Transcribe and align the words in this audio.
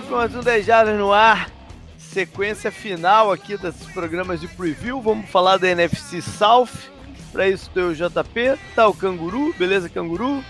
com 0.00 0.14
mais 0.14 0.34
um 0.34 0.40
10 0.40 0.64
Jardas 0.64 0.98
no 0.98 1.12
ar. 1.12 1.50
Sequência 1.98 2.70
final 2.70 3.30
aqui 3.30 3.58
desses 3.58 3.86
programas 3.88 4.40
de 4.40 4.48
preview. 4.48 5.02
Vamos 5.02 5.28
falar 5.28 5.58
da 5.58 5.68
NFC 5.68 6.22
South. 6.22 6.68
Para 7.30 7.48
isso 7.48 7.68
tem 7.70 7.82
o 7.82 7.94
JP, 7.94 8.58
tá 8.74 8.88
o 8.88 8.94
Canguru, 8.94 9.54
beleza, 9.58 9.88
Canguru? 9.88 10.42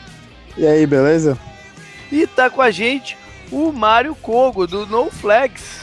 E 0.57 0.67
aí, 0.67 0.87
beleza? 0.87 1.39
E 2.11 2.27
tá 2.27 2.51
com 2.51 2.61
a 2.61 2.71
gente 2.71 3.17
o 3.51 3.73
Mário 3.73 4.15
Kogo, 4.15 4.67
do 4.67 4.87
No 4.87 5.11
Flex, 5.11 5.81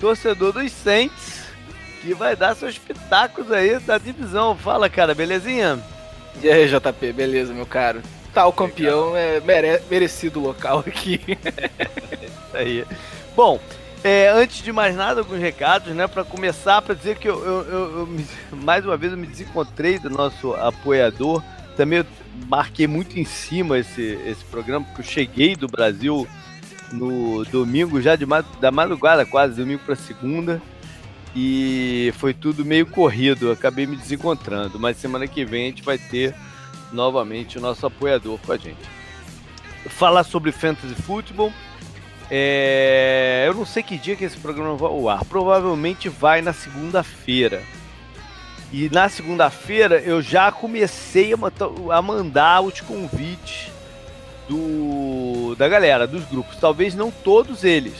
torcedor 0.00 0.52
dos 0.52 0.70
Saints, 0.72 1.42
que 2.00 2.14
vai 2.14 2.36
dar 2.36 2.54
seus 2.54 2.78
pitacos 2.78 3.50
aí 3.50 3.78
da 3.80 3.98
divisão. 3.98 4.56
Fala, 4.56 4.88
cara, 4.88 5.14
belezinha? 5.14 5.78
E 6.42 6.48
aí, 6.48 6.68
JP, 6.68 7.12
beleza, 7.12 7.52
meu 7.52 7.66
caro? 7.66 8.00
O 8.46 8.52
campeão 8.52 9.16
é 9.16 9.40
mere 9.40 9.80
merecido 9.90 10.40
local 10.40 10.80
aqui. 10.80 11.20
Isso 12.22 12.56
aí. 12.56 12.84
Bom, 13.34 13.60
é, 14.04 14.28
antes 14.28 14.62
de 14.62 14.72
mais 14.72 14.94
nada, 14.94 15.20
alguns 15.20 15.40
recados, 15.40 15.94
né? 15.94 16.06
Para 16.06 16.24
começar, 16.24 16.80
para 16.82 16.94
dizer 16.94 17.16
que 17.18 17.28
eu, 17.28 17.44
eu, 17.44 17.62
eu, 17.64 17.98
eu 17.98 18.06
me, 18.06 18.24
mais 18.52 18.84
uma 18.84 18.96
vez 18.96 19.12
eu 19.12 19.18
me 19.18 19.26
desencontrei 19.26 19.98
do 19.98 20.08
nosso 20.08 20.54
apoiador. 20.54 21.42
Também 21.76 22.04
marquei 22.48 22.86
muito 22.86 23.18
em 23.18 23.24
cima 23.24 23.78
esse, 23.78 24.18
esse 24.26 24.44
programa, 24.44 24.84
porque 24.86 25.00
eu 25.00 25.06
cheguei 25.06 25.56
do 25.56 25.66
Brasil 25.66 26.26
no 26.92 27.44
domingo, 27.46 28.00
já 28.00 28.16
de, 28.16 28.24
da 28.60 28.70
madrugada 28.70 29.26
quase, 29.26 29.56
domingo 29.56 29.82
para 29.84 29.96
segunda. 29.96 30.62
E 31.34 32.12
foi 32.16 32.32
tudo 32.32 32.64
meio 32.64 32.86
corrido, 32.86 33.50
acabei 33.50 33.86
me 33.86 33.96
desencontrando. 33.96 34.78
Mas 34.78 34.96
semana 34.96 35.26
que 35.26 35.44
vem 35.44 35.64
a 35.64 35.68
gente 35.68 35.82
vai 35.82 35.98
ter 35.98 36.34
novamente 36.92 37.58
o 37.58 37.60
nosso 37.60 37.86
apoiador 37.86 38.38
com 38.44 38.52
a 38.52 38.56
gente. 38.56 38.98
Falar 39.88 40.24
sobre 40.24 40.52
Fantasy 40.52 40.94
Football. 40.94 41.52
É... 42.30 43.44
Eu 43.46 43.54
não 43.54 43.64
sei 43.64 43.82
que 43.82 43.96
dia 43.96 44.16
que 44.16 44.24
esse 44.24 44.36
programa 44.36 44.76
vai 44.76 44.88
ao 44.88 45.08
ar. 45.08 45.24
Provavelmente 45.24 46.08
vai 46.08 46.42
na 46.42 46.52
segunda-feira. 46.52 47.62
E 48.70 48.90
na 48.90 49.08
segunda-feira 49.08 49.98
eu 50.00 50.20
já 50.20 50.52
comecei 50.52 51.32
a 51.32 52.02
mandar 52.02 52.60
os 52.60 52.80
convites 52.80 53.70
do, 54.48 55.54
da 55.56 55.68
galera, 55.68 56.06
dos 56.06 56.24
grupos. 56.24 56.56
Talvez 56.56 56.94
não 56.94 57.10
todos 57.10 57.64
eles, 57.64 57.94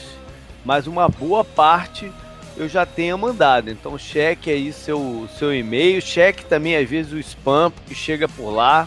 mas 0.64 0.86
uma 0.86 1.08
boa 1.08 1.42
parte 1.42 2.12
eu 2.58 2.68
já 2.68 2.84
tenha 2.84 3.16
mandado. 3.16 3.70
Então 3.70 3.96
cheque 3.96 4.50
aí 4.50 4.72
seu, 4.72 5.28
seu 5.38 5.54
e-mail, 5.54 6.02
cheque 6.02 6.44
também 6.44 6.76
às 6.76 6.88
vezes 6.88 7.12
o 7.12 7.18
spam 7.18 7.72
que 7.86 7.94
chega 7.94 8.28
por 8.28 8.50
lá, 8.50 8.86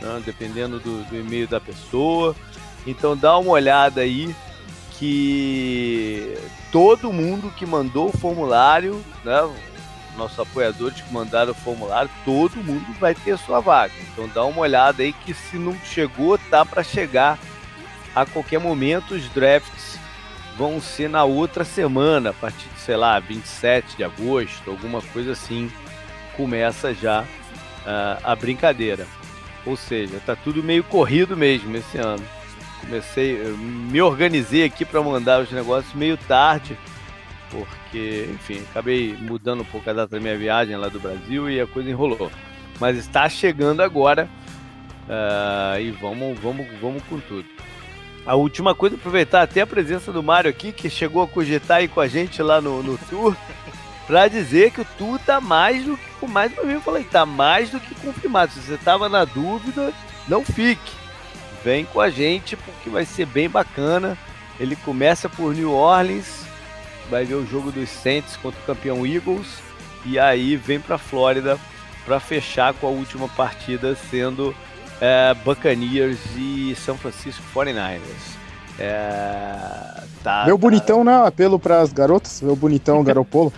né, 0.00 0.22
dependendo 0.24 0.80
do, 0.80 1.04
do 1.04 1.16
e-mail 1.16 1.46
da 1.46 1.60
pessoa. 1.60 2.34
Então 2.86 3.16
dá 3.16 3.36
uma 3.36 3.52
olhada 3.52 4.00
aí 4.00 4.34
que 4.98 6.36
todo 6.72 7.12
mundo 7.12 7.52
que 7.56 7.66
mandou 7.66 8.08
o 8.08 8.16
formulário, 8.16 9.04
né, 9.24 9.50
nossos 10.16 10.38
apoiadores 10.38 11.00
que 11.00 11.12
mandaram 11.12 11.52
o 11.52 11.54
formulário, 11.54 12.10
todo 12.24 12.56
mundo 12.56 12.86
vai 12.98 13.14
ter 13.14 13.36
sua 13.36 13.60
vaga. 13.60 13.92
Então 14.12 14.28
dá 14.32 14.44
uma 14.44 14.60
olhada 14.60 15.02
aí 15.02 15.12
que 15.12 15.34
se 15.34 15.56
não 15.56 15.76
chegou, 15.84 16.38
tá 16.38 16.64
para 16.64 16.82
chegar 16.82 17.38
a 18.14 18.24
qualquer 18.24 18.60
momento. 18.60 19.14
Os 19.14 19.28
drafts 19.30 19.98
vão 20.56 20.80
ser 20.80 21.08
na 21.08 21.24
outra 21.24 21.64
semana, 21.64 22.30
a 22.30 22.32
partir 22.32 22.73
sei 22.84 22.96
lá, 22.96 23.18
27 23.18 23.96
de 23.96 24.04
agosto, 24.04 24.70
alguma 24.70 25.00
coisa 25.00 25.32
assim, 25.32 25.70
começa 26.36 26.92
já 26.92 27.22
uh, 27.22 28.20
a 28.22 28.36
brincadeira. 28.36 29.06
Ou 29.64 29.76
seja, 29.76 30.20
tá 30.24 30.36
tudo 30.36 30.62
meio 30.62 30.84
corrido 30.84 31.36
mesmo 31.36 31.74
esse 31.76 31.96
ano. 31.96 32.22
Comecei, 32.80 33.38
me 33.56 34.00
organizei 34.02 34.64
aqui 34.64 34.84
para 34.84 35.02
mandar 35.02 35.40
os 35.40 35.50
negócios 35.50 35.94
meio 35.94 36.18
tarde, 36.18 36.76
porque, 37.50 38.28
enfim, 38.30 38.62
acabei 38.70 39.16
mudando 39.18 39.62
um 39.62 39.64
pouco 39.64 39.88
a 39.88 39.92
data 39.94 40.16
da 40.16 40.20
minha 40.20 40.36
viagem 40.36 40.76
lá 40.76 40.88
do 40.88 41.00
Brasil 41.00 41.48
e 41.48 41.60
a 41.60 41.66
coisa 41.66 41.88
enrolou. 41.88 42.30
Mas 42.78 42.98
está 42.98 43.26
chegando 43.28 43.80
agora 43.80 44.28
uh, 45.08 45.80
e 45.80 45.90
vamos, 45.92 46.38
vamos, 46.40 46.66
vamos 46.78 47.02
com 47.04 47.18
tudo. 47.20 47.46
A 48.26 48.34
última 48.34 48.74
coisa, 48.74 48.96
aproveitar 48.96 49.42
até 49.42 49.60
a 49.60 49.66
presença 49.66 50.10
do 50.10 50.22
Mário 50.22 50.48
aqui, 50.48 50.72
que 50.72 50.88
chegou 50.88 51.22
a 51.22 51.28
cogitar 51.28 51.78
aí 51.78 51.88
com 51.88 52.00
a 52.00 52.08
gente 52.08 52.42
lá 52.42 52.60
no, 52.60 52.82
no 52.82 52.96
tour, 52.96 53.36
para 54.06 54.28
dizer 54.28 54.70
que 54.70 54.80
o 54.80 54.86
tour 54.96 55.18
tá 55.18 55.40
mais 55.40 55.84
do 55.84 55.96
que, 55.96 56.26
mais 56.26 56.52
uma 56.52 56.62
vez 56.62 56.74
eu 56.74 56.80
falei, 56.80 57.04
tá 57.04 57.26
mais 57.26 57.70
do 57.70 57.78
que 57.78 57.94
confirmado. 57.96 58.52
Se 58.52 58.60
você 58.60 58.78
tava 58.78 59.08
na 59.08 59.24
dúvida, 59.26 59.92
não 60.26 60.42
fique. 60.42 60.92
Vem 61.62 61.84
com 61.84 62.00
a 62.00 62.08
gente, 62.08 62.56
porque 62.56 62.88
vai 62.88 63.04
ser 63.04 63.26
bem 63.26 63.48
bacana. 63.48 64.16
Ele 64.58 64.76
começa 64.76 65.28
por 65.28 65.54
New 65.54 65.72
Orleans, 65.72 66.46
vai 67.10 67.24
ver 67.24 67.34
o 67.34 67.46
jogo 67.46 67.70
dos 67.70 67.90
Saints 67.90 68.36
contra 68.36 68.60
o 68.60 68.64
campeão 68.64 69.06
Eagles, 69.06 69.62
e 70.06 70.18
aí 70.18 70.56
vem 70.56 70.80
para 70.80 70.96
Flórida 70.96 71.58
para 72.04 72.20
fechar 72.20 72.72
com 72.74 72.86
a 72.86 72.90
última 72.90 73.28
partida 73.28 73.94
sendo 73.94 74.54
é, 75.00 75.34
Buccaneers 75.44 76.18
e 76.36 76.74
São 76.76 76.96
Francisco 76.96 77.42
49ers. 77.54 78.00
É, 78.78 80.02
tá, 80.22 80.44
meu 80.46 80.56
tá... 80.56 80.60
bonitão, 80.60 81.04
né? 81.04 81.26
Apelo 81.26 81.58
para 81.58 81.80
as 81.80 81.92
garotas, 81.92 82.42
meu 82.42 82.56
bonitão 82.56 83.02
Garopolo. 83.04 83.52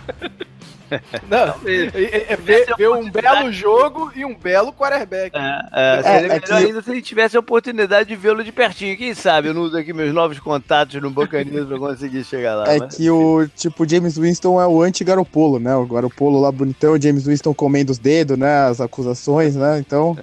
Não, 1.29 1.55
é, 1.65 2.33
é, 2.33 2.37
ver, 2.37 2.65
ver 2.77 2.89
um 2.89 3.09
belo 3.11 3.51
jogo 3.51 4.11
e 4.15 4.23
um 4.23 4.33
belo 4.33 4.71
quarterback. 4.71 5.35
É, 5.35 5.69
é, 5.73 6.03
seria 6.03 6.17
é, 6.17 6.21
melhor 6.21 6.41
que... 6.41 6.53
ainda 6.53 6.81
se 6.81 6.91
a 6.91 6.93
gente 6.93 7.03
tivesse 7.03 7.35
a 7.35 7.39
oportunidade 7.39 8.07
de 8.07 8.15
vê-lo 8.15 8.43
de 8.43 8.51
pertinho. 8.51 8.95
Quem 8.95 9.13
sabe 9.13 9.49
eu 9.49 9.53
não 9.53 9.63
uso 9.63 9.77
aqui 9.77 9.91
meus 9.91 10.13
novos 10.13 10.39
contatos 10.39 11.01
no 11.01 11.09
Buccaneers 11.09 11.67
para 11.67 11.77
conseguir 11.77 12.23
chegar 12.23 12.55
lá. 12.55 12.73
É 12.73 12.79
mas... 12.79 12.95
que 12.95 13.09
o 13.09 13.47
tipo 13.55 13.87
James 13.87 14.17
Winston 14.17 14.61
é 14.61 14.67
o 14.67 14.81
anti-Garopolo, 14.81 15.59
né? 15.59 15.75
O 15.75 15.85
Garopolo 15.85 16.39
lá 16.39 16.51
bonitão, 16.51 16.93
o 16.93 17.01
James 17.01 17.25
Winston 17.25 17.53
comendo 17.53 17.91
os 17.91 17.97
dedos, 17.97 18.37
né? 18.37 18.67
As 18.67 18.79
acusações, 18.79 19.55
né? 19.55 19.79
Então. 19.79 20.17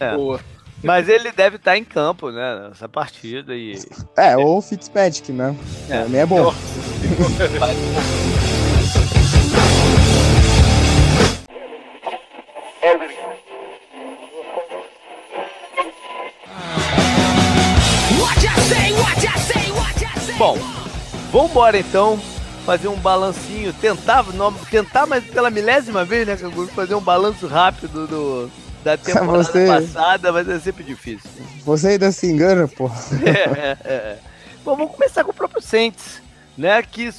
É. 0.00 0.16
Boa. 0.16 0.40
Mas 0.82 1.08
ele 1.08 1.32
deve 1.32 1.56
estar 1.56 1.78
em 1.78 1.84
campo, 1.84 2.30
né? 2.30 2.68
Nessa 2.68 2.86
partida. 2.86 3.54
E... 3.54 3.78
É, 4.16 4.36
ou 4.36 4.58
o 4.58 4.62
Fitzpatrick, 4.62 5.32
né? 5.32 5.56
É. 5.88 6.02
Também 6.02 6.20
é 6.20 6.26
bom. 6.26 6.54
Bom, 20.36 20.58
vamos 21.32 21.50
embora 21.50 21.78
então 21.78 22.20
fazer 22.66 22.88
um 22.88 22.96
balancinho, 22.96 23.72
tentar, 23.72 24.24
não, 24.34 24.52
tentar 24.52 25.06
mas 25.06 25.24
pela 25.24 25.48
milésima 25.48 26.04
vez, 26.04 26.26
né, 26.26 26.36
Canguru, 26.36 26.66
fazer 26.68 26.94
um 26.94 27.00
balanço 27.00 27.46
rápido 27.46 28.06
do, 28.06 28.50
da 28.84 28.96
temporada 28.98 29.42
você, 29.42 29.66
passada, 29.66 30.30
mas 30.30 30.48
é 30.48 30.60
sempre 30.60 30.84
difícil. 30.84 31.30
Você 31.64 31.88
ainda 31.88 32.12
se 32.12 32.30
engana, 32.30 32.68
pô. 32.68 32.88
É, 33.24 33.58
é, 33.58 33.92
é. 33.92 34.18
Bom, 34.64 34.76
vamos 34.76 34.92
começar 34.92 35.24
com 35.24 35.30
o 35.30 35.34
próprio 35.34 35.62
Saints, 35.62 36.22
né? 36.56 36.80
Que 36.82 37.10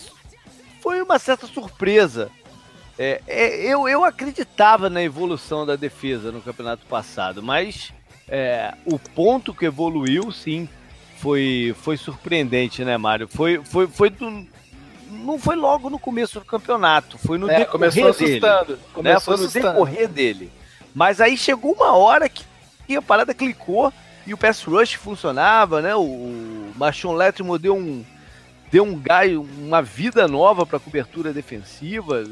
foi 0.81 1.01
uma 1.01 1.17
certa 1.19 1.47
surpresa. 1.47 2.29
É, 2.97 3.21
é, 3.27 3.65
eu, 3.65 3.89
eu 3.89 4.06
acreditava 4.06 4.89
na 4.89 5.03
evolução 5.03 5.65
da 5.65 5.75
defesa 5.75 6.31
no 6.31 6.41
campeonato 6.41 6.85
passado, 6.85 7.44
mas 7.44 7.91
é, 8.27 8.73
o 8.85 8.97
ponto 8.97 9.53
que 9.53 9.65
evoluiu, 9.65 10.31
sim, 10.31 10.69
foi, 11.18 11.75
foi 11.81 11.97
surpreendente, 11.97 12.85
né, 12.85 12.97
Mário? 12.97 13.27
Foi, 13.27 13.61
foi, 13.65 13.88
foi 13.88 14.09
do, 14.09 14.47
não 15.11 15.38
foi 15.38 15.56
logo 15.56 15.89
no 15.89 16.00
começo 16.00 16.39
do 16.39 16.45
campeonato, 16.45 17.18
foi 17.18 17.38
no 17.38 17.50
é, 17.50 17.59
decorrer 17.59 17.71
começou 17.71 18.07
assustando, 18.07 18.65
dele. 18.65 18.79
Começou 18.94 19.03
né? 19.03 19.19
Foi 19.19 19.33
assustando. 19.33 19.65
no 19.65 19.73
decorrer 19.73 20.07
dele. 20.07 20.51
Mas 20.95 21.19
aí 21.19 21.38
chegou 21.38 21.74
uma 21.74 21.92
hora 21.92 22.30
que 22.30 22.45
a 22.95 23.01
parada 23.01 23.33
clicou 23.33 23.92
e 24.25 24.33
o 24.33 24.38
pass 24.38 24.63
rush 24.63 24.94
funcionava, 24.94 25.81
né? 25.81 25.94
O 25.94 26.71
Machon 26.77 27.13
Letterman 27.13 27.59
deu 27.59 27.75
um 27.75 28.06
deu 28.71 28.83
um 28.83 28.97
gás, 28.97 29.31
uma 29.36 29.81
vida 29.81 30.27
nova 30.27 30.65
para 30.65 30.77
a 30.77 30.80
cobertura 30.80 31.33
defensiva. 31.33 32.24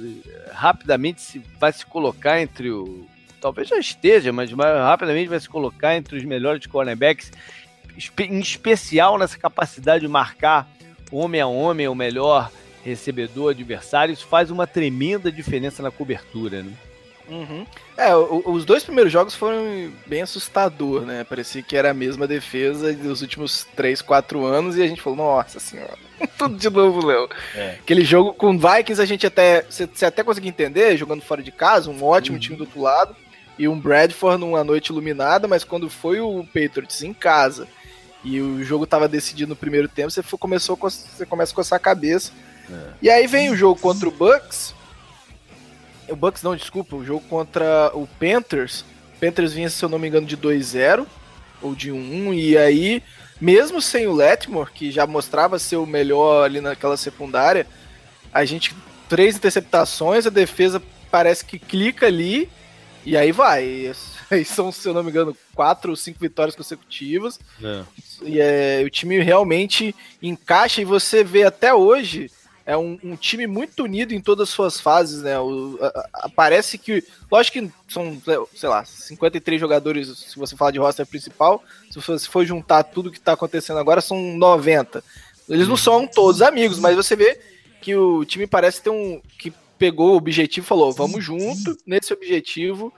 Rapidamente 0.53 1.21
se, 1.21 1.41
vai 1.59 1.73
se 1.73 1.85
colocar 1.85 2.41
entre 2.41 2.71
o 2.71 3.05
talvez 3.41 3.67
já 3.67 3.77
esteja, 3.77 4.31
mas 4.31 4.49
rapidamente 4.53 5.27
vai 5.27 5.39
se 5.41 5.49
colocar 5.49 5.97
entre 5.97 6.17
os 6.17 6.23
melhores 6.23 6.65
cornerbacks, 6.65 7.29
em 8.17 8.39
especial 8.39 9.17
nessa 9.17 9.37
capacidade 9.37 10.05
de 10.05 10.07
marcar 10.07 10.65
homem 11.11 11.41
a 11.41 11.47
homem 11.47 11.89
o 11.89 11.93
melhor 11.93 12.49
recebedor 12.85 13.51
adversário. 13.51 14.13
Isso 14.13 14.25
faz 14.25 14.49
uma 14.49 14.65
tremenda 14.65 15.29
diferença 15.29 15.83
na 15.83 15.91
cobertura, 15.91 16.63
né? 16.63 16.71
Uhum. 17.27 17.65
É, 17.97 18.15
o, 18.15 18.43
os 18.51 18.65
dois 18.65 18.83
primeiros 18.83 19.11
jogos 19.11 19.33
foram 19.35 19.91
bem 20.05 20.21
assustador, 20.21 21.01
né? 21.01 21.23
Parecia 21.23 21.61
que 21.61 21.75
era 21.75 21.91
a 21.91 21.93
mesma 21.93 22.27
defesa 22.27 22.93
dos 22.93 23.21
últimos 23.21 23.65
3, 23.75 24.01
4 24.01 24.45
anos 24.45 24.77
e 24.77 24.83
a 24.83 24.87
gente 24.87 25.01
falou, 25.01 25.17
nossa 25.17 25.59
senhora, 25.59 25.97
tudo 26.37 26.57
de 26.57 26.69
novo, 26.69 27.05
Léo. 27.05 27.29
É. 27.55 27.77
Aquele 27.81 28.03
jogo 28.03 28.33
com 28.33 28.57
Vikings 28.57 29.01
a 29.01 29.05
gente 29.05 29.25
até. 29.25 29.65
Você 29.69 30.05
até 30.05 30.23
conseguiu 30.23 30.49
entender, 30.49 30.97
jogando 30.97 31.21
fora 31.21 31.41
de 31.41 31.51
casa, 31.51 31.89
um 31.89 32.03
ótimo 32.03 32.35
uhum. 32.35 32.41
time 32.41 32.57
do 32.57 32.63
outro 32.63 32.81
lado, 32.81 33.15
e 33.57 33.67
um 33.67 33.79
Bradford 33.79 34.39
numa 34.39 34.63
noite 34.63 34.87
iluminada, 34.87 35.47
mas 35.47 35.63
quando 35.63 35.89
foi 35.89 36.19
o 36.19 36.43
Patriots 36.45 37.03
em 37.03 37.13
casa 37.13 37.67
e 38.23 38.39
o 38.39 38.63
jogo 38.63 38.87
tava 38.87 39.07
decidido 39.07 39.49
no 39.49 39.55
primeiro 39.55 39.87
tempo, 39.87 40.09
você 40.09 40.23
começou 40.37 40.77
você 40.77 41.25
começa 41.25 41.51
a 41.51 41.55
coçar 41.55 41.77
a 41.77 41.79
cabeça. 41.79 42.31
É. 42.69 42.93
E 43.01 43.09
aí 43.09 43.27
vem 43.27 43.49
o 43.49 43.55
jogo 43.55 43.79
contra 43.79 44.07
o 44.07 44.11
Bucks. 44.11 44.73
O 46.09 46.15
Bucks 46.15 46.43
não, 46.43 46.55
desculpa, 46.55 46.95
o 46.95 47.05
jogo 47.05 47.23
contra 47.29 47.91
o 47.93 48.07
Panthers. 48.07 48.81
O 49.15 49.19
Panthers 49.19 49.53
vinha, 49.53 49.69
se 49.69 49.83
eu 49.83 49.89
não 49.89 49.99
me 49.99 50.07
engano, 50.07 50.27
de 50.27 50.37
2-0 50.37 51.05
ou 51.61 51.73
de 51.73 51.91
1-1 51.91 52.33
e 52.35 52.57
aí 52.57 53.03
mesmo 53.39 53.81
sem 53.81 54.07
o 54.07 54.13
Letmore, 54.13 54.71
que 54.71 54.89
já 54.89 55.05
mostrava 55.05 55.59
ser 55.59 55.75
o 55.75 55.85
melhor 55.85 56.45
ali 56.45 56.61
naquela 56.61 56.95
secundária, 56.95 57.67
a 58.33 58.45
gente 58.45 58.73
três 59.09 59.35
interceptações, 59.35 60.25
a 60.25 60.29
defesa 60.29 60.81
parece 61.11 61.43
que 61.43 61.59
clica 61.59 62.07
ali 62.07 62.49
e 63.05 63.17
aí 63.17 63.31
vai. 63.31 63.91
Aí 64.31 64.45
são, 64.45 64.71
se 64.71 64.87
eu 64.87 64.93
não 64.95 65.03
me 65.03 65.11
engano, 65.11 65.37
quatro 65.53 65.91
ou 65.91 65.95
cinco 65.95 66.19
vitórias 66.19 66.55
consecutivas. 66.55 67.39
É. 67.61 67.83
E 68.23 68.39
é, 68.39 68.81
o 68.83 68.89
time 68.89 69.19
realmente 69.19 69.93
encaixa 70.21 70.81
e 70.81 70.85
você 70.85 71.23
vê 71.23 71.43
até 71.43 71.71
hoje 71.71 72.31
é 72.65 72.77
um, 72.77 72.97
um, 73.03 73.15
time 73.15 73.45
muito 73.45 73.83
unido 73.83 74.13
em 74.13 74.21
todas 74.21 74.47
as 74.47 74.53
suas 74.53 74.79
fases, 74.79 75.21
né? 75.21 75.37
O, 75.39 75.77
a, 75.81 76.09
a, 76.13 76.29
parece 76.29 76.77
que. 76.77 77.03
Lógico 77.29 77.59
que 77.59 77.71
são, 77.89 78.21
sei 78.55 78.69
lá, 78.69 78.85
53 78.85 79.59
jogadores, 79.59 80.07
se 80.17 80.37
você 80.37 80.55
falar 80.55 80.71
de 80.71 80.79
roster 80.79 81.05
principal. 81.05 81.63
Se 81.91 81.99
você 81.99 82.27
for 82.27 82.45
juntar 82.45 82.83
tudo 82.83 83.11
que 83.11 83.19
tá 83.19 83.33
acontecendo 83.33 83.79
agora, 83.79 83.99
são 83.99 84.17
90. 84.37 85.03
Eles 85.49 85.67
não 85.67 85.75
são 85.75 86.07
todos 86.07 86.41
amigos, 86.41 86.79
mas 86.79 86.95
você 86.95 87.15
vê 87.15 87.39
que 87.81 87.95
o 87.95 88.23
time 88.23 88.47
parece 88.47 88.81
ter 88.81 88.89
um. 88.89 89.21
que 89.37 89.53
pegou 89.77 90.13
o 90.13 90.17
objetivo 90.17 90.65
e 90.65 90.67
falou: 90.67 90.93
vamos 90.93 91.23
junto 91.23 91.77
nesse 91.85 92.13
objetivo 92.13 92.93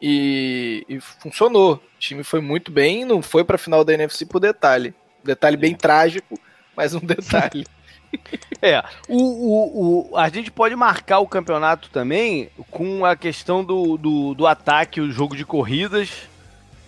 e, 0.00 0.84
e, 0.88 0.98
funcionou. 1.00 1.74
O 1.74 1.98
time 1.98 2.24
foi 2.24 2.40
muito 2.40 2.72
bem, 2.72 3.04
não 3.04 3.20
foi 3.20 3.44
para 3.44 3.58
final 3.58 3.84
da 3.84 3.92
NFC 3.92 4.24
por 4.24 4.40
detalhe. 4.40 4.94
Detalhe 5.22 5.58
bem 5.58 5.74
trágico, 5.74 6.40
mas 6.74 6.94
um 6.94 7.00
detalhe. 7.04 7.66
É, 8.62 8.84
o, 9.08 9.16
o, 9.16 10.10
o, 10.12 10.16
a 10.18 10.28
gente 10.28 10.50
pode 10.50 10.76
marcar 10.76 11.20
o 11.20 11.26
campeonato 11.26 11.88
também 11.88 12.50
com 12.70 13.06
a 13.06 13.16
questão 13.16 13.64
do, 13.64 13.96
do, 13.96 14.34
do 14.34 14.46
ataque, 14.46 15.00
o 15.00 15.10
jogo 15.10 15.34
de 15.34 15.46
corridas, 15.46 16.10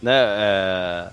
né? 0.02 0.12
É, 0.12 1.08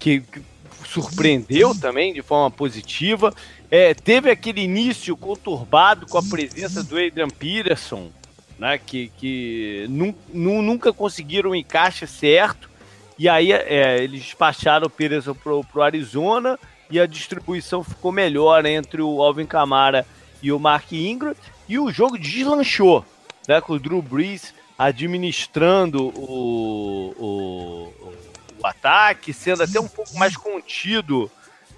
que, 0.00 0.20
que, 0.22 0.42
surpreendeu 0.84 1.72
também 1.78 2.12
de 2.12 2.20
forma 2.20 2.50
positiva. 2.50 3.32
É, 3.70 3.94
teve 3.94 4.28
aquele 4.28 4.60
início 4.60 5.16
conturbado 5.16 6.06
com 6.06 6.18
a 6.18 6.22
presença 6.22 6.82
do 6.82 6.98
Adrian 6.98 7.30
Peterson, 7.30 8.10
né, 8.58 8.78
que, 8.78 9.10
que 9.16 9.86
nu, 9.88 10.14
nu, 10.34 10.60
nunca 10.60 10.92
conseguiram 10.92 11.50
o 11.50 11.54
encaixe 11.54 12.06
certo. 12.06 12.68
E 13.16 13.28
aí 13.28 13.52
é, 13.52 14.02
eles 14.02 14.22
despacharam 14.22 14.86
o 14.86 14.90
Peterson 14.90 15.34
pro, 15.34 15.62
pro 15.64 15.82
Arizona 15.82 16.58
e 16.92 17.00
a 17.00 17.06
distribuição 17.06 17.82
ficou 17.82 18.12
melhor 18.12 18.66
entre 18.66 19.00
o 19.00 19.22
Alvin 19.22 19.46
Kamara 19.46 20.06
e 20.42 20.52
o 20.52 20.58
Mark 20.58 20.92
Ingram. 20.92 21.34
E 21.66 21.78
o 21.78 21.90
jogo 21.90 22.18
deslanchou, 22.18 23.02
né, 23.48 23.62
com 23.62 23.72
o 23.72 23.78
Drew 23.78 24.02
Brees 24.02 24.52
administrando 24.78 26.08
o, 26.08 27.14
o, 27.18 28.12
o 28.60 28.66
ataque, 28.66 29.32
sendo 29.32 29.62
até 29.62 29.80
um 29.80 29.88
pouco 29.88 30.18
mais 30.18 30.36
contido 30.36 31.30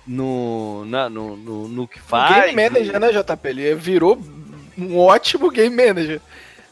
no, 0.05 0.85
na, 0.87 1.09
no, 1.09 1.37
no, 1.37 1.69
no, 1.69 1.87
que 1.87 2.01
faz. 2.01 2.33
O 2.33 2.47
game 2.47 2.63
manager, 2.63 2.99
né, 2.99 3.13
JP? 3.13 3.49
Ele 3.49 3.75
virou 3.77 4.21
um 4.77 4.99
ótimo 4.99 5.49
game 5.49 5.75
manager. 5.75 6.21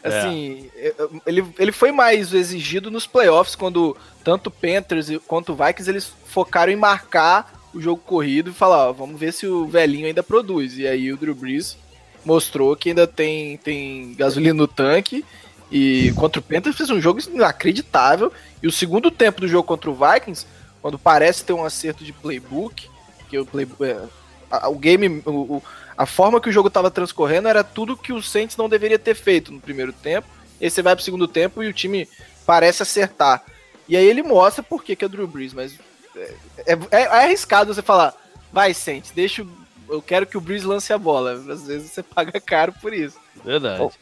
Assim, 0.02 0.68
é. 0.74 0.92
ele, 1.24 1.46
ele 1.56 1.70
foi 1.70 1.92
mais 1.92 2.34
exigido 2.34 2.90
nos 2.90 3.06
playoffs, 3.06 3.54
quando 3.54 3.96
tanto 4.24 4.50
Panthers 4.50 5.06
quanto 5.28 5.54
Vikings 5.54 5.88
eles 5.88 6.12
focaram 6.26 6.72
em 6.72 6.76
marcar 6.76 7.61
o 7.74 7.80
jogo 7.80 8.02
corrido 8.04 8.50
e 8.50 8.54
falar, 8.54 8.88
ó, 8.88 8.92
vamos 8.92 9.18
ver 9.18 9.32
se 9.32 9.46
o 9.46 9.66
velhinho 9.66 10.06
ainda 10.06 10.22
produz. 10.22 10.76
E 10.78 10.86
aí 10.86 11.12
o 11.12 11.16
Drew 11.16 11.34
Brees 11.34 11.76
mostrou 12.24 12.76
que 12.76 12.90
ainda 12.90 13.06
tem, 13.06 13.56
tem 13.58 14.14
gasolina 14.14 14.54
no 14.54 14.68
tanque. 14.68 15.24
E 15.70 16.12
contra 16.16 16.38
o 16.38 16.42
Panthers 16.42 16.76
fez 16.76 16.90
um 16.90 17.00
jogo 17.00 17.20
inacreditável. 17.32 18.32
E 18.62 18.66
o 18.66 18.72
segundo 18.72 19.10
tempo 19.10 19.40
do 19.40 19.48
jogo 19.48 19.66
contra 19.66 19.90
o 19.90 19.94
Vikings, 19.94 20.46
quando 20.80 20.98
parece 20.98 21.44
ter 21.44 21.52
um 21.52 21.64
acerto 21.64 22.04
de 22.04 22.12
playbook, 22.12 22.88
que 23.28 23.38
o, 23.38 23.46
play, 23.46 23.66
é, 23.80 24.66
o 24.66 24.74
game, 24.74 25.22
o, 25.24 25.62
a 25.96 26.04
forma 26.04 26.40
que 26.40 26.50
o 26.50 26.52
jogo 26.52 26.68
estava 26.68 26.90
transcorrendo 26.90 27.48
era 27.48 27.64
tudo 27.64 27.96
que 27.96 28.12
o 28.12 28.22
Saints 28.22 28.56
não 28.56 28.68
deveria 28.68 28.98
ter 28.98 29.14
feito 29.14 29.50
no 29.50 29.60
primeiro 29.60 29.92
tempo. 29.92 30.28
E 30.60 30.66
aí 30.66 30.70
você 30.70 30.82
vai 30.82 30.94
pro 30.94 31.04
segundo 31.04 31.26
tempo 31.26 31.62
e 31.62 31.68
o 31.68 31.72
time 31.72 32.06
parece 32.44 32.82
acertar. 32.82 33.42
E 33.88 33.96
aí 33.96 34.06
ele 34.06 34.22
mostra 34.22 34.62
por 34.62 34.84
que, 34.84 34.94
que 34.94 35.04
é 35.04 35.08
Drew 35.08 35.26
Brees, 35.26 35.54
mas 35.54 35.74
é, 36.16 36.34
é, 36.66 36.78
é, 36.90 37.06
arriscado 37.06 37.72
você 37.72 37.82
falar, 37.82 38.14
vai 38.52 38.74
Saints, 38.74 39.12
deixa 39.14 39.46
eu 39.88 40.00
quero 40.00 40.26
que 40.26 40.38
o 40.38 40.40
Brees 40.40 40.62
lance 40.62 40.92
a 40.92 40.98
bola. 40.98 41.32
Às 41.32 41.66
vezes 41.66 41.90
você 41.90 42.02
paga 42.02 42.40
caro 42.40 42.72
por 42.80 42.94
isso. 42.94 43.18
Verdade. 43.44 43.78
Bom, 43.78 43.92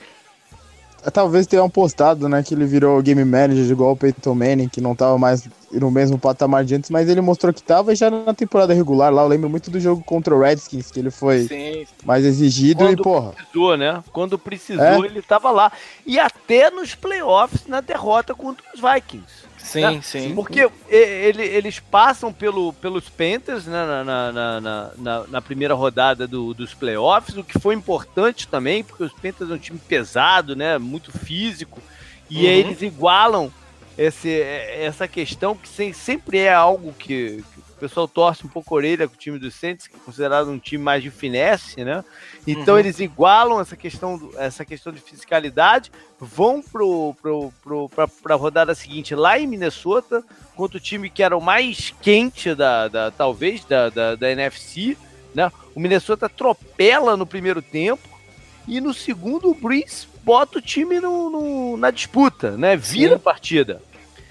Talvez 1.12 1.46
tenham 1.46 1.70
postado, 1.70 2.28
né, 2.28 2.42
que 2.42 2.52
ele 2.52 2.66
virou 2.66 3.00
game 3.00 3.24
manager 3.24 3.64
igual 3.70 3.92
o 3.92 3.96
Peyton 3.96 4.34
Manning, 4.34 4.68
que 4.68 4.82
não 4.82 4.94
tava 4.94 5.16
mais 5.16 5.48
no 5.72 5.90
mesmo 5.90 6.18
patamar 6.18 6.62
de 6.62 6.74
antes, 6.74 6.90
mas 6.90 7.08
ele 7.08 7.22
mostrou 7.22 7.54
que 7.54 7.62
tava 7.62 7.94
já 7.94 8.10
na 8.10 8.34
temporada 8.34 8.74
regular 8.74 9.10
lá. 9.10 9.22
Eu 9.22 9.28
lembro 9.28 9.48
muito 9.48 9.70
do 9.70 9.80
jogo 9.80 10.02
contra 10.04 10.34
o 10.34 10.40
Redskins, 10.40 10.90
que 10.90 11.00
ele 11.00 11.10
foi 11.10 11.44
Sim. 11.44 11.86
mais 12.04 12.24
exigido 12.24 12.84
Quando 12.84 13.00
e, 13.00 13.02
porra. 13.02 13.30
Precisou, 13.30 13.76
né? 13.78 14.04
Quando 14.12 14.38
precisou, 14.38 15.04
é? 15.04 15.06
ele 15.06 15.22
tava 15.22 15.50
lá. 15.50 15.72
E 16.04 16.18
até 16.18 16.70
nos 16.70 16.94
playoffs 16.94 17.66
na 17.66 17.80
derrota 17.80 18.34
contra 18.34 18.62
os 18.74 18.80
Vikings. 18.80 19.48
Sim, 19.70 19.80
né? 19.82 20.00
sim. 20.02 20.34
Porque 20.34 20.68
ele, 20.88 21.42
eles 21.44 21.78
passam 21.78 22.32
pelo, 22.32 22.72
pelos 22.72 23.08
Panthers 23.08 23.66
né, 23.66 23.86
na, 23.86 24.04
na, 24.04 24.32
na, 24.32 24.90
na, 24.96 25.26
na 25.28 25.40
primeira 25.40 25.74
rodada 25.74 26.26
do, 26.26 26.52
dos 26.52 26.74
playoffs, 26.74 27.36
o 27.36 27.44
que 27.44 27.58
foi 27.58 27.74
importante 27.74 28.48
também, 28.48 28.82
porque 28.82 29.04
os 29.04 29.12
Panthers 29.12 29.50
é 29.50 29.54
um 29.54 29.58
time 29.58 29.78
pesado, 29.78 30.56
né, 30.56 30.76
muito 30.76 31.12
físico, 31.16 31.80
e 32.28 32.38
uhum. 32.38 32.50
eles 32.50 32.82
igualam 32.82 33.52
esse, 33.96 34.40
essa 34.40 35.06
questão 35.06 35.54
que 35.54 35.94
sempre 35.94 36.38
é 36.38 36.52
algo 36.52 36.92
que, 36.98 37.44
que 37.49 37.49
o 37.80 37.88
pessoal 37.88 38.06
torce 38.06 38.44
um 38.44 38.48
pouco 38.48 38.74
a 38.74 38.76
orelha 38.76 39.08
com 39.08 39.14
o 39.14 39.18
time 39.18 39.38
do 39.38 39.50
Saints, 39.50 39.86
que 39.86 39.96
é 39.96 39.98
considerado 40.04 40.50
um 40.50 40.58
time 40.58 40.84
mais 40.84 41.02
de 41.02 41.10
finesse, 41.10 41.82
né? 41.82 42.04
Então 42.46 42.74
uhum. 42.74 42.80
eles 42.80 43.00
igualam 43.00 43.58
essa 43.58 43.74
questão, 43.74 44.30
essa 44.36 44.66
questão 44.66 44.92
de 44.92 45.00
fisicalidade, 45.00 45.90
vão 46.18 46.60
pro, 46.60 47.16
pro, 47.22 47.50
pro, 47.62 47.88
pra, 47.88 48.06
pra 48.06 48.34
rodada 48.34 48.74
seguinte 48.74 49.14
lá 49.14 49.38
em 49.38 49.46
Minnesota, 49.46 50.22
contra 50.54 50.76
o 50.76 50.80
time 50.80 51.08
que 51.08 51.22
era 51.22 51.34
o 51.34 51.40
mais 51.40 51.94
quente 52.02 52.54
da, 52.54 52.86
da 52.86 53.10
talvez, 53.10 53.64
da, 53.64 53.88
da, 53.88 54.14
da 54.14 54.30
NFC, 54.30 54.94
né? 55.34 55.50
O 55.74 55.80
Minnesota 55.80 56.26
atropela 56.26 57.16
no 57.16 57.24
primeiro 57.24 57.62
tempo, 57.62 58.06
e 58.68 58.78
no 58.78 58.92
segundo 58.92 59.50
o 59.50 59.54
Breeze 59.54 60.06
bota 60.22 60.58
o 60.58 60.62
time 60.62 61.00
no, 61.00 61.30
no 61.30 61.76
na 61.78 61.90
disputa, 61.90 62.58
né? 62.58 62.76
Vira 62.76 63.14
Sim. 63.14 63.16
a 63.16 63.18
partida. 63.18 63.82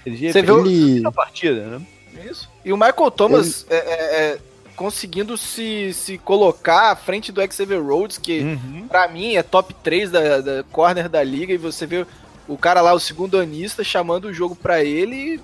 Ele, 0.06 0.30
Você 0.30 0.40
viu? 0.40 0.62
Vira 0.62 1.08
a 1.08 1.12
partida, 1.12 1.66
né? 1.66 1.86
Isso. 2.24 2.48
E 2.64 2.72
o 2.72 2.76
Michael 2.76 3.10
Thomas 3.10 3.66
Ele... 3.68 3.78
é, 3.78 3.84
é, 3.84 4.32
é, 4.32 4.38
conseguindo 4.76 5.36
se, 5.36 5.92
se 5.92 6.18
colocar 6.18 6.92
à 6.92 6.96
frente 6.96 7.30
do 7.30 7.40
Xavier 7.52 7.82
Rhodes, 7.82 8.18
que 8.18 8.40
uhum. 8.40 8.86
para 8.88 9.08
mim 9.08 9.36
é 9.36 9.42
top 9.42 9.74
3 9.82 10.10
da, 10.10 10.40
da 10.40 10.62
corner 10.64 11.08
da 11.08 11.22
liga, 11.22 11.52
e 11.52 11.58
você 11.58 11.86
vê 11.86 12.06
o 12.48 12.56
cara 12.56 12.80
lá, 12.80 12.92
o 12.92 13.00
segundo 13.00 13.38
anista, 13.38 13.84
chamando 13.84 14.26
o 14.26 14.34
jogo 14.34 14.56
para 14.56 14.82
ele 14.82 15.40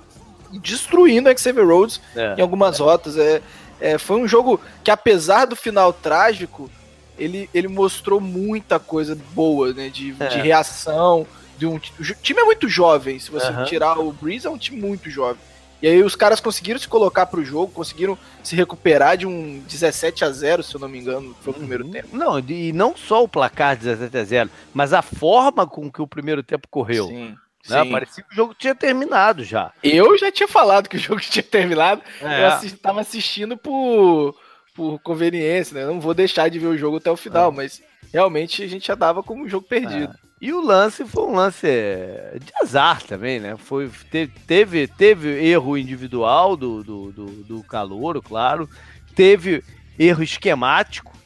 e 0.52 0.58
destruindo 0.58 1.30
o 1.30 1.38
Xavier 1.38 1.66
Rhodes 1.66 2.00
é. 2.14 2.34
em 2.38 2.40
algumas 2.42 2.78
rotas. 2.78 3.16
É, 3.16 3.42
é, 3.80 3.98
foi 3.98 4.16
um 4.16 4.26
jogo 4.26 4.60
que, 4.82 4.90
apesar 4.90 5.44
do 5.44 5.54
final 5.54 5.92
trágico, 5.92 6.70
ele, 7.18 7.48
ele 7.52 7.68
mostrou 7.68 8.20
muita 8.20 8.78
coisa 8.78 9.16
boa, 9.32 9.72
né? 9.72 9.88
De, 9.88 10.14
é. 10.18 10.28
de 10.28 10.38
reação. 10.38 11.26
De 11.58 11.66
um, 11.66 11.76
o 11.76 11.80
time 12.22 12.40
é 12.40 12.44
muito 12.44 12.68
jovem. 12.68 13.18
Se 13.18 13.30
você 13.30 13.48
uhum. 13.48 13.64
tirar 13.64 13.98
o 13.98 14.12
Breeze, 14.12 14.46
é 14.46 14.50
um 14.50 14.58
time 14.58 14.80
muito 14.80 15.08
jovem. 15.08 15.40
E 15.82 15.86
aí 15.86 16.02
os 16.02 16.16
caras 16.16 16.40
conseguiram 16.40 16.80
se 16.80 16.88
colocar 16.88 17.26
pro 17.26 17.44
jogo, 17.44 17.72
conseguiram 17.72 18.18
se 18.42 18.56
recuperar 18.56 19.16
de 19.16 19.26
um 19.26 19.60
17 19.60 20.24
a 20.24 20.30
0 20.30 20.62
se 20.62 20.74
eu 20.74 20.80
não 20.80 20.88
me 20.88 20.98
engano, 20.98 21.36
foi 21.42 21.52
o 21.52 21.56
primeiro 21.56 21.84
uhum. 21.84 21.90
tempo. 21.90 22.16
Não, 22.16 22.38
e 22.38 22.72
não 22.72 22.96
só 22.96 23.22
o 23.22 23.28
placar 23.28 23.76
17 23.76 24.16
a 24.16 24.24
0 24.24 24.50
mas 24.72 24.92
a 24.92 25.02
forma 25.02 25.66
com 25.66 25.90
que 25.90 26.00
o 26.00 26.06
primeiro 26.06 26.42
tempo 26.42 26.66
correu. 26.68 27.08
Sim. 27.08 27.36
Né? 27.68 27.82
Sim. 27.82 27.90
Parecia 27.90 28.24
que 28.24 28.32
o 28.32 28.36
jogo 28.36 28.54
tinha 28.54 28.74
terminado 28.74 29.44
já. 29.44 29.72
Eu 29.82 30.16
já 30.16 30.30
tinha 30.30 30.48
falado 30.48 30.88
que 30.88 30.96
o 30.96 31.00
jogo 31.00 31.20
tinha 31.20 31.42
terminado. 31.42 32.00
É. 32.20 32.42
Eu 32.42 32.46
assisti, 32.48 32.78
tava 32.78 33.00
assistindo 33.00 33.56
por, 33.56 34.34
por 34.74 34.98
conveniência, 35.00 35.74
né? 35.74 35.82
Eu 35.82 35.88
não 35.88 36.00
vou 36.00 36.14
deixar 36.14 36.48
de 36.48 36.58
ver 36.58 36.68
o 36.68 36.78
jogo 36.78 36.98
até 36.98 37.10
o 37.10 37.16
final, 37.16 37.50
é. 37.50 37.54
mas 37.54 37.82
realmente 38.12 38.62
a 38.62 38.68
gente 38.68 38.86
já 38.86 38.94
dava 38.94 39.22
como 39.22 39.44
um 39.44 39.48
jogo 39.48 39.66
perdido. 39.66 40.14
É. 40.14 40.25
E 40.40 40.52
o 40.52 40.60
lance 40.60 41.04
foi 41.06 41.24
um 41.24 41.34
lance 41.34 41.66
de 41.66 42.52
azar 42.60 43.02
também, 43.02 43.40
né? 43.40 43.56
Foi, 43.56 43.90
teve, 44.10 44.32
teve, 44.46 44.86
teve 44.86 45.28
erro 45.28 45.78
individual 45.78 46.56
do, 46.56 46.84
do, 46.84 47.12
do, 47.12 47.26
do 47.44 47.62
Calouro, 47.62 48.20
claro. 48.20 48.68
Teve 49.14 49.64
erro 49.98 50.22
esquemático 50.22 51.16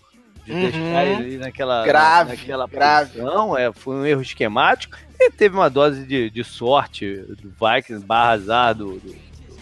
de 0.44 0.52
uhum. 0.52 0.60
deixar 0.60 1.06
ele 1.06 1.38
naquela, 1.38 1.84
grave, 1.84 2.30
naquela 2.30 2.68
grave. 2.68 3.10
posição. 3.18 3.58
É, 3.58 3.72
foi 3.72 3.96
um 3.96 4.06
erro 4.06 4.22
esquemático. 4.22 4.96
E 5.18 5.30
teve 5.30 5.56
uma 5.56 5.68
dose 5.68 6.04
de, 6.04 6.30
de 6.30 6.44
sorte 6.44 7.16
do 7.42 7.50
Vikings 7.50 8.06
barra 8.06 8.30
azar 8.30 8.74
do, 8.76 8.92
do, 8.92 9.10
do, 9.10 9.58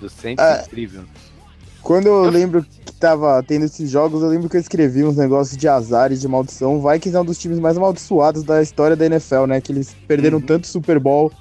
do 0.00 0.08
Saints 0.08 0.42
é, 0.42 0.62
incrível. 0.62 1.04
Quando 1.82 2.06
eu 2.06 2.30
lembro 2.30 2.64
tava 3.02 3.42
tendo 3.42 3.64
esses 3.64 3.90
jogos, 3.90 4.22
eu 4.22 4.28
lembro 4.28 4.48
que 4.48 4.56
eu 4.56 4.60
escrevi 4.60 5.02
uns 5.02 5.16
negócios 5.16 5.56
de 5.56 5.66
azar 5.66 6.12
e 6.12 6.16
de 6.16 6.28
maldição. 6.28 6.80
Vikings 6.80 7.16
é 7.16 7.20
um 7.20 7.24
dos 7.24 7.36
times 7.36 7.58
mais 7.58 7.76
amaldiçoados 7.76 8.44
da 8.44 8.62
história 8.62 8.94
da 8.94 9.04
NFL, 9.06 9.46
né? 9.48 9.60
Que 9.60 9.72
eles 9.72 9.96
perderam 10.06 10.38
uhum. 10.38 10.46
tanto 10.46 10.68
Super 10.68 11.00
Bowl. 11.00 11.32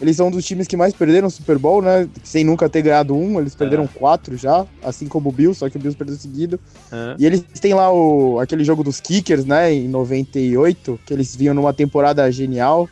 Eles 0.00 0.16
são 0.16 0.28
um 0.28 0.30
dos 0.30 0.44
times 0.44 0.68
que 0.68 0.76
mais 0.76 0.94
perderam 0.94 1.28
Super 1.28 1.58
Bowl, 1.58 1.82
né? 1.82 2.08
Sem 2.22 2.44
nunca 2.44 2.68
ter 2.68 2.82
ganhado 2.82 3.16
um. 3.16 3.40
Eles 3.40 3.56
perderam 3.56 3.82
é. 3.82 3.88
quatro 3.88 4.36
já, 4.36 4.64
assim 4.80 5.08
como 5.08 5.28
o 5.28 5.32
Bills, 5.32 5.58
só 5.58 5.68
que 5.68 5.76
o 5.76 5.80
Bills 5.80 5.98
perdeu 5.98 6.14
seguido. 6.14 6.60
É. 6.92 7.16
E 7.18 7.26
eles 7.26 7.42
têm 7.60 7.74
lá 7.74 7.92
o, 7.92 8.38
aquele 8.38 8.62
jogo 8.62 8.84
dos 8.84 9.00
Kickers, 9.00 9.44
né? 9.44 9.72
Em 9.74 9.88
98, 9.88 11.00
que 11.04 11.12
eles 11.12 11.34
vinham 11.34 11.52
numa 11.52 11.74
temporada 11.74 12.30
genial. 12.30 12.88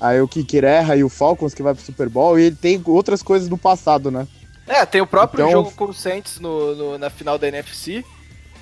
Aí 0.00 0.20
o 0.20 0.26
Kicker 0.26 0.64
erra 0.64 0.96
e 0.96 1.04
o 1.04 1.08
Falcons 1.08 1.54
que 1.54 1.62
vai 1.62 1.74
pro 1.74 1.84
Super 1.84 2.08
Bowl. 2.08 2.36
E 2.40 2.46
ele 2.46 2.56
tem 2.56 2.82
outras 2.86 3.22
coisas 3.22 3.48
do 3.48 3.56
passado, 3.56 4.10
né? 4.10 4.26
É, 4.66 4.84
tem 4.84 5.00
o 5.00 5.06
próprio 5.06 5.42
então... 5.42 5.52
jogo 5.52 5.72
com 5.72 5.84
o 5.86 5.94
Saints 5.94 6.40
no, 6.40 6.74
no, 6.74 6.98
na 6.98 7.08
final 7.08 7.38
da 7.38 7.48
NFC. 7.48 8.04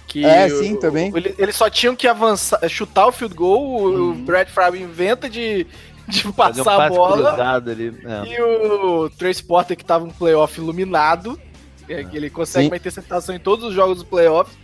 Que 0.06 0.25
é, 0.25 0.49
sim, 0.49 0.76
também. 0.76 1.11
Eles 1.14 1.34
ele 1.38 1.52
só 1.52 1.68
tinham 1.70 1.96
que 1.96 2.06
avançar, 2.06 2.61
chutar 2.68 3.06
o 3.06 3.12
field 3.12 3.34
goal, 3.34 3.84
uhum. 3.84 4.11
o 4.11 4.14
Brad 4.14 4.49
Favre 4.49 4.80
inventa 4.80 5.28
de, 5.28 5.66
de 6.06 6.32
passar 6.32 6.78
um 6.78 6.80
a 6.80 6.88
bola. 6.88 7.54
Ali, 7.56 7.96
é. 8.04 8.34
E 8.34 8.42
o 8.42 9.11
Trace 9.11 9.42
Porter, 9.42 9.76
que 9.76 9.84
tava 9.84 10.04
um 10.04 10.11
playoff 10.11 10.61
iluminado, 10.61 11.40
é. 11.88 12.04
que 12.04 12.16
ele 12.16 12.28
consegue 12.30 12.66
sim. 12.66 12.70
uma 12.70 12.76
interceptação 12.76 13.34
em 13.34 13.38
todos 13.38 13.64
os 13.64 13.75
jogos 13.75 13.96
dos 13.96 14.06
playoffs, 14.06 14.56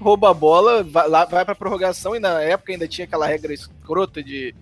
rouba 0.00 0.30
a 0.30 0.34
bola, 0.34 0.84
vai, 0.84 1.08
lá, 1.08 1.24
vai 1.24 1.44
pra 1.44 1.54
prorrogação, 1.54 2.14
e 2.14 2.20
na 2.20 2.40
época 2.40 2.72
ainda 2.72 2.86
tinha 2.86 3.04
aquela 3.04 3.26
regra 3.26 3.52
escrota 3.52 4.22
de, 4.22 4.54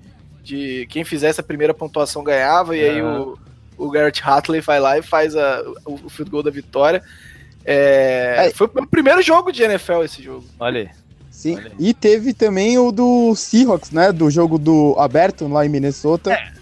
de 0.43 0.87
quem 0.89 1.05
fizesse 1.05 1.41
a 1.41 1.45
primeira 1.45 1.75
pontuação 1.75 2.25
ganhava, 2.25 2.77
e 2.77 2.83
aí 2.83 3.03
o 3.03 3.39
o 3.83 3.91
Garrett 3.91 4.23
Hatley 4.23 4.61
vai 4.61 4.79
lá 4.79 4.99
e 4.99 5.03
faz 5.03 5.35
a, 5.35 5.62
o, 5.85 5.95
o 6.05 6.09
field 6.09 6.31
goal 6.31 6.43
da 6.43 6.51
vitória. 6.51 7.03
É, 7.65 8.47
é. 8.47 8.51
Foi 8.51 8.67
o 8.67 8.87
primeiro 8.87 9.21
jogo 9.23 9.53
de 9.53 9.62
NFL 9.62 10.03
esse 10.05 10.23
jogo. 10.23 10.45
Olha 10.59 10.81
aí. 10.83 10.91
Sim, 11.31 11.57
Olha 11.57 11.67
aí. 11.67 11.89
e 11.89 11.95
teve 11.95 12.33
também 12.33 12.79
o 12.79 12.93
do 12.93 13.35
Seahawks, 13.35 13.91
né? 13.91 14.12
Do 14.12 14.31
jogo 14.31 14.59
do 14.59 14.95
aberto 14.99 15.49
lá 15.49 15.67
em 15.67 15.69
Minnesota. 15.69 16.33
É. 16.33 16.53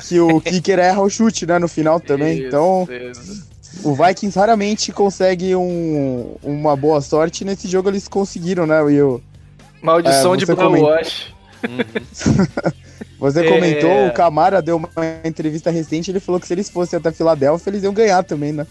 Que 0.00 0.20
o 0.20 0.40
kicker 0.40 0.78
erra 0.78 1.00
o 1.00 1.10
chute, 1.10 1.44
né? 1.44 1.58
No 1.58 1.66
final 1.66 1.98
também. 1.98 2.38
Isso, 2.38 2.46
então, 2.46 2.86
isso. 2.90 3.48
o 3.82 3.94
Vikings 3.94 4.38
raramente 4.38 4.92
consegue 4.92 5.56
um, 5.56 6.36
uma 6.42 6.76
boa 6.76 7.00
sorte. 7.00 7.44
Nesse 7.44 7.66
jogo 7.66 7.88
eles 7.88 8.06
conseguiram, 8.06 8.66
né? 8.66 8.80
O, 8.80 9.20
Maldição 9.82 10.34
é, 10.34 10.36
de 10.36 10.46
Blue 10.46 10.82
Wash. 10.82 11.34
Uhum. 11.68 12.72
Você 13.18 13.40
é... 13.40 13.48
comentou, 13.48 14.06
o 14.06 14.12
Camara 14.12 14.62
deu 14.62 14.76
uma 14.76 14.88
entrevista 15.24 15.70
recente, 15.70 16.10
ele 16.10 16.20
falou 16.20 16.40
que 16.40 16.46
se 16.46 16.54
eles 16.54 16.70
fossem 16.70 16.98
até 16.98 17.10
Filadélfia, 17.10 17.70
eles 17.70 17.82
iam 17.82 17.92
ganhar 17.92 18.22
também, 18.22 18.52
né? 18.52 18.66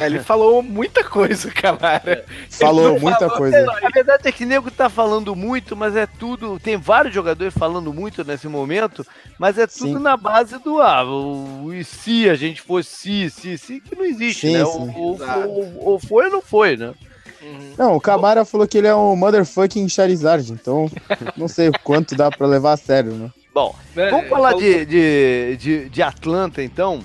Ele 0.00 0.18
falou 0.18 0.62
muita 0.62 1.04
coisa, 1.04 1.50
Camara. 1.50 2.24
Falou 2.48 2.98
muita 2.98 3.18
falou, 3.18 3.36
coisa. 3.36 3.70
A 3.82 3.90
verdade 3.90 4.26
é 4.28 4.32
que 4.32 4.44
o 4.44 4.46
nego 4.46 4.70
tá 4.70 4.88
falando 4.88 5.36
muito, 5.36 5.76
mas 5.76 5.94
é 5.94 6.06
tudo. 6.06 6.58
Tem 6.58 6.76
vários 6.76 7.14
jogadores 7.14 7.52
falando 7.52 7.92
muito 7.92 8.24
nesse 8.24 8.48
momento, 8.48 9.06
mas 9.38 9.58
é 9.58 9.66
tudo 9.66 9.98
sim. 9.98 10.02
na 10.02 10.16
base 10.16 10.58
do 10.58 10.80
ah, 10.80 11.04
o, 11.04 11.72
e 11.72 11.84
se 11.84 12.28
a 12.28 12.34
gente 12.34 12.62
fosse 12.62 13.28
se, 13.28 13.30
se, 13.30 13.58
se, 13.58 13.80
que 13.80 13.94
não 13.94 14.04
existe, 14.04 14.46
sim, 14.46 14.54
né? 14.54 14.64
Sim. 14.64 14.92
Ou, 14.96 15.18
ou, 15.20 15.74
ou, 15.80 15.98
foi 15.98 16.26
ou 16.26 16.30
não 16.30 16.40
foi, 16.40 16.76
né? 16.76 16.94
Uhum. 17.42 17.74
Não, 17.76 17.96
o 17.96 18.00
Camara 18.00 18.44
falou 18.44 18.66
que 18.66 18.78
ele 18.78 18.86
é 18.86 18.94
um 18.94 19.14
motherfucking 19.14 19.86
Charizard, 19.88 20.50
então 20.50 20.90
não 21.36 21.46
sei 21.46 21.70
quanto 21.82 22.16
dá 22.16 22.30
pra 22.30 22.46
levar 22.46 22.72
a 22.72 22.76
sério, 22.78 23.12
né? 23.12 23.30
Bom, 23.54 23.72
vamos 23.94 24.28
falar 24.28 24.54
de, 24.54 24.84
de, 24.84 25.56
de, 25.56 25.88
de, 25.88 26.02
Atlanta 26.02 26.60
então. 26.60 27.04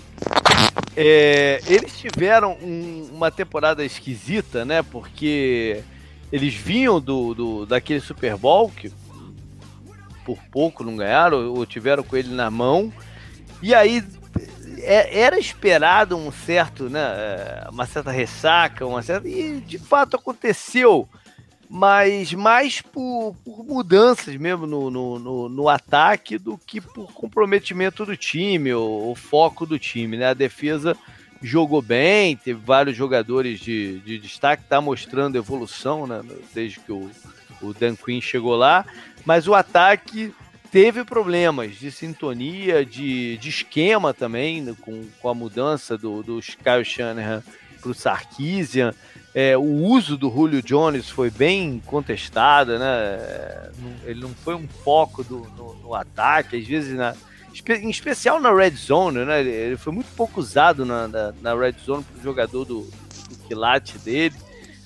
É, 0.98 1.62
eles 1.68 1.96
tiveram 1.96 2.58
um, 2.60 3.08
uma 3.14 3.30
temporada 3.30 3.86
esquisita, 3.86 4.66
né? 4.66 4.82
Porque 4.82 5.84
eles 6.32 6.56
vinham 6.56 7.00
do, 7.00 7.36
do, 7.36 7.66
daquele 7.68 8.00
Super 8.00 8.36
Bowl 8.36 8.72
que 8.72 8.92
por 10.26 10.40
pouco 10.52 10.84
não 10.84 10.98
ganharam, 10.98 11.54
ou 11.54 11.68
tiveram 11.68 12.02
com 12.02 12.18
ele 12.18 12.34
na 12.34 12.50
mão. 12.50 12.92
E 13.62 13.76
aí 13.76 14.04
é, 14.80 15.22
era 15.22 15.38
esperado 15.38 16.18
um 16.18 16.32
certo, 16.32 16.90
né, 16.90 17.00
é, 17.00 17.68
uma 17.70 17.86
certa 17.86 18.10
ressaca, 18.10 18.88
uma 18.88 19.04
certa, 19.04 19.28
e 19.28 19.62
de 19.62 19.78
fato 19.78 20.16
aconteceu 20.16 21.08
mas 21.70 22.34
mais 22.34 22.82
por, 22.82 23.36
por 23.46 23.64
mudanças 23.64 24.36
mesmo 24.36 24.66
no, 24.66 24.90
no, 24.90 25.20
no, 25.20 25.50
no, 25.50 25.70
ataque 25.70 26.40
do 26.40 26.58
que 26.58 26.82
por 26.82 27.14
comprometimento 27.14 28.04
do 28.08 28.18
time, 28.18 28.74
o, 28.74 29.12
o, 29.12 29.16
foco 29.16 29.68
do 29.68 29.78
time, 29.78 30.18
né? 30.18 30.30
A 30.30 30.34
defesa 30.34 30.98
jogou 31.44 31.82
bem, 31.82 32.36
teve 32.36 32.60
vários 32.60 32.98
jogadores 32.98 33.60
de, 33.60 34.00
de 34.00 34.18
destaque, 34.18 34.64
está 34.64 34.82
mostrando 34.82 35.38
evolução, 35.38 36.08
né? 36.08 36.24
Desde 36.56 36.80
que 36.80 36.92
o, 36.92 37.12
o 37.62 37.72
Dan 37.72 37.96
Quinn 37.96 38.20
chegou 38.20 38.56
lá, 38.56 38.84
mas 39.24 39.48
o 39.48 39.54
ataque 39.54 40.34
teve 40.72 41.04
problemas 41.04 41.76
de 41.76 41.92
sintonia, 41.92 42.84
de, 42.84 43.38
de 43.38 43.50
esquema 43.50 44.12
também, 44.12 44.74
com, 44.82 45.06
com 45.22 45.30
a 45.30 45.36
mudança 45.36 45.96
do, 45.96 46.24
do 46.24 46.40
Kyle 46.42 46.84
Shanahan 46.84 47.44
para 47.80 47.92
o 47.92 47.94
Sarkisian. 47.94 48.94
É, 49.34 49.56
o 49.58 49.62
uso 49.62 50.18
do 50.18 50.30
Julio 50.30 50.62
Jones 50.62 51.10
foi 51.10 51.30
bem 51.30 51.82
contestado, 51.86 52.80
né? 52.80 53.70
Ele 54.04 54.22
não 54.22 54.30
foi 54.30 54.56
um 54.56 54.68
foco 54.68 55.24
do, 55.24 55.48
no, 55.56 55.76
no 55.76 55.94
ataque, 55.94 56.58
às 56.58 56.66
vezes 56.66 56.96
na, 56.96 57.14
em 57.70 57.90
especial 57.90 58.40
na 58.40 58.54
red 58.54 58.72
zone, 58.72 59.26
né? 59.26 59.42
Ele 59.42 59.78
foi 59.78 59.94
muito 59.94 60.08
pouco 60.16 60.40
usado 60.40 60.86
na, 60.86 61.08
na, 61.08 61.34
na 61.42 61.56
red 61.56 61.76
zone 61.86 62.04
para 62.04 62.20
o 62.20 62.24
jogador 62.24 62.66
do, 62.66 62.82
do 62.82 63.38
quilate 63.48 63.98
dele. 64.00 64.36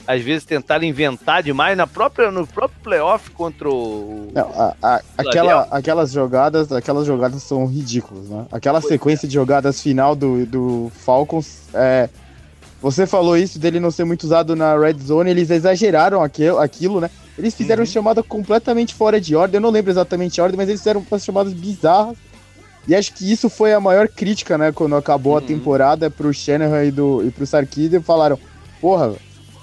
Às 0.05 0.21
vezes 0.21 0.43
tentaram 0.43 0.83
inventar 0.83 1.41
demais 1.41 1.77
na 1.77 1.87
própria, 1.87 2.29
no 2.29 2.45
próprio 2.45 2.77
playoff 2.83 3.31
contra 3.31 3.69
o. 3.69 4.29
Não, 4.33 4.49
a, 4.49 4.75
a, 4.83 5.01
aquela, 5.17 5.61
aquelas 5.71 6.11
jogadas, 6.11 6.69
aquelas 6.73 7.07
jogadas 7.07 7.41
são 7.43 7.65
ridículas, 7.65 8.27
né? 8.27 8.45
Aquela 8.51 8.81
pois 8.81 8.91
sequência 8.91 9.25
é. 9.25 9.29
de 9.29 9.33
jogadas 9.33 9.81
final 9.81 10.13
do, 10.13 10.45
do 10.45 10.91
Falcons 10.93 11.69
é, 11.73 12.09
você 12.83 13.07
falou 13.07 13.37
isso 13.37 13.57
dele 13.57 13.79
não 13.79 13.89
ser 13.89 14.03
muito 14.03 14.23
usado 14.23 14.57
na 14.57 14.77
red 14.77 14.97
zone, 14.99 15.31
eles 15.31 15.49
exageraram 15.49 16.21
aquilo, 16.21 16.59
aquilo 16.59 16.99
né? 16.99 17.09
Eles 17.37 17.55
fizeram 17.55 17.83
uhum. 17.83 17.87
chamada 17.87 18.21
completamente 18.21 18.93
fora 18.93 19.21
de 19.21 19.37
ordem, 19.37 19.55
eu 19.55 19.61
não 19.61 19.69
lembro 19.69 19.89
exatamente 19.89 20.39
a 20.39 20.43
ordem, 20.43 20.57
mas 20.57 20.67
eles 20.67 20.81
fizeram 20.81 21.03
umas 21.09 21.23
chamadas 21.23 21.53
bizarras. 21.53 22.17
E 22.85 22.93
acho 22.93 23.13
que 23.13 23.31
isso 23.31 23.49
foi 23.49 23.71
a 23.71 23.79
maior 23.79 24.09
crítica, 24.09 24.57
né, 24.57 24.73
quando 24.73 24.97
acabou 24.97 25.31
uhum. 25.31 25.39
a 25.39 25.41
temporada 25.41 26.11
pro 26.11 26.33
Shanahan 26.33 26.83
e, 26.83 26.91
do, 26.91 27.25
e 27.25 27.31
pro 27.31 27.47
Sarkisian, 27.47 28.01
falaram, 28.01 28.37
porra, 28.81 29.13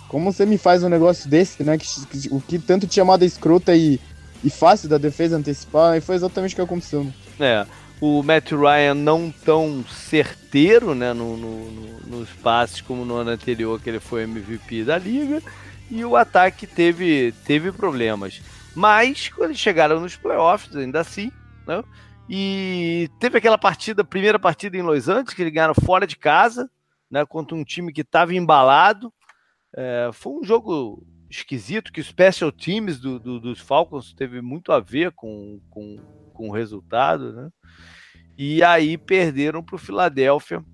como 0.08 0.32
você 0.32 0.46
me 0.46 0.56
faz 0.56 0.82
um 0.82 0.88
negócio 0.88 1.28
desse, 1.28 1.62
né, 1.62 1.76
que, 1.76 1.86
que, 2.06 2.28
o 2.34 2.40
que 2.40 2.58
tanto 2.58 2.86
de 2.86 2.94
chamada 2.94 3.22
escrota 3.22 3.76
e, 3.76 4.00
e 4.42 4.48
fácil 4.48 4.88
da 4.88 4.96
defesa 4.96 5.36
antecipar, 5.36 5.94
e 5.94 6.00
foi 6.00 6.14
exatamente 6.14 6.54
o 6.54 6.56
que 6.56 6.62
aconteceu. 6.62 7.04
Né? 7.04 7.12
É, 7.38 7.66
o 8.00 8.22
Matt 8.22 8.52
Ryan 8.52 8.94
não 8.94 9.30
tão 9.30 9.84
certeiro 9.84 10.94
né, 10.94 11.12
no, 11.12 11.36
no, 11.36 11.70
no, 11.70 12.00
nos 12.18 12.30
passes 12.30 12.80
como 12.80 13.04
no 13.04 13.16
ano 13.16 13.30
anterior, 13.30 13.80
que 13.80 13.90
ele 13.90 14.00
foi 14.00 14.22
MVP 14.22 14.84
da 14.84 14.96
liga, 14.96 15.42
e 15.90 16.04
o 16.04 16.16
ataque 16.16 16.66
teve, 16.66 17.32
teve 17.44 17.70
problemas. 17.70 18.40
Mas 18.74 19.28
quando 19.28 19.50
eles 19.50 19.58
chegaram 19.58 20.00
nos 20.00 20.16
playoffs, 20.16 20.74
ainda 20.74 21.00
assim, 21.00 21.30
né, 21.66 21.82
e 22.28 23.10
teve 23.18 23.36
aquela 23.36 23.58
partida, 23.58 24.04
primeira 24.04 24.38
partida 24.38 24.76
em 24.76 24.82
Los 24.82 25.08
Angeles, 25.08 25.34
que 25.34 25.42
eles 25.42 25.52
ganharam 25.52 25.74
fora 25.74 26.06
de 26.06 26.16
casa, 26.16 26.70
né, 27.10 27.26
contra 27.26 27.56
um 27.56 27.64
time 27.64 27.92
que 27.92 28.02
estava 28.02 28.32
embalado. 28.32 29.12
É, 29.76 30.10
foi 30.12 30.32
um 30.34 30.44
jogo 30.44 31.04
esquisito, 31.30 31.92
que 31.92 32.00
o 32.00 32.04
special 32.04 32.50
teams 32.50 32.98
do, 32.98 33.18
do, 33.18 33.40
dos 33.40 33.60
Falcons 33.60 34.12
teve 34.12 34.40
muito 34.40 34.72
a 34.72 34.80
ver 34.80 35.12
com, 35.12 35.60
com, 35.70 35.98
com 36.34 36.48
o 36.48 36.52
resultado, 36.52 37.32
né? 37.32 37.48
E 38.36 38.62
aí 38.64 38.96
perderam 38.96 39.62
para 39.62 39.76
o 39.76 39.78
Filadélfia, 39.78 40.64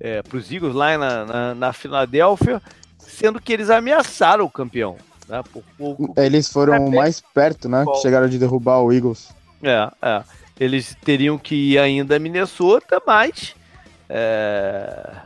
é, 0.00 0.22
para 0.22 0.38
os 0.38 0.50
Eagles 0.50 0.74
lá 0.74 0.96
na, 0.96 1.24
na, 1.24 1.54
na, 1.54 1.72
Filadélfia, 1.72 2.62
sendo 2.98 3.40
que 3.40 3.52
eles 3.52 3.68
ameaçaram 3.68 4.44
o 4.44 4.50
campeão. 4.50 4.96
Né, 5.28 5.42
por 5.52 5.64
pouco. 5.76 6.14
Eles 6.16 6.48
foram 6.48 6.90
mais 6.90 7.20
perto, 7.20 7.68
né? 7.68 7.82
Bom. 7.84 7.94
Chegaram 7.96 8.28
de 8.28 8.38
derrubar 8.38 8.82
o 8.82 8.92
Eagles. 8.92 9.34
É, 9.62 9.90
é. 10.02 10.22
Eles 10.60 10.94
teriam 11.02 11.36
que 11.36 11.54
ir 11.54 11.78
ainda 11.78 12.14
a 12.14 12.18
Minnesota, 12.18 13.02
mas 13.04 13.56
é, 14.08 15.16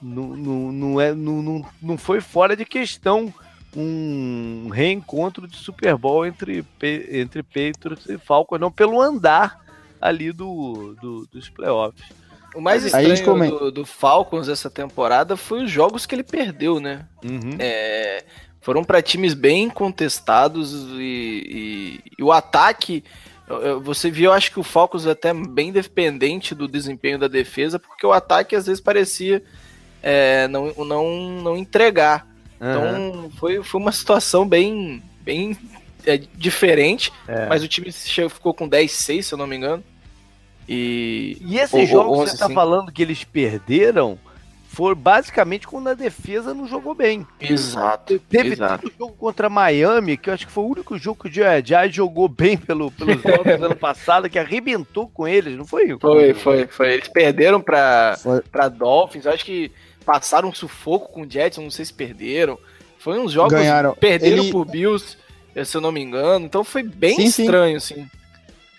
não, 0.00 0.28
não, 0.28 0.72
não, 0.72 1.00
é, 1.00 1.14
não, 1.14 1.64
não 1.80 1.98
foi 1.98 2.20
fora 2.20 2.56
de 2.56 2.64
questão 2.64 3.32
um 3.76 4.68
reencontro 4.68 5.46
de 5.46 5.56
Super 5.56 5.96
Bowl 5.96 6.26
entre, 6.26 6.64
entre 7.10 7.42
Patriots 7.42 8.08
e 8.08 8.18
Falcons, 8.18 8.60
não 8.60 8.70
pelo 8.70 9.00
andar 9.00 9.60
ali 10.00 10.32
do, 10.32 10.94
do 11.00 11.26
dos 11.26 11.48
playoffs. 11.48 12.04
O 12.54 12.60
mais 12.60 12.84
estranho 12.84 13.58
do, 13.58 13.70
do, 13.70 13.86
Falcons 13.86 14.48
essa 14.48 14.68
temporada 14.68 15.36
foi 15.36 15.64
os 15.64 15.70
jogos 15.70 16.04
que 16.04 16.14
ele 16.14 16.22
perdeu, 16.22 16.80
né? 16.80 17.06
Uhum. 17.24 17.56
É, 17.58 18.24
foram 18.60 18.84
para 18.84 19.00
times 19.00 19.32
bem 19.32 19.70
contestados 19.70 20.72
e, 20.98 22.00
e, 22.04 22.12
e, 22.18 22.22
o 22.22 22.30
ataque. 22.30 23.02
Você 23.82 24.10
viu, 24.10 24.26
eu 24.26 24.32
acho 24.32 24.50
que 24.50 24.60
o 24.60 24.62
Falcons 24.62 25.06
é 25.06 25.10
até 25.10 25.32
bem 25.34 25.72
dependente 25.72 26.54
do 26.54 26.68
desempenho 26.68 27.18
da 27.18 27.28
defesa, 27.28 27.78
porque 27.78 28.06
o 28.06 28.12
ataque 28.12 28.54
às 28.54 28.66
vezes 28.66 28.80
parecia 28.80 29.42
é, 30.02 30.48
não, 30.48 30.72
não, 30.84 31.42
não 31.42 31.56
entregar. 31.56 32.26
Então 32.70 33.30
foi, 33.38 33.62
foi 33.62 33.80
uma 33.80 33.90
situação 33.92 34.46
bem, 34.46 35.02
bem 35.22 35.56
é, 36.06 36.16
diferente, 36.34 37.12
É. 37.26 37.46
mas 37.46 37.62
o 37.62 37.68
time 37.68 37.90
chegou- 37.90 38.30
ficou 38.30 38.54
com 38.54 38.68
10-6, 38.68 39.26
se 39.26 39.34
eu 39.34 39.38
não 39.38 39.46
me 39.46 39.56
engano. 39.56 39.82
E. 40.68 41.36
E 41.40 41.58
esses 41.58 41.72
Ou- 41.74 41.80
ou 41.80 41.86
jogos 41.86 42.16
que 42.16 42.22
11, 42.22 42.30
você 42.32 42.38
tá 42.38 42.46
sim. 42.48 42.54
falando 42.54 42.92
que 42.92 43.02
eles 43.02 43.24
perderam 43.24 44.18
foram 44.68 44.96
basicamente 44.96 45.66
quando 45.68 45.88
a 45.88 45.92
defesa 45.94 46.54
não 46.54 46.66
jogou 46.66 46.94
bem. 46.94 47.26
Exato. 47.38 48.18
Teve 48.20 48.52
exato. 48.52 48.84
tanto 48.88 48.94
jogo 48.98 49.12
contra 49.18 49.50
Miami, 49.50 50.16
que 50.16 50.30
eu 50.30 50.34
acho 50.34 50.46
que 50.46 50.52
foi 50.52 50.64
o 50.64 50.68
único 50.68 50.96
jogo 50.96 51.20
que 51.24 51.28
o 51.28 51.32
Joe 51.32 51.62
Jai 51.62 51.90
jogou 51.92 52.26
bem 52.26 52.56
pelo, 52.56 52.90
pelos 52.90 53.20
jogos 53.20 53.58
do 53.58 53.66
ano 53.66 53.76
passado, 53.76 54.30
que 54.30 54.38
arrebentou 54.38 55.06
com 55.08 55.28
eles, 55.28 55.58
não 55.58 55.66
foi? 55.66 55.94
Foi, 55.98 56.32
foi, 56.32 56.66
foi. 56.68 56.92
Eles 56.94 57.08
perderam 57.08 57.62
Foi. 58.22 58.40
pra 58.50 58.68
Dolphins. 58.70 59.26
Eu 59.26 59.32
acho 59.32 59.44
que 59.44 59.70
passaram 60.02 60.48
um 60.48 60.54
sufoco 60.54 61.12
com 61.12 61.22
o 61.22 61.30
Jets, 61.30 61.58
não 61.58 61.70
sei 61.70 61.84
se 61.84 61.92
perderam. 61.92 62.58
Foi 62.98 63.18
uns 63.18 63.32
jogos. 63.32 63.52
Ganharam. 63.52 63.94
Perderam 63.94 64.42
Ele- 64.44 64.52
por 64.52 64.64
Bills, 64.66 65.16
se 65.64 65.76
eu 65.76 65.80
não 65.80 65.90
me 65.92 66.00
engano. 66.00 66.44
Então 66.46 66.62
foi 66.64 66.82
bem 66.82 67.16
Sim, 67.16 67.30
sim. 67.30 67.42
estranho, 67.42 67.76
assim. 67.76 68.06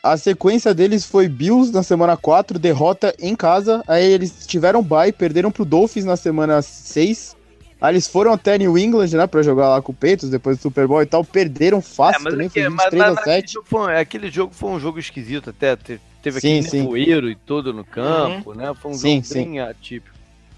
A 0.01 0.17
sequência 0.17 0.73
deles 0.73 1.05
foi 1.05 1.27
Bills 1.29 1.71
na 1.73 1.81
semana 1.83 2.17
4, 2.17 2.59
derrota 2.59 3.15
em 3.19 3.35
casa. 3.35 3.81
Aí 3.87 4.03
eles 4.05 4.45
tiveram 4.45 4.83
bye, 4.83 5.11
perderam 5.13 5.49
pro 5.51 5.63
Dolphins 5.63 6.03
na 6.05 6.15
semana 6.17 6.61
6. 6.61 7.35
Aí 7.81 7.93
eles 7.93 8.07
foram 8.07 8.31
até 8.31 8.57
New 8.57 8.77
England, 8.77 9.07
né, 9.11 9.27
pra 9.27 9.41
jogar 9.41 9.67
lá 9.69 9.81
com 9.81 9.91
o 9.91 9.95
Peitos 9.95 10.29
depois 10.29 10.57
do 10.57 10.61
Super 10.61 10.87
Bowl 10.87 11.01
e 11.01 11.05
tal. 11.05 11.23
Perderam 11.23 11.81
fácil 11.81 12.23
também, 12.29 12.47
aqui- 12.47 12.61
foi 12.61 12.69
mas 12.69 12.85
23 12.85 12.99
na- 13.01 13.07
a 13.07 13.13
naquele 13.15 13.35
7. 13.35 13.53
jogo 13.53 13.67
foi- 13.69 13.97
aquele 13.99 14.31
jogo 14.31 14.53
foi 14.53 14.69
um 14.71 14.79
jogo 14.79 14.99
esquisito 14.99 15.49
até. 15.49 15.75
te- 15.75 15.99
Teve 16.21 16.39
Sim, 16.39 16.59
aquele 16.59 16.69
sim. 16.69 16.77
nevoeiro 16.83 17.29
e 17.29 17.35
todo 17.35 17.73
no 17.73 17.83
campo, 17.83 18.53
né? 18.53 18.73
Foi 18.81 18.91
um 18.91 18.93
Sim, 18.93 19.15
jogo 19.15 19.25
sim. 19.25 19.33
bem 19.33 19.59
atípico. 19.59 20.12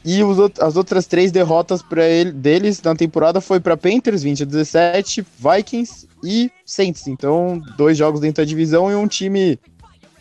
E 0.06 0.20
as 0.62 0.76
outras 0.78 1.08
três 1.08 1.32
derrotas 1.32 1.82
para 1.82 2.06
ele 2.06 2.32
deles 2.32 2.80
na 2.84 2.94
temporada 2.96 3.42
foi 3.42 3.60
para 3.60 3.76
Panthers 3.76 4.22
20 4.22 4.44
a 4.44 4.46
17, 4.46 5.26
Vikings 5.40 6.08
e 6.24 6.52
Saints. 6.64 7.08
Então, 7.08 7.60
dois 7.76 7.98
jogos 7.98 8.20
dentro 8.22 8.44
da 8.44 8.48
divisão 8.48 8.92
e 8.92 8.96
um 8.96 9.08
time 9.08 9.60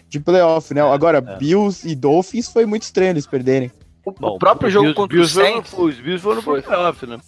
de 0.09 0.19
playoff, 0.19 0.73
né? 0.73 0.81
Agora, 0.81 1.19
é. 1.19 1.37
Bills 1.37 1.87
e 1.87 1.95
Dolphins 1.95 2.49
foi 2.49 2.65
muito 2.65 2.85
estranho 2.85 3.11
eles 3.11 3.27
perderem. 3.27 3.71
O, 4.07 4.11
Bom, 4.13 4.29
o 4.37 4.39
próprio 4.39 4.71
jogo 4.71 4.85
Bills- 4.87 4.97
contra 4.97 5.17
Bills 5.17 5.33
o 5.39 5.41
foram- 5.43 5.53
Saints. 5.55 5.73
Os 5.77 6.01
Bills 6.01 6.23
foram 6.23 6.41
Foi. 6.43 6.63
pro 6.63 6.71
playoff, 6.73 7.07
né? 7.07 7.19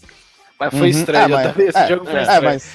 Mas 0.59 0.71
foi 0.71 0.81
Uhum. 0.81 0.87
estranho. 0.87 1.25
Ah, 1.27 1.29
mas- 1.29 1.53
também, 1.53 1.69
Esse 1.69 1.79
é, 1.79 1.89
jogo 1.89 2.05
foi 2.07 2.15
é, 2.15 2.17
É, 2.17 2.23
estranho. 2.23 2.43
mas. 2.45 2.71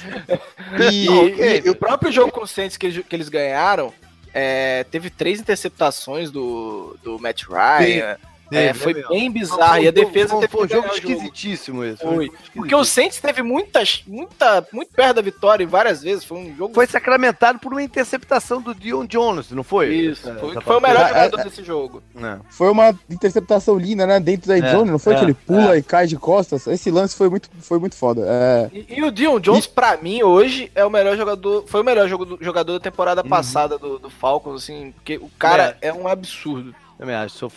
E, 0.94 1.06
Não. 1.06 1.28
E, 1.28 1.62
e 1.66 1.70
o 1.72 1.76
próprio 1.76 2.12
jogo 2.12 2.32
com 2.32 2.44
o 2.44 2.48
Saints 2.48 2.78
que 2.78 2.86
eles, 2.86 3.04
que 3.08 3.16
eles 3.16 3.30
ganharam 3.30 3.92
é, 4.34 4.86
teve 4.92 5.10
três 5.10 5.40
interceptações 5.40 6.30
do, 6.32 6.96
do 7.04 7.18
Matt 7.20 7.44
Ryan. 7.50 8.16
É, 8.52 8.74
foi 8.74 8.94
né, 8.94 9.00
meu? 9.00 9.10
bem 9.10 9.32
bizarro. 9.32 9.82
E 9.82 9.88
a 9.88 9.92
defesa 9.92 10.30
foi, 10.30 10.40
teve 10.42 10.52
foi 10.52 10.64
um 10.64 10.68
que 10.68 10.74
jogo 10.76 10.88
esquisitíssimo 10.94 11.84
esse. 11.84 12.02
Foi. 12.02 12.10
um 12.10 12.22
jogo 12.24 12.38
Porque 12.54 12.76
o. 12.76 12.84
Saints 12.84 13.20
teve 13.20 13.42
muitas, 13.42 14.04
muita, 14.06 14.68
muito 14.74 14.92
perto 14.94 15.16
da 15.16 15.22
vitória 15.22 15.66
várias 15.66 16.02
vezes. 16.04 16.24
Foi 16.26 16.38
um 16.38 16.56
jogo. 16.56 16.74
Foi 16.74 16.86
sacramentado 16.88 17.60
por 17.60 17.72
uma 17.72 17.82
interceptação 17.82 18.62
do 18.62 18.76
Dion 18.76 19.06
Jones, 19.06 19.52
não 19.52 19.64
foi? 19.64 19.94
Isso. 19.94 20.30
É, 20.30 20.36
Foi, 20.36 20.62
foi 20.62 20.78
o 20.78 20.82
melhor 20.82 21.06
É, 21.06 21.08
jogador 21.08 21.40
é, 21.40 21.44
desse 21.44 21.64
jogo. 21.64 22.04
É. 22.18 22.38
Foi 22.50 22.70
uma 22.70 22.94
interceptação 23.10 23.78
linda, 23.78 24.06
né? 24.06 24.20
Dentro 24.20 24.48
da 24.48 24.56
É, 24.56 24.60
endzone, 24.60 24.92
não 24.92 25.00
foi 25.00 25.14
é, 25.14 25.18
que 25.18 25.24
ele 25.24 25.34
pula 25.34 25.78
e 25.78 25.84
cai 25.84 26.08
de 26.08 26.18
costas? 26.18 26.68
Esse 26.68 26.92
lance 26.92 27.16
foi 27.16 27.30
muito, 27.30 27.50
foi 27.62 27.80
muito 27.80 27.96
foda. 27.96 28.24
É, 28.28 28.70
E, 28.74 29.00
e 29.00 29.04
o 29.04 29.12
Dion 29.12 29.40
Jones, 29.40 29.68
pra 29.68 29.98
mim, 29.98 30.24
hoje, 30.24 30.72
é 30.76 30.84
o 30.86 30.90
melhor 30.90 31.16
jogador. 31.16 31.64
Foi 31.68 31.82
o 31.82 31.84
melhor 31.84 32.08
jogador 32.08 32.74
da 32.74 32.80
temporada 32.80 33.24
passada 33.24 33.78
do, 33.78 33.98
do 33.98 34.10
Falcons, 34.10 34.64
assim, 34.64 34.92
porque 34.92 35.18
o 35.18 35.30
cara 35.40 35.78
é, 35.82 35.94
um 35.94 36.08
absurdo. 36.08 36.76
Também 37.02 37.16
acho, 37.16 37.36
sou 37.36 37.50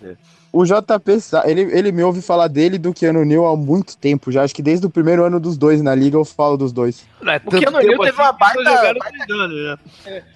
dele. 0.00 0.16
o 0.52 0.64
JP, 0.64 1.10
ele, 1.44 1.62
ele 1.76 1.90
me 1.90 2.04
ouve 2.04 2.22
falar 2.22 2.46
dele 2.46 2.78
do 2.78 2.94
Keanu 2.94 3.24
Neal 3.24 3.44
há 3.44 3.56
muito 3.56 3.96
tempo 3.96 4.30
já. 4.30 4.44
Acho 4.44 4.54
que 4.54 4.62
desde 4.62 4.86
o 4.86 4.90
primeiro 4.90 5.24
ano 5.24 5.40
dos 5.40 5.56
dois 5.56 5.82
na 5.82 5.92
liga 5.92 6.16
eu 6.16 6.24
falo 6.24 6.56
dos 6.56 6.70
dois. 6.70 7.04
Não 7.20 7.32
é 7.32 7.40
O 7.44 7.50
Keanu 7.50 7.78
Neal 7.80 7.98
teve 7.98 8.22
uma 8.22 8.30
baita- 8.30 8.62
né? 8.62 9.76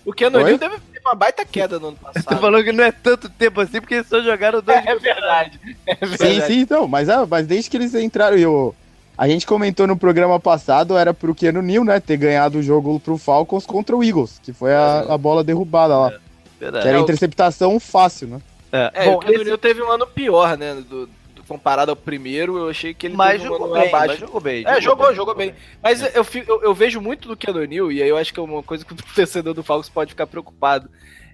O 0.04 0.12
Keanu 0.12 0.58
ter 0.58 0.68
uma 1.04 1.14
baita 1.14 1.44
queda 1.44 1.78
no 1.78 1.88
ano 1.90 1.96
passado. 2.02 2.40
falando 2.40 2.64
que 2.64 2.72
não 2.72 2.82
é 2.82 2.90
tanto 2.90 3.28
tempo 3.30 3.60
assim, 3.60 3.80
porque 3.80 3.94
eles 3.94 4.08
só 4.08 4.20
jogaram 4.20 4.60
dois. 4.60 4.84
É 4.84 4.96
verdade. 4.96 5.60
É 5.86 5.94
Sim, 6.04 6.16
verdade. 6.16 6.46
sim, 6.52 6.58
então. 6.58 6.88
Mas, 6.88 7.08
é, 7.08 7.24
mas 7.24 7.46
desde 7.46 7.70
que 7.70 7.76
eles 7.76 7.94
entraram, 7.94 8.36
eu, 8.36 8.74
a 9.16 9.28
gente 9.28 9.46
comentou 9.46 9.86
no 9.86 9.96
programa 9.96 10.40
passado, 10.40 10.98
era 10.98 11.14
pro 11.14 11.36
Keanu 11.36 11.62
Neal, 11.62 11.84
né, 11.84 12.00
ter 12.00 12.16
ganhado 12.16 12.58
o 12.58 12.62
jogo 12.64 12.98
pro 12.98 13.16
Falcons 13.16 13.64
contra 13.64 13.96
o 13.96 14.02
Eagles, 14.02 14.40
que 14.42 14.52
foi 14.52 14.74
a, 14.74 15.02
a 15.08 15.16
bola 15.16 15.44
derrubada 15.44 15.96
lá. 15.96 16.10
Que 16.10 16.18
Verdade. 16.60 16.86
era 16.86 16.96
É, 16.98 17.00
o- 17.00 17.02
interceptação 17.04 17.80
fácil, 17.80 18.28
né? 18.28 18.40
É, 18.70 18.90
É, 18.94 19.04
bom, 19.06 19.16
o 19.16 19.18
Keanu 19.20 19.42
esse- 19.42 19.58
teve 19.58 19.82
um 19.82 19.90
ano 19.90 20.06
pior, 20.06 20.56
né? 20.56 20.74
do- 20.74 21.06
do- 21.06 21.20
comparado 21.48 21.90
ao 21.90 21.96
primeiro, 21.96 22.56
eu 22.58 22.68
achei 22.68 22.94
que 22.94 23.08
ele 23.08 23.16
mas 23.16 23.32
teve 23.42 23.46
um 23.48 23.52
jogou 23.54 23.66
ano 23.66 23.74
bem, 23.80 23.88
abaixo. 23.88 24.08
mas 24.08 24.18
jogou 24.20 24.40
bem. 24.40 24.64
É, 24.64 24.80
jogou, 24.80 25.12
jogou 25.14 25.34
bem. 25.34 25.52
Mas 25.82 26.00
eu, 26.14 26.24
eu, 26.46 26.62
eu 26.62 26.72
vejo 26.74 27.00
muito 27.00 27.26
do 27.26 27.36
Keanu 27.36 27.64
Neal, 27.64 27.90
e 27.90 28.00
aí 28.00 28.08
eu 28.08 28.16
acho 28.16 28.32
que 28.32 28.38
é 28.38 28.42
uma 28.42 28.62
coisa 28.62 28.84
que 28.84 28.92
o 28.92 28.96
torcedor 29.16 29.52
do 29.54 29.64
Falcons 29.64 29.88
pode 29.88 30.10
ficar 30.10 30.28
preocupado. 30.28 30.88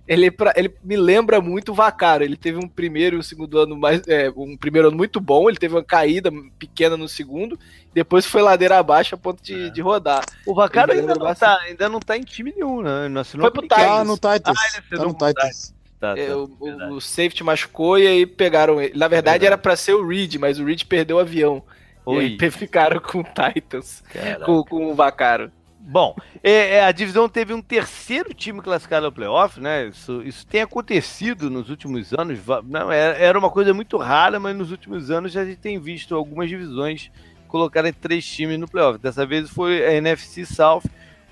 Ele, 0.08 0.30
pra- 0.30 0.52
ele 0.56 0.72
me 0.84 0.96
lembra 0.96 1.40
muito 1.40 1.72
o 1.72 1.74
Vacaro. 1.74 2.22
Ele 2.22 2.36
teve 2.36 2.58
um 2.58 2.68
primeiro 2.68 3.16
e 3.16 3.18
um 3.18 3.22
segundo 3.22 3.58
ano 3.58 3.76
mais. 3.76 4.00
é, 4.06 4.30
um 4.36 4.56
primeiro 4.56 4.88
ano 4.88 4.96
muito 4.96 5.20
bom, 5.20 5.48
ele 5.48 5.58
teve 5.58 5.74
uma 5.74 5.82
caída 5.82 6.30
pequena 6.58 6.96
no 6.96 7.08
segundo, 7.08 7.58
depois 7.92 8.24
foi 8.24 8.40
ladeira 8.40 8.78
abaixo 8.78 9.14
a 9.14 9.18
ponto 9.18 9.42
de, 9.42 9.66
É. 9.66 9.70
de 9.70 9.80
rodar. 9.80 10.24
O 10.46 10.54
Vacaro 10.54 10.92
ainda 10.92 11.14
não, 11.14 11.34
tá, 11.34 11.58
ainda 11.62 11.88
não 11.88 11.98
tá 12.00 12.16
em 12.16 12.22
time 12.22 12.52
nenhum, 12.54 12.82
né? 12.82 13.06
Ele 13.06 13.18
assinou 13.18 13.44
Foi 13.44 13.50
pro 13.50 13.62
Titans. 13.62 14.06
no 14.06 14.14
Titans. 14.14 14.56
Ah, 14.58 14.78
ele 14.78 14.98
tá 14.98 15.04
no 15.04 15.12
Titans. 15.14 15.74
Tá, 15.98 16.14
tá, 16.14 16.20
É, 16.20 16.34
o, 16.36 16.48
o- 16.92 17.00
safety 17.00 17.42
machucou 17.42 17.98
e 17.98 18.06
aí 18.06 18.26
pegaram 18.26 18.80
ele. 18.80 18.92
Na 18.96 19.08
verdade 19.08 19.40
Verdade. 19.40 19.46
era 19.46 19.58
pra 19.58 19.74
ser 19.74 19.94
o 19.94 20.06
Reed, 20.06 20.36
mas 20.36 20.60
o 20.60 20.64
Reed 20.64 20.84
perdeu 20.84 21.16
o 21.16 21.20
avião. 21.20 21.64
E 22.06 22.10
Oi, 22.10 22.36
aí 22.40 22.50
ficaram 22.52 23.00
com 23.00 23.20
o 23.20 23.24
Titans, 23.24 24.04
com, 24.44 24.62
com 24.62 24.86
o 24.92 24.94
Vacaro. 24.94 25.50
Bom, 25.88 26.16
é, 26.42 26.78
é, 26.78 26.84
a 26.84 26.90
divisão 26.90 27.28
teve 27.28 27.54
um 27.54 27.62
terceiro 27.62 28.34
time 28.34 28.60
classificado 28.60 29.06
ao 29.06 29.12
playoff, 29.12 29.60
né? 29.60 29.86
Isso, 29.86 30.20
isso 30.24 30.44
tem 30.44 30.60
acontecido 30.62 31.48
nos 31.48 31.70
últimos 31.70 32.12
anos. 32.12 32.40
Não, 32.64 32.90
era, 32.90 33.16
era 33.16 33.38
uma 33.38 33.48
coisa 33.48 33.72
muito 33.72 33.96
rara, 33.96 34.40
mas 34.40 34.56
nos 34.56 34.72
últimos 34.72 35.12
anos 35.12 35.36
a 35.36 35.44
gente 35.44 35.58
tem 35.58 35.78
visto 35.78 36.12
algumas 36.16 36.48
divisões 36.48 37.08
colocarem 37.46 37.92
três 37.92 38.26
times 38.26 38.58
no 38.58 38.66
playoff. 38.66 38.98
Dessa 38.98 39.24
vez 39.24 39.48
foi 39.48 39.86
a 39.86 39.94
NFC 39.94 40.44
South 40.44 40.82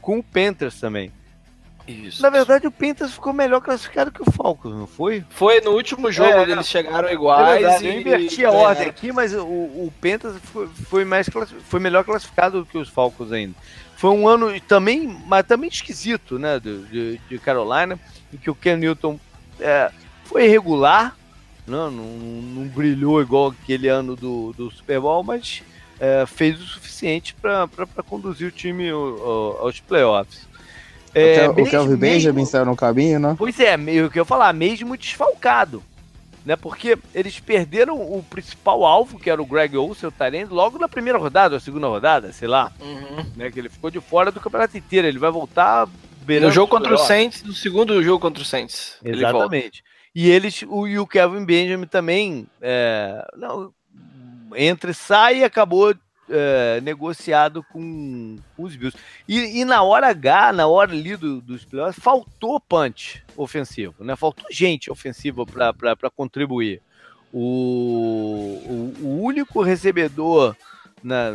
com 0.01 0.21
o 0.21 0.23
Panthers 0.23 0.79
também. 0.79 1.11
Isso. 1.87 2.23
Na 2.23 2.31
verdade, 2.31 2.67
o 2.67 2.71
Panthers 2.71 3.13
ficou 3.13 3.33
melhor 3.33 3.61
classificado 3.61 4.11
que 4.11 4.23
o 4.23 4.31
Falcons, 4.31 4.73
não 4.75 4.87
foi? 4.87 5.23
Foi 5.29 5.61
no 5.61 5.73
último 5.73 6.11
jogo, 6.11 6.31
É, 6.31 6.51
eles 6.51 6.67
chegaram 6.69 7.09
É 7.09 7.13
iguais. 7.13 7.61
verdade, 7.61 7.85
e, 7.85 7.89
eu 7.89 8.01
inverti 8.01 8.45
a 8.45 8.51
ordem 8.51 8.87
aqui, 8.87 9.13
mas 9.13 9.35
o, 9.35 9.45
o 9.45 9.93
Panthers 10.01 10.37
foi, 10.45 10.67
foi 10.69 11.05
mais 11.05 11.29
foi 11.69 11.81
melhor 11.81 12.05
classificado 12.05 12.61
do 12.61 12.67
que 12.67 12.79
os 12.79 12.89
Falcons 12.89 13.33
ainda. 13.33 13.55
Foi 14.05 14.11
um 14.11 14.29
ano 14.29 14.61
também, 14.69 15.09
mas 15.27 15.47
também 15.47 15.71
esquisito, 15.71 16.39
né, 16.39 16.61
de, 16.61 17.19
de 17.27 17.39
Carolina, 17.39 17.99
em 18.31 18.37
que 18.37 18.51
o 18.51 18.55
Ken 18.55 18.77
Newton 18.77 19.19
é, 19.59 19.91
foi 20.27 20.45
irregular, 20.45 21.17
não, 21.67 21.91
não, 21.91 22.05
não 22.05 22.69
brilhou 22.69 23.23
igual 23.23 23.55
aquele 23.63 23.89
ano 23.89 24.15
do, 24.15 24.53
do 24.53 24.71
Super 24.71 25.01
Bowl, 25.01 25.25
mas 25.25 25.63
é, 25.99 26.27
fez 26.27 26.61
o 26.61 26.67
suficiente 26.67 27.35
para 27.41 27.67
conduzir 28.07 28.47
o 28.49 28.51
time 28.51 28.91
ao- 28.91 29.01
ao- 29.01 29.59
aos 29.63 29.81
playoffs. 29.81 30.47
É, 31.15 31.49
o 31.49 31.55
Kel- 31.55 31.65
o 31.65 31.71
Kelvin 31.71 31.97
Benjamin 31.97 32.45
saiu 32.45 32.67
no 32.67 32.77
caminho, 32.77 33.19
né? 33.19 33.35
Pois 33.39 33.59
é, 33.59 33.75
meio 33.79 34.11
que 34.11 34.19
eu 34.19 34.21
ia 34.21 34.27
falar, 34.27 34.53
mesmo 34.53 34.99
desfalcado. 34.99 35.83
Né, 36.45 36.57
porque 36.57 36.99
eles 37.15 37.41
perderam 37.41 37.97
o 37.99 38.23
principal 38.23 38.85
alvo, 38.85 39.19
que 39.19 39.31
era 39.31 39.41
o 39.41 39.47
Greg 39.47 39.75
Olsen, 39.79 40.11
o 40.11 40.13
Tyrande, 40.13 40.53
logo 40.53 40.79
na 40.79 40.87
primeira 40.87 41.19
rodada, 41.19 41.55
ou 41.55 41.61
segunda 41.61 41.87
rodada, 41.87 42.33
sei 42.33 42.47
lá, 42.47 42.71
Uhum. 42.81 43.25
né, 43.35 43.51
que 43.51 43.59
ele 43.59 43.71
ficou 43.71 43.91
de 43.91 43.99
fora 43.99 44.31
do 44.31 44.39
campeonato 44.41 44.77
inteiro. 44.77 45.07
Ele 45.09 45.19
vai 45.19 45.31
voltar 45.31 45.89
beirando 46.21 46.49
No 46.49 46.55
jogo 46.55 46.69
contra 46.71 46.95
o. 46.95 46.99
Saints, 46.99 47.43
no 47.43 47.55
segundo 47.55 48.03
jogo 48.03 48.21
contra 48.21 48.43
o 48.43 48.47
Saints. 48.47 48.99
ele 49.03 49.23
volta. 49.23 49.39
Exatamente. 49.39 49.83
E 50.15 50.31
eles, 50.31 50.63
o, 50.69 50.87
e 50.87 50.99
o 50.99 51.07
Kevin 51.07 51.45
Benjamin 51.47 51.87
também, 51.87 52.47
é, 52.61 53.27
não, 53.39 53.73
entra 54.55 54.91
e 54.91 54.95
sai 54.95 55.39
e 55.39 55.45
acabou 55.45 55.95
é, 56.29 56.81
negociado 56.81 57.63
com, 57.73 58.37
os 58.57 58.77
Bills. 58.77 58.97
E, 59.29 59.61
e 59.61 59.65
na 59.65 59.83
hora 59.83 60.09
H, 60.09 60.53
na 60.53 60.67
hora 60.67 60.93
ali 60.93 61.17
do, 61.17 61.41
dos 61.41 61.65
playoffs, 61.65 62.03
faltou 62.03 62.61
punch 62.61 63.23
ofensivo, 63.37 64.03
né? 64.05 64.17
Faltou 64.17 64.47
gente 64.51 64.91
ofensiva 64.91 65.45
para 65.47 66.11
contribuir. 66.11 66.81
O, 67.33 68.93
o, 69.01 69.05
o 69.07 69.23
único 69.23 69.61
recebedor 69.63 70.57
na, 71.03 71.33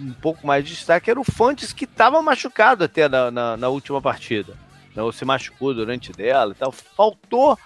um 0.00 0.12
pouco 0.20 0.46
mais 0.46 0.64
de 0.64 0.74
destaque 0.74 1.10
era 1.10 1.20
o 1.20 1.24
Fantes, 1.24 1.72
que 1.72 1.84
estava 1.84 2.22
machucado 2.22 2.84
até 2.84 3.08
na, 3.08 3.30
na, 3.30 3.56
na 3.56 3.68
última 3.68 4.00
partida. 4.00 4.54
Né? 4.94 5.02
Ou 5.02 5.12
se 5.12 5.24
machucou 5.24 5.74
durante 5.74 6.12
dela 6.12 6.52
e 6.52 6.54
tal. 6.54 6.72
Faltou, 6.72 7.58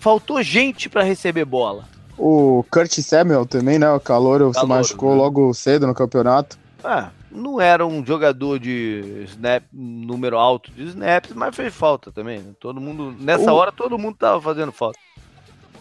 faltou 0.00 0.42
gente 0.42 0.88
para 0.88 1.02
receber 1.02 1.44
bola. 1.44 1.88
O 2.18 2.64
Kurt 2.70 2.92
Samuel 3.00 3.44
também, 3.44 3.78
né? 3.78 3.90
O 3.90 4.00
calor 4.00 4.54
se 4.54 4.64
machucou 4.64 5.10
né? 5.10 5.16
logo 5.16 5.52
cedo 5.52 5.86
no 5.86 5.94
campeonato. 5.94 6.58
Ah, 6.82 7.10
não 7.30 7.60
era 7.60 7.86
um 7.86 8.04
jogador 8.04 8.58
de 8.58 9.24
snap, 9.26 9.64
número 9.72 10.38
alto 10.38 10.70
de 10.72 10.84
snaps, 10.84 11.32
mas 11.34 11.54
fez 11.54 11.74
falta 11.74 12.10
também. 12.10 12.38
né? 12.38 12.52
Todo 12.58 12.80
mundo, 12.80 13.14
nessa 13.18 13.52
O- 13.52 13.56
hora, 13.56 13.70
todo 13.70 13.98
mundo 13.98 14.16
tava 14.16 14.40
fazendo 14.40 14.72
falta. 14.72 14.98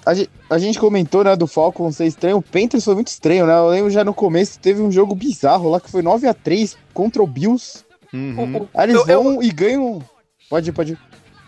a, 0.06 0.56
a, 0.56 0.58
gente 0.58 0.80
comentou, 0.80 1.24
né, 1.24 1.36
do 1.36 1.48
Falcon 1.48 1.91
ser 1.91 2.06
estranho. 2.06 2.38
O 2.38 2.41
Panthers 2.41 2.84
foi 2.84 2.95
muito 2.95 3.08
estranho, 3.08 3.45
né? 3.45 3.58
Eu 3.58 3.69
lembro 3.69 3.89
já 3.89 4.04
no 4.04 4.13
começo 4.13 4.60
teve 4.60 4.82
um 4.82 4.91
jogo 4.91 5.15
bizarro 5.15 5.69
lá 5.69 5.80
que 5.80 5.89
foi 5.89 6.02
9 6.02 6.28
a 6.28 6.34
3 6.34 6.78
contra 6.93 7.24
o 7.24 7.28
Bills. 7.28 7.86
Uhum. 8.13 8.67
Aí 8.74 8.89
eles 8.89 9.08
eu, 9.08 9.24
vão 9.24 9.36
eu... 9.36 9.43
e 9.43 9.52
ganham. 9.52 10.02
Pode 10.50 10.69
ir, 10.69 10.74
pode 10.74 10.93
ir. 10.93 11.00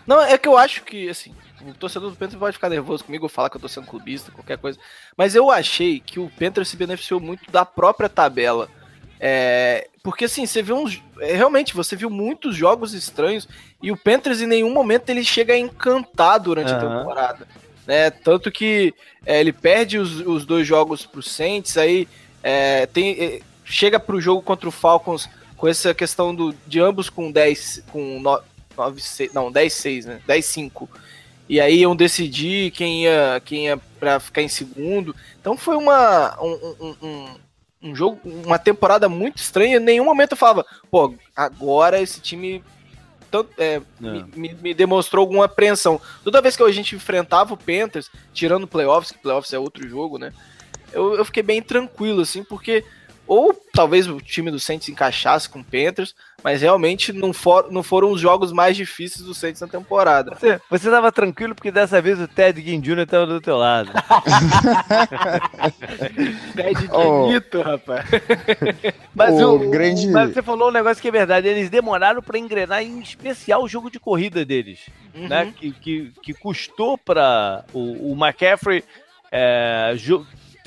Não, 0.06 0.20
é 0.22 0.38
que 0.38 0.48
eu 0.48 0.56
acho 0.56 0.84
que, 0.84 1.08
assim, 1.08 1.34
o 1.70 1.74
torcedor 1.74 2.10
do 2.10 2.16
Panthers 2.16 2.38
pode 2.38 2.54
ficar 2.54 2.68
nervoso 2.68 3.04
comigo, 3.04 3.28
falar 3.28 3.50
que 3.50 3.56
eu 3.56 3.60
tô 3.60 3.68
sendo 3.68 3.86
clubista, 3.86 4.32
qualquer 4.32 4.58
coisa. 4.58 4.78
Mas 5.16 5.34
eu 5.34 5.50
achei 5.50 6.00
que 6.00 6.18
o 6.20 6.30
Panthers 6.38 6.68
se 6.68 6.76
beneficiou 6.76 7.20
muito 7.20 7.50
da 7.50 7.64
própria 7.64 8.08
tabela. 8.08 8.68
É, 9.20 9.88
porque 10.02 10.26
assim, 10.26 10.46
você 10.46 10.62
viu 10.62 10.76
uns. 10.76 11.02
É, 11.20 11.34
realmente, 11.34 11.74
você 11.74 11.96
viu 11.96 12.08
muitos 12.08 12.54
jogos 12.54 12.94
estranhos 12.94 13.48
e 13.82 13.90
o 13.90 13.96
Panthers 13.96 14.40
em 14.40 14.46
nenhum 14.46 14.72
momento 14.72 15.10
ele 15.10 15.24
chega 15.24 15.54
a 15.54 15.58
encantar 15.58 16.38
durante 16.38 16.72
uhum. 16.72 16.78
a 16.78 16.98
temporada. 16.98 17.48
Né? 17.86 18.10
Tanto 18.10 18.50
que 18.50 18.94
é, 19.26 19.40
ele 19.40 19.52
perde 19.52 19.98
os, 19.98 20.20
os, 20.20 20.44
dois 20.44 20.66
jogos 20.66 21.04
pro 21.04 21.22
Saints, 21.22 21.76
aí 21.76 22.06
é, 22.42 22.86
tem, 22.86 23.18
é, 23.18 23.40
chega 23.64 23.98
pro 23.98 24.20
jogo 24.20 24.42
contra 24.42 24.68
o 24.68 24.72
Falcons 24.72 25.28
com 25.56 25.66
essa 25.66 25.92
questão 25.92 26.34
do, 26.34 26.54
de 26.66 26.80
ambos 26.80 27.10
com 27.10 27.32
10. 27.32 27.84
com 27.90 28.20
9, 28.20 29.00
6, 29.00 29.32
não, 29.32 29.52
10-6, 29.52 30.04
né? 30.04 30.20
10-5 30.28 30.88
e 31.48 31.60
aí 31.60 31.80
iam 31.80 31.96
decidir 31.96 32.70
quem 32.72 33.04
ia, 33.04 33.40
quem 33.44 33.66
ia 33.66 33.78
para 33.98 34.20
ficar 34.20 34.42
em 34.42 34.48
segundo. 34.48 35.14
Então 35.40 35.56
foi 35.56 35.76
uma, 35.76 36.36
um, 36.42 36.94
um, 37.02 37.28
um, 37.82 37.94
jogo, 37.94 38.20
uma 38.24 38.58
temporada 38.58 39.08
muito 39.08 39.38
estranha. 39.38 39.78
Em 39.78 39.80
nenhum 39.80 40.04
momento 40.04 40.32
eu 40.32 40.36
falava, 40.36 40.66
pô, 40.90 41.14
agora 41.34 42.00
esse 42.00 42.20
time 42.20 42.62
tanto, 43.30 43.50
é, 43.58 43.80
me, 44.00 44.54
me, 44.54 44.74
demonstrou 44.74 45.22
alguma 45.22 45.44
apreensão. 45.44 46.00
Toda 46.24 46.40
vez 46.40 46.56
que 46.56 46.62
a 46.62 46.72
gente 46.72 46.96
enfrentava 46.96 47.54
o 47.54 47.58
Panthers, 47.58 48.10
tirando 48.32 48.66
playoffs, 48.66 49.12
que 49.12 49.18
playoffs 49.18 49.52
é 49.52 49.58
outro 49.58 49.86
jogo, 49.88 50.18
né? 50.18 50.32
Eu, 50.92 51.14
eu 51.14 51.24
fiquei 51.24 51.42
bem 51.42 51.60
tranquilo, 51.60 52.22
assim, 52.22 52.42
porque 52.42 52.84
ou 53.28 53.54
talvez 53.74 54.08
o 54.08 54.20
time 54.20 54.50
do 54.50 54.58
Saints 54.58 54.88
encaixasse 54.88 55.48
com 55.48 55.60
o 55.60 55.64
Panthers, 55.64 56.14
mas 56.42 56.62
realmente 56.62 57.12
não, 57.12 57.32
for, 57.32 57.70
não 57.70 57.82
foram 57.82 58.10
os 58.10 58.20
jogos 58.20 58.52
mais 58.52 58.76
difíceis 58.76 59.24
do 59.24 59.34
Saints 59.34 59.60
na 59.60 59.68
temporada. 59.68 60.34
Você, 60.34 60.60
você 60.70 60.90
tava 60.90 61.12
tranquilo 61.12 61.54
porque 61.54 61.70
dessa 61.70 62.00
vez 62.00 62.18
o 62.18 62.26
Ted 62.26 62.60
Ginn 62.60 62.80
Jr. 62.80 63.06
tava 63.06 63.26
do 63.26 63.40
teu 63.40 63.58
lado. 63.58 63.92
Ted 66.56 66.88
oh. 66.90 67.28
rapaz. 67.62 68.06
mas, 69.14 69.34
oh, 69.34 69.56
o, 69.56 69.70
grande... 69.70 70.08
mas 70.08 70.32
você 70.32 70.42
falou 70.42 70.70
um 70.70 70.72
negócio 70.72 71.02
que 71.02 71.08
é 71.08 71.12
verdade, 71.12 71.48
eles 71.48 71.68
demoraram 71.68 72.22
para 72.22 72.38
engrenar 72.38 72.82
em 72.82 73.00
especial 73.00 73.62
o 73.62 73.68
jogo 73.68 73.90
de 73.90 74.00
corrida 74.00 74.44
deles, 74.44 74.80
uhum. 75.14 75.28
né? 75.28 75.52
Que, 75.54 75.72
que, 75.72 76.12
que 76.22 76.32
custou 76.32 76.96
para 76.96 77.64
o, 77.74 78.12
o 78.12 78.16
McCaffrey 78.16 78.82
é, 79.30 79.92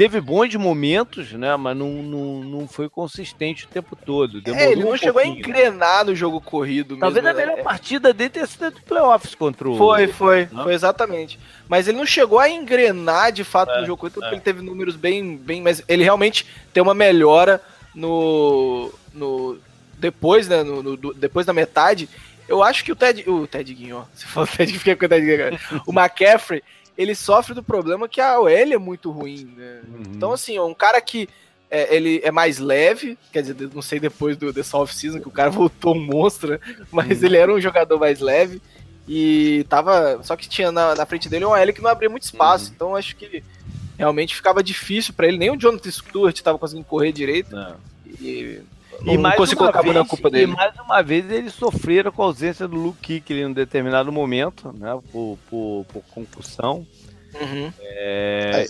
teve 0.01 0.19
bons 0.19 0.55
momentos, 0.55 1.31
né? 1.33 1.55
Mas 1.55 1.77
não, 1.77 1.89
não, 2.01 2.43
não 2.43 2.67
foi 2.67 2.89
consistente 2.89 3.65
o 3.65 3.67
tempo 3.67 3.95
todo. 3.95 4.41
Demorou 4.41 4.67
é, 4.67 4.71
ele 4.71 4.83
não 4.83 4.93
um 4.93 4.97
chegou 4.97 5.21
a 5.21 5.27
engrenar 5.27 6.03
no 6.03 6.15
jogo 6.15 6.41
corrido 6.41 6.97
Talvez 6.97 7.23
mesmo. 7.23 7.37
a 7.37 7.39
melhor 7.39 7.59
é. 7.59 7.61
partida 7.61 8.11
dele 8.11 8.31
tenha 8.31 8.47
sido 8.47 8.71
do 8.71 8.81
playoffs 8.81 9.35
contra 9.35 9.69
o. 9.69 9.77
Foi, 9.77 10.07
foi, 10.07 10.49
não? 10.51 10.63
foi 10.63 10.73
exatamente. 10.73 11.39
Mas 11.69 11.87
ele 11.87 11.99
não 11.99 12.05
chegou 12.07 12.39
a 12.39 12.49
engrenar 12.49 13.31
de 13.31 13.43
fato 13.43 13.71
é, 13.73 13.81
no 13.81 13.85
jogo 13.85 13.99
corrido, 13.99 14.15
porque 14.15 14.29
é. 14.29 14.33
ele 14.33 14.41
teve 14.41 14.63
números 14.63 14.95
bem, 14.95 15.37
bem. 15.37 15.61
Mas 15.61 15.83
ele 15.87 16.03
realmente 16.03 16.47
tem 16.73 16.81
uma 16.81 16.95
melhora 16.95 17.61
no. 17.93 18.91
no 19.13 19.59
depois, 19.99 20.47
né? 20.47 20.63
No, 20.63 20.81
no 20.81 21.13
depois 21.13 21.45
da 21.45 21.53
metade. 21.53 22.09
Eu 22.47 22.63
acho 22.63 22.83
que 22.83 22.91
o 22.91 22.95
Ted. 22.95 23.23
O 23.29 23.45
Ted 23.45 23.71
Guinho, 23.71 24.03
Você 24.15 24.25
falou 24.27 24.47
Ted, 24.47 24.79
fica 24.79 24.95
com 24.95 25.05
o 25.05 25.09
Ted 25.09 25.23
Guinho. 25.23 25.59
O 25.85 25.93
McCaffrey 25.93 26.63
ele 27.01 27.15
sofre 27.15 27.53
do 27.53 27.63
problema 27.63 28.07
que 28.07 28.21
a 28.21 28.39
OL 28.39 28.49
é 28.49 28.77
muito 28.77 29.11
ruim, 29.11 29.51
né? 29.55 29.81
Uhum. 29.87 30.03
Então, 30.15 30.31
assim, 30.33 30.59
um 30.59 30.73
cara 30.73 31.01
que 31.01 31.27
é, 31.69 31.95
ele 31.95 32.21
é 32.23 32.31
mais 32.31 32.59
leve, 32.59 33.17
quer 33.31 33.41
dizer, 33.41 33.69
não 33.73 33.81
sei 33.81 33.99
depois 33.99 34.35
do 34.37 34.51
dessa 34.51 34.77
off-season 34.77 35.19
que 35.19 35.27
o 35.27 35.31
cara 35.31 35.49
voltou 35.51 35.95
um 35.95 36.05
monstro, 36.05 36.51
né? 36.51 36.59
mas 36.91 37.19
uhum. 37.19 37.25
ele 37.25 37.37
era 37.37 37.53
um 37.53 37.61
jogador 37.61 37.99
mais 37.99 38.19
leve 38.19 38.61
e 39.07 39.65
tava. 39.69 40.21
Só 40.23 40.35
que 40.35 40.47
tinha 40.47 40.71
na, 40.71 40.95
na 40.95 41.05
frente 41.05 41.29
dele 41.29 41.45
um 41.45 41.49
OL 41.49 41.73
que 41.73 41.81
não 41.81 41.89
abria 41.89 42.09
muito 42.09 42.23
espaço, 42.23 42.67
uhum. 42.67 42.73
então 42.75 42.95
acho 42.95 43.15
que 43.15 43.43
realmente 43.97 44.35
ficava 44.35 44.63
difícil 44.63 45.13
para 45.13 45.27
ele. 45.27 45.37
Nem 45.37 45.51
o 45.51 45.57
Jonathan 45.57 45.91
Stewart 45.91 46.39
tava 46.41 46.57
conseguindo 46.57 46.85
correr 46.85 47.11
direito. 47.11 47.55
Não. 47.55 47.75
E 48.19 48.61
e 49.05 49.17
mais 49.17 49.35
consigo 49.35 49.59
colocar 49.59 49.81
vez, 49.81 50.07
culpa 50.07 50.29
dele. 50.29 50.51
E 50.51 50.55
mais 50.55 50.73
uma 50.79 51.01
vez 51.01 51.29
eles 51.29 51.53
sofreram 51.53 52.11
com 52.11 52.21
a 52.21 52.25
ausência 52.25 52.67
do 52.67 52.75
Luke 52.75 53.21
Kuechly 53.21 53.41
em 53.41 53.45
um 53.47 53.53
determinado 53.53 54.11
momento, 54.11 54.73
né? 54.77 54.97
Por, 55.11 55.37
por, 55.49 55.85
por 55.91 56.03
concussão. 56.13 56.85
Uhum. 57.39 57.71
É, 57.79 58.67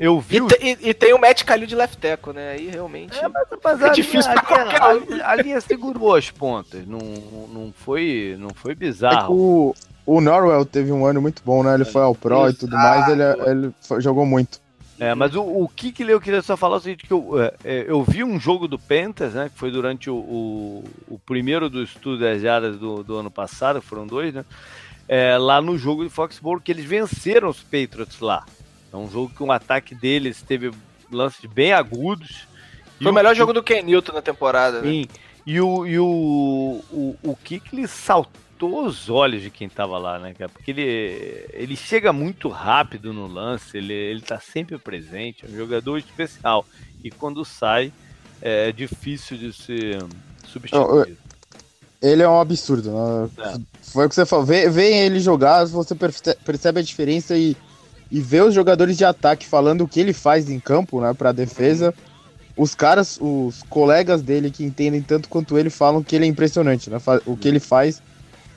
eu 0.00 0.18
vi. 0.18 0.36
E, 0.36 0.40
o... 0.40 0.46
te, 0.46 0.58
e, 0.62 0.88
e, 0.88 0.94
tem 0.94 1.12
o 1.12 1.18
Matt 1.18 1.44
Calil 1.44 1.66
de 1.66 1.74
left 1.74 1.98
tackle, 1.98 2.32
né? 2.32 2.52
Aí 2.52 2.70
realmente. 2.70 3.18
É, 3.18 3.28
mas, 3.28 3.46
mas 3.62 3.82
é 3.82 3.90
difícil 3.90 4.32
linha, 4.32 4.42
pra 4.42 4.56
qualquer 4.56 4.82
a, 4.82 4.92
linha, 4.94 5.26
a, 5.26 5.36
linha 5.36 5.60
segurou 5.60 6.16
as 6.16 6.30
pontas. 6.30 6.86
Não, 6.86 6.98
não, 6.98 7.72
foi, 7.76 8.34
não 8.38 8.48
foi 8.54 8.74
bizarro. 8.74 9.34
É 9.34 9.36
o, 9.36 9.74
o 10.06 10.20
Norwell 10.22 10.64
teve 10.64 10.90
um 10.90 11.04
ano 11.04 11.20
muito 11.20 11.42
bom, 11.44 11.62
né? 11.62 11.74
Ele 11.74 11.84
foi 11.84 12.00
ao 12.00 12.14
Pro 12.14 12.46
Exato. 12.46 12.50
e 12.50 12.58
tudo 12.60 12.76
mais, 12.76 13.08
ele, 13.08 13.22
ele 13.46 13.74
foi, 13.82 14.00
jogou 14.00 14.24
muito. 14.24 14.58
É, 15.00 15.14
mas 15.14 15.34
o, 15.34 15.42
o 15.42 15.66
que 15.66 15.90
que 15.90 16.02
eu 16.02 16.20
queria 16.20 16.42
só 16.42 16.58
falar 16.58 16.76
é 16.76 16.78
o 16.78 16.80
seguinte, 16.82 17.06
que 17.06 17.12
eu, 17.12 17.40
é, 17.40 17.54
é, 17.64 17.84
eu 17.88 18.04
vi 18.04 18.22
um 18.22 18.38
jogo 18.38 18.68
do 18.68 18.78
Panthers, 18.78 19.32
né, 19.32 19.48
que 19.48 19.58
foi 19.58 19.70
durante 19.70 20.10
o, 20.10 20.14
o, 20.14 20.84
o 21.08 21.18
primeiro 21.18 21.70
dos 21.70 21.88
estudos 21.88 22.20
das 22.20 22.44
áreas 22.44 22.76
do, 22.76 23.02
do 23.02 23.16
ano 23.16 23.30
passado, 23.30 23.80
foram 23.80 24.06
dois, 24.06 24.34
né, 24.34 24.44
é, 25.08 25.38
lá 25.38 25.62
no 25.62 25.78
jogo 25.78 26.04
de 26.04 26.10
Foxborough, 26.10 26.60
que 26.60 26.70
eles 26.70 26.84
venceram 26.84 27.48
os 27.48 27.62
Patriots 27.62 28.20
lá. 28.20 28.44
É 28.92 28.96
um 28.96 29.10
jogo 29.10 29.32
que 29.34 29.42
um 29.42 29.50
ataque 29.50 29.94
deles 29.94 30.42
teve 30.42 30.70
lances 31.10 31.46
bem 31.46 31.72
agudos. 31.72 32.46
Foi 33.02 33.10
o 33.10 33.14
melhor 33.14 33.34
jogo 33.34 33.54
do 33.54 33.62
Ken 33.62 33.82
Newton 33.82 34.12
na 34.12 34.22
temporada, 34.22 34.82
né? 34.82 34.90
Sim. 34.90 35.06
E 35.46 35.60
o, 35.60 35.86
e 35.86 35.98
o, 35.98 36.84
o, 36.92 37.16
o 37.22 37.36
Kikli 37.36 37.88
saltou 37.88 38.49
saltou 38.60 38.84
os 38.84 39.08
olhos 39.08 39.42
de 39.42 39.50
quem 39.50 39.68
tava 39.68 39.96
lá, 39.96 40.18
né, 40.18 40.34
cara? 40.34 40.50
Porque 40.50 40.70
ele, 40.70 41.46
ele 41.52 41.76
chega 41.76 42.12
muito 42.12 42.48
rápido 42.48 43.12
no 43.12 43.26
lance, 43.26 43.78
ele, 43.78 43.92
ele 43.92 44.20
tá 44.20 44.38
sempre 44.38 44.76
presente, 44.76 45.46
é 45.46 45.48
um 45.48 45.56
jogador 45.56 45.96
especial. 45.96 46.66
E 47.02 47.10
quando 47.10 47.44
sai, 47.44 47.90
é 48.42 48.70
difícil 48.70 49.38
de 49.38 49.52
ser 49.52 50.04
substituído. 50.46 51.16
Ele 52.02 52.22
é 52.22 52.28
um 52.28 52.40
absurdo, 52.40 52.90
né? 52.90 53.30
É. 53.38 53.60
Foi 53.82 54.06
o 54.06 54.08
que 54.08 54.14
você 54.14 54.24
falou. 54.24 54.44
Vê, 54.44 54.68
vê 54.68 55.04
ele 55.04 55.20
jogar, 55.20 55.64
você 55.64 55.94
percebe 55.94 56.80
a 56.80 56.82
diferença 56.82 57.36
e, 57.36 57.56
e 58.10 58.20
vê 58.20 58.40
os 58.40 58.54
jogadores 58.54 58.96
de 58.96 59.04
ataque 59.04 59.46
falando 59.46 59.82
o 59.82 59.88
que 59.88 60.00
ele 60.00 60.12
faz 60.12 60.48
em 60.48 60.58
campo, 60.58 61.00
né, 61.00 61.12
pra 61.12 61.32
defesa. 61.32 61.94
Os 62.56 62.74
caras, 62.74 63.18
os 63.20 63.62
colegas 63.64 64.22
dele 64.22 64.50
que 64.50 64.64
entendem 64.64 65.00
tanto 65.00 65.28
quanto 65.28 65.58
ele 65.58 65.70
falam 65.70 66.02
que 66.02 66.16
ele 66.16 66.24
é 66.24 66.28
impressionante, 66.28 66.90
né? 66.90 66.98
O 67.24 67.36
que 67.36 67.48
ele 67.48 67.60
faz 67.60 68.02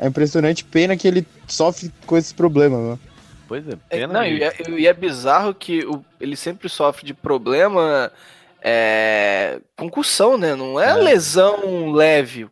é 0.04 0.08
impressionante, 0.08 0.66
pena 0.66 0.98
que 0.98 1.08
ele 1.08 1.26
sofre 1.48 1.90
com 2.06 2.18
esses 2.18 2.34
problemas, 2.34 2.82
né? 2.82 3.00
Pois 3.48 3.66
é, 3.68 3.78
pena. 3.90 4.04
É, 4.04 4.08
não, 4.08 4.26
e 4.26 4.44
é, 4.44 4.54
e 4.80 4.88
é 4.88 4.94
bizarro 4.94 5.54
que 5.54 5.86
o, 5.86 6.04
ele 6.20 6.36
sempre 6.36 6.68
sofre 6.68 7.06
de 7.06 7.14
problema 7.14 8.12
é, 8.62 9.62
concussão, 9.78 10.38
né? 10.38 10.56
Não 10.56 10.78
é, 10.78 10.90
é. 10.90 10.94
lesão 10.96 11.92
leve. 11.94 12.48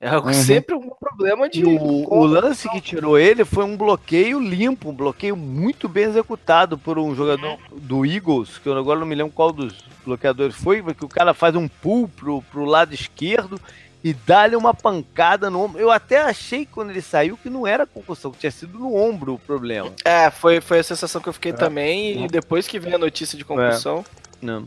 É 0.00 0.16
uhum. 0.16 0.32
sempre 0.32 0.74
um 0.76 0.88
problema 0.88 1.46
de. 1.48 1.62
O, 1.62 2.14
o, 2.14 2.24
lance 2.24 2.70
que 2.70 2.80
tirou 2.80 3.18
ele 3.18 3.44
foi 3.44 3.64
um 3.64 3.76
bloqueio 3.76 4.40
limpo, 4.40 4.88
um 4.88 4.94
bloqueio 4.94 5.36
muito 5.36 5.88
bem 5.88 6.04
executado 6.04 6.78
por 6.78 6.98
um 6.98 7.14
jogador 7.14 7.58
do 7.72 8.06
Eagles, 8.06 8.58
que 8.58 8.68
eu 8.68 8.78
agora 8.78 9.00
não 9.00 9.06
me 9.06 9.16
lembro 9.16 9.32
qual 9.32 9.52
dos 9.52 9.74
bloqueadores 10.06 10.54
foi, 10.54 10.82
que 10.94 11.04
o 11.04 11.08
cara 11.08 11.34
faz 11.34 11.54
um 11.54 11.68
pull 11.68 12.08
pro, 12.08 12.40
pro 12.42 12.64
lado 12.64 12.94
esquerdo 12.94 13.60
e 14.02 14.12
dá-lhe 14.12 14.56
uma 14.56 14.72
pancada 14.72 15.50
no 15.50 15.60
ombro. 15.60 15.80
Eu 15.80 15.90
até 15.90 16.22
achei 16.22 16.64
quando 16.64 16.90
ele 16.90 17.02
saiu 17.02 17.36
que 17.36 17.50
não 17.50 17.66
era 17.66 17.86
concussão, 17.86 18.30
que 18.30 18.38
tinha 18.38 18.50
sido 18.50 18.78
no 18.78 18.94
ombro 18.94 19.34
o 19.34 19.38
problema. 19.38 19.92
É, 20.04 20.30
foi, 20.30 20.60
foi 20.60 20.78
a 20.78 20.84
sensação 20.84 21.20
que 21.20 21.28
eu 21.28 21.32
fiquei 21.32 21.52
é. 21.52 21.54
também, 21.54 22.24
e 22.24 22.28
depois 22.28 22.66
que 22.66 22.78
veio 22.78 22.96
a 22.96 22.98
notícia 22.98 23.36
de 23.36 23.44
concussão. 23.44 24.04
É. 24.42 24.46
Não. 24.46 24.64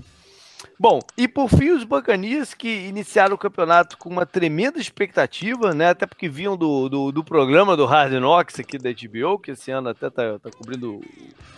Bom, 0.80 1.00
e 1.17 1.28
por 1.28 1.50
fim 1.50 1.72
os 1.72 1.84
Bacanias 1.84 2.54
que 2.54 2.67
iniciaram 2.67 3.36
o 3.36 3.38
campeonato 3.38 3.98
com 3.98 4.10
uma 4.10 4.26
tremenda 4.26 4.80
expectativa, 4.80 5.74
né? 5.74 5.89
Até 5.89 6.06
porque 6.06 6.30
vinham 6.30 6.58
do, 6.58 6.89
do, 6.89 7.12
do 7.12 7.24
programa 7.24 7.78
do 7.78 7.86
Hard 7.86 8.13
Knocks 8.13 8.60
aqui 8.60 8.78
da 8.78 8.91
HBO, 8.91 9.39
que 9.39 9.52
esse 9.52 9.72
ano 9.72 9.89
até 9.89 10.10
tá, 10.10 10.39
tá 10.39 10.50
cobrindo 10.52 11.02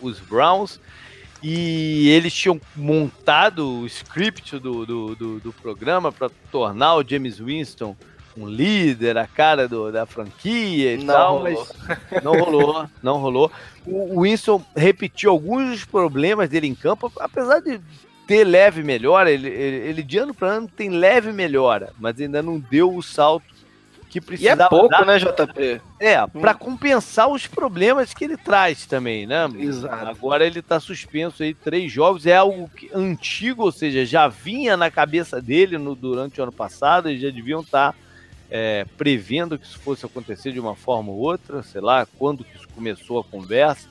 os 0.02 0.20
Browns. 0.20 0.80
E 1.44 2.10
eles 2.10 2.34
tinham 2.34 2.60
montado 2.74 3.82
o 3.82 3.86
script 3.86 4.58
do, 4.60 4.86
do, 4.86 5.16
do, 5.16 5.40
do 5.42 5.54
programa 5.54 6.12
para 6.12 6.30
tornar 6.50 6.96
o 6.96 7.04
James 7.08 7.38
Winston 7.38 7.96
um 8.36 8.48
líder, 8.48 9.18
a 9.18 9.28
cara 9.28 9.68
do, 9.68 9.92
da 9.92 10.06
franquia 10.06 10.96
e 10.96 10.98
não 11.04 11.14
tal, 11.14 11.38
rolou. 11.38 11.68
mas 11.84 12.24
não 12.24 12.34
rolou, 12.34 12.90
não 13.04 13.18
rolou. 13.18 13.52
O 13.86 14.22
Winston 14.22 14.64
repetiu 14.76 15.32
alguns 15.32 15.70
dos 15.70 15.86
problemas 15.86 16.50
dele 16.50 16.68
em 16.68 16.74
campo, 16.74 17.12
apesar 17.20 17.60
de 17.60 17.80
ter 18.26 18.44
leve 18.44 18.82
melhora, 18.84 19.30
ele, 19.30 19.48
ele, 19.50 19.78
ele 19.88 20.04
de 20.04 20.18
ano 20.18 20.34
para 20.34 20.48
ano 20.48 20.68
tem 20.68 20.90
leve 20.90 21.32
melhora, 21.32 21.92
mas 22.00 22.20
ainda 22.20 22.42
não 22.42 22.58
deu 22.58 22.96
o 22.96 23.04
salto 23.04 23.53
que 24.14 24.22
precisava. 24.22 24.62
E 24.62 24.66
é 24.66 24.70
pouco, 24.70 24.90
dar... 24.90 25.06
né, 25.06 25.18
JP? 25.18 25.82
É, 26.00 26.28
para 26.28 26.54
compensar 26.54 27.28
os 27.28 27.48
problemas 27.48 28.14
que 28.14 28.24
ele 28.24 28.38
traz 28.38 28.86
também, 28.86 29.26
né? 29.26 29.50
Exato. 29.58 30.06
Agora 30.08 30.46
ele 30.46 30.62
tá 30.62 30.80
suspenso 30.80 31.42
aí 31.42 31.56
três 31.56 31.92
jogos, 31.92 32.28
é 32.28 32.36
algo 32.36 32.70
que, 32.70 32.92
antigo, 32.94 33.64
ou 33.64 33.72
seja, 33.72 34.06
já 34.06 34.28
vinha 34.28 34.78
na 34.78 34.92
cabeça 34.92 35.42
dele 35.42 35.80
no, 35.80 35.96
durante 35.96 36.40
o 36.40 36.44
ano 36.44 36.52
passado, 36.52 37.10
eles 37.10 37.22
já 37.22 37.32
deviam 37.32 37.62
estar 37.62 37.94
tá, 37.94 37.98
é, 38.52 38.86
prevendo 38.96 39.58
que 39.58 39.66
isso 39.66 39.80
fosse 39.80 40.06
acontecer 40.06 40.52
de 40.52 40.60
uma 40.60 40.76
forma 40.76 41.12
ou 41.12 41.18
outra, 41.18 41.64
sei 41.64 41.82
lá, 41.82 42.06
quando 42.20 42.44
que 42.44 42.56
isso 42.56 42.68
começou 42.76 43.20
a 43.20 43.24
conversa. 43.24 43.90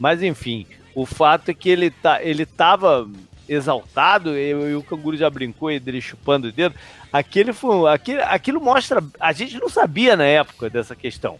Mas 0.00 0.22
enfim, 0.22 0.66
o 0.94 1.04
fato 1.04 1.50
é 1.50 1.54
que 1.54 1.68
ele, 1.68 1.90
tá, 1.90 2.22
ele 2.22 2.46
tava 2.46 3.06
exaltado, 3.52 4.36
e, 4.36 4.50
e 4.50 4.74
o 4.74 4.82
canguru 4.82 5.16
já 5.16 5.28
brincou 5.28 5.68
dele 5.78 6.00
chupando 6.00 6.48
o 6.48 6.52
dedo. 6.52 6.74
Aquele 7.12 7.52
foi, 7.52 7.92
aquilo, 7.92 8.20
aquilo 8.24 8.60
mostra. 8.60 9.02
A 9.20 9.32
gente 9.32 9.58
não 9.58 9.68
sabia 9.68 10.16
na 10.16 10.24
época 10.24 10.70
dessa 10.70 10.96
questão. 10.96 11.38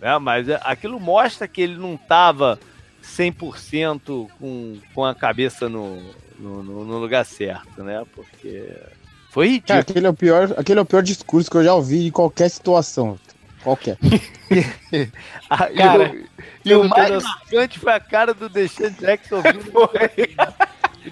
Né? 0.00 0.18
Mas 0.18 0.48
aquilo 0.62 0.98
mostra 1.00 1.46
que 1.48 1.60
ele 1.60 1.76
não 1.76 1.94
estava 1.94 2.58
100% 3.02 4.28
com, 4.38 4.78
com 4.94 5.04
a 5.04 5.14
cabeça 5.14 5.68
no, 5.68 6.02
no, 6.38 6.62
no, 6.62 6.98
lugar 6.98 7.24
certo, 7.24 7.82
né? 7.82 8.04
Porque 8.14 8.72
foi 9.30 9.46
ridículo. 9.46 9.68
Cara, 9.68 9.80
aquele, 9.80 10.06
é 10.06 10.10
o 10.10 10.14
pior, 10.14 10.54
aquele 10.56 10.78
é 10.78 10.82
o 10.82 10.86
pior 10.86 11.02
discurso 11.02 11.50
que 11.50 11.56
eu 11.56 11.64
já 11.64 11.74
ouvi 11.74 12.06
em 12.06 12.10
qualquer 12.10 12.48
situação. 12.48 13.18
Qualquer. 13.62 13.98
a, 15.50 15.56
cara, 15.74 16.14
e 16.64 16.74
o, 16.74 16.84
e 16.84 16.86
o 16.86 16.88
mais 16.88 17.22
marcante 17.22 17.78
foi 17.78 17.92
a 17.92 18.00
cara 18.00 18.34
do 18.34 18.48
Deshaun 18.48 18.90
Jackson 18.90 19.36
ouvindo. 19.74 20.54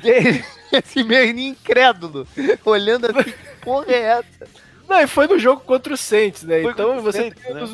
Esse 0.72 1.04
meio 1.04 1.38
incrédulo, 1.38 2.26
olhando 2.64 3.06
assim, 3.06 3.30
que 3.30 3.56
porra 3.62 3.86
é 3.88 4.00
essa? 4.18 4.64
Não, 4.88 5.00
e 5.00 5.06
foi 5.06 5.26
no 5.26 5.38
jogo 5.38 5.62
contra 5.62 5.94
o 5.94 5.96
Saints, 5.96 6.42
né? 6.42 6.60
Foi 6.62 6.72
então 6.72 7.00
você 7.00 7.18
Saints, 7.22 7.42
tem 7.42 7.54
né? 7.54 7.62
os, 7.62 7.72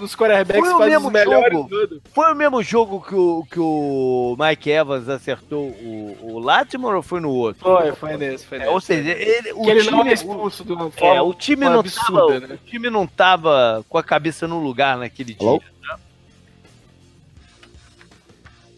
os 0.00 0.16
quarterbacks 0.16 0.72
fazem 0.72 0.96
os 0.96 1.12
melhores 1.12 1.52
jogo. 1.52 2.02
Foi 2.12 2.32
o 2.32 2.34
mesmo 2.34 2.62
jogo 2.62 3.00
que 3.00 3.14
o, 3.14 3.46
que 3.48 3.60
o 3.60 4.36
Mike 4.38 4.70
Evans 4.70 5.08
acertou 5.08 5.68
o, 5.68 6.18
o 6.20 6.38
Latimer 6.40 6.96
ou 6.96 7.02
foi 7.02 7.20
no 7.20 7.30
outro? 7.30 7.62
Foi, 7.62 7.92
foi 7.92 8.16
nesse, 8.16 8.44
foi 8.44 8.58
nesse. 8.58 8.70
É, 8.70 8.72
ou 8.72 8.80
seja, 8.80 9.10
ele, 9.10 9.52
o 9.52 9.70
ele 9.70 9.82
time, 9.82 9.90
não 9.92 10.06
é 10.06 10.12
expulso 10.12 10.64
forma 10.64 11.16
é, 11.16 11.22
o 11.22 11.32
time 11.32 11.64
não 11.64 11.80
absurda, 11.80 12.40
tava, 12.40 12.40
né? 12.40 12.54
O 12.54 12.66
time 12.66 12.90
não 12.90 13.06
tava 13.06 13.84
com 13.88 13.98
a 13.98 14.02
cabeça 14.02 14.48
no 14.48 14.58
lugar 14.58 14.98
naquele 14.98 15.36
Hello? 15.40 15.60
dia. 15.60 15.68
Né? 15.80 16.00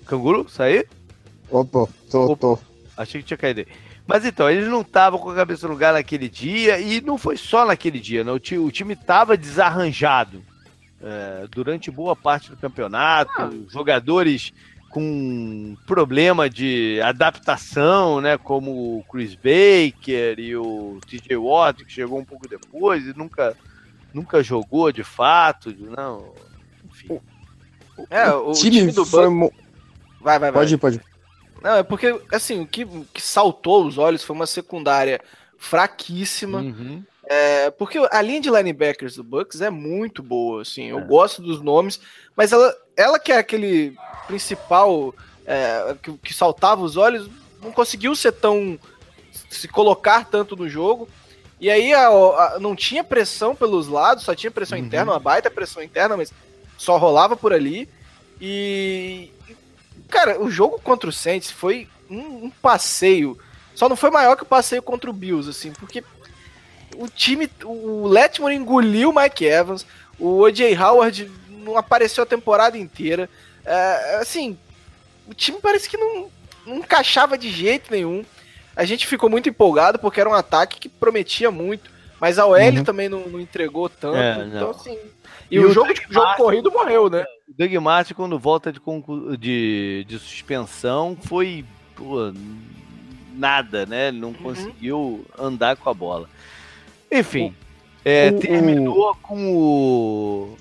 Canguru, 0.06 0.46
saiu? 0.50 0.84
Opa, 1.50 1.88
tô, 2.10 2.24
Opa. 2.24 2.36
tô. 2.36 2.69
Achei 3.00 3.22
que 3.22 3.28
tinha 3.28 3.38
caído 3.38 3.60
aí. 3.60 3.66
Mas 4.06 4.26
então, 4.26 4.50
eles 4.50 4.68
não 4.68 4.82
estavam 4.82 5.18
com 5.18 5.30
a 5.30 5.34
cabeça 5.34 5.66
no 5.66 5.72
lugar 5.72 5.94
naquele 5.94 6.28
dia, 6.28 6.78
e 6.78 7.00
não 7.00 7.16
foi 7.16 7.34
só 7.34 7.64
naquele 7.64 7.98
dia, 7.98 8.22
né? 8.22 8.30
o, 8.30 8.38
time 8.38 8.92
estava 8.92 9.38
desarranjado 9.38 10.42
é, 11.02 11.46
durante 11.50 11.90
boa 11.90 12.14
parte 12.14 12.50
do 12.50 12.58
campeonato, 12.58 13.32
ah. 13.38 13.50
jogadores 13.70 14.52
com 14.90 15.76
problema 15.86 16.50
de 16.50 17.00
adaptação, 17.00 18.20
né? 18.20 18.36
Como 18.36 18.98
o 18.98 19.04
Chris 19.04 19.34
Baker 19.34 20.38
e 20.38 20.54
o 20.56 20.98
TJ 21.08 21.36
Watt, 21.36 21.84
que 21.84 21.92
chegou 21.92 22.18
um 22.18 22.24
pouco 22.24 22.46
depois 22.46 23.06
e 23.06 23.16
nunca, 23.16 23.56
nunca 24.12 24.42
jogou 24.42 24.92
de 24.92 25.04
fato, 25.04 25.74
não. 25.78 26.34
Enfim. 26.84 27.18
É, 28.10 28.30
o, 28.30 28.50
o 28.50 28.52
time, 28.52 28.78
time, 28.78 28.92
do 28.92 29.06
foi... 29.06 29.26
Vai, 30.20 30.38
vai, 30.38 30.50
vai. 30.50 30.52
Pode 30.52 30.74
ir, 30.74 30.78
pode 30.78 30.96
ir. 30.96 31.09
Não, 31.62 31.76
é 31.76 31.82
porque, 31.82 32.20
assim, 32.32 32.60
o 32.60 32.66
que, 32.66 32.84
o 32.84 33.06
que 33.12 33.20
saltou 33.20 33.86
os 33.86 33.98
olhos 33.98 34.22
foi 34.22 34.34
uma 34.34 34.46
secundária 34.46 35.20
fraquíssima. 35.58 36.58
Uhum. 36.58 37.02
É, 37.24 37.70
porque 37.70 37.98
a 38.10 38.22
linha 38.22 38.40
de 38.40 38.50
linebackers 38.50 39.14
do 39.14 39.22
Bucks 39.22 39.60
é 39.60 39.70
muito 39.70 40.22
boa, 40.22 40.62
assim. 40.62 40.86
Eu 40.86 40.98
é. 40.98 41.04
gosto 41.04 41.40
dos 41.40 41.60
nomes, 41.60 42.00
mas 42.34 42.50
ela, 42.50 42.74
ela 42.96 43.18
que 43.20 43.30
é 43.30 43.38
aquele 43.38 43.94
principal 44.26 45.14
é, 45.46 45.94
que, 46.02 46.12
que 46.18 46.34
saltava 46.34 46.82
os 46.82 46.96
olhos, 46.96 47.30
não 47.62 47.70
conseguiu 47.70 48.16
ser 48.16 48.32
tão. 48.32 48.78
se 49.48 49.68
colocar 49.68 50.24
tanto 50.24 50.56
no 50.56 50.68
jogo. 50.68 51.08
E 51.60 51.70
aí 51.70 51.92
a, 51.92 52.08
a, 52.08 52.58
não 52.58 52.74
tinha 52.74 53.04
pressão 53.04 53.54
pelos 53.54 53.86
lados, 53.86 54.24
só 54.24 54.34
tinha 54.34 54.50
pressão 54.50 54.78
uhum. 54.78 54.84
interna, 54.84 55.12
uma 55.12 55.20
baita 55.20 55.50
pressão 55.50 55.82
interna, 55.82 56.16
mas 56.16 56.32
só 56.78 56.96
rolava 56.96 57.36
por 57.36 57.52
ali. 57.52 57.88
E, 58.40 59.30
Cara, 60.10 60.40
o 60.40 60.50
jogo 60.50 60.80
contra 60.80 61.08
o 61.08 61.12
Saints 61.12 61.50
foi 61.50 61.88
um, 62.10 62.46
um, 62.46 62.50
passeio. 62.50 63.38
Só 63.74 63.88
não 63.88 63.96
foi 63.96 64.10
maior 64.10 64.36
que 64.36 64.42
o 64.42 64.46
passeio 64.46 64.82
contra 64.82 65.08
o 65.08 65.12
Bills, 65.12 65.48
assim, 65.48 65.72
porque 65.72 66.04
o 66.96 67.08
time, 67.08 67.48
o 67.64 68.06
Letmore 68.06 68.54
engoliu 68.54 69.10
o 69.10 69.14
Mike 69.14 69.44
Evans, 69.44 69.86
o 70.18 70.40
O.J. 70.40 70.76
Howard 70.76 71.30
não 71.48 71.76
apareceu 71.76 72.22
a 72.22 72.26
temporada 72.26 72.76
inteira. 72.76 73.28
É, 73.64 74.18
assim, 74.20 74.58
o 75.26 75.34
time 75.34 75.58
parece 75.62 75.88
que 75.88 75.96
não, 75.96 76.28
não 76.66 76.76
encaixava 76.78 77.38
de 77.38 77.50
jeito 77.50 77.90
nenhum. 77.90 78.24
A 78.74 78.84
gente 78.84 79.06
ficou 79.06 79.30
muito 79.30 79.48
empolgado 79.48 79.98
porque 79.98 80.20
era 80.20 80.28
um 80.28 80.34
ataque 80.34 80.78
que 80.78 80.88
prometia 80.88 81.50
muito, 81.50 81.90
mas 82.20 82.38
a 82.38 82.46
OL 82.46 82.58
uhum. 82.58 82.84
também 82.84 83.08
não, 83.08 83.20
não, 83.28 83.40
entregou 83.40 83.88
tanto. 83.88 84.16
É, 84.16 84.44
então, 84.46 84.70
assim. 84.70 84.98
E, 85.50 85.56
e 85.56 85.60
o, 85.60 85.68
o 85.68 85.72
jogo, 85.72 85.92
jogo 86.08 86.34
corrido 86.36 86.70
morreu, 86.70 87.08
né? 87.08 87.24
O 87.50 87.54
Doug 87.58 87.74
Martin, 87.74 88.14
quando 88.14 88.38
volta 88.38 88.72
de, 88.72 88.80
de, 89.36 90.06
de 90.08 90.18
suspensão, 90.20 91.18
foi 91.20 91.64
pô, 91.96 92.32
nada, 93.34 93.84
né? 93.84 94.08
Ele 94.08 94.20
não 94.20 94.28
uhum. 94.28 94.34
conseguiu 94.34 95.26
andar 95.36 95.76
com 95.76 95.90
a 95.90 95.94
bola. 95.94 96.30
Enfim, 97.10 97.52
é, 98.04 98.30
terminou 98.30 99.16
com 99.16 99.52
o, 99.52 100.56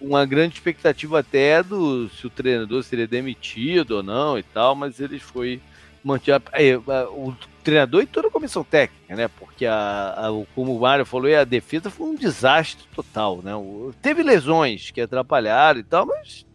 uma 0.00 0.24
grande 0.24 0.54
expectativa 0.54 1.20
até 1.20 1.62
do 1.62 2.08
se 2.08 2.26
o 2.26 2.30
treinador 2.30 2.82
seria 2.82 3.06
demitido 3.06 3.96
ou 3.96 4.02
não 4.02 4.38
e 4.38 4.42
tal, 4.42 4.74
mas 4.74 5.00
ele 5.00 5.18
foi 5.18 5.60
mantido. 6.02 6.42
É, 6.52 6.74
o 6.76 7.34
treinador 7.64 8.02
e 8.02 8.06
toda 8.06 8.28
a 8.28 8.30
comissão 8.30 8.62
técnica, 8.62 9.16
né? 9.16 9.26
Porque 9.26 9.64
a, 9.64 10.14
a, 10.16 10.46
como 10.54 10.76
o 10.76 10.80
Mário 10.80 11.06
falou, 11.06 11.34
a 11.34 11.44
defesa 11.44 11.90
foi 11.90 12.06
um 12.06 12.14
desastre 12.14 12.86
total, 12.94 13.40
né? 13.42 13.54
O, 13.56 13.92
teve 14.00 14.22
lesões 14.22 14.90
que 14.90 15.00
atrapalharam 15.00 15.80
e 15.80 15.82
tal, 15.82 16.06
mas 16.06 16.46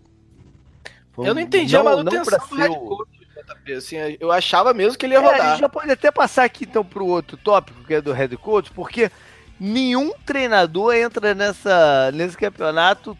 eu 1.17 1.33
não 1.33 1.41
entendi 1.41 1.73
não, 1.73 1.81
a 1.81 1.95
manutenção 1.95 2.39
do 2.47 2.55
head 2.55 2.75
coach, 2.75 3.09
assim, 3.75 3.97
eu 4.19 4.31
achava 4.31 4.73
mesmo 4.73 4.97
que 4.97 5.05
ele 5.05 5.15
ia 5.15 5.19
é, 5.19 5.21
rodar. 5.21 5.41
A 5.41 5.49
gente 5.51 5.59
já 5.59 5.69
pode 5.69 5.91
até 5.91 6.11
passar 6.11 6.43
aqui 6.43 6.63
então 6.63 6.85
pro 6.85 7.05
outro 7.05 7.35
tópico 7.35 7.83
que 7.83 7.95
é 7.95 8.01
do 8.01 8.13
head 8.13 8.37
coach, 8.37 8.71
porque 8.71 9.11
nenhum 9.59 10.13
treinador 10.25 10.93
entra 10.93 11.33
nessa 11.33 12.11
nesse 12.13 12.37
campeonato 12.37 13.17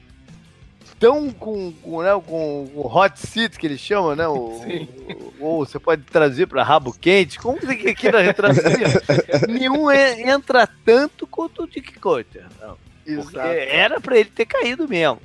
tão 1.00 1.32
com, 1.32 1.72
com, 1.82 2.02
né, 2.02 2.10
com 2.26 2.70
o 2.74 2.88
hot 2.88 3.18
seat 3.20 3.58
que 3.58 3.66
eles 3.66 3.80
chamam, 3.80 4.16
né? 4.16 4.28
O, 4.28 4.62
ou 5.40 5.66
você 5.66 5.80
pode 5.80 6.04
trazer 6.04 6.48
para 6.48 6.64
rabo 6.64 6.94
quente, 6.94 7.40
como 7.40 7.60
você 7.60 7.94
queira 7.94 8.22
retraduzir. 8.22 9.02
Nenhum 9.48 9.90
entra 9.92 10.68
tanto 10.86 11.26
quanto 11.26 11.64
o 11.64 11.68
Dick 11.68 11.98
Cutter. 12.00 12.46
Era 13.70 14.00
para 14.02 14.20
ele 14.20 14.30
ter 14.30 14.46
caído 14.46 14.88
mesmo. 14.88 15.22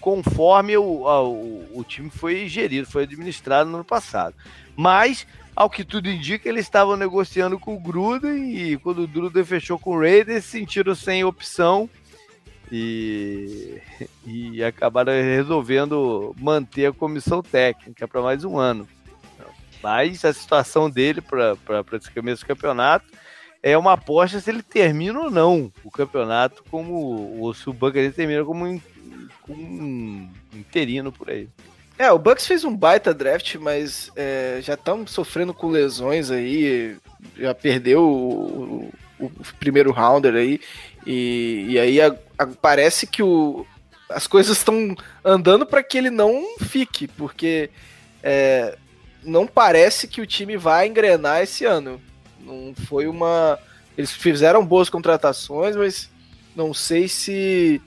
Conforme 0.00 0.76
o, 0.76 0.82
o, 0.82 1.78
o 1.80 1.84
time 1.84 2.10
foi 2.10 2.46
gerido, 2.46 2.86
foi 2.86 3.04
administrado 3.04 3.70
no 3.70 3.76
ano 3.76 3.84
passado. 3.84 4.34
Mas 4.76 5.26
ao 5.56 5.70
que 5.70 5.84
tudo 5.84 6.08
indica, 6.08 6.48
eles 6.48 6.66
estavam 6.66 6.96
negociando 6.96 7.58
com 7.58 7.74
o 7.74 7.80
Gruden 7.80 8.56
e 8.56 8.76
quando 8.76 9.04
o 9.04 9.08
Gruden 9.08 9.44
fechou 9.44 9.78
com 9.78 9.90
o 9.90 10.00
Raiders, 10.00 10.44
sentiram 10.44 10.94
sem 10.94 11.24
opção 11.24 11.88
e, 12.74 13.80
e 14.26 14.64
acabaram 14.64 15.12
resolvendo 15.12 16.34
manter 16.38 16.86
a 16.86 16.92
comissão 16.92 17.40
técnica 17.42 18.08
para 18.08 18.20
mais 18.20 18.44
um 18.44 18.58
ano. 18.58 18.88
Mas 19.82 20.24
a 20.24 20.32
situação 20.32 20.90
dele 20.90 21.20
para 21.20 21.56
esse 21.92 22.10
começo 22.10 22.42
do 22.42 22.48
campeonato 22.48 23.04
é 23.62 23.76
uma 23.78 23.92
aposta 23.92 24.40
se 24.40 24.50
ele 24.50 24.62
termina 24.62 25.20
ou 25.20 25.30
não 25.30 25.70
o 25.84 25.90
campeonato, 25.90 26.64
como 26.70 27.38
ou 27.38 27.54
se 27.54 27.68
o 27.68 27.72
Buccaneers 27.72 28.14
termina 28.14 28.44
como 28.44 28.66
um, 28.66 28.80
um 29.48 30.30
interino 30.52 31.12
por 31.12 31.30
aí. 31.30 31.48
É, 31.96 32.10
o 32.10 32.18
Bucks 32.18 32.46
fez 32.46 32.64
um 32.64 32.76
baita 32.76 33.14
draft, 33.14 33.54
mas 33.56 34.10
é, 34.16 34.58
já 34.62 34.74
estão 34.74 35.06
sofrendo 35.06 35.54
com 35.54 35.70
lesões 35.70 36.30
aí, 36.30 36.96
já 37.36 37.54
perdeu 37.54 38.02
o, 38.02 38.90
o, 39.26 39.32
primeiro 39.58 39.92
rounder 39.92 40.34
aí, 40.34 40.60
e, 41.06 41.66
e 41.68 41.78
aí 41.78 42.00
a, 42.00 42.14
a, 42.38 42.46
parece 42.46 43.06
que 43.06 43.22
o, 43.22 43.66
as 44.08 44.26
coisas 44.26 44.56
estão 44.56 44.94
andando 45.24 45.66
para 45.66 45.82
que 45.82 45.98
ele 45.98 46.10
não 46.10 46.56
fique, 46.60 47.08
porque 47.08 47.70
é, 48.22 48.76
não 49.22 49.46
parece 49.46 50.06
que 50.06 50.20
o 50.20 50.26
time 50.26 50.56
vai 50.56 50.86
engrenar 50.86 51.42
esse 51.42 51.64
ano. 51.64 52.00
Não 52.40 52.74
foi 52.86 53.06
uma. 53.06 53.58
Eles 53.96 54.12
fizeram 54.12 54.64
boas 54.64 54.90
contratações, 54.90 55.76
mas 55.76 56.10
não 56.54 56.74
sei 56.74 57.08
se 57.08 57.80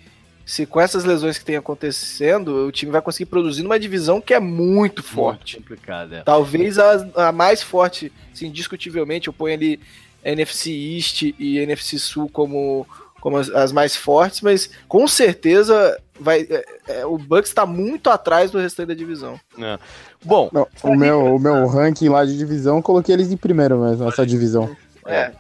se 0.48 0.66
com 0.66 0.80
essas 0.80 1.04
lesões 1.04 1.38
que 1.38 1.44
tem 1.44 1.58
acontecendo, 1.58 2.68
o 2.68 2.72
time 2.72 2.90
vai 2.90 3.02
conseguir 3.02 3.26
produzir 3.26 3.64
numa 3.64 3.78
divisão 3.78 4.22
que 4.22 4.34
é 4.34 4.40
muito 4.40 5.04
forte. 5.04 5.58
Muito 5.58 5.68
complicada. 5.68 6.20
É. 6.20 6.22
Talvez 6.22 6.80
a, 6.80 7.06
a, 7.28 7.32
mais 7.34 7.62
forte, 7.62 8.14
sim, 8.34 8.48
indiscutivelmente, 8.48 9.28
eu 9.28 9.34
ponho 9.34 9.54
ali 9.54 9.78
NFC 10.24 10.72
East 10.72 11.22
e 11.38 11.60
NFC 11.60 11.98
Sul 12.00 12.30
como 12.32 12.86
como 13.20 13.38
as, 13.38 13.50
as 13.50 13.72
mais 13.72 13.96
fortes, 13.96 14.42
mas 14.42 14.70
com 14.88 15.08
certeza 15.08 16.00
vai, 16.20 16.48
é, 16.50 16.66
é, 16.88 17.06
o 17.06 17.18
Bucks 17.18 17.50
está 17.50 17.66
muito 17.66 18.10
atrás 18.10 18.52
do 18.52 18.60
restante 18.60 18.90
da 18.90 18.94
divisão. 18.94 19.40
É. 19.60 19.78
Bom, 20.24 20.50
Não, 20.54 20.68
o, 20.84 20.96
meu, 20.96 21.36
o 21.36 21.40
meu 21.40 21.68
ranking 21.68 22.10
lá 22.10 22.26
de 22.26 22.38
divisão, 22.38 22.82
coloquei 22.82 23.14
eles 23.16 23.32
em 23.32 23.38
primeiro 23.38 23.80
mesmo, 23.80 24.06
nessa 24.06 24.26
divisão. 24.26 24.76
É. 25.06 25.32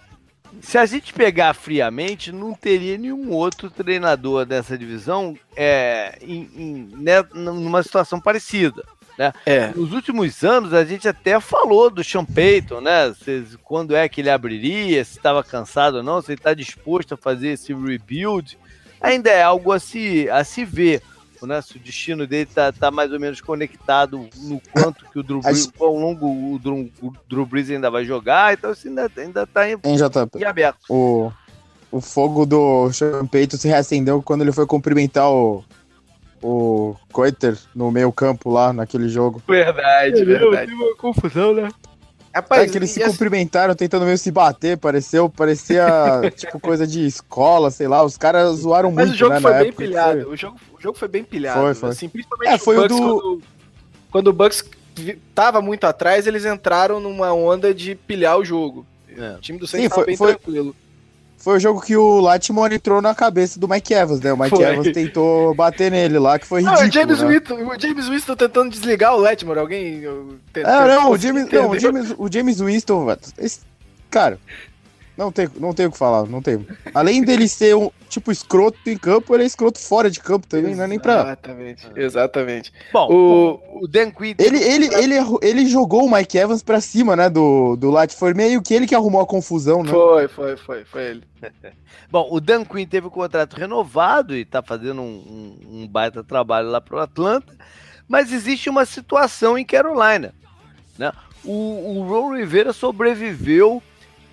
Se 0.61 0.77
a 0.77 0.85
gente 0.85 1.13
pegar 1.13 1.53
friamente, 1.53 2.31
não 2.31 2.53
teria 2.53 2.97
nenhum 2.97 3.31
outro 3.31 3.69
treinador 3.69 4.45
dessa 4.45 4.77
divisão 4.77 5.37
é, 5.55 6.17
em, 6.21 6.49
em, 6.55 6.89
né, 6.97 7.23
numa 7.33 7.83
situação 7.83 8.19
parecida. 8.19 8.83
Né? 9.17 9.33
É. 9.45 9.67
Nos 9.75 9.91
últimos 9.93 10.43
anos, 10.43 10.73
a 10.73 10.85
gente 10.85 11.07
até 11.07 11.39
falou 11.39 11.89
do 11.89 12.03
Sean 12.03 12.23
Payton, 12.23 12.81
né? 12.81 13.13
Se, 13.23 13.57
quando 13.63 13.95
é 13.95 14.07
que 14.07 14.21
ele 14.21 14.29
abriria, 14.29 15.03
se 15.03 15.17
estava 15.17 15.43
cansado 15.43 15.97
ou 15.97 16.03
não, 16.03 16.21
se 16.21 16.31
ele 16.31 16.39
está 16.39 16.53
disposto 16.53 17.15
a 17.15 17.17
fazer 17.17 17.49
esse 17.49 17.73
rebuild. 17.73 18.57
Ainda 19.01 19.29
é 19.29 19.41
algo 19.41 19.71
a 19.71 19.79
se, 19.79 20.29
a 20.29 20.43
se 20.43 20.63
ver. 20.63 21.01
Né, 21.39 21.61
se 21.61 21.77
o 21.77 21.79
destino 21.79 22.25
dele 22.25 22.47
tá, 22.47 22.71
tá 22.71 22.89
mais 22.89 23.11
ou 23.11 23.19
menos 23.19 23.39
conectado 23.41 24.27
no 24.37 24.59
quanto 24.71 25.05
que 25.05 25.19
o 25.19 25.23
Drew 25.23 25.39
Brees, 25.39 25.67
quão 25.67 25.95
longo 25.95 26.25
o 26.25 26.57
Drew, 26.57 26.91
o 26.99 27.13
Drew 27.29 27.45
Brees 27.45 27.69
ainda 27.69 27.91
vai 27.91 28.03
jogar, 28.03 28.55
então 28.55 28.71
assim, 28.71 28.89
ainda, 28.89 29.11
ainda 29.15 29.45
tá 29.45 29.69
em, 29.69 29.77
em 30.35 30.43
aberto. 30.43 30.79
O, 30.89 31.31
o 31.91 32.01
fogo 32.01 32.43
do 32.43 32.91
Sean 32.91 33.27
Payton 33.27 33.57
se 33.57 33.67
reacendeu 33.67 34.19
quando 34.19 34.41
ele 34.41 34.51
foi 34.51 34.65
cumprimentar 34.65 35.29
o, 35.29 35.63
o 36.41 36.95
Coiter 37.11 37.57
no 37.75 37.91
meio 37.91 38.11
campo 38.11 38.49
lá, 38.49 38.71
naquele 38.73 39.09
jogo. 39.09 39.41
Verdade, 39.47 40.23
verdade. 40.23 40.71
uma 40.73 40.95
confusão, 40.95 41.53
né? 41.53 41.69
Rapaz, 42.33 42.63
é 42.63 42.71
que 42.71 42.77
eles 42.77 42.91
se 42.91 43.01
assim- 43.01 43.13
cumprimentaram 43.13 43.73
tentando 43.73 44.05
meio 44.05 44.17
se 44.17 44.29
bater, 44.29 44.77
pareceu, 44.77 45.27
parecia 45.27 45.85
tipo 46.37 46.59
coisa 46.59 46.85
de 46.85 47.03
escola, 47.05 47.71
sei 47.71 47.87
lá, 47.87 48.03
os 48.03 48.15
caras 48.15 48.57
zoaram 48.59 48.91
Mas 48.91 49.07
muito, 49.07 49.15
o 49.15 49.17
jogo 49.17 49.33
né, 49.33 49.41
foi 49.41 49.51
na 49.51 49.57
bem 49.59 49.67
época 49.69 49.83
pilhado. 49.83 50.21
foi. 50.23 50.33
O, 50.33 50.37
jogo, 50.37 50.57
o 50.77 50.81
jogo 50.81 50.97
foi 50.99 51.07
bem 51.07 51.23
pilhado. 51.23 51.59
Foi, 51.61 51.73
foi. 51.73 51.89
Assim, 51.89 52.07
principalmente 52.07 52.49
É, 52.51 52.57
foi 52.59 52.77
o 52.77 52.81
Bucks, 52.81 52.95
do- 52.97 53.07
quando, 53.07 53.41
quando 54.11 54.27
o 54.27 54.33
Bucks 54.33 54.63
tava 55.33 55.61
muito 55.61 55.85
atrás, 55.85 56.27
eles 56.27 56.45
entraram 56.45 56.99
numa 56.99 57.33
onda 57.33 57.73
de 57.73 57.95
pilhar 57.95 58.37
o 58.37 58.45
jogo. 58.45 58.85
É. 59.17 59.31
O 59.31 59.39
time 59.39 59.57
do 59.57 59.65
Sim, 59.65 59.77
Saints 59.89 59.95
foi- 59.95 59.95
tava 59.95 60.05
bem 60.05 60.17
foi- 60.17 60.35
tranquilo. 60.35 60.75
Foi 61.37 61.57
o 61.57 61.59
jogo 61.59 61.79
que 61.81 61.95
o 61.95 62.19
Latimore 62.19 62.75
entrou 62.75 63.01
na 63.01 63.13
cabeça 63.13 63.59
do 63.59 63.67
Mike 63.67 63.93
Evans, 63.93 64.19
né? 64.19 64.33
O 64.33 64.37
Mike 64.37 64.49
Foi. 64.55 64.65
Evans 64.65 64.91
tentou 64.91 65.53
bater 65.53 65.91
nele 65.91 66.17
lá, 66.19 66.37
que 66.39 66.45
foi 66.47 66.61
Não, 66.61 66.73
ridículo, 66.75 66.89
o 66.89 67.15
James 67.15 67.21
né? 67.21 67.27
Winston, 67.27 67.55
o 67.75 67.79
James 67.79 68.09
Winston 68.09 68.35
tentando 68.35 68.69
desligar 68.71 69.15
o 69.15 69.19
Letmore. 69.19 69.59
Alguém. 69.59 69.99
eu, 70.01 70.35
te- 70.51 70.61
É, 70.61 70.63
não, 70.63 71.11
o 71.11 71.17
James, 71.17 71.49
não, 71.51 71.69
o? 71.69 71.79
James, 71.79 72.13
o 72.17 72.29
James 72.31 72.59
Winston, 72.59 73.15
esse- 73.37 73.59
cara, 74.09 74.39
não 75.17 75.31
tem, 75.31 75.49
não 75.59 75.73
tem 75.73 75.85
o 75.87 75.91
que 75.91 75.97
falar, 75.97 76.27
não 76.27 76.41
tem. 76.41 76.65
Além 76.93 77.23
dele 77.23 77.47
ser 77.47 77.75
um 77.75 77.89
tipo 78.07 78.31
escroto 78.31 78.77
em 78.85 78.97
campo, 78.97 79.33
ele 79.35 79.43
é 79.43 79.45
escroto 79.45 79.79
fora 79.79 80.09
de 80.09 80.19
campo 80.19 80.45
também, 80.47 80.75
não 80.75 80.83
é 80.83 80.87
nem 80.87 80.99
pra... 80.99 81.21
Exatamente, 81.21 81.87
exatamente. 81.95 82.73
Bom, 82.93 83.11
O, 83.11 83.83
o 83.83 83.87
Dan 83.87 84.11
Quinn 84.11 84.35
Ele, 84.39 84.57
ele, 84.63 84.85
ele, 84.93 85.15
ele 85.41 85.65
jogou 85.65 86.05
o 86.05 86.11
Mike 86.11 86.37
Evans 86.37 86.61
pra 86.63 86.79
cima, 86.79 87.15
né, 87.15 87.29
do, 87.29 87.75
do 87.75 87.89
Lat, 87.89 88.13
foi 88.13 88.33
meio 88.33 88.61
que 88.61 88.73
ele 88.73 88.87
que 88.87 88.95
arrumou 88.95 89.19
a 89.21 89.25
confusão, 89.25 89.83
né? 89.83 89.89
foi, 89.89 90.27
foi, 90.27 90.55
foi, 90.57 90.85
foi 90.85 91.03
ele. 91.03 91.23
Bom, 92.11 92.27
o 92.31 92.39
Dan 92.39 92.63
Quinn 92.63 92.85
teve 92.85 93.07
o 93.07 93.11
contrato 93.11 93.55
renovado 93.55 94.35
e 94.35 94.45
tá 94.45 94.61
fazendo 94.61 95.01
um, 95.01 95.57
um- 95.65 95.81
um 95.81 95.87
baita 95.87 96.23
trabalho 96.23 96.69
lá 96.69 96.79
pro 96.79 96.99
Atlanta, 96.99 97.53
mas 98.07 98.31
existe 98.31 98.69
uma 98.69 98.85
situação 98.85 99.57
em 99.57 99.65
Carolina, 99.65 100.33
né? 100.97 101.11
O, 101.43 101.51
o 101.99 102.07
Ron 102.07 102.35
Rivera 102.37 102.71
sobreviveu 102.73 103.81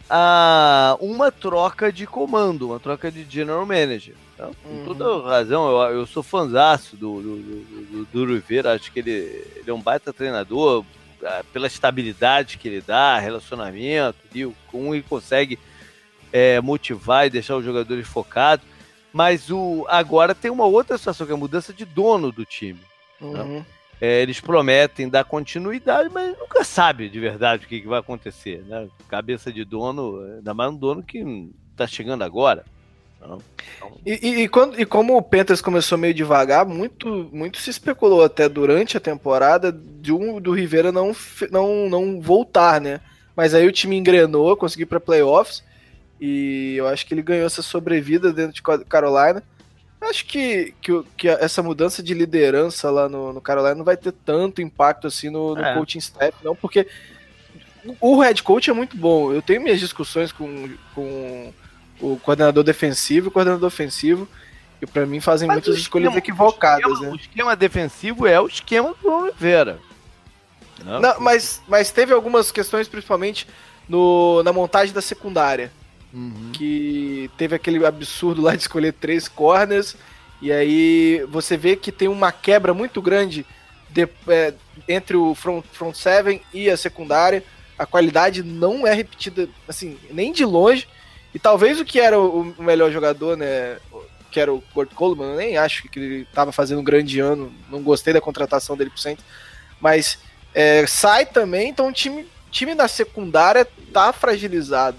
a 0.09 0.97
uma 1.01 1.31
troca 1.33 1.93
de 1.93 2.07
comando, 2.07 2.69
uma 2.69 2.81
troca 2.81 3.11
de 3.11 3.25
general 3.29 3.65
manager. 3.67 4.15
tá? 4.37 4.51
Com 4.63 4.69
Uhum. 4.69 4.85
toda 4.85 5.29
razão, 5.29 5.71
eu, 5.71 5.99
eu 5.99 6.07
sou 6.07 6.23
fanzaço 6.23 6.97
do, 6.97 7.21
do, 7.23 7.37
do, 7.37 8.05
do- 8.27 8.69
acho 8.69 8.93
que 8.93 8.99
ele, 9.01 9.11
ele 9.57 9.65
é 9.71 9.73
um 9.73 9.81
baita 9.81 10.13
treinador, 10.13 10.85
ah, 11.25 11.43
pela 11.53 11.67
estabilidade 11.67 12.59
que 12.59 12.69
ele 12.69 12.81
dá, 12.81 13.19
relacionamento, 13.19 14.19
e 14.35 14.47
como 14.71 14.95
ele 14.95 15.05
consegue 15.09 15.59
é, 16.33 16.61
motivar 16.61 17.27
e 17.27 17.31
deixar 17.31 17.57
os 17.57 17.65
jogadores 17.65 18.07
focados. 18.07 18.67
Mas 19.13 19.49
o, 19.51 19.87
agora 19.89 20.35
tem 20.35 20.51
uma 20.51 20.67
outra 20.67 20.99
situação, 20.99 21.25
que 21.27 21.33
é 21.33 21.37
a 21.37 21.39
mudança 21.39 21.73
de 21.73 21.85
dono 21.85 22.33
do 22.33 22.45
time. 22.45 22.81
Uhum. 23.21 23.65
É, 24.01 24.21
eles 24.23 24.41
prometem 24.41 25.09
dar 25.09 25.25
continuidade, 25.25 26.11
mas 26.13 26.37
nunca 26.39 26.63
sabe 26.65 27.09
de 27.09 27.19
verdade 27.21 27.65
o 27.65 27.69
que, 27.69 27.81
que 27.81 27.87
vai 27.89 28.01
acontecer. 28.01 28.63
Né? 28.67 28.89
Cabeça 29.09 29.53
de 29.53 29.65
dono, 29.65 30.21
ainda 30.37 30.53
mais 30.53 30.71
um 30.73 30.77
dono 30.77 31.03
que 31.03 31.25
está 31.73 31.87
chegando 31.87 32.23
agora. 32.23 32.65
E, 34.05 34.13
e- 34.29 34.43
e 34.43 34.49
quando- 34.49 34.79
e 34.79 34.85
como 34.85 35.17
o 35.17 35.23
Panthers 35.23 35.63
começou 35.63 35.97
meio 35.97 36.13
devagar, 36.13 36.67
muito, 36.67 37.31
muito 37.33 37.59
se 37.59 37.71
especulou 37.71 38.23
até 38.23 38.49
durante 38.51 38.97
a 38.99 39.01
temporada 39.01 39.73
de 39.73 40.13
um 40.13 40.39
do 40.39 40.53
Rivera 40.53 40.93
não, 40.93 41.17
não, 41.51 41.89
não 41.89 42.21
voltar, 42.21 42.81
né? 42.83 43.01
Mas 43.35 43.55
aí 43.55 43.67
o 43.67 43.73
time 43.73 43.97
engrenou, 43.97 44.55
conseguiu 44.57 44.87
para 44.87 45.01
playoffs 45.01 45.65
e 46.21 46.75
eu 46.77 46.87
acho 46.87 47.07
que 47.07 47.15
ele 47.15 47.23
ganhou 47.23 47.47
essa 47.47 47.63
sobrevida 47.63 48.31
dentro 48.33 48.53
de 48.53 48.63
Ca- 48.63 48.85
Carolina. 48.85 49.43
Acho 50.09 50.25
que, 50.27 50.75
que, 50.81 51.03
que 51.17 51.29
essa 51.29 51.63
mudança 51.63 52.03
de 52.03 52.15
liderança 52.15 52.91
lá 52.91 53.09
no, 53.09 53.33
no 53.33 53.41
Carolina 53.41 53.75
não 53.75 53.85
vai 53.85 53.97
ter 53.97 54.13
tanto 54.13 54.61
impacto 54.63 55.07
assim 55.07 55.31
no, 55.31 55.55
no 55.55 55.65
É. 55.65 55.75
coaching 55.75 55.99
staff, 55.99 56.37
não, 56.43 56.55
porque 56.55 56.87
o 58.01 58.19
head 58.21 58.43
coach 58.43 58.71
é 58.71 58.73
muito 58.73 58.97
bom. 58.97 59.33
Eu 59.33 59.43
tenho 59.43 59.61
minhas 59.63 59.81
discussões 59.81 60.33
com, 60.33 60.71
com 60.95 61.53
o 62.01 62.17
coordenador 62.23 62.63
defensivo 62.65 63.27
e 63.27 63.29
o 63.29 63.31
coordenador 63.31 63.67
ofensivo, 63.67 64.27
que 64.81 64.87
pra 64.87 65.05
mim 65.07 65.21
fazem 65.21 65.47
Mas 65.47 65.57
muitas 65.57 65.77
escolhas 65.77 66.09
esquema- 66.09 66.19
equivocadas, 66.19 66.85
o, 66.87 66.93
esquema, 66.93 67.07
né? 67.07 67.13
o 67.13 67.17
esquema 67.17 67.57
defensivo 67.57 68.27
é 68.27 68.41
o 68.41 68.47
esquema 68.47 68.95
do 69.03 69.25
Rivera. 69.27 69.79
né? 70.85 70.99
Não, 71.01 71.21
mas, 71.21 71.61
mas 71.69 71.91
teve 71.91 72.13
algumas 72.13 72.51
questões, 72.51 72.89
principalmente 72.89 73.47
no, 73.89 74.43
na 74.43 74.53
montagem 74.53 74.95
da 74.95 75.03
secundária, 75.03 75.71
Uhum. 76.15 76.51
que 76.53 77.29
teve 77.37 77.57
aquele 77.57 77.85
absurdo 77.85 78.41
lá 78.41 78.55
de 78.55 78.63
escolher 78.63 78.93
três 78.93 79.27
corners, 79.27 79.97
e 80.41 80.53
aí 80.53 81.27
você 81.29 81.57
vê 81.57 81.75
que 81.75 81.91
tem 81.91 82.07
uma 82.07 82.31
quebra 82.31 82.73
muito 82.73 83.03
grande 83.03 83.45
de- 83.91 84.09
é, 84.29 84.55
entre 84.89 85.17
o 85.17 85.35
front, 85.35 85.65
front 85.73 85.95
seven 85.95 86.41
e 86.53 86.71
a 86.71 86.77
secundária. 86.77 87.43
A 87.77 87.85
qualidade 87.85 88.43
não 88.43 88.87
é 88.87 88.93
repetida, 88.95 89.49
assim, 89.67 89.99
nem 90.11 90.33
de 90.33 90.45
longe. 90.45 90.87
E 91.35 91.39
talvez 91.39 91.81
o 91.81 91.85
que 91.85 91.99
era 91.99 92.19
o, 92.19 92.55
o 92.57 92.63
melhor 92.63 92.93
jogador, 92.93 93.37
né? 93.37 93.79
Que 94.31 94.39
era 94.39 94.53
o 94.53 94.63
Kurt 94.73 94.93
Coleman, 94.95 95.31
eu 95.33 95.37
nem 95.37 95.57
acho 95.57 95.89
que 95.89 95.99
ele 95.99 96.23
estava 96.23 96.53
fazendo 96.53 96.81
um 96.81 96.85
grande 96.85 97.19
ano. 97.19 97.53
Não 97.69 97.83
gostei 97.83 98.13
da 98.13 98.21
contratação 98.21 98.77
dele 98.77 98.91
pro 98.91 99.01
Saints. 99.01 99.25
Mas 99.81 100.19
é, 100.55 100.87
sai 100.87 101.27
também, 101.27 101.71
então 101.71 101.89
o 101.89 101.93
time, 101.93 102.27
time 102.51 102.75
da 102.75 102.87
secundária 102.87 103.67
tá 103.93 104.13
fragilizado. 104.13 104.97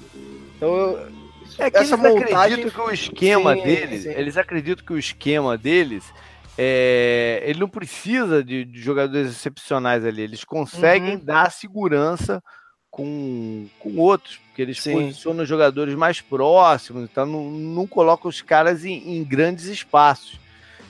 Então, 0.56 0.70
eu- 0.70 1.26
É 1.58 1.70
que 1.72 1.78
essa 1.78 1.96
eles 1.96 2.00
montagem. 2.14 2.36
acreditam 2.36 2.72
que 2.72 2.90
o 2.90 2.94
esquema 2.94 3.56
Sim, 3.56 3.64
deles, 3.64 4.04
sim. 4.04 4.10
eles 4.10 4.38
acreditam 4.38 4.86
que 4.86 4.94
o 4.94 4.98
esquema 4.98 5.58
deles, 5.58 6.04
é, 6.58 7.42
ele 7.46 7.60
não 7.60 7.70
precisa 7.70 8.44
de, 8.44 8.66
de 8.66 8.82
jogadores 8.82 9.30
excepcionais 9.32 10.04
ali, 10.06 10.22
eles 10.22 10.44
conseguem 10.44 11.16
Uhum. 11.16 11.22
dar 11.24 11.52
segurança 11.52 12.44
com, 12.90 13.68
com 13.80 13.98
outros, 13.98 14.38
porque 14.38 14.62
eles 14.62 14.82
Sim. 14.82 14.94
posicionam 14.94 15.44
os 15.44 15.50
jogadores 15.50 15.94
mais 15.96 16.20
próximos, 16.22 17.04
então 17.04 17.26
não, 17.26 17.50
não 17.52 17.86
colocam 17.88 18.28
os 18.30 18.42
caras 18.42 18.84
em, 18.86 19.18
em 19.18 19.24
grandes 19.24 19.66
espaços. 19.66 20.40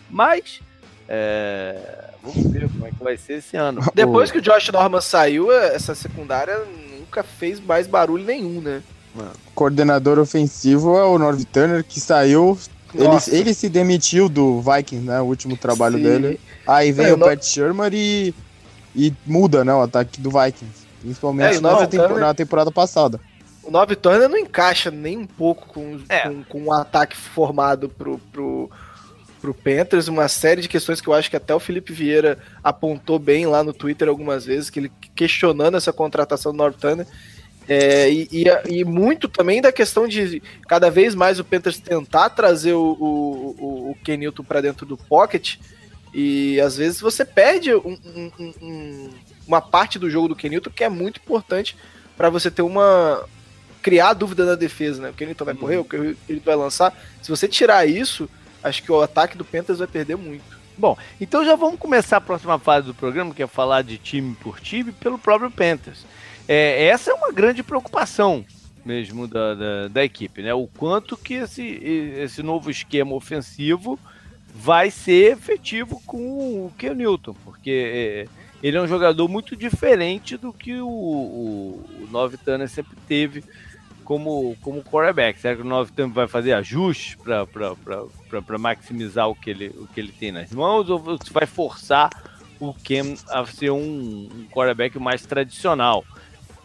Mas 0.09 0.61
é, 1.07 2.09
vamos 2.23 2.51
ver 2.51 2.69
como 2.69 2.87
é 2.87 2.91
que 2.91 3.03
vai 3.03 3.17
ser 3.17 3.33
esse 3.39 3.57
ano. 3.57 3.81
Depois 3.93 4.31
que 4.31 4.37
o 4.37 4.41
Josh 4.41 4.69
Norman 4.69 5.01
saiu, 5.01 5.51
essa 5.51 5.93
secundária 5.95 6.57
nunca 6.97 7.23
fez 7.23 7.59
mais 7.59 7.85
barulho 7.87 8.23
nenhum, 8.23 8.61
né? 8.61 8.81
Coordenador 9.53 10.19
ofensivo 10.19 10.97
é 10.97 11.03
o 11.03 11.17
Norv 11.17 11.43
Turner, 11.45 11.83
que 11.83 11.99
saiu. 11.99 12.57
Ele, 12.93 13.07
ele 13.37 13.53
se 13.53 13.67
demitiu 13.67 14.29
do 14.29 14.61
Vikings, 14.61 15.05
né? 15.05 15.19
O 15.19 15.25
último 15.25 15.57
trabalho 15.57 15.97
Sim. 15.97 16.03
dele. 16.03 16.39
Aí 16.65 16.91
vem 16.91 17.07
É, 17.07 17.13
o 17.13 17.17
Pat 17.17 17.43
Shermer 17.43 17.93
e, 17.93 18.33
e 18.95 19.13
muda, 19.25 19.65
né? 19.65 19.73
O 19.73 19.81
ataque 19.81 20.21
do 20.21 20.29
Vikings. 20.29 20.83
É, 20.83 21.01
Principalmente 21.01 21.57
o 21.57 21.61
na, 21.61 21.71
Norv 21.71 21.87
tempo- 21.87 22.03
Turner- 22.07 22.19
na 22.25 22.33
temporada 22.33 22.71
passada. 22.71 23.19
O 23.63 23.71
Nove 23.71 23.95
Turner 23.95 24.29
não 24.29 24.37
encaixa 24.37 24.89
nem 24.91 25.17
um 25.17 25.25
pouco 25.25 25.67
com, 25.67 25.99
É. 26.07 26.19
com, 26.29 26.43
com 26.43 26.63
o 26.65 26.71
ataque 26.73 27.17
formado 27.17 27.89
pro, 27.89 28.19
pro, 28.31 28.69
pro 29.41 29.53
Panthers. 29.53 30.07
Uma 30.07 30.27
série 30.27 30.61
de 30.61 30.67
questões 30.69 31.01
que 31.01 31.07
eu 31.07 31.13
acho 31.13 31.29
que 31.29 31.35
até 31.35 31.53
o 31.53 31.59
Felipe 31.59 31.91
Vieira 31.91 32.37
apontou 32.63 33.17
bem 33.19 33.45
lá 33.47 33.63
no 33.63 33.73
Twitter 33.73 34.07
algumas 34.07 34.45
vezes, 34.45 34.69
que 34.69 34.79
ele 34.79 34.91
questionando 35.15 35.75
essa 35.77 35.91
contratação 35.91 36.51
do 36.51 36.57
North 36.59 36.77
Turner. 36.79 37.07
É, 37.67 38.09
e, 38.11 38.27
e, 38.31 38.79
e 38.79 38.85
muito 38.85 39.27
também 39.27 39.61
da 39.61 39.71
questão 39.71 40.07
de 40.07 40.41
cada 40.67 40.89
vez 40.91 41.15
mais 41.15 41.39
o 41.39 41.43
Panthers 41.43 41.79
tentar 41.79 42.29
trazer 42.29 42.73
o, 42.73 42.81
o, 42.99 43.55
o, 43.59 43.91
o 43.91 43.97
Ken 44.03 44.17
Newton 44.17 44.43
para 44.43 44.61
dentro 44.61 44.85
do 44.85 44.95
pocket. 44.97 45.55
E 46.13 46.59
às 46.61 46.77
vezes 46.77 47.01
você 47.01 47.25
perde 47.25 47.73
um- 47.75 47.97
um- 48.15 48.31
um- 48.39 48.53
um- 48.61 49.09
uma 49.47 49.61
parte 49.61 49.97
do 49.99 50.09
jogo 50.09 50.27
do 50.29 50.35
Ken 50.35 50.49
Newton 50.49 50.69
que 50.69 50.83
é 50.83 50.89
muito 50.89 51.19
importante 51.19 51.75
para 52.15 52.29
você 52.29 52.49
ter 52.49 52.61
uma 52.61 53.25
criar 53.81 54.13
dúvida 54.13 54.45
na 54.45 54.55
defesa, 54.55 54.99
né? 54.99 55.09
O 55.11 55.13
Kenilton 55.13 55.45
vai 55.45 55.53
correr, 55.53 55.77
o 55.77 55.85
Kenilton 55.85 56.15
vai 56.43 56.55
lançar. 56.55 56.91
Se 57.21 57.29
você 57.29 57.47
tirar 57.47 57.85
isso, 57.87 58.27
acho 58.63 58.81
que 58.81 58.91
o 58.91 58.99
ataque 58.99 59.37
do 59.37 59.45
Panthers 59.45 59.77
vai 59.77 59.87
perder 59.87 60.15
muito. 60.17 60.43
Bom, 60.75 60.97
então 61.21 61.45
já 61.45 61.55
vamos 61.55 61.79
começar 61.79 62.17
a 62.17 62.21
próxima 62.21 62.57
fase 62.57 62.87
do 62.87 62.95
programa, 62.95 63.31
que 63.33 63.43
é 63.43 63.47
falar 63.47 63.83
de 63.83 63.99
time 63.99 64.35
por 64.41 64.59
time, 64.59 64.91
pelo 64.91 65.19
próprio 65.19 65.51
Panthers. 65.51 66.03
É, 66.47 66.85
essa 66.87 67.11
é 67.11 67.13
uma 67.13 67.31
grande 67.31 67.63
preocupação 67.63 68.45
mesmo 68.85 69.27
da, 69.27 69.55
da, 69.55 69.87
da, 69.87 70.05
equipe, 70.05 70.43
né? 70.43 70.53
O 70.53 70.67
quanto 70.67 71.17
que 71.17 71.33
esse, 71.33 71.63
esse 71.63 72.43
novo 72.43 72.69
esquema 72.69 73.15
ofensivo 73.15 73.99
vai 74.53 74.91
ser 74.91 75.33
efetivo 75.33 75.99
com 76.05 76.17
o 76.67 76.73
Ken 76.77 76.93
Newton, 76.93 77.35
porque 77.43 77.71
é, 77.71 78.27
ele 78.61 78.77
é 78.77 78.81
um 78.81 78.87
jogador 78.87 79.27
muito 79.27 79.55
diferente 79.55 80.37
do 80.37 80.53
que 80.53 80.79
o, 80.79 80.87
o, 80.87 82.09
o 82.13 82.67
sempre 82.67 82.95
teve 83.07 83.43
como, 84.03 84.55
como 84.61 84.83
quarterback. 84.83 85.39
Será 85.39 85.55
que 85.55 85.61
o 85.61 85.65
Nove 85.65 85.91
Turner 85.91 86.13
vai 86.13 86.27
fazer 86.27 86.53
ajustes 86.53 87.17
para 87.23 88.57
maximizar 88.57 89.27
o 89.27 89.35
que, 89.35 89.49
ele, 89.49 89.67
o 89.69 89.87
que 89.87 89.99
ele 89.99 90.11
tem 90.11 90.31
nas 90.31 90.51
mãos 90.51 90.89
ou 90.89 91.03
vai 91.31 91.47
forçar 91.47 92.09
o 92.59 92.73
Ken 92.73 93.15
a 93.29 93.45
ser 93.45 93.71
um, 93.71 93.79
um 93.79 94.47
quarterback 94.51 94.97
mais 94.99 95.25
tradicional? 95.25 96.05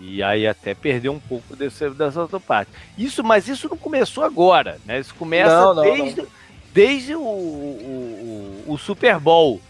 E 0.01 0.23
aí 0.23 0.47
até 0.47 0.75
perder 0.75 1.11
um 1.11 1.21
pouco 1.21 1.55
desse, 1.55 1.91
dessa 1.91 2.23
outra 2.23 2.41
parte. 2.41 2.71
Isso, 2.97 3.23
mas 3.23 3.47
isso 3.49 3.69
não 3.69 3.77
começou 3.77 4.25
agora, 4.25 4.81
né? 4.87 4.99
Isso 4.99 5.15
começa 5.15 5.55
não, 5.55 5.75
não, 5.75 5.83
desde, 5.83 6.23
não. 6.23 6.29
desde 6.73 7.15
o, 7.15 7.21
o, 7.21 8.65
o, 8.67 8.79
Super 8.79 9.21
Bowl 9.21 9.61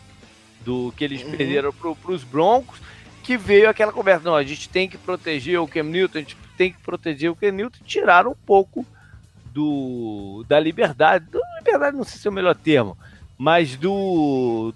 do 0.64 0.92
que 0.96 1.02
eles 1.02 1.24
uhum. 1.24 1.32
perderam 1.32 1.72
para 1.72 2.12
os 2.12 2.22
Broncos, 2.22 2.80
que 3.24 3.36
veio 3.36 3.68
aquela 3.68 3.92
conversa, 3.92 4.24
não, 4.24 4.36
a 4.36 4.44
gente 4.44 4.68
tem 4.68 4.88
que 4.88 4.96
proteger 4.96 5.58
o 5.58 5.66
Cam 5.66 5.82
Newton, 5.82 6.18
a 6.18 6.20
gente 6.20 6.36
tem 6.56 6.72
que 6.72 6.78
proteger 6.78 7.30
o 7.30 7.36
Cam 7.36 7.50
Newton, 7.50 7.78
tiraram 7.84 8.30
um 8.30 8.46
pouco 8.46 8.86
do 9.46 10.44
da 10.48 10.60
liberdade, 10.60 11.26
da 11.28 11.40
liberdade 11.58 11.96
não 11.96 12.04
sei 12.04 12.20
se 12.20 12.28
é 12.28 12.30
o 12.30 12.34
melhor 12.34 12.54
termo, 12.54 12.96
mas 13.36 13.74
do 13.74 14.72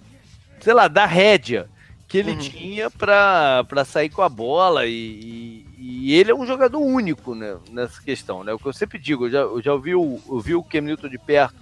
sei 0.61 0.73
lá, 0.73 0.89
da 0.89 1.07
rédea 1.07 1.69
que 2.15 2.19
ele 2.19 2.31
uhum. 2.31 2.39
tinha 2.39 2.89
para 2.89 3.85
sair 3.85 4.09
com 4.09 4.23
a 4.23 4.29
bola 4.29 4.87
e, 4.87 4.93
e, 4.93 5.67
e, 5.77 6.15
ele 6.15 6.31
é 6.31 6.35
um 6.35 6.47
jogador 6.47 6.79
único 6.79 7.35
né, 7.35 7.57
nessa 7.73 8.01
questão, 8.01 8.45
né? 8.45 8.53
O 8.53 8.59
que 8.59 8.67
eu 8.67 8.73
sempre 8.73 9.01
digo, 9.01 9.27
eu 9.27 9.31
já, 9.33 9.39
eu 9.41 9.61
já 9.61 9.73
ouvi, 9.73 9.97
o, 9.97 10.21
ouvi 10.29 10.55
o 10.55 10.63
Cam 10.63 10.83
Newton 10.83 11.09
de 11.09 11.19
perto 11.19 11.57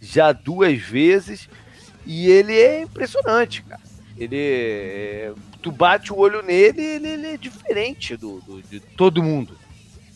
já 0.00 0.32
duas 0.32 0.78
vezes 0.78 1.50
e 2.06 2.30
ele 2.30 2.54
é 2.54 2.80
impressionante, 2.80 3.62
cara. 3.62 3.82
Ele 4.16 4.38
é, 4.38 5.34
tu 5.60 5.70
bate 5.70 6.14
o 6.14 6.16
olho 6.16 6.40
nele 6.40 6.80
ele, 6.80 7.08
ele 7.08 7.26
é 7.26 7.36
diferente 7.36 8.16
do, 8.16 8.40
do, 8.40 8.62
de 8.62 8.80
todo 8.80 9.22
mundo. 9.22 9.54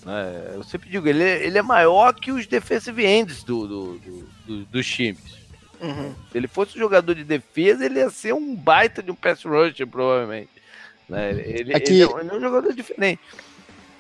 Né? 0.02 0.52
Eu 0.54 0.64
sempre 0.64 0.88
digo, 0.88 1.06
ele, 1.06 1.22
é, 1.22 1.44
ele 1.44 1.58
é 1.58 1.62
maior 1.62 2.14
que 2.14 2.32
os 2.32 2.46
defensive 2.46 3.04
ends 3.04 3.44
do, 3.44 3.68
do, 3.68 4.00
do 4.46 4.64
dos 4.64 4.86
times. 4.86 5.37
Uhum. 5.80 6.12
Se 6.30 6.38
ele 6.38 6.48
fosse 6.48 6.76
um 6.76 6.80
jogador 6.80 7.14
de 7.14 7.24
defesa, 7.24 7.84
ele 7.84 8.00
ia 8.00 8.10
ser 8.10 8.34
um 8.34 8.54
baita 8.54 9.02
de 9.02 9.10
um 9.10 9.14
pass 9.14 9.44
rusher, 9.44 9.86
provavelmente. 9.86 10.50
Né? 11.08 11.30
Ele, 11.30 11.74
Aqui, 11.74 12.00
ele, 12.00 12.02
é 12.02 12.34
um 12.34 12.40
jogador 12.40 12.72
diferente. 12.74 13.20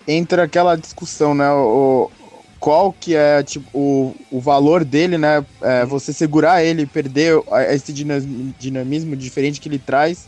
Entra 0.06 0.44
aquela 0.44 0.76
discussão, 0.76 1.34
né? 1.34 1.50
O, 1.50 2.10
qual 2.58 2.92
que 2.92 3.14
é 3.14 3.42
tipo, 3.42 3.68
o, 3.72 4.14
o 4.30 4.40
valor 4.40 4.84
dele, 4.84 5.16
né? 5.16 5.44
É, 5.62 5.84
você 5.84 6.12
segurar 6.12 6.62
ele, 6.64 6.86
perder 6.86 7.40
esse 7.70 7.92
dinamismo 7.92 9.16
diferente 9.16 9.60
que 9.60 9.68
ele 9.68 9.78
traz, 9.78 10.26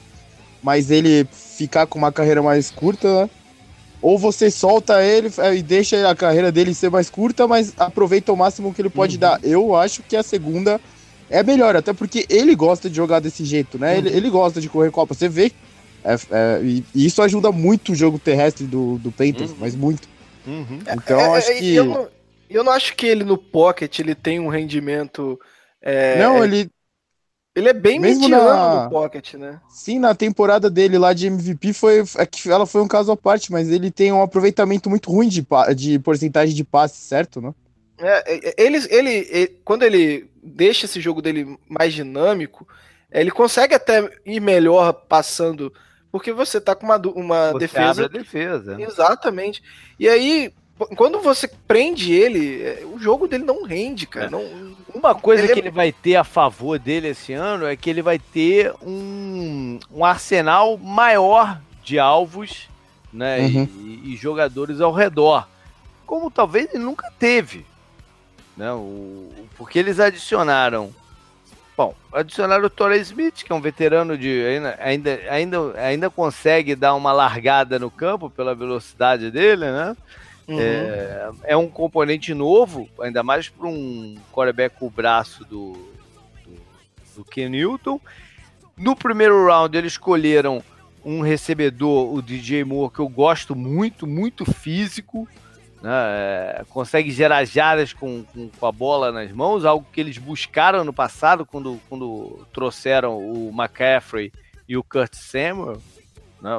mas 0.63 0.91
ele 0.91 1.27
ficar 1.33 1.87
com 1.87 1.99
uma 1.99 2.13
carreira 2.13 2.43
mais 2.43 2.71
curta, 2.71 3.23
né? 3.23 3.31
Ou 4.03 4.19
você 4.19 4.51
solta 4.51 5.03
ele 5.03 5.31
é, 5.39 5.57
e 5.57 5.63
deixa 5.63 6.09
a 6.09 6.15
carreira 6.15 6.51
dele 6.51 6.73
ser 6.73 6.91
mais 6.91 7.11
curta, 7.11 7.47
mas 7.47 7.75
aproveita 7.77 8.33
o 8.33 8.37
máximo 8.37 8.73
que 8.73 8.81
ele 8.81 8.89
pode 8.89 9.17
uhum. 9.17 9.21
dar. 9.21 9.41
Eu 9.43 9.77
acho 9.77 10.03
que 10.03 10.17
a 10.17 10.23
segunda 10.23 10.81
é 11.31 11.45
melhor, 11.45 11.77
até 11.77 11.93
porque 11.93 12.27
ele 12.29 12.57
gosta 12.57 12.91
de 12.91 12.97
jogar 12.97 13.21
desse 13.21 13.45
jeito, 13.45 13.79
né? 13.79 13.93
Uhum. 13.93 13.99
Ele, 13.99 14.09
ele 14.17 14.31
gosta 14.31 14.61
de 14.61 14.69
correr 14.69 14.91
Copa. 14.91 15.15
Você 15.15 15.29
vê. 15.29 15.53
É, 16.03 16.15
é, 16.15 16.61
e, 16.63 16.85
isso 16.95 17.23
ajuda 17.23 17.53
muito 17.53 17.93
o 17.93 17.95
jogo 17.95 18.19
terrestre 18.19 18.67
do, 18.67 18.99
do 18.99 19.13
Panthers, 19.13 19.53
uhum. 19.53 19.57
mas 19.61 19.77
muito. 19.77 20.09
Uhum. 20.45 20.81
Então 20.81 21.21
é, 21.21 21.39
acho 21.39 21.51
é, 21.53 21.55
que. 21.55 21.75
Eu 21.75 21.85
não, 21.85 22.09
eu 22.49 22.65
não, 22.65 22.73
acho 22.73 22.97
que 22.97 23.07
ele 23.07 23.23
no 23.23 23.39
pocket 23.39 24.01
ele 24.01 24.15
tem 24.15 24.41
um 24.41 24.49
rendimento. 24.49 25.39
É, 25.81 26.19
não, 26.19 26.43
ele. 26.43 26.69
Ele 27.55 27.69
é 27.69 27.73
bem 27.73 27.99
Mesmo 27.99 28.29
mediano 28.29 28.45
na... 28.45 28.85
no 28.85 28.91
pocket, 28.91 29.35
né? 29.35 29.61
Sim, 29.69 29.99
na 29.99 30.15
temporada 30.15 30.71
dele 30.71 30.99
lá 30.99 31.13
de 31.13 31.27
MVP 31.27 31.73
foi. 31.73 32.05
É 32.17 32.27
que 32.27 32.51
ela 32.51 32.65
foi 32.65 32.81
um 32.81 32.89
caso 32.89 33.13
à 33.13 33.17
parte, 33.17 33.53
mas 33.53 33.69
ele 33.69 33.91
tem 33.91 34.13
um 34.13 34.23
aproveitamento 34.23 34.89
muito 34.89 35.11
ruim 35.11 35.29
de, 35.29 35.47
de 35.77 35.99
porcentagem 35.99 36.55
de 36.55 36.65
passe, 36.65 36.97
certo, 36.97 37.41
né? 37.41 37.53
É, 38.01 38.55
ele, 38.57 38.79
ele, 38.89 39.29
ele, 39.31 39.47
quando 39.65 39.83
ele 39.83 40.31
deixa 40.43 40.87
esse 40.87 41.01
jogo 41.01 41.21
dele 41.21 41.59
mais 41.69 41.93
dinâmico, 41.93 42.67
ele 43.11 43.31
consegue 43.31 43.75
até 43.75 44.11
ir 44.25 44.41
melhor 44.41 44.93
passando, 44.93 45.73
porque 46.11 46.33
você 46.33 46.61
tá 46.61 46.75
com 46.75 46.87
uma, 46.87 46.97
uma 46.97 47.53
você 47.53 47.59
defesa. 47.59 48.05
Abre 48.05 48.05
a 48.05 48.23
defesa. 48.23 48.77
Exatamente. 48.81 49.63
E 49.99 50.09
aí, 50.09 50.53
quando 50.97 51.21
você 51.21 51.49
prende 51.67 52.13
ele, 52.13 52.63
é, 52.63 52.83
o 52.85 52.99
jogo 52.99 53.29
dele 53.29 53.45
não 53.45 53.65
rende, 53.65 54.07
cara. 54.07 54.27
É. 54.27 54.31
Não, 54.31 54.75
Uma 54.95 55.15
coisa 55.15 55.45
ele 55.45 55.53
que 55.53 55.61
é... 55.61 55.63
ele 55.63 55.71
vai 55.71 55.93
ter 55.93 56.17
a 56.17 56.25
favor 56.25 56.79
dele 56.79 57.09
esse 57.09 57.33
ano 57.33 57.67
é 57.67 57.77
que 57.77 57.91
ele 57.91 58.03
vai 58.03 58.19
ter 58.19 58.73
um, 58.83 59.79
um 59.93 60.05
arsenal 60.05 60.79
maior 60.79 61.61
de 61.83 61.99
alvos 61.99 62.69
né, 63.13 63.41
uhum. 63.41 63.69
e, 63.81 64.13
e, 64.13 64.17
jogadores 64.17 64.81
ao 64.81 64.93
redor. 64.93 65.49
Como 66.07 66.31
talvez 66.31 66.69
ele 66.73 66.83
nunca 66.83 67.11
teve. 67.19 67.67
Né? 68.61 68.71
O, 68.75 69.31
porque 69.57 69.79
eles 69.79 69.99
adicionaram. 69.99 70.95
Bom, 71.75 71.95
adicionaram 72.13 72.67
o 72.67 72.69
Torrey 72.69 73.01
Smith, 73.01 73.43
que 73.43 73.51
é 73.51 73.55
um 73.55 73.61
veterano 73.61 74.19
de. 74.19 74.45
Ainda, 74.79 75.27
ainda, 75.31 75.81
ainda 75.81 76.11
consegue 76.11 76.77
dar 76.77 76.95
uma 76.95 77.11
largada 77.11 77.79
no 77.79 77.91
campo 77.91 78.29
pela 78.29 78.55
velocidade 78.55 79.31
dele, 79.31 79.65
né? 79.65 79.97
Uhum. 80.47 80.61
É, 80.61 81.31
é, 81.45 81.57
um 81.57 81.69
componente 81.69 82.35
novo, 82.35 82.87
ainda 83.01 83.23
mais 83.23 83.49
para 83.49 83.67
um 83.67 84.19
quarterback 84.31 84.77
com 84.79 84.89
o 84.89 84.91
braço 84.91 85.43
do, 85.47 85.73
do, 86.45 86.57
do 87.17 87.25
Ken 87.25 87.49
Newton. 87.49 87.99
No 88.77 88.95
primeiro 88.95 89.47
round, 89.47 89.75
eles 89.75 89.93
escolheram 89.93 90.63
um 91.03 91.23
recebedor, 91.23 92.13
o 92.13 92.21
DJ 92.21 92.63
Moore, 92.65 92.93
que 92.93 92.99
eu 92.99 93.09
gosto 93.09 93.57
muito, 93.57 94.07
muito 94.07 94.45
físico 94.45 95.27
né, 95.83 95.91
é, 95.91 96.65
consegue 96.69 97.11
gerar 97.11 97.45
jaras 97.45 97.93
com, 97.93 98.23
com, 98.25 98.49
com, 98.49 98.67
a 98.67 98.73
bola 98.73 99.11
nas 99.11 99.33
mãos, 99.33 99.65
algo 99.65 99.87
que 99.93 100.01
eles 100.01 100.19
buscaram 100.19 100.85
no 100.85 100.93
passado 100.93 101.47
quando, 101.47 101.81
quando 101.89 102.47
trouxeram 102.53 103.17
o 103.17 103.51
McCaffrey 103.51 104.33
e 104.69 104.77
o 104.77 104.85
Kurt 104.85 105.15
Samuel, 105.15 105.81
né, 106.41 106.57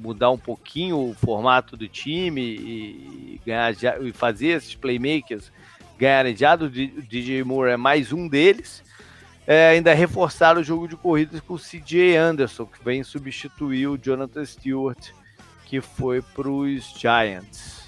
mudar 0.00 0.30
um 0.30 0.38
pouquinho 0.38 1.10
o 1.10 1.14
formato 1.14 1.76
do 1.76 1.88
time 1.88 2.40
e, 2.42 3.40
ganhar 3.44 3.74
e 4.02 4.12
fazer 4.12 4.48
esses 4.48 4.74
playmakers 4.74 5.50
ganharem 5.98 6.36
jadas. 6.36 6.68
O 6.68 7.02
DJ 7.02 7.44
Moore 7.44 7.72
é 7.72 7.76
mais 7.76 8.12
um 8.12 8.28
deles. 8.28 8.82
É, 9.46 9.70
ainda 9.70 9.92
reforçaram 9.92 10.60
o 10.60 10.64
jogo 10.64 10.86
de 10.86 10.96
corridas 10.96 11.40
com 11.40 11.54
o 11.54 11.58
CJ 11.58 12.16
Anderson, 12.16 12.66
que 12.66 12.82
vem 12.84 13.02
substituir 13.02 13.88
o 13.88 13.98
Jonathan 13.98 14.44
Stewart, 14.44 15.10
que 15.64 15.80
foi 15.80 16.22
para 16.22 16.48
os 16.48 16.92
Giants. 16.98 17.79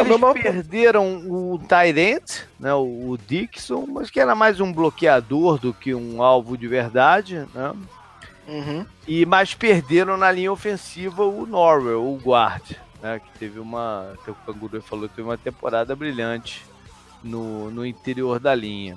Eles 0.00 0.22
é, 0.22 0.42
perderam 0.42 1.16
o 1.28 1.58
Tyrant, 1.58 2.42
né, 2.58 2.74
o 2.74 3.16
Dixon, 3.26 3.86
mas 3.86 4.10
que 4.10 4.20
era 4.20 4.34
mais 4.34 4.60
um 4.60 4.72
bloqueador 4.72 5.58
do 5.58 5.72
que 5.72 5.94
um 5.94 6.22
alvo 6.22 6.56
de 6.56 6.66
verdade, 6.66 7.46
né? 7.54 7.72
Uhum. 8.46 8.86
E 9.08 9.24
mas 9.24 9.54
perderam 9.54 10.16
na 10.16 10.30
linha 10.30 10.52
ofensiva 10.52 11.24
o 11.24 11.46
Norwell, 11.46 12.02
o 12.02 12.16
guard, 12.16 12.72
né, 13.02 13.20
que 13.20 13.38
teve 13.38 13.58
uma, 13.58 14.12
que 14.24 14.30
o 14.30 14.36
Canguru 14.46 14.82
falou, 14.82 15.08
teve 15.08 15.22
uma 15.22 15.38
temporada 15.38 15.96
brilhante 15.96 16.62
no, 17.22 17.70
no 17.70 17.86
interior 17.86 18.38
da 18.38 18.54
linha. 18.54 18.96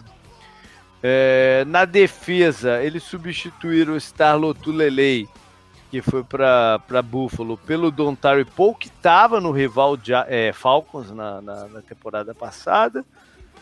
É, 1.02 1.64
na 1.68 1.86
defesa, 1.86 2.84
eles 2.84 3.04
substituíram 3.04 3.94
o 3.94 3.98
Starlotu 3.98 4.72
Lelei 4.72 5.28
que 5.98 6.02
foi 6.02 6.24
para 6.24 7.02
Buffalo 7.04 7.58
pelo 7.58 7.90
Dontari 7.90 8.46
Paul, 8.46 8.76
que 8.76 8.88
estava 8.88 9.42
no 9.42 9.52
rival 9.52 9.98
de, 9.98 10.14
é, 10.14 10.54
Falcons 10.54 11.10
na, 11.10 11.42
na, 11.42 11.68
na, 11.68 11.82
temporada 11.82 12.36
passada. 12.36 13.04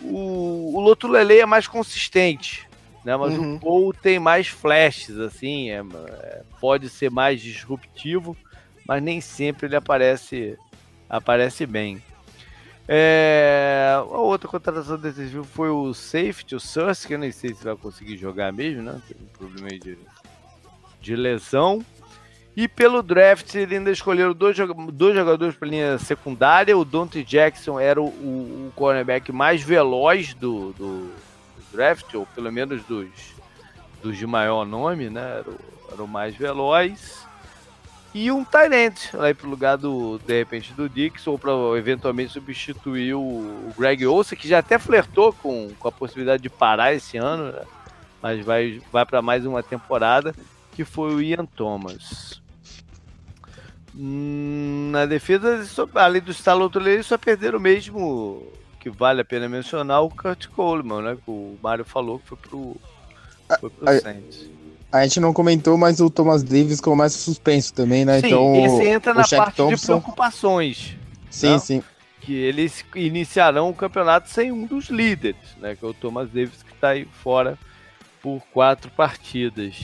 O, 0.02 0.74
o 0.76 0.82
Lotulele 0.82 1.40
é 1.40 1.46
mais 1.46 1.66
consistente, 1.66 2.68
né? 3.06 3.16
mas 3.16 3.38
uhum. 3.38 3.56
o 3.56 3.60
Paul 3.62 3.94
tem 3.94 4.20
mais 4.20 4.50
flashes, 4.50 5.18
assim, 5.18 5.70
é, 5.70 5.80
é, 5.80 6.42
pode 6.60 6.90
ser 6.90 7.10
mais 7.10 7.42
disruptivo, 7.42 8.36
mas 8.86 9.02
nem 9.02 9.22
sempre 9.22 9.68
ele 9.68 9.78
aparece, 9.78 10.58
aparece 11.10 11.66
bem. 11.66 12.04
É, 12.86 13.94
a 13.96 14.02
outra 14.02 14.50
contratação 14.50 15.00
jogo 15.32 15.48
foi 15.48 15.70
o 15.70 15.94
safety, 15.94 16.54
o 16.54 16.60
Surse, 16.60 17.08
que 17.08 17.14
eu 17.14 17.20
nem 17.20 17.32
sei 17.32 17.54
se 17.54 17.64
vai 17.64 17.78
conseguir 17.78 18.18
jogar 18.18 18.52
mesmo, 18.52 18.84
né? 18.84 19.02
Teve 19.08 19.24
um 19.24 19.38
problema 19.38 19.70
aí 19.72 19.80
de, 19.80 19.98
de 21.00 21.16
lesão. 21.16 21.82
E 22.56 22.68
pelo 22.68 23.04
draft, 23.04 23.54
ele 23.56 23.76
ainda 23.76 23.92
escolheram 23.92 24.34
dois, 24.34 24.56
dois 24.94 25.14
jogadores 25.14 25.56
para 25.56 25.68
linha 25.68 25.98
secundária. 25.98 26.78
O 26.78 26.86
Dante 26.86 27.22
Jackson 27.22 27.80
era 27.80 28.02
o, 28.02 28.06
o, 28.06 28.68
o 28.70 28.74
cornerback 28.76 29.32
mais 29.32 29.62
veloz 29.62 30.34
do, 30.34 30.72
do, 30.74 31.12
draft, 31.76 32.14
ou 32.14 32.26
pelo 32.28 32.52
menos 32.52 32.84
dos, 32.86 33.10
dos 34.02 34.18
de 34.18 34.26
maior 34.26 34.66
nome, 34.66 35.10
né? 35.10 35.40
Era 35.40 35.50
o, 35.50 35.60
era 35.92 36.04
o 36.04 36.08
mais 36.08 36.34
veloz. 36.36 37.26
E 38.14 38.32
um 38.32 38.46
Tyrant, 38.46 39.14
aí 39.20 39.34
pro 39.34 39.50
lugar 39.50 39.76
do, 39.78 40.18
de 40.20 40.38
repente, 40.40 40.74
do 40.74 40.88
Dix, 40.88 41.28
ou 41.28 41.38
para 41.38 41.52
eventualmente 41.78 42.32
substituir 42.32 43.14
o, 43.14 43.20
o 43.20 43.74
Greg 43.78 44.08
Olsen, 44.08 44.38
que 44.38 44.48
já 44.48 44.60
até 44.60 44.80
flertou 44.80 45.34
com, 45.34 45.70
com 45.78 45.88
a 45.90 45.92
possibilidade 45.92 46.42
de 46.42 46.50
parar 46.50 46.94
esse 46.94 47.18
ano, 47.18 47.52
né? 47.52 47.64
mas 48.22 48.46
vai, 48.46 48.82
vai 48.90 49.06
para 49.06 49.22
mais 49.22 49.46
uma 49.46 49.62
temporada, 49.62 50.34
que 50.72 50.86
foi 50.86 51.14
o 51.14 51.22
Ian 51.22 51.46
Thomas. 51.46 52.42
Hum, 53.98 54.90
na 54.92 55.06
defesa, 55.06 55.66
além 55.96 56.22
do 56.22 56.32
Stallone 56.32 56.72
eles 56.86 57.06
só 57.06 57.18
perderam 57.18 57.60
mesmo, 57.60 58.44
que 58.80 58.90
vale 58.90 59.22
a 59.22 59.26
pena 59.26 59.48
mencionar, 59.48 60.02
o 60.02 60.10
Kurt 60.10 60.48
Coleman, 60.48 61.02
né? 61.02 61.16
Que 61.16 61.32
o 61.32 61.58
Mário 61.64 61.86
falou 61.86 62.20
que 62.20 62.28
foi 62.28 62.38
pro, 62.38 62.78
foi 63.60 63.70
pro 63.70 63.90
a, 63.90 64.00
Saints. 64.00 64.50
A 64.92 65.04
gente 65.04 65.20
não 65.20 65.34
comentou, 65.34 65.78
mas 65.78 66.00
o 66.02 66.10
Thomas 66.10 66.44
Davis 66.44 66.82
começa 66.82 67.18
suspenso 67.18 67.74
também, 67.74 68.04
né? 68.04 68.20
Sim, 68.20 68.28
então, 68.28 68.66
esse 68.66 68.88
entra 68.88 69.14
na 69.14 69.28
parte 69.28 69.56
Thompson... 69.56 69.76
de 69.76 69.82
preocupações. 69.82 70.98
Sim, 71.30 71.52
não? 71.52 71.60
sim. 71.60 71.84
Que 72.20 72.34
eles 72.34 72.84
iniciarão 72.96 73.70
o 73.70 73.74
campeonato 73.74 74.30
sem 74.30 74.52
um 74.52 74.66
dos 74.66 74.90
líderes, 74.90 75.56
né? 75.60 75.76
Que 75.76 75.86
é 75.86 75.88
o 75.88 75.94
Thomas 75.94 76.30
Davis, 76.30 76.64
que 76.64 76.74
está 76.74 76.90
aí 76.90 77.08
fora 77.24 77.58
por 78.22 78.42
quatro 78.52 78.92
partidas. 78.92 79.76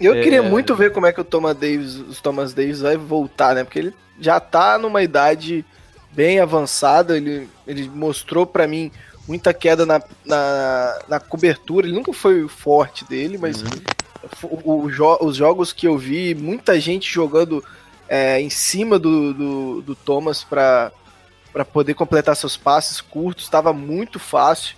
Eu 0.00 0.14
é... 0.14 0.22
queria 0.22 0.42
muito 0.42 0.74
ver 0.74 0.92
como 0.92 1.06
é 1.06 1.12
que 1.12 1.20
o 1.20 1.24
Thomas 1.24 1.56
Davis, 1.56 1.94
os 1.96 2.20
Thomas 2.20 2.54
Davis 2.54 2.80
vai 2.80 2.96
voltar, 2.96 3.54
né? 3.54 3.64
Porque 3.64 3.78
ele 3.78 3.94
já 4.20 4.38
tá 4.38 4.78
numa 4.78 5.02
idade 5.02 5.64
bem 6.12 6.40
avançada, 6.40 7.16
ele, 7.16 7.48
ele 7.66 7.88
mostrou 7.88 8.46
para 8.46 8.66
mim 8.66 8.90
muita 9.26 9.52
queda 9.52 9.84
na, 9.84 10.02
na, 10.24 10.98
na, 11.06 11.20
cobertura, 11.20 11.86
ele 11.86 11.94
nunca 11.94 12.12
foi 12.12 12.42
o 12.42 12.48
forte 12.48 13.04
dele, 13.04 13.36
mas 13.36 13.62
uhum. 13.62 13.68
o, 14.42 14.84
o, 14.84 14.90
jo 14.90 15.18
os 15.20 15.36
jogos 15.36 15.72
que 15.72 15.86
eu 15.86 15.98
vi, 15.98 16.34
muita 16.34 16.80
gente 16.80 17.12
jogando 17.12 17.62
é, 18.08 18.40
em 18.40 18.48
cima 18.48 18.98
do, 18.98 19.34
do, 19.34 19.82
do 19.82 19.94
Thomas 19.94 20.42
para 20.42 20.90
poder 21.72 21.92
completar 21.92 22.34
seus 22.34 22.56
passes 22.56 23.02
curtos, 23.02 23.44
estava 23.44 23.72
muito 23.72 24.18
fácil. 24.18 24.76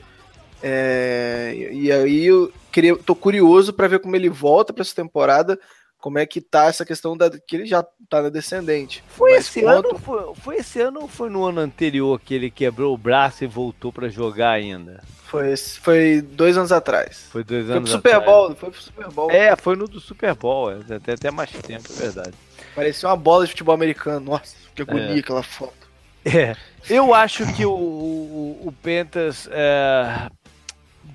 É, 0.62 1.70
e 1.72 1.90
aí 1.90 2.26
eu 2.26 2.52
queria, 2.70 2.96
tô 2.96 3.14
curioso 3.14 3.72
para 3.72 3.88
ver 3.88 4.00
como 4.00 4.16
ele 4.16 4.28
volta 4.28 4.72
para 4.72 4.82
essa 4.82 4.94
temporada, 4.94 5.58
como 5.98 6.18
é 6.18 6.24
que 6.24 6.40
tá 6.40 6.66
essa 6.66 6.84
questão 6.84 7.16
da 7.16 7.30
que 7.30 7.56
ele 7.56 7.66
já 7.66 7.82
tá 8.08 8.22
na 8.22 8.28
descendente. 8.30 9.04
Foi 9.08 9.32
Mas 9.32 9.46
esse 9.46 9.60
quanto... 9.60 9.90
ano, 9.90 9.98
foi, 9.98 10.34
foi, 10.36 10.56
esse 10.56 10.80
ano 10.80 11.02
ou 11.02 11.08
foi 11.08 11.28
no 11.28 11.44
ano 11.44 11.60
anterior 11.60 12.18
que 12.18 12.34
ele 12.34 12.50
quebrou 12.50 12.94
o 12.94 12.98
braço 12.98 13.44
e 13.44 13.46
voltou 13.46 13.92
para 13.92 14.08
jogar 14.08 14.52
ainda? 14.52 15.02
Foi, 15.24 15.56
foi 15.56 16.22
dois 16.22 16.56
anos 16.56 16.72
atrás. 16.72 17.28
Foi 17.30 17.44
dois 17.44 17.70
anos 17.70 17.90
foi 17.90 18.00
pro 18.00 18.10
Super 18.10 18.24
Bowl, 18.24 18.56
foi 18.56 18.70
pro 18.70 18.82
Super 18.82 19.08
Bowl. 19.10 19.30
É, 19.30 19.54
foi 19.54 19.76
no 19.76 19.86
do 19.86 20.00
Super 20.00 20.34
Bowl, 20.34 20.72
é, 20.72 20.94
até, 20.96 21.12
até 21.12 21.30
mais 21.30 21.50
tempo, 21.50 21.84
é 21.92 22.00
verdade. 22.00 22.32
Parecia 22.74 23.08
uma 23.08 23.16
bola 23.16 23.44
de 23.44 23.50
futebol 23.50 23.74
americano. 23.74 24.20
Nossa, 24.20 24.56
que 24.74 24.82
agonia 24.82 25.16
é. 25.16 25.18
aquela 25.18 25.42
foto. 25.42 25.80
É, 26.24 26.54
eu 26.88 27.14
acho 27.14 27.50
que 27.54 27.64
o, 27.64 27.72
o, 27.72 28.68
o 28.68 28.72
Pentas 28.82 29.48
é, 29.50 30.28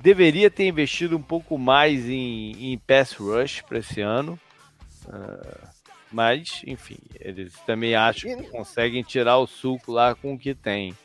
deveria 0.06 0.52
ter 0.52 0.68
investido 0.68 1.18
um 1.18 1.22
pouco 1.22 1.58
mais 1.58 2.08
em, 2.08 2.74
em 2.74 2.78
pass 2.78 3.14
rush 3.14 3.64
para 3.68 3.80
esse 3.80 4.02
ano. 4.02 4.40
Uh, 5.08 5.68
mas, 6.12 6.62
enfim, 6.68 7.00
eles 7.20 7.54
também 7.66 7.96
acham 7.96 8.38
que 8.38 8.48
conseguem 8.50 9.02
tirar 9.02 9.40
o 9.40 9.48
suco 9.48 9.92
lá 9.92 10.14
com 10.14 10.36
o 10.36 10.38
que 10.38 10.54
tem. 10.54 10.96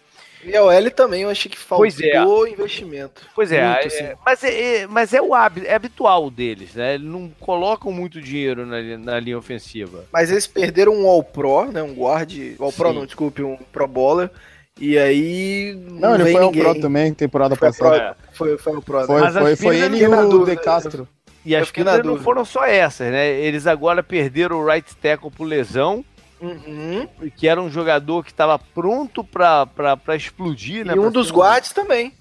E 0.44 0.54
a 0.54 0.62
OL 0.62 0.90
também, 0.90 1.22
eu 1.22 1.30
achei 1.30 1.50
que 1.50 1.58
faltou 1.58 1.78
pois 1.78 1.98
é. 1.98 2.52
investimento. 2.52 3.26
Pois 3.34 3.50
é, 3.50 3.64
muito, 3.64 3.82
é 3.82 3.86
assim. 3.86 4.18
mas, 4.24 4.44
é, 4.44 4.76
é, 4.76 4.86
mas 4.86 5.14
é 5.14 5.20
o 5.20 5.34
hábito, 5.34 5.66
é 5.66 5.74
habitual 5.74 6.30
deles, 6.30 6.74
né? 6.74 6.94
Eles 6.94 7.06
não 7.06 7.30
colocam 7.40 7.90
muito 7.90 8.20
dinheiro 8.20 8.66
na, 8.66 8.80
na 8.98 9.18
linha 9.18 9.38
ofensiva. 9.38 10.04
Mas 10.12 10.30
eles 10.30 10.46
perderam 10.46 10.94
um 10.94 11.06
All-Pro, 11.06 11.72
né? 11.72 11.82
Um 11.82 11.94
guard. 11.94 12.32
All-Pro, 12.58 12.92
não, 12.92 13.06
desculpe, 13.06 13.42
um 13.42 13.56
Pro 13.56 13.88
Bowler. 13.88 14.30
E 14.78 14.98
aí. 14.98 15.78
Não, 15.90 16.10
não 16.10 16.14
ele 16.14 16.32
foi 16.32 16.44
ninguém. 16.46 16.62
pro 16.62 16.80
também, 16.80 17.14
temporada 17.14 17.56
foi 17.56 17.68
passada. 17.68 18.14
Pro, 18.14 18.36
foi, 18.36 18.58
foi 18.58 18.76
o 18.76 18.82
pro. 18.82 19.06
Foi, 19.06 19.30
foi, 19.30 19.56
foi 19.56 19.78
ele 19.78 19.98
e 19.98 20.06
o 20.06 20.44
De 20.44 20.56
Castro. 20.56 21.08
E 21.44 21.56
as 21.56 21.70
que 21.70 21.82
não 21.82 22.18
foram 22.18 22.44
só 22.44 22.64
essas, 22.64 23.10
né? 23.10 23.28
Eles 23.30 23.66
agora 23.66 24.02
perderam 24.02 24.58
o 24.58 24.66
right 24.66 24.94
tackle 24.96 25.30
por 25.30 25.44
lesão. 25.44 26.04
Uhum. 26.40 27.06
Que 27.36 27.46
era 27.48 27.60
um 27.60 27.70
jogador 27.70 28.24
que 28.24 28.30
estava 28.30 28.58
pronto 28.58 29.22
para 29.22 30.16
explodir, 30.16 30.86
né? 30.86 30.94
E 30.94 30.98
um 30.98 31.10
dos 31.10 31.30
guards 31.30 31.72
também. 31.72 32.14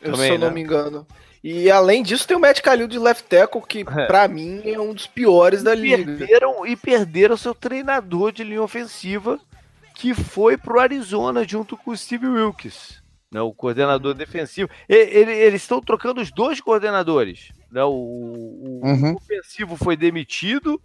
também 0.00 0.20
se 0.20 0.28
eu 0.28 0.38
né? 0.38 0.46
não 0.46 0.52
me 0.52 0.60
engano. 0.60 1.06
E 1.42 1.70
além 1.70 2.02
disso, 2.02 2.26
tem 2.26 2.36
o 2.36 2.40
Matt 2.40 2.60
Kalil 2.60 2.88
de 2.88 2.98
left 2.98 3.24
tackle, 3.28 3.62
que 3.66 3.80
é. 3.80 4.06
para 4.06 4.26
mim 4.26 4.62
é 4.64 4.80
um 4.80 4.92
dos 4.92 5.06
piores 5.06 5.60
e 5.60 5.64
da 5.64 5.74
liga. 5.74 6.04
Perderam, 6.04 6.66
e 6.66 6.74
perderam 6.74 7.36
seu 7.36 7.54
treinador 7.54 8.32
de 8.32 8.42
linha 8.42 8.62
ofensiva, 8.62 9.38
que 9.96 10.12
foi 10.12 10.58
pro 10.58 10.78
Arizona 10.78 11.42
junto 11.42 11.74
com 11.74 11.90
o 11.90 11.96
Steve 11.96 12.26
Wilkes, 12.26 13.02
né, 13.32 13.40
o 13.40 13.52
coordenador 13.52 14.12
uhum. 14.12 14.18
defensivo. 14.18 14.68
Ele, 14.86 15.32
eles 15.32 15.62
estão 15.62 15.80
trocando 15.80 16.20
os 16.20 16.30
dois 16.30 16.60
coordenadores. 16.60 17.50
Né, 17.72 17.82
o, 17.82 17.90
o, 17.90 18.80
uhum. 18.84 19.12
o, 19.12 19.16
ofensivo 19.16 19.74
foi 19.74 19.96
demitido 19.96 20.80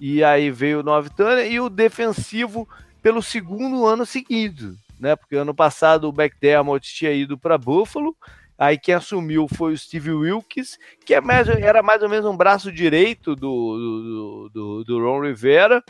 e 0.00 0.22
aí 0.22 0.52
veio 0.52 0.80
o 0.80 0.82
Nove 0.84 1.10
Turner 1.10 1.50
e 1.50 1.58
o 1.58 1.68
defensivo 1.68 2.68
pelo 3.02 3.20
segundo 3.20 3.84
ano 3.86 4.06
seguido, 4.06 4.76
né? 4.98 5.16
Porque 5.16 5.34
ano 5.34 5.54
passado 5.54 6.08
o 6.08 6.14
McDermott 6.22 6.94
tinha 6.94 7.12
ido 7.12 7.36
para 7.36 7.58
Buffalo, 7.58 8.16
aí 8.56 8.78
quem 8.78 8.94
assumiu 8.94 9.46
foi 9.48 9.72
o 9.72 9.78
Steve 9.78 10.12
Wilkes, 10.12 10.78
que 11.04 11.12
é 11.12 11.20
mais, 11.20 11.48
era 11.48 11.82
mais 11.82 12.02
ou 12.02 12.08
menos 12.08 12.24
um 12.24 12.36
braço 12.36 12.72
direito 12.72 13.34
do, 13.34 14.48
do, 14.48 14.50
do, 14.54 14.84
do 14.84 14.98
Ron 15.00 15.22
Rivera, 15.22 15.82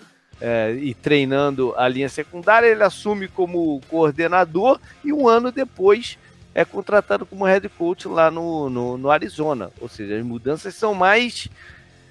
é, 0.47 0.73
e 0.73 0.93
treinando 0.93 1.73
a 1.75 1.89
linha 1.89 2.09
secundária, 2.11 2.67
ele 2.67 2.83
assume 2.83 3.29
como 3.29 3.81
coordenador 3.89 4.79
e 5.03 5.11
um 5.11 5.27
ano 5.27 5.51
depois 5.51 6.19
é 6.55 6.67
contratado 6.67 7.25
como 7.25 7.47
head 7.47 7.67
coach 7.71 8.07
lá 8.07 8.31
no, 8.31 8.69
no, 8.69 8.99
no 8.99 9.11
Arizona. 9.11 9.71
Ou 9.81 9.89
seja, 9.89 10.19
as 10.19 10.23
mudanças 10.23 10.75
são 10.75 10.93
mais 10.93 11.49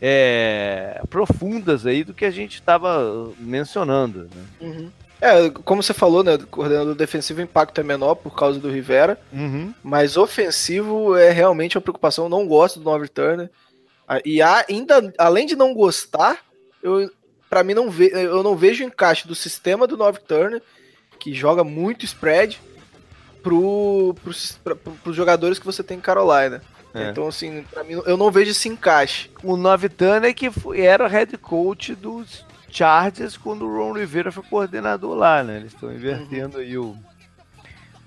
é, 0.02 1.00
profundas 1.12 1.86
aí 1.86 2.04
do 2.04 2.12
que 2.12 2.26
a 2.26 2.32
gente 2.32 2.56
estava 2.56 3.32
mencionando. 3.38 4.24
Né? 4.24 4.46
Uhum. 4.62 4.92
É, 5.22 5.52
como 5.52 5.84
você 5.84 5.94
falou, 5.94 6.24
né? 6.24 6.36
Coordenador 6.50 6.96
defensivo, 6.96 7.40
o 7.40 7.44
impacto 7.44 7.80
é 7.80 7.84
menor 7.84 8.16
por 8.16 8.36
causa 8.36 8.60
do 8.60 8.72
Rivera. 8.72 9.16
Uhum. 9.32 9.76
Mas 9.84 10.18
ofensivo 10.18 11.16
é 11.16 11.30
realmente 11.30 11.78
uma 11.78 11.84
preocupação. 11.84 12.26
Eu 12.26 12.30
não 12.30 12.48
gosto 12.48 12.80
do 12.80 12.86
North 12.86 13.10
Turner. 13.10 13.52
Ah, 14.08 14.20
e 14.26 14.42
ainda, 14.42 15.14
além 15.20 15.46
de 15.46 15.56
não 15.56 15.72
gostar, 15.72 16.40
eu 16.82 17.10
para 17.54 17.64
mim 17.64 17.76
não 17.76 17.88
ve 17.88 18.10
eu 18.12 18.42
não 18.42 18.56
vejo 18.56 18.84
encaixe 18.84 19.28
do 19.28 19.36
sistema 19.36 19.86
do 19.86 19.96
North 19.96 20.24
Turner, 20.28 20.60
que 21.20 21.36
joga 21.36 21.64
muito 21.64 22.04
spread, 22.04 22.60
pro, 23.44 24.16
pro, 24.24 24.34
pro, 24.64 24.92
pros 25.04 25.16
jogadores 25.16 25.60
que 25.60 25.66
você 25.66 25.84
tem 25.84 26.00
em 26.00 26.02
Carolina. 26.02 26.64
É. 26.96 27.10
Então, 27.10 27.28
assim, 27.28 27.64
pra 27.70 27.84
mim, 27.84 28.02
eu 28.08 28.18
não 28.18 28.32
vejo 28.32 28.50
esse 28.50 28.68
encaixe. 28.68 29.30
O 29.44 29.56
North 29.56 29.88
Turner 29.96 30.34
que 30.34 30.50
era 30.76 31.08
head 31.08 31.38
coach 31.38 31.94
dos 31.94 32.44
Chargers 32.72 33.38
quando 33.38 33.68
o 33.68 33.78
Ron 33.78 33.94
Rivera 33.94 34.32
foi 34.32 34.44
coordenador 34.50 35.16
lá, 35.16 35.44
né? 35.44 35.58
Eles 35.58 35.74
estão 35.74 35.94
invertendo 35.94 36.58
uhum. 36.58 36.64
aí 36.64 36.76
o 36.76 36.98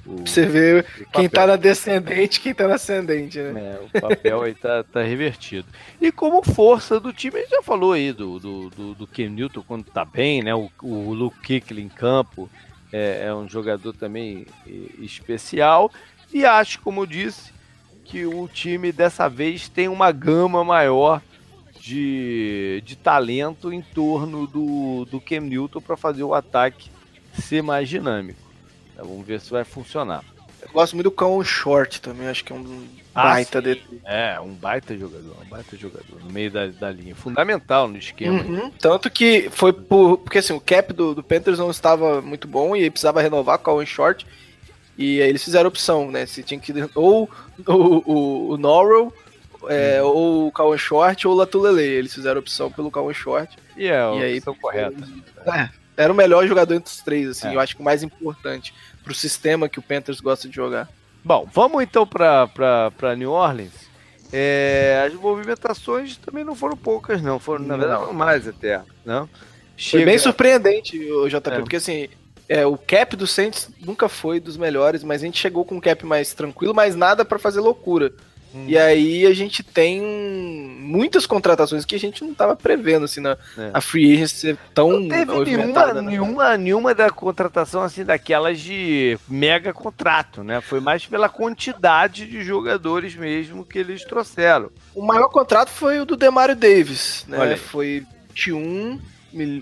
você 0.07 0.47
vê 0.47 0.85
quem 1.13 1.29
tá 1.29 1.47
na 1.47 1.57
descendente 1.57 2.41
quem 2.41 2.55
tá 2.55 2.69
na 2.69 2.77
ascendente, 2.77 3.39
né? 3.39 3.61
É, 3.61 3.81
o 3.81 4.01
papel 4.01 4.43
aí 4.43 4.55
tá, 4.55 4.85
tá 4.85 5.03
revertido. 5.03 5.67
E 6.01 6.13
como 6.13 6.43
força 6.43 7.01
do 7.01 7.13
time, 7.13 7.39
a 7.39 7.41
gente 7.41 7.51
já 7.51 7.63
falou 7.63 7.93
aí 7.93 8.13
do, 8.13 8.39
do, 8.39 8.71
do, 8.71 8.95
do 8.95 9.07
Ken 9.07 9.29
Newton 9.29 9.63
quando 9.67 9.85
tá 9.85 10.05
bem, 10.05 10.43
né? 10.43 10.55
O, 10.55 10.71
o 10.83 11.13
Luke 11.13 11.41
Kickley 11.41 11.85
em 11.85 11.89
campo 11.89 12.49
é, 12.93 13.27
é 13.27 13.35
um 13.35 13.49
jogador 13.49 13.93
também 13.93 14.47
especial. 15.01 15.91
E 16.33 16.45
acho, 16.45 16.81
como 16.81 17.03
eu 17.03 17.07
disse, 17.07 17.53
que 18.05 18.25
o 18.25 18.47
time 18.47 18.93
dessa 18.93 19.29
vez 19.29 19.69
tem 19.69 19.89
uma 19.89 20.13
gama 20.13 20.65
maior 20.65 21.21
de, 21.81 22.83
de 22.85 22.97
talento 22.97 23.73
em 23.73 23.83
torno 23.83 24.47
do, 24.47 25.05
do 25.07 25.21
Cam 25.21 25.41
Newton 25.41 25.81
para 25.81 25.97
fazer 25.97 26.23
o 26.23 26.35
ataque 26.35 26.91
ser 27.33 27.63
mais 27.63 27.89
dinâmico. 27.89 28.46
Vamos 28.97 29.27
ver 29.27 29.41
se 29.41 29.51
vai 29.51 29.65
funcionar. 29.65 30.25
Eu 30.63 30.69
gosto 30.73 30.95
muito 30.95 31.05
do 31.05 31.11
Cão 31.11 31.43
Short 31.45 32.01
também, 32.01 32.29
acho 32.29 32.45
que 32.45 32.53
é 32.53 32.57
um 32.57 32.87
ah, 33.15 33.25
baita 33.25 33.63
de... 33.63 33.81
É, 34.05 34.39
um 34.41 34.53
baita 34.53 34.97
jogador, 34.97 35.37
um 35.41 35.49
baita 35.49 35.77
jogador 35.77 36.21
no 36.23 36.31
meio 36.31 36.51
da, 36.51 36.67
da 36.67 36.91
linha. 36.91 37.15
Fundamental 37.15 37.89
no 37.89 37.97
esquema. 37.97 38.43
Uhum, 38.43 38.71
tanto 38.71 39.09
que 39.11 39.49
foi 39.51 39.73
por. 39.73 40.19
Porque 40.19 40.39
assim, 40.39 40.53
o 40.53 40.61
cap 40.61 40.93
do, 40.93 41.15
do 41.15 41.23
Panthers 41.23 41.59
não 41.59 41.71
estava 41.71 42.21
muito 42.21 42.49
bom 42.49 42.77
e 42.77 42.91
precisava 42.91 43.23
renovar 43.23 43.59
com 43.59 43.73
o 43.73 43.77
Cão 43.77 43.87
Short. 43.87 44.27
E 44.99 45.23
aí 45.23 45.29
eles 45.29 45.45
fizeram 45.45 45.69
opção, 45.69 46.11
né? 46.11 46.27
Se 46.27 46.43
tinha 46.43 46.59
que. 46.59 46.73
Ou 46.95 47.31
o, 47.67 48.13
o, 48.13 48.51
o 48.51 48.57
Norrell 48.57 49.13
é, 49.69 50.03
hum. 50.03 50.07
ou 50.07 50.47
o 50.49 50.53
Kawan 50.53 50.79
Short 50.79 51.27
ou 51.27 51.35
o 51.35 51.37
Latulele. 51.37 51.83
Eles 51.83 52.15
fizeram 52.15 52.41
opção 52.41 52.71
pelo 52.71 52.91
Kawan 52.91 53.13
Short. 53.13 53.57
E 53.77 53.87
é, 53.87 54.19
e 54.19 54.23
aí, 54.23 54.41
correta. 54.41 54.97
É, 55.47 55.69
era 55.97 56.13
o 56.13 56.17
melhor 56.17 56.47
jogador 56.47 56.75
entre 56.75 56.93
os 56.93 57.01
três, 57.01 57.29
assim, 57.29 57.49
é. 57.49 57.55
eu 57.55 57.61
acho 57.61 57.75
que 57.75 57.81
o 57.81 57.85
mais 57.85 58.03
importante 58.03 58.75
pro 59.03 59.15
sistema 59.15 59.69
que 59.69 59.79
o 59.79 59.83
Panthers 59.83 60.21
gosta 60.21 60.49
de 60.49 60.55
jogar. 60.55 60.89
Bom, 61.25 61.49
vamos 61.53 61.83
então 61.83 62.07
para 62.07 63.17
New 63.17 63.33
Orleans. 63.33 63.73
É, 64.33 65.05
as 65.07 65.15
movimentações 65.15 66.17
também 66.17 66.45
não 66.45 66.55
foram 66.55 66.77
poucas, 66.77 67.23
não. 67.23 67.39
Foram, 67.39 67.65
na 67.65 67.77
verdade, 67.77 68.03
não. 68.03 68.13
mais 68.13 68.47
até. 68.47 68.83
Não? 69.05 69.29
Chega... 69.77 70.03
Foi 70.03 70.11
bem 70.11 70.19
surpreendente, 70.19 70.99
o 71.13 71.29
JP, 71.29 71.51
é. 71.51 71.59
porque 71.59 71.77
assim, 71.77 72.09
é, 72.49 72.65
o 72.65 72.77
cap 72.77 73.17
do 73.17 73.27
Saints 73.27 73.69
nunca 73.85 74.09
foi 74.09 74.41
dos 74.41 74.57
melhores, 74.57 75.03
mas 75.03 75.23
a 75.23 75.27
gente 75.27 75.39
chegou 75.39 75.65
com 75.65 75.77
um 75.77 75.81
cap 75.81 76.05
mais 76.07 76.33
tranquilo, 76.33 76.75
mas 76.75 76.95
nada 76.95 77.25
para 77.25 77.39
fazer 77.39 77.61
loucura. 77.61 78.13
Hum. 78.57 78.65
E 78.67 78.79
aí 78.79 79.27
a 79.27 79.35
gente 79.35 79.63
tem 79.63 80.01
muitas 80.01 81.27
contratações 81.27 81.85
que 81.85 81.95
a 81.95 81.99
gente 81.99 82.25
não 82.25 82.33
estava 82.33 82.57
prevendo, 82.57 83.05
assim, 83.05 83.21
na 83.21 83.37
é. 83.59 83.71
a 83.75 83.81
free 83.83 84.15
agency 84.15 84.37
ser 84.37 84.59
tão 84.73 85.01
não 85.01 85.09
teve 85.09 85.45
nenhuma, 85.45 85.93
né? 85.93 86.01
nenhuma, 86.01 86.57
nenhuma 86.57 86.95
da 86.95 87.11
contratação, 87.11 87.83
assim, 87.83 88.03
daquelas 88.03 88.59
de 88.59 89.19
mega 89.29 89.75
contrato, 89.75 90.43
né? 90.43 90.63
Foi 90.63 90.81
mais 90.81 91.05
pela 91.05 91.29
quantidade 91.29 92.27
de 92.27 92.43
jogadores 92.43 93.15
mesmo 93.15 93.65
que 93.65 93.79
eles 93.79 94.05
trouxeram. 94.05 94.71
O 94.95 95.05
maior 95.05 95.29
contrato 95.29 95.69
foi 95.69 96.01
o 96.01 96.07
do 96.07 96.17
Demario 96.17 96.57
Davis, 96.57 97.27
né? 97.29 97.39
Olha. 97.39 97.57
Foi 97.59 98.07
21 98.31 98.99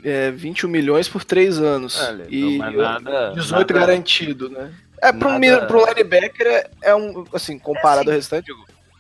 é, 0.05 0.31
21 0.31 0.69
milhões 0.69 1.09
por 1.09 1.25
3 1.25 1.59
anos. 1.59 2.01
Olha, 2.01 2.27
e 2.29 2.59
nada, 2.59 3.33
18 3.35 3.75
nada, 3.75 3.87
garantido, 3.87 4.49
né? 4.49 4.73
É, 5.03 5.13
pro, 5.13 5.39
nada... 5.39 5.67
pro 5.67 5.85
linebacker 5.85 6.47
é, 6.47 6.71
é 6.83 6.95
um, 6.95 7.25
assim, 7.33 7.59
comparado 7.59 7.99
é 7.99 8.03
assim, 8.03 8.11
ao 8.11 8.17
restante, 8.17 8.53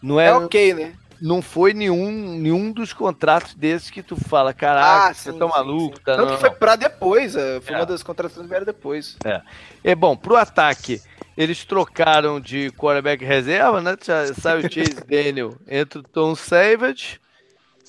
não 0.04 0.20
é, 0.20 0.26
é 0.26 0.34
ok, 0.34 0.74
né? 0.74 0.94
Não 1.20 1.40
foi 1.40 1.72
nenhum, 1.72 2.38
nenhum 2.38 2.70
dos 2.70 2.92
contratos 2.92 3.54
desses 3.54 3.88
que 3.88 4.02
tu 4.02 4.14
fala, 4.16 4.52
caraca, 4.52 5.08
ah, 5.08 5.14
sim, 5.14 5.32
você 5.32 5.38
tá 5.38 5.46
maluco. 5.46 5.98
Tá, 6.00 6.16
Tanto 6.16 6.32
não, 6.32 6.38
foi 6.38 6.50
pra 6.50 6.76
depois, 6.76 7.34
é, 7.34 7.60
foi 7.62 7.74
é. 7.74 7.78
uma 7.78 7.86
das 7.86 8.02
contratações 8.02 8.44
que 8.44 8.50
vieram 8.50 8.66
depois. 8.66 9.16
É. 9.24 9.40
É 9.82 9.94
bom, 9.94 10.14
pro 10.14 10.36
ataque, 10.36 11.00
eles 11.34 11.64
trocaram 11.64 12.38
de 12.38 12.70
quarterback 12.72 13.24
reserva, 13.24 13.80
né? 13.80 13.96
Sai 14.38 14.58
o 14.58 14.70
Chase 14.70 14.96
Daniel, 15.08 15.56
entra 15.66 16.00
o 16.00 16.02
Tom 16.02 16.34
Savage. 16.34 17.18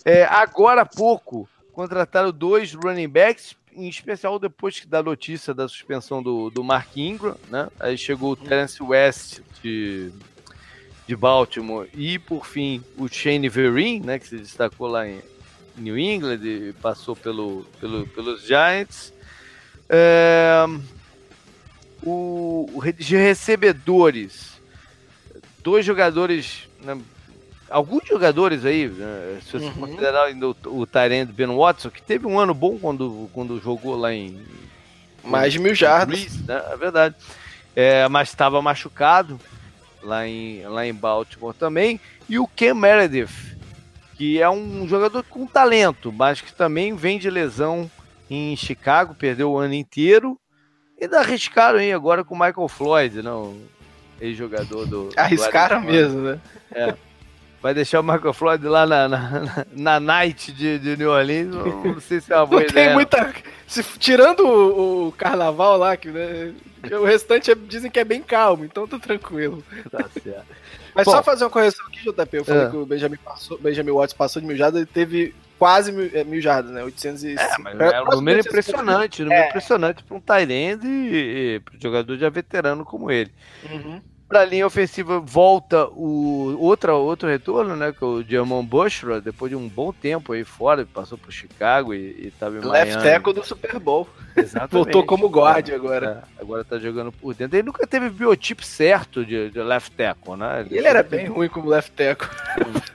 É, 0.05 0.23
agora 0.23 0.83
há 0.83 0.85
pouco, 0.85 1.49
contrataram 1.73 2.31
dois 2.31 2.73
running 2.73 3.09
backs, 3.09 3.57
em 3.73 3.89
especial 3.89 4.39
depois 4.39 4.85
da 4.85 5.03
notícia 5.03 5.53
da 5.53 5.67
suspensão 5.67 6.23
do, 6.23 6.49
do 6.49 6.63
Mark 6.63 6.95
Ingram, 6.95 7.35
né? 7.49 7.67
Aí 7.77 7.97
chegou 7.97 8.31
o 8.31 8.35
Terence 8.37 8.81
West 8.81 9.41
de, 9.61 10.13
de 11.07 11.15
Baltimore 11.15 11.87
e, 11.93 12.17
por 12.17 12.45
fim, 12.45 12.83
o 12.97 13.07
Shane 13.07 13.47
Vereen, 13.49 14.01
né? 14.01 14.19
Que 14.19 14.27
se 14.27 14.37
destacou 14.37 14.87
lá 14.87 15.07
em 15.07 15.21
New 15.77 15.97
England 15.97 16.39
e 16.43 16.73
passou 16.81 17.15
pelo, 17.15 17.65
pelo, 17.79 18.07
pelos 18.07 18.43
Giants. 18.45 19.13
É, 19.87 20.65
o, 22.03 22.67
de 22.97 23.15
recebedores, 23.15 24.59
dois 25.63 25.85
jogadores 25.85 26.67
né, 26.81 26.97
alguns 27.69 28.07
jogadores 28.07 28.65
aí, 28.65 28.87
né, 28.87 29.39
se 29.45 29.51
você 29.51 29.65
uhum. 29.65 29.73
considerar 29.73 30.25
ainda 30.25 30.47
o, 30.47 30.55
o 30.65 30.87
Tyrande 30.87 31.31
Ben 31.31 31.47
Watson, 31.47 31.89
que 31.89 32.01
teve 32.01 32.25
um 32.25 32.39
ano 32.39 32.53
bom 32.53 32.77
quando, 32.77 33.29
quando 33.33 33.61
jogou 33.61 33.95
lá 33.95 34.13
em. 34.13 34.39
Mais 35.23 35.53
de 35.53 35.59
mil 35.59 35.73
jardas. 35.73 36.39
né? 36.41 36.63
É 36.71 36.77
verdade. 36.77 37.15
É, 37.75 38.07
mas 38.07 38.29
estava 38.29 38.61
machucado 38.61 39.39
lá 40.05 40.27
em, 40.27 40.63
lá 40.67 40.85
em 40.85 40.93
Baltimore 40.93 41.53
também. 41.53 41.99
E 42.29 42.39
o 42.39 42.47
Ken 42.47 42.73
Meredith, 42.73 43.57
que 44.15 44.41
é 44.41 44.49
um 44.49 44.87
jogador 44.87 45.23
com 45.23 45.45
talento, 45.45 46.11
mas 46.11 46.39
que 46.39 46.53
também 46.53 46.95
vem 46.95 47.19
de 47.19 47.29
lesão 47.29 47.89
em 48.29 48.55
Chicago, 48.55 49.15
perdeu 49.15 49.51
o 49.51 49.57
ano 49.57 49.73
inteiro. 49.73 50.39
E 50.99 51.03
ainda 51.03 51.19
arriscaram 51.19 51.79
aí 51.79 51.91
agora 51.91 52.23
com 52.23 52.35
o 52.35 52.39
Michael 52.39 52.67
Floyd, 52.67 53.21
não? 53.21 53.51
Né, 53.51 53.61
ex-jogador 54.21 54.85
do. 54.85 55.09
Arriscaram 55.17 55.81
do 55.81 55.87
mesmo, 55.87 56.21
né? 56.21 56.39
É 56.71 56.95
vai 57.65 57.73
deixar 57.73 57.99
o 57.99 58.03
Michael 58.03 58.31
Floyd 58.31 58.63
lá 58.67 58.85
na, 58.85 59.09
na, 59.09 59.65
na 59.71 59.99
night 59.99 60.51
de, 60.51 60.77
de 60.77 60.95
New 60.95 61.09
Orleans, 61.09 61.47
não, 61.47 61.99
sei 61.99 62.21
se 62.21 62.31
é 62.31 62.35
uma 62.35 62.45
boa 62.45 62.61
não 62.61 62.69
ideia. 62.69 62.85
Tem 62.85 62.93
muita. 62.93 63.33
Se, 63.65 63.81
tirando 63.97 64.41
o, 64.41 65.07
o, 65.07 65.11
carnaval 65.13 65.75
lá, 65.75 65.97
que, 65.97 66.11
né, 66.11 66.53
o 66.91 67.03
restante 67.03 67.49
é, 67.49 67.55
dizem 67.55 67.89
que 67.89 67.99
é 67.99 68.03
bem 68.03 68.21
calmo, 68.21 68.65
então 68.65 68.87
tô 68.87 68.99
tranquilo. 68.99 69.63
Tá 69.89 70.05
certo. 70.21 70.45
Mas 70.93 71.05
Bom, 71.05 71.11
só 71.13 71.23
fazer 71.23 71.43
uma 71.43 71.49
correção 71.49 71.83
aqui, 71.87 72.01
JP. 72.01 72.37
Eu 72.37 72.45
falei 72.45 72.65
é. 72.65 72.69
que 72.69 72.77
o 72.77 72.85
Benjamin, 72.85 73.17
passou, 73.17 73.57
Benjamin 73.57 73.91
Watts 73.91 74.13
passou 74.13 74.39
de 74.39 74.47
mil 74.47 74.55
jardas, 74.55 74.81
ele 74.81 74.85
teve 74.85 75.33
quase 75.57 75.91
mil, 75.91 76.11
é, 76.13 76.23
mil 76.23 76.41
jardas, 76.41 76.71
né? 76.71 76.83
805. 76.83 77.41
É, 77.41 77.57
mas 77.57 77.93
é 77.93 78.01
um 78.03 78.05
número 78.11 78.41
impressionante, 78.41 79.23
um 79.23 79.25
número 79.25 79.41
é. 79.41 79.49
impressionante 79.49 80.03
para 80.03 80.15
um 80.15 80.21
Tyrande 80.21 80.87
e, 80.87 81.55
e 81.55 81.59
para 81.61 81.75
um 81.75 81.81
jogador 81.81 82.15
já 82.15 82.29
veterano 82.29 82.85
como 82.85 83.09
ele. 83.09 83.31
Uhum. 83.71 83.99
Para 84.27 84.41
a 84.41 84.45
linha 84.45 84.65
ofensiva 84.65 85.19
volta 85.19 85.87
o 85.89 86.57
outra, 86.59 86.95
outro 86.95 87.29
retorno, 87.29 87.75
né? 87.75 87.91
Que 87.91 88.03
é 88.03 88.07
o 88.07 88.23
Jamon 88.23 88.65
Bushra, 88.65 89.21
depois 89.21 89.51
de 89.51 89.55
um 89.55 89.67
bom 89.67 89.93
tempo 89.93 90.33
aí 90.33 90.43
fora, 90.43 90.83
passou 90.83 91.15
para 91.15 91.29
Chicago 91.29 91.93
e, 91.93 92.27
estava 92.27 92.57
em 92.57 92.61
Left 92.61 93.03
tackle 93.03 93.33
do 93.33 93.45
Super 93.45 93.79
Bowl. 93.79 94.09
Exatamente. 94.35 94.71
Voltou 94.73 95.05
como 95.05 95.27
guard 95.27 95.69
agora. 95.69 96.25
É, 96.37 96.41
agora 96.41 96.63
tá 96.63 96.79
jogando 96.79 97.11
por 97.11 97.35
dentro. 97.35 97.55
Ele 97.55 97.67
nunca 97.67 97.85
teve 97.85 98.09
biotipo 98.09 98.65
certo 98.65 99.23
de, 99.23 99.51
de 99.51 99.61
left 99.61 99.95
tackle, 99.95 100.35
né? 100.35 100.61
Ele, 100.61 100.79
ele 100.79 100.87
era 100.87 101.03
bem 101.03 101.27
ruim 101.27 101.47
como 101.47 101.69
left 101.69 101.91
tackle. 101.91 102.27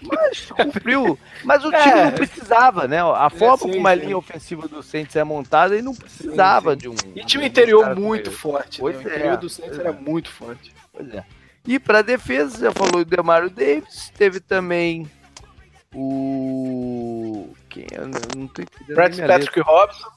Mas 0.03 0.51
cumpriu. 0.51 1.17
Mas 1.45 1.65
o 1.65 1.71
time 1.71 2.01
é. 2.01 2.05
não 2.07 2.13
precisava, 2.13 2.89
né? 2.89 3.01
A 3.01 3.31
é, 3.33 3.39
forma 3.39 3.59
sim, 3.59 3.73
como 3.73 3.87
a 3.87 3.95
linha 3.95 4.19
ofensiva 4.19 4.67
do 4.67 4.83
Saints 4.83 5.15
é 5.15 5.23
montada, 5.23 5.75
ele 5.75 5.83
não 5.83 5.95
precisava 5.95 6.75
sim, 6.75 6.81
sim. 6.81 6.81
de 6.81 6.89
um. 6.89 7.13
E 7.15 7.25
tinha 7.25 7.41
um 7.41 7.47
interior 7.47 7.95
muito 7.95 8.33
forte. 8.33 8.83
Né? 8.83 8.89
O 8.89 8.91
interior 8.91 9.37
do 9.37 9.49
Saints 9.49 9.79
era 9.79 9.93
muito 9.93 10.29
forte. 10.29 10.80
Pois 11.01 11.15
é. 11.15 11.25
E 11.67 11.79
para 11.79 12.03
defesa, 12.03 12.59
já 12.59 12.73
falou 12.73 13.03
o 13.03 13.05
Demario 13.05 13.51
Davis, 13.51 14.11
teve 14.17 14.41
também 14.41 15.11
o. 15.95 17.49
Quem? 17.69 17.87
Eu 17.93 18.09
não 18.09 18.47
tô 18.47 18.63
entendendo. 18.63 18.97
Patrick. 18.97 19.61
Robson. 19.61 20.09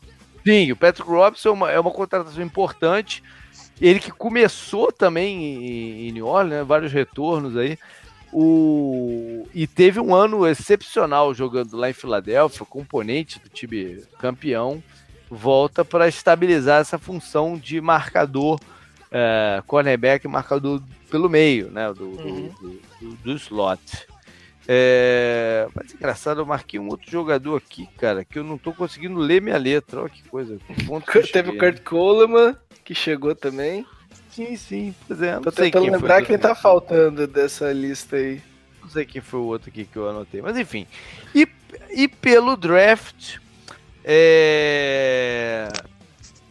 Sim, 0.46 0.72
o 0.72 0.76
Patrick 0.76 1.10
Robson 1.10 1.50
é 1.50 1.52
uma, 1.52 1.72
é 1.72 1.80
uma 1.80 1.92
contratação 1.92 2.44
importante. 2.44 3.24
Ele 3.82 4.00
que 4.00 4.12
começou 4.12 4.92
também 4.92 5.44
em, 5.44 6.08
em 6.08 6.12
New 6.12 6.28
Orleans, 6.28 6.50
né, 6.50 6.64
vários 6.64 6.92
retornos 6.92 7.58
aí. 7.58 7.78
O... 8.32 9.48
E 9.54 9.68
teve 9.68 10.00
um 10.00 10.14
ano 10.14 10.48
excepcional 10.48 11.34
jogando 11.34 11.78
lá 11.78 11.90
em 11.90 11.94
Filadélfia, 11.94 12.66
componente 12.66 13.40
do 13.40 13.50
time 13.50 14.04
campeão. 14.18 14.82
Volta 15.30 15.84
para 15.84 16.08
estabilizar 16.08 16.82
essa 16.82 16.98
função 16.98 17.58
de 17.58 17.80
marcador 17.82 18.60
é, 19.14 19.62
cornerback 19.68 20.28
marcador 20.28 20.82
pelo 21.10 21.30
meio, 21.30 21.70
né? 21.70 21.94
Do, 21.94 22.06
uhum. 22.06 22.50
do, 22.60 22.82
do, 23.00 23.16
do, 23.18 23.34
slot. 23.34 24.08
É, 24.68 25.68
mas 25.76 25.94
engraçado, 25.94 26.42
eu 26.42 26.46
marquei 26.46 26.80
um 26.80 26.88
outro 26.88 27.12
jogador 27.12 27.58
aqui, 27.58 27.88
cara, 27.98 28.26
que 28.26 28.40
eu 28.40 28.44
não 28.44 28.58
tô 28.58 28.74
conseguindo 28.74 29.20
ler 29.20 29.40
minha 29.40 29.58
letra. 29.58 30.02
Olha 30.02 30.10
que 30.10 30.24
coisa. 30.24 30.58
Que 30.58 31.32
Teve 31.32 31.52
o 31.52 31.58
Kurt 31.60 31.84
Coleman, 31.84 32.58
que 32.84 32.96
chegou 32.96 33.36
também. 33.36 33.86
Sim, 34.32 34.56
sim, 34.56 34.96
pois 35.08 35.22
é. 35.22 35.40
Tô 35.40 35.52
tentando 35.52 35.92
lembrar 35.92 36.26
quem 36.26 36.40
tá 36.40 36.56
faltando 36.56 37.28
dessa 37.28 37.72
lista 37.72 38.16
aí. 38.16 38.42
Não 38.82 38.90
sei 38.90 39.06
quem 39.06 39.22
foi 39.22 39.40
o 39.40 39.44
outro 39.44 39.70
aqui 39.70 39.86
que 39.86 39.96
eu 39.96 40.10
anotei, 40.10 40.42
mas 40.42 40.58
enfim. 40.58 40.88
E, 41.36 41.48
e 41.92 42.08
pelo 42.08 42.58
draft, 42.58 43.38
é... 44.04 45.70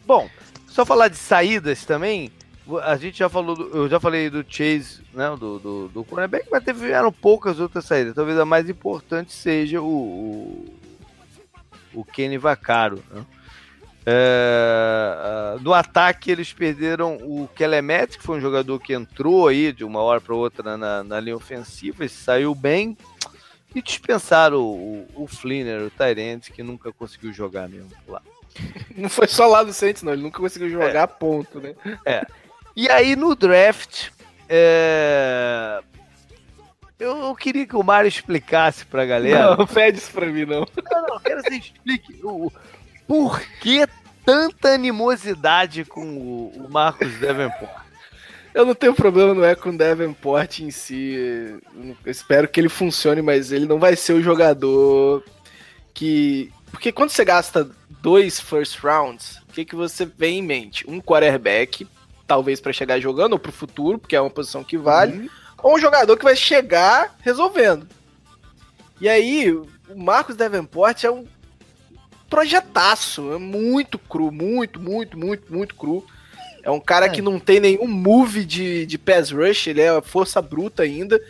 Bom, 0.07 0.31
só 0.69 0.87
falar 0.87 1.09
de 1.09 1.17
saídas 1.17 1.85
também 1.85 2.31
a 2.79 2.97
gente 2.97 3.19
já 3.19 3.29
falou, 3.29 3.55
do, 3.55 3.77
eu 3.77 3.89
já 3.89 3.99
falei 3.99 4.31
do 4.31 4.45
Chase, 4.49 5.03
né, 5.13 5.29
do, 5.39 5.59
do, 5.59 5.89
do 5.89 6.05
cornerback, 6.05 6.49
mas 6.51 6.65
tiveram 6.65 7.13
poucas 7.13 7.59
outras 7.61 7.85
saídas. 7.85 8.15
Talvez 8.15 8.39
a 8.39 8.45
mais 8.45 8.69
importante 8.69 9.33
seja 9.33 9.81
o, 9.81 9.87
o, 9.87 10.75
o 11.95 12.05
Kenny 12.05 12.39
Vaccaro. 12.39 13.03
Né? 13.11 13.25
É, 14.05 15.57
no 15.61 15.73
ataque 15.73 16.31
eles 16.31 16.53
perderam 16.53 17.17
o 17.17 17.49
Kelemet, 17.55 18.19
que 18.19 18.25
foi 18.25 18.39
um 18.39 18.41
jogador 18.41 18.79
que 18.81 18.93
entrou 18.93 19.49
aí 19.49 19.73
de 19.73 19.85
uma 19.85 20.01
hora 20.01 20.21
para 20.21 20.35
outra 20.35 20.77
na, 20.77 21.05
na 21.05 21.21
linha 21.21 21.37
ofensiva 21.37 22.05
e 22.05 22.09
saiu 22.09 22.55
bem. 22.55 22.97
E 23.75 23.81
dispensaram 23.81 24.59
o, 24.59 25.09
o, 25.15 25.25
o 25.25 25.27
Flinner, 25.27 25.83
o 25.83 25.91
Tyrant, 25.91 26.51
que 26.51 26.63
nunca 26.63 26.93
conseguiu 26.93 27.33
jogar 27.33 27.69
mesmo 27.69 27.91
lá. 28.07 28.21
Não 28.97 29.09
foi 29.09 29.27
só 29.27 29.47
lá 29.47 29.63
do 29.63 29.73
Saints, 29.73 30.03
não. 30.03 30.13
Ele 30.13 30.23
nunca 30.23 30.41
conseguiu 30.41 30.69
jogar, 30.69 31.05
é. 31.05 31.07
ponto, 31.07 31.59
né? 31.61 31.75
É. 32.05 32.27
E 32.75 32.89
aí 32.91 33.15
no 33.17 33.35
draft, 33.35 34.09
é... 34.49 35.81
eu, 36.99 37.17
eu, 37.19 37.35
queria 37.35 37.67
que 37.67 37.77
o 37.77 37.83
Mário 37.83 38.09
explicasse 38.09 38.87
pra 38.87 39.05
galera. 39.05 39.57
Não, 39.57 39.67
pede 39.67 39.99
isso 39.99 40.11
pra 40.11 40.27
mim, 40.27 40.45
não. 40.45 40.67
Não, 40.91 41.07
não, 41.09 41.21
quero 41.21 41.43
que 41.43 41.51
você 41.51 41.57
explique 41.57 42.21
o, 42.25 42.51
por 43.07 43.41
que 43.61 43.87
tanta 44.25 44.71
animosidade 44.71 45.85
com 45.85 46.17
o, 46.17 46.65
o 46.65 46.71
Marcos 46.71 47.19
Davenport. 47.19 47.83
Eu 48.55 48.67
não 48.67 48.75
tenho 48.75 48.95
problema, 48.95 49.33
não 49.33 49.45
é 49.45 49.55
com 49.55 49.71
o 49.71 49.77
Davenport 49.77 50.61
em 50.61 50.71
si. 50.71 51.15
Eu 51.15 51.97
espero 52.05 52.47
que 52.47 52.61
ele 52.61 52.69
funcione, 52.69 53.23
mas 53.23 53.51
ele 53.51 53.67
não 53.67 53.79
vai 53.79 53.97
ser 53.97 54.13
o 54.13 54.23
jogador 54.23 55.25
que. 55.95 56.53
Porque 56.71 56.93
quando 56.93 57.11
você 57.11 57.25
gasta 57.25 57.71
dois 58.03 58.41
first 58.41 58.79
rounds, 58.79 59.39
o 59.49 59.53
que, 59.53 59.65
que 59.65 59.75
você 59.75 60.05
vem 60.05 60.39
em 60.39 60.43
mente? 60.43 60.85
Um 60.89 61.01
quarterback, 61.01 61.87
talvez 62.27 62.61
para 62.61 62.73
chegar 62.73 63.01
jogando, 63.01 63.35
ou 63.35 63.39
pro 63.39 63.53
futuro, 63.53 63.99
porque 63.99 64.17
é 64.17 64.21
uma 64.21 64.31
posição 64.31 64.65
que 64.65 64.77
vale, 64.77 65.19
uhum. 65.19 65.29
ou 65.63 65.75
um 65.77 65.79
jogador 65.79 66.17
que 66.17 66.25
vai 66.25 66.37
chegar 66.37 67.17
resolvendo. 67.21 67.87
E 69.01 69.09
aí, 69.09 69.51
o 69.53 69.67
Marcos 69.97 70.37
Davenport 70.37 71.05
é 71.05 71.11
um 71.11 71.27
projetaço, 72.31 73.33
é 73.33 73.39
muito 73.39 73.99
cru, 73.99 74.31
muito, 74.31 74.81
muito, 74.81 75.19
muito, 75.19 75.53
muito 75.53 75.75
cru. 75.75 76.07
É 76.63 76.71
um 76.71 76.81
cara 76.81 77.07
é. 77.07 77.09
que 77.09 77.21
não 77.21 77.39
tem 77.39 77.61
nenhum 77.61 77.87
move 77.87 78.45
de, 78.45 78.87
de 78.87 78.97
pass 78.97 79.31
rush, 79.31 79.67
ele 79.67 79.81
é 79.81 80.01
força 80.01 80.41
bruta 80.41 80.85
ainda. 80.85 81.21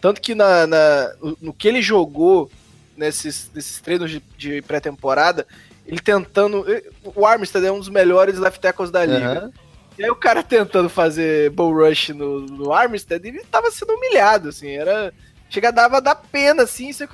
Tanto 0.00 0.20
que 0.20 0.34
na, 0.34 0.66
na 0.66 1.12
no 1.40 1.52
que 1.52 1.66
ele 1.66 1.80
jogou 1.80 2.50
nesses, 2.96 3.50
nesses 3.54 3.80
treinos 3.80 4.10
de, 4.10 4.22
de 4.36 4.62
pré-temporada, 4.62 5.46
ele 5.86 6.00
tentando. 6.00 6.64
O 7.02 7.26
Armstead 7.26 7.66
é 7.66 7.72
um 7.72 7.78
dos 7.78 7.88
melhores 7.88 8.38
left 8.38 8.60
tackles 8.60 8.90
da 8.90 9.04
liga. 9.04 9.44
Uhum. 9.46 9.52
E 9.98 10.04
aí 10.04 10.10
o 10.10 10.16
cara 10.16 10.42
tentando 10.42 10.88
fazer 10.88 11.50
bull 11.50 11.74
rush 11.74 12.10
no, 12.10 12.40
no 12.40 12.72
Armstead, 12.72 13.26
ele 13.26 13.44
tava 13.44 13.70
sendo 13.70 13.94
humilhado, 13.94 14.48
assim, 14.48 14.70
era. 14.70 15.12
Chega, 15.50 15.70
dava 15.70 16.00
da 16.00 16.14
pena, 16.14 16.62
assim, 16.62 16.90
você, 16.94 17.06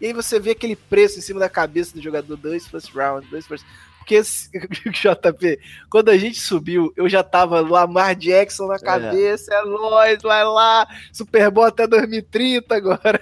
e 0.00 0.06
aí 0.06 0.12
você 0.14 0.40
vê 0.40 0.52
aquele 0.52 0.74
preço 0.74 1.18
em 1.18 1.20
cima 1.20 1.38
da 1.38 1.48
cabeça 1.48 1.92
do 1.92 2.00
jogador, 2.00 2.38
dois 2.38 2.66
first 2.66 2.90
round, 2.94 3.28
dois 3.28 3.46
first 3.46 3.66
porque, 4.02 4.20
JP, 4.90 5.60
quando 5.88 6.10
a 6.10 6.18
gente 6.18 6.38
subiu, 6.38 6.92
eu 6.96 7.08
já 7.08 7.22
tava 7.22 7.60
Lamar 7.60 8.16
Jackson 8.16 8.66
na 8.66 8.74
é. 8.74 8.78
cabeça, 8.78 9.54
é, 9.54 9.58
é 9.58 9.64
nóis, 9.64 10.20
vai 10.20 10.44
lá, 10.44 10.86
Super 11.12 11.50
Bowl 11.50 11.64
até 11.64 11.86
2030 11.86 12.74
agora. 12.74 13.20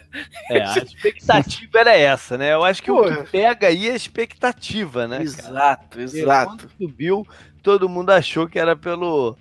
É, 0.51 0.63
a 0.65 0.79
expectativa 0.79 1.79
era 1.79 1.97
essa, 1.97 2.39
né? 2.39 2.55
Eu 2.55 2.65
acho 2.65 2.83
que 2.83 2.91
o 2.91 3.05
que 3.05 3.31
pega 3.31 3.69
aí 3.69 3.89
é 3.89 3.93
a 3.93 3.97
expectativa, 3.97 5.07
né? 5.07 5.23
Exato, 5.23 5.91
cara? 5.91 6.03
exato. 6.03 6.57
Quando 6.57 6.71
subiu, 6.79 7.27
todo 7.63 7.89
mundo 7.89 8.11
achou 8.11 8.49
que 8.49 8.59
era 8.59 8.75
pelo, 8.75 9.37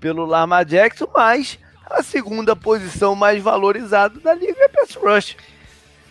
pelo 0.00 0.24
Lamar 0.24 0.64
Jackson, 0.64 1.08
mas 1.14 1.58
a 1.86 2.02
segunda 2.02 2.54
posição 2.56 3.14
mais 3.14 3.42
valorizada 3.42 4.18
da 4.20 4.34
liga 4.34 4.56
é 4.58 4.68
Pass 4.68 4.94
Rush. 4.94 5.36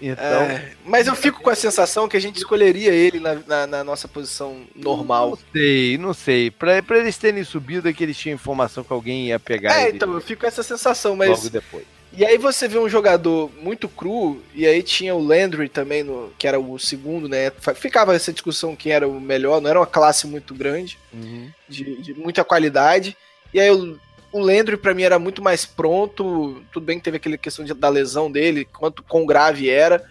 Então... 0.02 0.42
É, 0.42 0.74
mas 0.86 1.08
eu 1.08 1.16
fico 1.16 1.42
com 1.42 1.50
a 1.50 1.56
sensação 1.56 2.10
que 2.10 2.18
a 2.18 2.20
gente 2.20 2.36
escolheria 2.36 2.92
ele 2.92 3.22
na, 3.22 3.36
na, 3.48 3.68
na 3.68 3.84
nossa 3.86 4.06
posição 4.06 4.64
normal. 4.76 5.30
Não 5.30 5.40
sei, 5.54 5.98
não 5.98 6.14
sei. 6.14 6.52
Pra, 6.52 6.84
pra 6.84 6.98
eles 6.98 7.18
terem 7.18 7.44
subido 7.44 7.88
é 7.88 7.94
que 7.94 8.04
eles 8.04 8.18
tinham 8.18 8.36
informação 8.36 8.84
que 8.84 8.92
alguém 8.92 9.28
ia 9.28 9.40
pegar 9.40 9.80
É, 9.80 9.90
então, 9.90 10.12
eu 10.12 10.20
fico 10.20 10.42
com 10.42 10.48
essa 10.48 10.62
sensação, 10.62 11.16
mas. 11.16 11.30
Logo 11.30 11.50
depois. 11.50 11.86
E 12.16 12.24
aí 12.24 12.38
você 12.38 12.68
vê 12.68 12.78
um 12.78 12.88
jogador 12.88 13.52
muito 13.62 13.90
cru, 13.90 14.42
e 14.54 14.68
aí 14.68 14.84
tinha 14.84 15.16
o 15.16 15.24
Landry 15.24 15.68
também, 15.68 16.04
no, 16.04 16.32
que 16.38 16.48
era 16.48 16.60
o 16.60 16.78
segundo, 16.78 17.28
né? 17.28 17.52
Ficava 17.76 18.16
essa 18.16 18.32
discussão 18.32 18.76
quem 18.76 18.92
era 18.92 19.08
o 19.08 19.20
melhor, 19.20 19.60
não 19.60 19.70
era 19.70 19.80
uma 19.80 19.88
classe 19.88 20.28
muito 20.28 20.54
grande, 20.54 21.00
uhum. 21.12 21.50
de, 21.68 22.02
de 22.02 22.14
muita 22.14 22.44
qualidade. 22.44 23.18
E 23.52 23.60
aí 23.60 23.72
o 23.72 24.00
o 24.34 24.40
Landry 24.40 24.76
para 24.76 24.96
mim 24.96 25.04
era 25.04 25.20
muito 25.20 25.42
mais 25.42 25.64
pronto. 25.64 26.64
Tudo 26.74 26.84
bem 26.84 26.98
que 26.98 27.04
teve 27.04 27.18
aquela 27.18 27.38
questão 27.38 27.64
de, 27.64 27.74
da 27.74 27.88
lesão 27.88 28.30
dele, 28.30 28.66
quanto 28.66 29.04
quão 29.04 29.28
grave 29.28 29.70
era, 29.70 30.04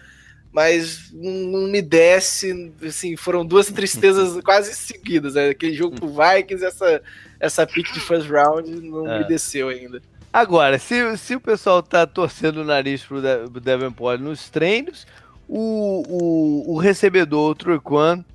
mas 0.51 1.11
não, 1.11 1.31
não, 1.31 1.67
me 1.67 1.81
desce. 1.81 2.71
Assim, 2.81 3.17
foram 3.17 3.45
duas 3.45 3.67
tristezas 3.73 4.41
quase 4.41 4.73
seguidas. 4.73 5.35
Né? 5.35 5.49
Aquele 5.49 5.73
jogo 5.73 5.97
pro 5.97 6.07
Vikings, 6.07 6.63
essa, 6.63 7.01
essa 7.37 7.67
pick 7.67 7.91
de 7.91 7.99
first 7.99 8.29
round 8.29 8.71
não 8.71 9.11
é. 9.11 9.19
me 9.19 9.27
desceu 9.27 9.67
ainda. 9.67 10.01
Agora, 10.33 10.79
se, 10.79 11.15
se 11.17 11.35
o 11.35 11.39
pessoal 11.39 11.83
tá 11.83 12.07
torcendo 12.07 12.57
o 12.57 12.63
nariz 12.63 13.03
pro, 13.03 13.21
De 13.21 13.59
Davenport 13.59 14.19
nos 14.19 14.49
treinos, 14.49 15.05
o, 15.47 16.03
o, 16.07 16.73
o 16.73 16.77
recebedor, 16.79 17.51
o 17.51 17.55
Truquan 17.55 18.25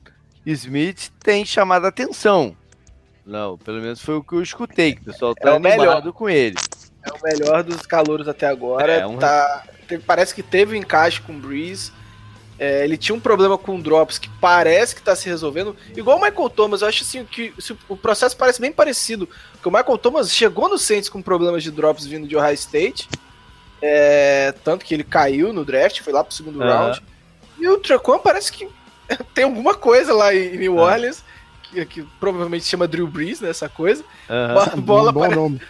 Smith, 0.46 1.10
tem 1.18 1.44
chamado 1.44 1.86
a 1.86 1.88
atenção. 1.88 2.56
Não, 3.26 3.58
pelo 3.58 3.80
menos 3.80 4.00
foi 4.00 4.14
o 4.14 4.22
que 4.22 4.34
eu 4.34 4.42
escutei, 4.42 4.94
que 4.94 5.02
o 5.02 5.04
pessoal 5.06 5.34
tá 5.34 5.50
é 5.50 5.52
o 5.54 5.60
melhor 5.60 6.12
com 6.12 6.30
ele. 6.30 6.56
É 7.02 7.10
o 7.12 7.18
melhor 7.22 7.64
dos 7.64 7.82
calouros 7.82 8.28
até 8.28 8.46
agora. 8.46 8.92
É, 8.92 9.06
um... 9.06 9.18
tá, 9.18 9.64
parece 10.06 10.32
que 10.32 10.42
teve 10.42 10.76
um 10.76 10.78
encaixe 10.78 11.20
com 11.20 11.32
o 11.32 11.38
Breeze. 11.38 11.92
É, 12.58 12.82
ele 12.84 12.96
tinha 12.96 13.14
um 13.14 13.20
problema 13.20 13.56
com 13.56 13.80
drops 13.80 14.18
que 14.18 14.28
parece 14.40 14.94
que 14.94 15.02
tá 15.02 15.14
se 15.14 15.28
resolvendo. 15.28 15.76
Igual 15.96 16.18
o 16.18 16.20
Michael 16.20 16.50
Thomas, 16.50 16.82
eu 16.82 16.88
acho 16.88 17.04
assim 17.04 17.24
que 17.24 17.54
o 17.88 17.96
processo 17.96 18.36
parece 18.36 18.60
bem 18.60 18.72
parecido. 18.72 19.28
Porque 19.52 19.68
o 19.68 19.72
Michael 19.72 19.98
Thomas 19.98 20.32
chegou 20.32 20.68
no 20.68 20.76
Saints 20.76 21.08
com 21.08 21.22
problemas 21.22 21.62
de 21.62 21.70
drops 21.70 22.04
vindo 22.04 22.26
de 22.26 22.36
Ohio 22.36 22.54
State. 22.54 23.08
É, 23.80 24.52
tanto 24.64 24.84
que 24.84 24.92
ele 24.92 25.04
caiu 25.04 25.52
no 25.52 25.64
draft, 25.64 26.00
foi 26.00 26.12
lá 26.12 26.24
pro 26.24 26.34
segundo 26.34 26.58
uhum. 26.58 26.66
round. 26.66 27.02
E 27.60 27.68
o 27.68 27.78
Traquan 27.78 28.18
parece 28.18 28.50
que 28.50 28.68
tem 29.32 29.44
alguma 29.44 29.74
coisa 29.74 30.12
lá 30.12 30.34
em 30.34 30.56
New 30.56 30.76
Orleans 30.76 31.22
que, 31.70 31.84
que 31.86 32.02
provavelmente 32.18 32.64
chama 32.64 32.88
Drew 32.88 33.06
Brees, 33.06 33.40
né? 33.40 33.50
Essa 33.50 33.68
coisa. 33.68 34.02
Uhum. 34.28 34.80
Bola 34.80 35.12
bom, 35.12 35.28
bom 35.28 35.34
nome. 35.34 35.60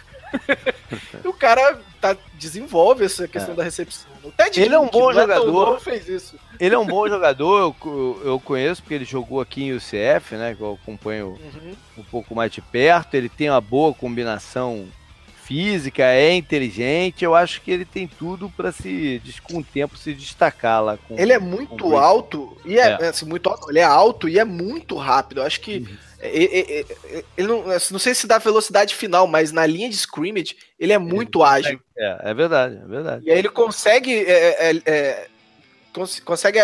o 1.23 1.33
cara 1.33 1.79
tá, 1.99 2.15
desenvolve 2.35 3.05
essa 3.05 3.27
questão 3.27 3.53
é. 3.53 3.57
da 3.57 3.63
recepção. 3.63 4.09
O 4.23 4.31
Ted 4.31 4.61
ele 4.61 4.75
é 4.75 4.79
um 4.79 4.87
bom 4.87 5.13
jogador. 5.13 5.79
Fez 5.79 6.07
isso. 6.07 6.39
Ele 6.59 6.75
é 6.75 6.77
um 6.77 6.85
bom 6.85 7.07
jogador, 7.09 7.75
eu, 7.83 8.21
eu 8.23 8.39
conheço 8.39 8.81
porque 8.81 8.93
ele 8.93 9.05
jogou 9.05 9.41
aqui 9.41 9.63
em 9.63 9.73
UCF, 9.73 10.35
né? 10.35 10.55
Que 10.55 10.61
eu 10.61 10.77
acompanho 10.81 11.39
uhum. 11.39 11.75
um 11.97 12.03
pouco 12.03 12.35
mais 12.35 12.51
de 12.51 12.61
perto. 12.61 13.13
Ele 13.15 13.29
tem 13.29 13.49
uma 13.49 13.61
boa 13.61 13.93
combinação 13.93 14.87
física, 15.43 16.03
é 16.03 16.35
inteligente. 16.35 17.25
Eu 17.25 17.33
acho 17.33 17.61
que 17.61 17.71
ele 17.71 17.83
tem 17.83 18.07
tudo 18.07 18.49
para 18.49 18.71
se 18.71 19.19
com 19.43 19.57
o 19.57 19.63
tempo 19.63 19.97
se 19.97 20.13
destacar 20.13 20.83
lá. 20.83 20.97
Com, 20.97 21.17
ele 21.17 21.33
é 21.33 21.39
muito 21.39 21.97
alto 21.97 22.55
e 22.63 22.77
é, 22.77 22.97
é. 23.01 23.07
Assim, 23.07 23.25
muito 23.25 23.49
alto. 23.49 23.69
Ele 23.69 23.79
é 23.79 23.83
alto 23.83 24.29
e 24.29 24.37
é 24.37 24.45
muito 24.45 24.95
rápido. 24.95 25.41
Eu 25.41 25.45
acho 25.45 25.59
que 25.59 25.79
uhum. 25.79 26.08
Ele, 26.21 26.85
ele, 27.37 27.47
não, 27.47 27.69
assim, 27.69 27.93
não 27.93 27.99
sei 27.99 28.13
se 28.13 28.27
dá 28.27 28.37
velocidade 28.37 28.95
final, 28.95 29.25
mas 29.25 29.51
na 29.51 29.65
linha 29.65 29.89
de 29.89 29.95
scrimmage 29.95 30.57
ele 30.79 30.93
é 30.93 30.97
muito 30.97 31.43
ágil. 31.43 31.79
É, 31.97 32.31
é 32.31 32.33
verdade, 32.33 32.75
é 32.75 32.87
verdade. 32.87 33.25
E 33.25 33.31
aí 33.31 33.39
ele 33.39 33.49
consegue 33.49 34.13
é, 34.13 34.69
é, 34.69 34.81
é 34.85 35.27
cons 35.93 36.19
consegue 36.19 36.59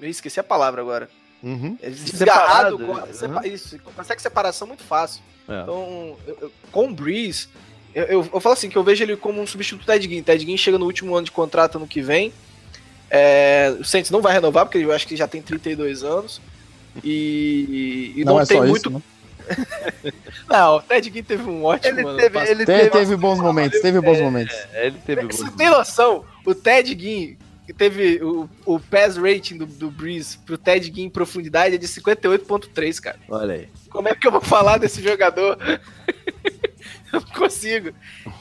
eu 0.00 0.08
esqueci 0.08 0.38
a 0.38 0.44
palavra 0.44 0.80
agora. 0.80 1.08
Uhum. 1.42 1.78
Desgarrado, 1.82 2.78
Separado, 3.12 3.46
uhum. 3.46 3.52
isso, 3.52 3.78
consegue 3.94 4.22
separação 4.22 4.66
muito 4.66 4.82
fácil. 4.82 5.22
É. 5.48 5.62
Então, 5.62 6.16
eu, 6.26 6.38
eu, 6.42 6.52
com 6.72 6.88
o 6.88 6.94
Breeze, 6.94 7.48
eu, 7.94 8.04
eu, 8.04 8.28
eu, 8.32 8.40
falo 8.40 8.52
assim, 8.54 8.68
que 8.68 8.76
eu 8.76 8.82
vejo 8.82 9.02
ele 9.04 9.16
como 9.16 9.40
um 9.40 9.46
substituto 9.46 9.82
do 9.82 9.86
Ted 9.86 10.08
Ginn. 10.08 10.22
Ted 10.22 10.44
Ginn 10.44 10.56
chega 10.56 10.78
no 10.78 10.86
último 10.86 11.14
ano 11.14 11.24
de 11.24 11.30
contrato 11.30 11.78
no 11.78 11.86
que 11.86 12.02
vem. 12.02 12.32
É, 13.08 13.74
o 13.78 13.84
Saints 13.84 14.10
não 14.10 14.20
vai 14.20 14.32
renovar, 14.32 14.66
porque 14.66 14.78
eu 14.78 14.92
acho 14.92 15.06
que 15.06 15.16
já 15.16 15.28
tem 15.28 15.40
32 15.40 16.02
anos. 16.02 16.40
E, 17.02 18.12
e 18.16 18.24
não, 18.24 18.34
não 18.34 18.40
é 18.40 18.46
tem 18.46 18.60
muito. 18.60 18.88
Isso, 18.88 18.90
né? 18.90 19.02
não, 20.48 20.76
o 20.76 20.82
Ted 20.82 21.10
Ginn 21.12 21.22
teve 21.22 21.42
um 21.44 21.64
ótimo 21.64 21.98
ele 21.98 22.08
ano. 22.08 22.18
Teve, 22.18 22.38
ele 22.50 22.66
teve, 22.66 22.90
teve 22.90 23.16
bons 23.16 23.38
momentos, 23.38 23.80
teve 23.80 24.00
bons 24.00 24.20
momentos. 24.20 24.56
É, 24.72 24.86
ele 24.88 24.98
teve 25.04 25.22
Você 25.26 25.50
tem 25.52 25.70
noção? 25.70 26.24
O 26.44 26.54
Ted 26.54 26.98
Ginn 26.98 27.36
teve 27.76 28.22
o, 28.22 28.48
o 28.64 28.78
pass 28.78 29.16
rating 29.16 29.58
do, 29.58 29.66
do 29.66 29.90
Breeze 29.90 30.38
pro 30.38 30.58
Ted 30.58 30.92
Ginn 30.92 31.06
em 31.06 31.10
profundidade 31.10 31.74
é 31.74 31.78
de 31.78 31.86
58.3, 31.86 33.00
cara. 33.00 33.18
Olha 33.28 33.54
aí. 33.54 33.68
Como 33.90 34.08
é 34.08 34.14
que 34.14 34.26
eu 34.26 34.32
vou 34.32 34.40
falar 34.40 34.78
desse 34.78 35.02
jogador? 35.02 35.58
eu 37.12 37.20
não 37.20 37.34
consigo. 37.34 37.92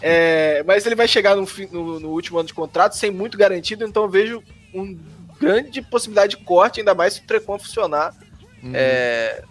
É, 0.01 0.64
mas 0.66 0.86
ele 0.86 0.95
vai 0.95 1.08
chegar 1.08 1.36
no, 1.36 1.47
no, 1.72 1.99
no, 1.99 2.10
último 2.10 2.39
ano 2.39 2.47
de 2.47 2.53
contrato 2.53 2.95
sem 2.95 3.12
muito 3.12 3.38
garantido, 3.38 3.86
então 3.86 4.03
eu 4.03 4.10
vejo 4.10 4.43
uma 4.74 4.95
grande 5.39 5.82
possibilidade 5.82 6.38
de 6.38 6.43
corte, 6.43 6.80
ainda 6.80 6.93
mais 6.93 7.14
se 7.14 7.22
o 7.22 7.24
Trecon 7.26 7.58
funcionar. 7.60 8.14
Uhum. 8.66 8.72
É, 8.74 9.43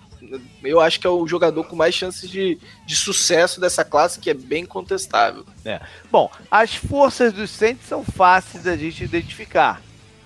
eu 0.63 0.81
acho 0.81 0.99
que 0.99 1.07
é 1.07 1.11
o 1.11 1.27
jogador 1.27 1.65
com 1.65 1.77
mais 1.77 1.95
chances 1.95 2.29
de, 2.29 2.59
de 2.87 2.97
sucesso 2.97 3.61
dessa 3.61 3.85
classe, 3.85 4.19
que 4.19 4.31
é 4.31 4.35
bem 4.35 4.65
contestável. 4.65 5.45
É. 5.65 5.81
Bom, 6.11 6.31
as 6.51 6.75
forças 6.75 7.33
do 7.33 7.47
Saints 7.47 7.87
são 7.87 8.03
fáceis 8.03 8.65
da 8.65 8.77
gente 8.77 9.05
identificar. 9.05 9.81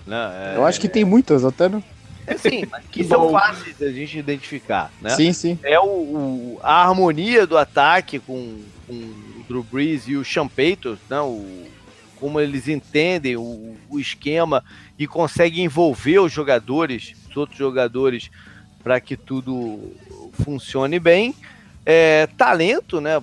Né? 0.07 0.53
É... 0.55 0.57
Eu 0.57 0.65
acho 0.65 0.79
que 0.79 0.89
tem 0.89 1.05
muitas, 1.05 1.45
até 1.45 1.69
não. 1.69 1.83
É, 2.25 2.37
sim, 2.37 2.65
que 2.91 3.03
são 3.03 3.31
fáceis 3.31 3.77
da 3.77 3.91
gente 3.91 4.17
identificar, 4.17 4.91
né? 5.01 5.09
Sim, 5.11 5.33
sim. 5.33 5.59
É 5.63 5.79
o, 5.79 5.85
o 5.85 6.59
a 6.63 6.83
harmonia 6.87 7.45
do 7.45 7.57
ataque 7.57 8.19
com, 8.19 8.61
com 8.87 8.93
o 8.93 9.43
Drew 9.47 9.63
Brees 9.63 10.07
e 10.07 10.15
o 10.15 10.23
Payton, 10.49 10.97
né? 11.09 11.19
O, 11.21 11.67
como 12.19 12.39
eles 12.39 12.67
entendem 12.67 13.37
o, 13.37 13.77
o 13.89 13.99
esquema 13.99 14.63
e 14.97 15.07
conseguem 15.07 15.63
envolver 15.63 16.19
os 16.19 16.31
jogadores, 16.31 17.13
os 17.29 17.37
outros 17.37 17.57
jogadores 17.57 18.29
para 18.83 18.99
que 18.99 19.15
tudo 19.17 19.93
funcione 20.43 20.99
bem. 20.99 21.35
É, 21.85 22.27
talento, 22.37 22.99
né? 23.01 23.21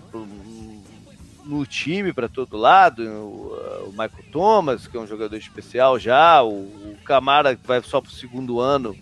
No 1.44 1.64
time 1.64 2.12
para 2.12 2.28
todo 2.28 2.56
lado, 2.56 3.02
o, 3.02 3.86
o, 3.86 3.90
Michael 3.90 4.24
Thomas, 4.32 4.86
que 4.86 4.96
é 4.96 5.00
um 5.00 5.06
jogador 5.06 5.36
especial 5.36 5.98
já, 5.98 6.42
o, 6.42 6.50
o 6.50 6.96
Camara 7.04 7.54
que 7.54 7.66
vai 7.66 7.80
só 7.82 8.00
para 8.00 8.10
o 8.10 8.14
segundo 8.14 8.58
ano, 8.58 8.96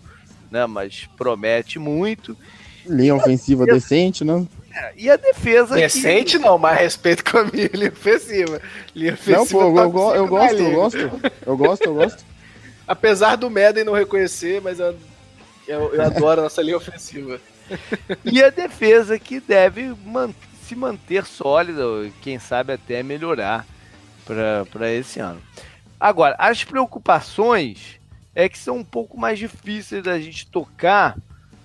né? 0.51 0.65
Mas 0.67 1.09
promete 1.17 1.79
muito. 1.79 2.37
Linha 2.85 3.15
ofensiva 3.15 3.65
decente, 3.65 4.23
né? 4.23 4.45
É, 4.71 4.93
e 4.95 5.09
a 5.09 5.15
defesa. 5.15 5.75
Recente 5.75 6.37
que... 6.37 6.43
não, 6.43 6.57
mas 6.57 6.77
respeito 6.77 7.23
com 7.23 7.39
a 7.39 7.45
minha 7.45 7.69
linha 7.73 7.89
ofensiva. 7.89 8.61
Linha 8.93 9.13
ofensiva 9.13 9.41
não, 9.41 9.47
pô, 9.47 9.61
eu, 9.61 9.67
eu, 9.67 9.89
gosto, 9.89 10.15
eu 10.15 10.27
gosto, 10.27 10.57
eu 10.57 10.71
gosto. 10.71 11.31
Eu 11.45 11.57
gosto, 11.57 11.83
eu 11.85 11.93
gosto. 11.95 12.25
Apesar 12.87 13.35
do 13.35 13.49
Madden 13.49 13.83
não 13.83 13.93
reconhecer, 13.93 14.61
mas 14.61 14.79
eu, 14.79 14.95
eu, 15.67 15.93
eu 15.93 16.01
adoro 16.01 16.41
a 16.41 16.43
nossa 16.43 16.61
linha 16.61 16.77
ofensiva. 16.77 17.39
e 18.23 18.43
a 18.43 18.49
defesa 18.49 19.17
que 19.17 19.39
deve 19.39 19.95
man 20.05 20.33
se 20.65 20.75
manter 20.75 21.25
sólida, 21.25 21.83
quem 22.21 22.39
sabe 22.39 22.73
até 22.73 23.03
melhorar 23.03 23.67
para 24.73 24.91
esse 24.91 25.19
ano. 25.19 25.39
Agora, 25.99 26.35
as 26.39 26.63
preocupações 26.63 27.99
é 28.33 28.49
que 28.49 28.57
são 28.57 28.77
um 28.77 28.83
pouco 28.83 29.17
mais 29.17 29.37
difíceis 29.37 30.03
da 30.03 30.19
gente 30.19 30.47
tocar. 30.47 31.17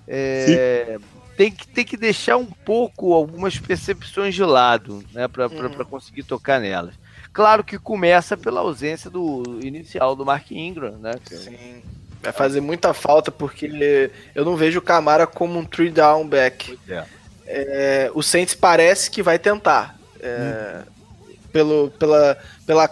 É, 0.06 0.98
tem, 1.36 1.50
que, 1.50 1.66
tem 1.66 1.84
que 1.84 1.96
deixar 1.96 2.36
um 2.36 2.44
pouco 2.44 3.14
algumas 3.14 3.58
percepções 3.58 4.34
de 4.34 4.44
lado 4.44 5.02
né, 5.12 5.26
para 5.26 5.46
uhum. 5.46 5.84
conseguir 5.84 6.24
tocar 6.24 6.60
nelas. 6.60 6.94
Claro 7.32 7.64
que 7.64 7.78
começa 7.78 8.36
pela 8.36 8.60
ausência 8.60 9.08
do 9.08 9.60
inicial 9.62 10.14
do 10.14 10.26
Mark 10.26 10.50
Ingram, 10.50 10.98
né? 10.98 11.12
Sim. 11.24 11.82
Vai 12.22 12.32
fazer 12.32 12.60
muita 12.60 12.92
falta 12.92 13.30
porque 13.30 14.10
eu 14.34 14.44
não 14.44 14.54
vejo 14.54 14.78
o 14.78 14.82
Camara 14.82 15.26
como 15.26 15.58
um 15.58 15.64
three 15.64 15.90
down 15.90 16.26
back. 16.26 16.78
É. 16.88 17.04
É, 17.46 18.10
o 18.14 18.22
Saints 18.22 18.54
parece 18.54 19.10
que 19.10 19.22
vai 19.22 19.38
tentar. 19.38 19.98
É, 20.20 20.82
hum. 20.82 21.34
pelo, 21.50 21.90
pela, 21.92 22.36
pela 22.66 22.90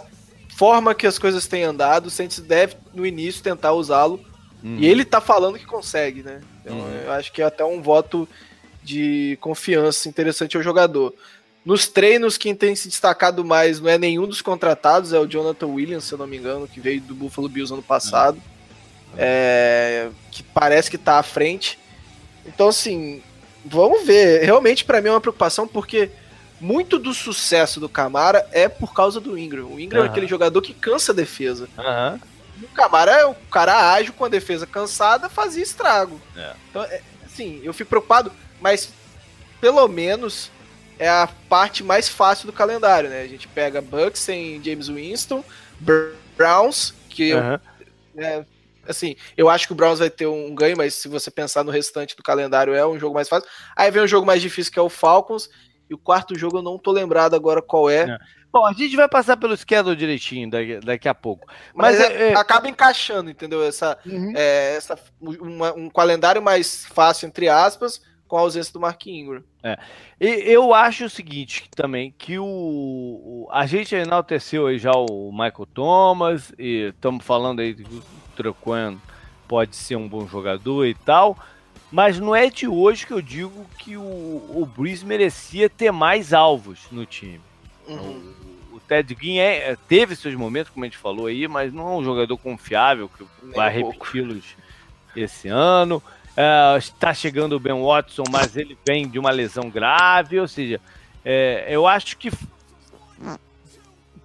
forma 0.57 0.95
que 0.95 1.05
as 1.05 1.19
coisas 1.19 1.45
têm 1.45 1.63
andado, 1.63 2.07
o 2.07 2.09
Saints 2.09 2.39
deve 2.39 2.75
no 2.93 3.05
início 3.05 3.43
tentar 3.43 3.71
usá-lo. 3.73 4.19
Hum. 4.63 4.77
E 4.79 4.87
ele 4.87 5.05
tá 5.05 5.21
falando 5.21 5.59
que 5.59 5.65
consegue, 5.65 6.23
né? 6.23 6.41
Então 6.61 6.77
hum. 6.77 7.01
eu 7.05 7.11
acho 7.11 7.31
que 7.31 7.41
é 7.41 7.45
até 7.45 7.63
um 7.63 7.83
voto 7.83 8.27
de 8.81 9.37
confiança 9.39 10.09
interessante 10.09 10.57
ao 10.57 10.63
jogador. 10.63 11.13
Nos 11.63 11.87
treinos, 11.87 12.35
quem 12.35 12.55
tem 12.55 12.75
se 12.75 12.87
destacado 12.87 13.45
mais 13.45 13.79
não 13.79 13.89
é 13.89 13.97
nenhum 13.97 14.25
dos 14.25 14.41
contratados, 14.41 15.13
é 15.13 15.19
o 15.19 15.27
Jonathan 15.27 15.67
Williams, 15.67 16.05
se 16.05 16.13
eu 16.13 16.17
não 16.17 16.25
me 16.25 16.37
engano, 16.37 16.67
que 16.67 16.79
veio 16.79 16.99
do 16.99 17.13
Buffalo 17.13 17.47
Bills 17.47 17.71
ano 17.71 17.83
passado 17.83 18.41
é, 19.17 20.09
que 20.31 20.43
parece 20.43 20.89
que 20.89 20.95
está 20.95 21.19
à 21.19 21.23
frente. 21.23 21.79
Então, 22.45 22.69
assim, 22.69 23.21
vamos 23.65 24.05
ver. 24.05 24.43
Realmente, 24.43 24.83
para 24.85 25.01
mim, 25.01 25.09
é 25.09 25.11
uma 25.11 25.21
preocupação, 25.21 25.67
porque 25.67 26.11
muito 26.59 26.99
do 26.99 27.13
sucesso 27.13 27.79
do 27.79 27.87
Camara 27.87 28.47
é 28.51 28.67
por 28.67 28.93
causa 28.93 29.19
do 29.19 29.37
Ingram. 29.37 29.67
O 29.67 29.79
Ingram 29.79 30.01
uhum. 30.01 30.07
é 30.07 30.09
aquele 30.09 30.27
jogador 30.27 30.61
que 30.61 30.73
cansa 30.73 31.11
a 31.11 31.15
defesa. 31.15 31.69
Uhum. 31.77 32.19
O 32.63 32.67
Camara 32.73 33.11
é 33.11 33.25
o 33.25 33.33
cara 33.33 33.93
ágil 33.93 34.13
com 34.13 34.25
a 34.25 34.29
defesa 34.29 34.67
cansada, 34.67 35.29
fazia 35.29 35.63
estrago. 35.63 36.19
É. 36.35 36.53
Então, 36.69 36.83
é, 36.83 37.01
assim, 37.25 37.61
eu 37.63 37.73
fico 37.73 37.89
preocupado, 37.89 38.31
mas 38.59 38.89
pelo 39.61 39.87
menos 39.87 40.51
é 40.97 41.07
a 41.07 41.29
parte 41.47 41.83
mais 41.83 42.09
fácil 42.09 42.45
do 42.45 42.53
calendário, 42.53 43.09
né? 43.09 43.21
A 43.21 43.27
gente 43.27 43.47
pega 43.47 43.81
Bucks 43.81 44.21
sem 44.21 44.61
James 44.61 44.89
Winston, 44.89 45.43
Browns, 46.35 46.93
que 47.09 47.33
uhum. 47.33 47.57
eu, 48.15 48.23
é, 48.23 48.45
assim, 48.89 49.15
eu 49.37 49.49
acho 49.49 49.67
que 49.67 49.73
o 49.73 49.75
Browns 49.75 49.99
vai 49.99 50.09
ter 50.09 50.27
um 50.27 50.53
ganho, 50.53 50.75
mas 50.75 50.95
se 50.95 51.07
você 51.07 51.29
pensar 51.29 51.63
no 51.63 51.71
restante 51.71 52.15
do 52.15 52.23
calendário, 52.23 52.73
é 52.73 52.85
um 52.85 52.99
jogo 52.99 53.13
mais 53.13 53.29
fácil. 53.29 53.47
Aí 53.75 53.91
vem 53.91 54.03
um 54.03 54.07
jogo 54.07 54.25
mais 54.25 54.41
difícil 54.41 54.73
que 54.73 54.79
é 54.79 54.81
o 54.81 54.89
Falcons, 54.89 55.49
e 55.89 55.93
o 55.93 55.97
quarto 55.97 56.37
jogo 56.37 56.57
eu 56.57 56.61
não 56.61 56.77
tô 56.77 56.91
lembrado 56.91 57.35
agora 57.35 57.61
qual 57.61 57.89
é. 57.89 58.09
é. 58.09 58.17
Bom, 58.51 58.65
a 58.65 58.73
gente 58.73 58.95
vai 58.95 59.07
passar 59.07 59.37
pelo 59.37 59.55
schedule 59.55 59.95
direitinho 59.95 60.49
daqui, 60.49 60.79
daqui 60.79 61.07
a 61.07 61.13
pouco. 61.13 61.47
Mas, 61.73 61.99
mas 61.99 62.09
é, 62.09 62.31
é... 62.31 62.35
acaba 62.35 62.67
encaixando, 62.67 63.29
entendeu? 63.29 63.63
Essa, 63.63 63.97
uhum. 64.05 64.33
é, 64.35 64.75
essa 64.75 64.97
uma, 65.19 65.73
um 65.73 65.89
calendário 65.89 66.41
mais 66.41 66.85
fácil, 66.85 67.27
entre 67.27 67.47
aspas, 67.47 68.01
com 68.27 68.37
a 68.37 68.41
ausência 68.41 68.73
do 68.73 68.79
Mark 68.79 69.05
Ingram. 69.05 69.43
É. 69.63 69.77
E 70.19 70.25
eu 70.51 70.73
acho 70.73 71.05
o 71.05 71.09
seguinte 71.09 71.69
também, 71.75 72.13
que 72.17 72.39
o, 72.39 72.45
o 72.45 73.47
a 73.51 73.65
gente 73.65 73.95
enalteceu 73.95 74.67
aí 74.67 74.77
já 74.77 74.91
o 74.91 75.31
Michael 75.31 75.67
Thomas, 75.73 76.53
e 76.57 76.89
estamos 76.89 77.25
falando 77.25 77.59
aí 77.59 77.75
Trocan 78.39 78.97
pode 79.47 79.75
ser 79.75 79.97
um 79.97 80.07
bom 80.07 80.25
jogador 80.25 80.85
e 80.85 80.93
tal, 80.93 81.37
mas 81.91 82.19
não 82.19 82.33
é 82.33 82.49
de 82.49 82.67
hoje 82.67 83.05
que 83.05 83.11
eu 83.11 83.21
digo 83.21 83.65
que 83.77 83.97
o, 83.97 84.01
o 84.01 84.69
Breeze 84.77 85.05
merecia 85.05 85.69
ter 85.69 85.91
mais 85.91 86.33
alvos 86.33 86.79
no 86.89 87.05
time. 87.05 87.41
Uhum. 87.85 88.33
O, 88.71 88.75
o, 88.77 88.79
Ted 88.79 89.17
Ginn 89.19 89.39
é, 89.39 89.75
teve 89.87 90.15
seus 90.15 90.35
momentos, 90.35 90.71
como 90.71 90.85
a 90.85 90.87
gente 90.87 90.97
falou 90.97 91.25
aí, 91.25 91.47
mas 91.47 91.73
não 91.73 91.87
é 91.89 91.97
um 91.97 92.03
jogador 92.03 92.37
confiável 92.37 93.09
que 93.09 93.25
Nem 93.43 93.53
vai 93.53 93.73
repeti-los 93.73 94.55
esse 95.15 95.49
ano. 95.49 96.01
É, 96.37 96.77
está 96.77 97.13
chegando 97.13 97.53
o 97.57 97.59
Ben 97.59 97.73
Watson, 97.73 98.23
mas 98.31 98.55
ele 98.55 98.77
vem 98.87 99.09
de 99.09 99.19
uma 99.19 99.31
lesão 99.31 99.69
grave, 99.69 100.39
ou 100.39 100.47
seja, 100.47 100.79
é, 101.25 101.65
eu 101.67 101.85
acho 101.85 102.15
que 102.17 102.31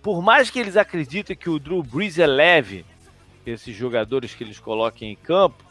por 0.04 0.20
mais 0.20 0.50
que 0.50 0.58
eles 0.58 0.76
acreditem 0.76 1.34
que 1.34 1.48
o 1.48 1.58
Drew 1.58 1.82
Brees 1.82 2.18
é 2.18 2.26
leve, 2.26 2.84
esses 3.50 3.74
jogadores 3.74 4.34
que 4.34 4.44
eles 4.44 4.58
coloquem 4.58 5.12
em 5.12 5.16
campo, 5.16 5.64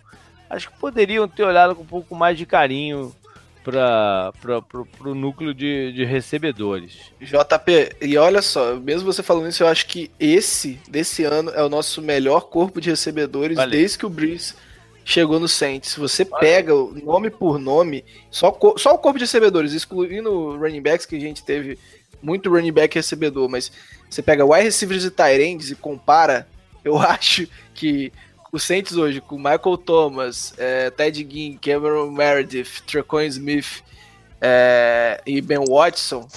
acho 0.50 0.70
que 0.70 0.78
poderiam 0.78 1.28
ter 1.28 1.44
olhado 1.44 1.76
com 1.76 1.84
um 1.84 1.88
pouco 1.88 2.16
mais 2.16 2.38
de 2.38 2.46
carinho 2.46 3.14
para 3.64 4.34
o 5.06 5.16
núcleo 5.16 5.54
de, 5.54 5.94
de 5.94 6.04
recebedores. 6.04 7.12
JP, 7.22 7.96
e 8.02 8.18
olha 8.18 8.42
só, 8.42 8.76
mesmo 8.76 9.12
você 9.12 9.24
falando 9.24 9.48
isso, 9.48 9.64
eu 9.64 9.68
acho 9.68 9.88
que 9.88 10.12
esse 10.20 10.80
desse 10.90 11.24
ano 11.24 11.50
é 11.52 11.64
o 11.64 11.70
nosso 11.70 12.02
melhor 12.02 12.42
corpo 12.50 12.82
de 12.82 12.90
recebedores 12.90 13.56
Valeu. 13.56 13.72
desde 13.72 13.98
que 13.98 14.06
o 14.06 14.10
Breeze 14.10 14.54
chegou 15.06 15.40
no 15.40 15.48
Saints. 15.48 15.92
Se 15.92 16.00
você 16.00 16.26
pega 16.26 16.74
nome 16.74 17.30
por 17.30 17.58
nome, 17.58 18.04
só, 18.30 18.58
só 18.78 18.94
o 18.94 18.98
corpo 18.98 19.18
de 19.18 19.26
recebedores, 19.26 19.74
excluindo 19.74 20.58
running 20.58 20.82
backs, 20.82 21.06
que 21.06 21.16
a 21.16 21.20
gente 21.20 21.44
teve 21.44 21.78
muito 22.22 22.50
running 22.50 22.72
back 22.72 22.96
recebedor, 22.96 23.50
mas 23.50 23.72
você 24.10 24.22
pega 24.22 24.46
wide 24.46 24.66
receivers 24.66 25.04
e 25.04 25.12
tight 25.12 25.42
ends 25.42 25.72
e 25.72 25.76
compara, 25.76 26.48
eu 26.84 26.98
acho 27.02 27.48
que 27.74 28.12
o 28.52 28.60
Saints 28.60 28.96
hoje, 28.96 29.20
com 29.20 29.38
Michael 29.38 29.78
Thomas, 29.78 30.54
é, 30.58 30.92
Ted 30.92 31.28
Ginn, 31.30 31.58
Cameron 31.58 32.12
Meredith, 32.12 32.84
Trecoin 32.86 33.26
Smith 33.26 33.84
é, 34.40 35.22
e 35.26 35.42
Ben 35.42 35.64
Watson, 35.68 36.28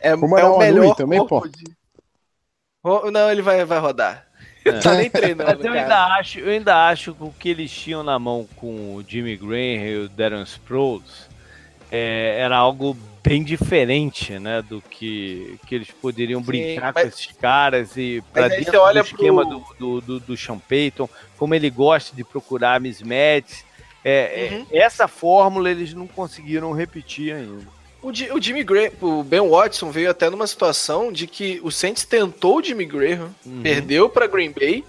é, 0.00 0.10
é 0.10 0.14
o 0.14 0.58
melhor 0.58 0.94
também, 0.94 1.26
pô. 1.26 1.46
De... 1.48 1.64
Não, 3.10 3.30
ele 3.30 3.42
vai, 3.42 3.64
vai 3.64 3.78
rodar. 3.80 4.26
É. 4.64 4.72
tá 4.78 4.94
nem 4.94 5.08
treinando, 5.08 5.56
Mas 5.56 5.64
eu 5.64 5.72
ainda, 5.72 6.06
acho, 6.16 6.38
eu 6.40 6.50
ainda 6.50 6.88
acho 6.88 7.14
que 7.14 7.22
o 7.22 7.30
que 7.30 7.48
eles 7.50 7.70
tinham 7.70 8.02
na 8.02 8.18
mão 8.18 8.48
com 8.56 8.96
o 8.96 9.04
Jimmy 9.06 9.36
Graham 9.36 9.86
e 9.86 9.96
o 10.04 10.08
Darren 10.08 10.42
Sproles 10.42 11.28
é, 11.90 12.36
era 12.40 12.56
algo 12.56 12.96
bem 13.28 13.42
diferente, 13.42 14.38
né, 14.38 14.62
do 14.62 14.80
que, 14.80 15.58
que 15.66 15.74
eles 15.74 15.90
poderiam 15.90 16.40
Sim, 16.40 16.46
brincar 16.46 16.92
mas, 16.94 17.02
com 17.02 17.08
esses 17.08 17.26
caras 17.26 17.96
e 17.96 18.22
para 18.32 18.48
dentro 18.48 18.80
olha 18.80 19.02
do 19.02 19.06
esquema 19.06 19.46
pro... 19.46 19.76
do, 19.78 20.00
do, 20.00 20.20
do 20.20 20.36
Sean 20.36 20.58
Payton, 20.58 21.08
como 21.36 21.54
ele 21.54 21.68
gosta 21.68 22.14
de 22.14 22.22
procurar 22.22 22.80
mismatches. 22.80 23.64
É, 24.04 24.46
é 24.46 24.54
uhum. 24.54 24.66
é, 24.70 24.78
essa 24.78 25.08
fórmula 25.08 25.70
eles 25.70 25.92
não 25.92 26.06
conseguiram 26.06 26.72
repetir 26.72 27.34
ainda. 27.34 27.66
O, 28.00 28.10
o 28.10 28.40
Jimmy 28.40 28.62
Graham, 28.62 28.92
o 29.00 29.24
Ben 29.24 29.40
Watson 29.40 29.90
veio 29.90 30.08
até 30.10 30.30
numa 30.30 30.46
situação 30.46 31.10
de 31.10 31.26
que 31.26 31.60
o 31.64 31.72
Saints 31.72 32.04
tentou 32.04 32.58
o 32.58 32.62
Jimmy 32.62 32.84
Graham, 32.84 33.34
uhum. 33.44 33.62
perdeu 33.62 34.08
para 34.08 34.28
Green 34.28 34.52
Bay, 34.52 34.84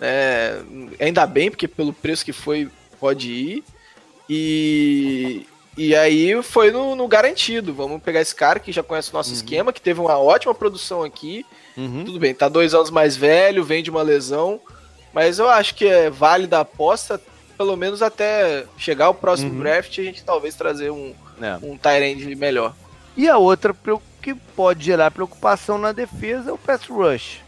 é, 0.00 0.60
ainda 1.00 1.26
bem 1.26 1.50
porque 1.50 1.66
pelo 1.66 1.92
preço 1.92 2.24
que 2.24 2.32
foi 2.32 2.68
pode 3.00 3.28
ir 3.30 3.64
e 4.30 5.44
e 5.76 5.94
aí 5.94 6.42
foi 6.42 6.70
no, 6.70 6.94
no, 6.94 7.08
garantido. 7.08 7.72
Vamos 7.72 8.02
pegar 8.02 8.20
esse 8.20 8.34
cara 8.34 8.60
que 8.60 8.72
já 8.72 8.82
conhece 8.82 9.10
o 9.10 9.14
nosso 9.14 9.30
uhum. 9.30 9.36
esquema, 9.36 9.72
que 9.72 9.80
teve 9.80 10.00
uma 10.00 10.18
ótima 10.18 10.54
produção 10.54 11.02
aqui. 11.02 11.46
Uhum. 11.76 12.04
Tudo 12.04 12.18
bem, 12.18 12.34
tá 12.34 12.48
dois 12.48 12.74
anos 12.74 12.90
mais 12.90 13.16
velho, 13.16 13.64
vem 13.64 13.82
de 13.82 13.90
uma 13.90 14.02
lesão. 14.02 14.60
Mas 15.12 15.38
eu 15.38 15.48
acho 15.48 15.74
que 15.74 15.86
é 15.86 16.10
válida 16.10 16.58
a 16.58 16.60
aposta, 16.60 17.20
pelo 17.56 17.76
menos 17.76 18.02
até 18.02 18.64
chegar 18.76 19.06
ao 19.06 19.14
próximo 19.14 19.52
uhum. 19.52 19.60
draft, 19.60 19.98
a 19.98 20.02
gente 20.02 20.24
talvez 20.24 20.54
trazer 20.54 20.90
um, 20.90 21.14
é. 21.40 21.58
um 21.62 21.76
Tyrande 21.76 22.34
melhor. 22.34 22.74
E 23.16 23.28
a 23.28 23.38
outra 23.38 23.74
que 24.22 24.34
pode 24.34 24.84
gerar 24.84 25.10
preocupação 25.10 25.76
na 25.78 25.92
defesa 25.92 26.50
é 26.50 26.52
o 26.52 26.58
pass 26.58 26.86
rush. 26.86 27.40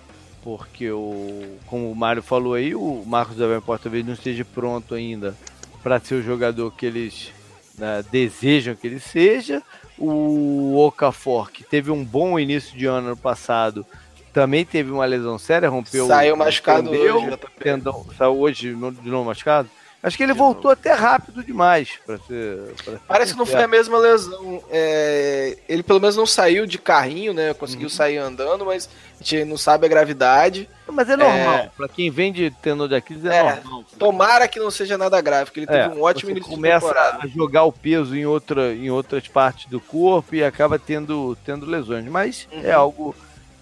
Porque, 0.42 0.90
o, 0.90 1.56
como 1.66 1.90
o 1.90 1.96
Mário 1.96 2.22
falou 2.22 2.52
aí, 2.52 2.74
o 2.74 3.02
Marcos 3.06 3.36
Davenport 3.36 3.82
talvez 3.82 4.04
não 4.04 4.12
esteja 4.12 4.44
pronto 4.44 4.94
ainda 4.94 5.34
para 5.82 5.98
ser 6.00 6.16
o 6.16 6.22
jogador 6.22 6.70
que 6.72 6.84
eles 6.84 7.32
né, 7.78 8.04
desejam 8.10 8.74
que 8.74 8.86
ele 8.86 9.00
seja. 9.00 9.62
O 9.96 10.76
Okafor, 10.76 11.52
que 11.52 11.62
teve 11.62 11.90
um 11.90 12.04
bom 12.04 12.38
início 12.38 12.76
de 12.76 12.84
ano, 12.84 13.08
ano 13.08 13.16
passado, 13.16 13.86
também 14.32 14.64
teve 14.64 14.90
uma 14.90 15.04
lesão 15.04 15.38
séria, 15.38 15.68
rompeu 15.68 16.08
Saiu 16.08 16.36
machucado 16.36 16.90
tendeu, 16.90 17.16
hoje, 17.16 17.38
tendão, 17.60 18.04
saiu 18.18 18.36
hoje 18.36 18.74
de 18.74 19.08
novo 19.08 19.24
machucado. 19.26 19.70
Acho 20.04 20.18
que 20.18 20.22
ele 20.22 20.34
voltou 20.34 20.70
até 20.70 20.92
rápido 20.92 21.42
demais 21.42 21.92
para 22.04 22.18
ser. 22.18 22.58
Pra 22.84 22.92
ser 22.92 23.00
Parece 23.08 23.32
que 23.32 23.38
não 23.38 23.46
foi 23.46 23.62
a 23.62 23.66
mesma 23.66 23.96
lesão. 23.96 24.62
É, 24.70 25.56
ele 25.66 25.82
pelo 25.82 25.98
menos 25.98 26.14
não 26.14 26.26
saiu 26.26 26.66
de 26.66 26.76
carrinho, 26.76 27.32
né? 27.32 27.54
Conseguiu 27.54 27.86
uhum. 27.86 27.90
sair 27.90 28.18
andando, 28.18 28.66
mas 28.66 28.86
a 29.18 29.24
gente 29.24 29.46
não 29.46 29.56
sabe 29.56 29.86
a 29.86 29.88
gravidade. 29.88 30.68
Mas 30.86 31.08
é 31.08 31.16
normal. 31.16 31.54
É... 31.54 31.70
Para 31.74 31.88
quem 31.88 32.10
vem 32.10 32.30
de 32.30 32.50
tendão 32.50 32.86
de 32.86 32.94
Aquiles 32.94 33.24
é, 33.24 33.38
é, 33.38 33.54
normal. 33.54 33.84
Tomara 33.98 34.46
que 34.46 34.60
não 34.60 34.70
seja 34.70 34.98
nada 34.98 35.18
grave, 35.22 35.46
porque 35.46 35.60
ele 35.60 35.66
teve 35.66 35.80
é, 35.80 35.88
um 35.88 36.02
ótimo 36.02 36.32
início 36.32 36.50
começa 36.50 37.18
a 37.22 37.26
jogar 37.26 37.64
o 37.64 37.72
peso 37.72 38.14
em, 38.14 38.26
outra, 38.26 38.74
em 38.74 38.90
outras 38.90 39.26
partes 39.26 39.70
do 39.70 39.80
corpo 39.80 40.34
e 40.34 40.44
acaba 40.44 40.78
tendo, 40.78 41.34
tendo 41.46 41.64
lesões. 41.64 42.04
Mas 42.04 42.46
é 42.52 42.56
uhum. 42.56 42.64
é 42.66 42.72
algo 42.72 43.16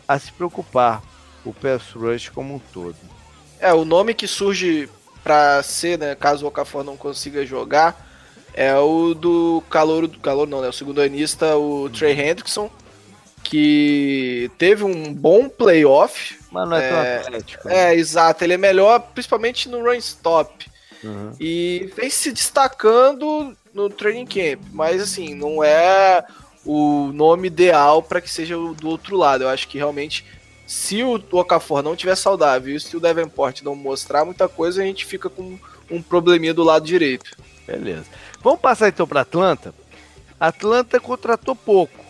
a 0.09 0.19
se 0.19 0.33
preocupar. 0.33 1.01
O 1.45 1.53
pass 1.53 1.91
rush 1.93 2.29
como 2.29 2.55
um 2.55 2.59
todo. 2.73 2.97
É, 3.61 3.73
o 3.73 3.85
nome 3.85 4.15
que 4.15 4.29
surge 4.29 4.89
para 5.23 5.63
ser, 5.63 5.99
né, 5.99 6.15
caso 6.15 6.45
o 6.45 6.49
Okafor 6.49 6.83
não 6.83 6.97
consiga 6.97 7.47
jogar, 7.47 8.09
é 8.55 8.77
o 8.77 9.15
do 9.15 9.63
calor, 9.71 10.07
do 10.07 10.19
calor 10.19 10.47
não, 10.47 10.61
né, 10.61 10.69
o 10.69 10.73
segundo 10.73 11.01
anista, 11.01 11.57
o 11.57 11.89
Trey 11.89 12.13
Hendrickson, 12.13 12.71
que 13.43 14.51
teve 14.59 14.85
um 14.85 15.13
bom 15.13 15.49
playoff. 15.49 16.39
Mas 16.51 16.69
não 16.69 16.77
é, 16.77 16.89
tão 16.89 16.99
é, 16.99 17.17
atlético. 17.19 17.69
Né? 17.69 17.93
É, 17.93 17.95
exato, 17.95 18.45
ele 18.45 18.55
é 18.55 18.59
melhor 18.59 19.01
principalmente 19.15 19.69
no 19.69 19.83
run 19.83 19.95
stop. 19.95 20.71
Uhum. 21.03 21.33
E 21.41 21.93
vem 21.97 22.09
se 22.11 22.31
destacando 22.31 23.57
no 23.75 23.91
training 23.91 24.27
camp, 24.27 24.61
mas 24.71 25.03
assim, 25.03 25.35
não 25.35 25.65
é 25.65 26.25
o 26.65 27.11
nome 27.13 27.49
ideal 27.49 28.03
para 28.03 28.21
que 28.21 28.31
seja 28.31 28.55
do 28.55 28.89
outro 28.89 29.17
lado. 29.17 29.45
Eu 29.45 29.49
acho 29.49 29.67
que 29.67 29.79
realmente 29.79 30.25
se 30.73 31.03
o 31.03 31.23
Okafor 31.33 31.83
não 31.83 31.95
tiver 31.95 32.17
saudável 32.17 32.75
e 32.75 32.81
se 32.81 32.97
o 32.97 33.01
Davenport 33.01 33.61
não 33.61 33.77
mostrar 33.77 34.25
muita 34.25 34.49
coisa, 34.49 34.81
a 34.81 34.85
gente 34.87 35.05
fica 35.05 35.29
com 35.29 35.59
um 35.91 36.01
probleminha 36.01 36.55
do 36.55 36.65
lado 36.65 36.87
direito. 36.87 37.37
Beleza. 37.67 38.07
Vamos 38.43 38.59
passar 38.59 38.89
então 38.89 39.07
para 39.07 39.21
Atlanta. 39.21 39.75
Atlanta 40.41 40.99
contratou 40.99 41.55
pouco. 41.55 42.03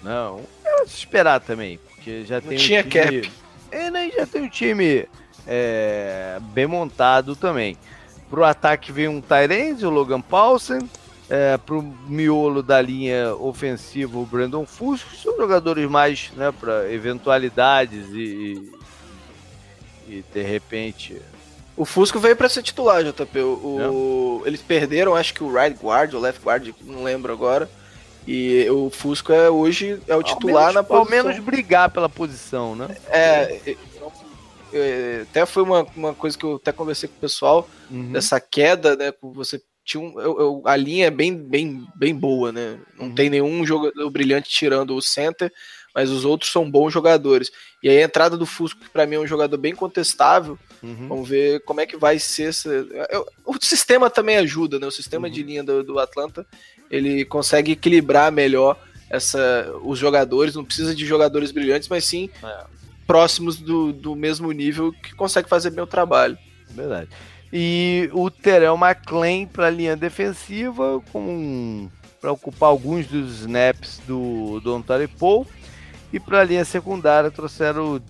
Não, 0.00 0.42
é 0.64 0.86
se 0.86 0.98
esperar 0.98 1.40
também, 1.40 1.76
porque 1.76 2.24
já 2.24 2.40
não 2.40 2.50
tem 2.50 2.56
tinha 2.58 2.80
um 2.80 2.88
time, 2.88 3.22
cap. 3.22 3.32
É, 3.72 3.90
né, 3.90 4.08
já 4.16 4.24
tem 4.26 4.42
um 4.42 4.48
time 4.48 5.08
é, 5.44 6.38
bem 6.52 6.68
montado 6.68 7.34
também. 7.34 7.76
Pro 8.30 8.44
ataque 8.44 8.92
vem 8.92 9.08
um 9.08 9.20
Tyrande, 9.20 9.84
o 9.84 9.90
Logan 9.90 10.20
Paulsen. 10.20 10.88
É, 11.28 11.56
para 11.56 11.76
o 11.76 11.82
miolo 12.06 12.62
da 12.62 12.80
linha 12.82 13.34
ofensiva, 13.36 14.18
o 14.18 14.26
Brandon 14.26 14.66
Fusco, 14.66 15.14
são 15.16 15.34
jogadores 15.36 15.88
mais 15.88 16.30
né, 16.36 16.52
para 16.52 16.92
eventualidades 16.92 18.08
e, 18.12 18.70
e, 20.06 20.24
de 20.32 20.42
repente. 20.42 21.20
O 21.76 21.86
Fusco 21.86 22.20
veio 22.20 22.36
para 22.36 22.48
ser 22.48 22.62
titular, 22.62 23.02
JP. 23.02 23.38
O, 23.40 24.42
é. 24.44 24.48
Eles 24.48 24.60
perderam, 24.60 25.14
acho 25.14 25.32
que 25.32 25.42
o 25.42 25.52
right 25.52 25.76
guard, 25.82 26.12
o 26.12 26.20
left 26.20 26.44
guard, 26.44 26.74
não 26.82 27.02
lembro 27.02 27.32
agora. 27.32 27.70
E 28.26 28.68
o 28.70 28.90
Fusco 28.90 29.32
é 29.32 29.50
hoje 29.50 30.00
é 30.06 30.14
o 30.14 30.22
titular 30.22 30.72
menos, 30.72 30.74
na 30.74 30.82
posição. 30.82 31.18
Ao 31.18 31.24
menos 31.24 31.44
brigar 31.44 31.90
pela 31.90 32.08
posição, 32.08 32.76
né? 32.76 32.96
É, 33.08 33.60
é, 33.66 33.76
é, 34.72 35.20
até 35.22 35.44
foi 35.44 35.62
uma, 35.62 35.86
uma 35.96 36.14
coisa 36.14 36.36
que 36.36 36.44
eu 36.44 36.56
até 36.56 36.72
conversei 36.72 37.08
com 37.08 37.16
o 37.16 37.20
pessoal, 37.20 37.68
uhum. 37.90 38.12
dessa 38.12 38.40
queda, 38.40 38.96
né? 38.96 39.12
Você 39.22 39.60
tinha 39.84 40.02
um, 40.02 40.18
eu, 40.18 40.40
eu, 40.40 40.62
a 40.64 40.74
linha 40.76 41.06
é 41.06 41.10
bem, 41.10 41.36
bem, 41.36 41.86
bem 41.94 42.14
boa, 42.14 42.50
né? 42.50 42.80
Não 42.98 43.06
uhum. 43.06 43.14
tem 43.14 43.28
nenhum 43.28 43.64
jogador 43.66 44.08
brilhante 44.10 44.48
tirando 44.48 44.96
o 44.96 45.02
center, 45.02 45.52
mas 45.94 46.10
os 46.10 46.24
outros 46.24 46.50
são 46.50 46.68
bons 46.68 46.92
jogadores. 46.92 47.52
E 47.82 47.88
aí 47.88 47.98
a 47.98 48.04
entrada 48.04 48.36
do 48.36 48.46
Fusco, 48.46 48.80
que 48.80 48.88
para 48.88 49.06
mim 49.06 49.16
é 49.16 49.20
um 49.20 49.26
jogador 49.26 49.58
bem 49.58 49.74
contestável, 49.74 50.58
uhum. 50.82 51.08
vamos 51.08 51.28
ver 51.28 51.60
como 51.60 51.82
é 51.82 51.86
que 51.86 51.98
vai 51.98 52.18
ser. 52.18 52.48
Essa... 52.48 52.70
Eu, 53.10 53.26
o 53.44 53.56
sistema 53.60 54.08
também 54.08 54.38
ajuda, 54.38 54.78
né? 54.78 54.86
O 54.86 54.90
sistema 54.90 55.26
uhum. 55.26 55.32
de 55.32 55.42
linha 55.42 55.62
do, 55.62 55.84
do, 55.84 55.98
Atlanta, 55.98 56.46
ele 56.90 57.24
consegue 57.26 57.72
equilibrar 57.72 58.32
melhor 58.32 58.82
essa, 59.10 59.70
os 59.82 59.98
jogadores, 59.98 60.54
não 60.54 60.64
precisa 60.64 60.94
de 60.94 61.04
jogadores 61.04 61.52
brilhantes, 61.52 61.88
mas 61.90 62.06
sim 62.06 62.30
é. 62.42 62.64
próximos 63.06 63.56
do, 63.58 63.92
do 63.92 64.16
mesmo 64.16 64.50
nível 64.50 64.92
que 64.92 65.14
consegue 65.14 65.48
fazer 65.48 65.70
bem 65.70 65.84
o 65.84 65.86
trabalho. 65.86 66.38
Verdade. 66.70 67.10
E 67.56 68.10
o 68.12 68.28
Terrell 68.32 68.76
McLean 68.76 69.46
para 69.46 69.68
a 69.68 69.70
linha 69.70 69.96
defensiva, 69.96 71.00
com 71.12 71.88
para 72.20 72.32
ocupar 72.32 72.70
alguns 72.70 73.06
dos 73.06 73.42
snaps 73.42 74.00
do, 74.08 74.58
do 74.58 74.74
Ontario 74.74 75.08
Paul. 75.08 75.46
E 76.12 76.18
para 76.18 76.40
a 76.40 76.44
linha 76.44 76.64
secundária 76.64 77.30
trouxeram 77.30 77.96
o, 77.96 78.02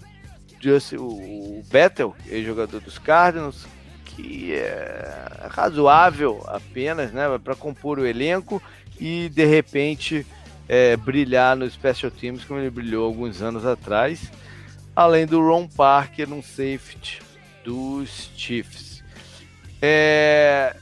Just, 0.61 0.95
o 0.95 1.63
Bettel, 1.71 2.15
ex-jogador 2.27 2.81
dos 2.81 2.97
Cardinals, 2.97 3.67
que 4.05 4.55
é 4.55 5.49
razoável 5.51 6.43
apenas, 6.47 7.13
né, 7.13 7.25
para 7.43 7.55
compor 7.55 7.99
o 7.99 8.07
elenco 8.07 8.63
e 8.99 9.29
de 9.29 9.45
repente 9.45 10.25
é, 10.69 10.97
brilhar 10.97 11.55
no 11.55 11.69
Special 11.69 12.11
Teams 12.11 12.45
como 12.45 12.61
ele 12.61 12.71
brilhou 12.71 13.05
alguns 13.05 13.43
anos 13.43 13.67
atrás, 13.67 14.31
além 14.97 15.27
do 15.27 15.41
Ron 15.41 15.67
Parker, 15.67 16.33
um 16.33 16.43
safety 16.43 17.21
dos 17.65 18.31
Chiefs. 18.37 18.94
É... 19.87 20.75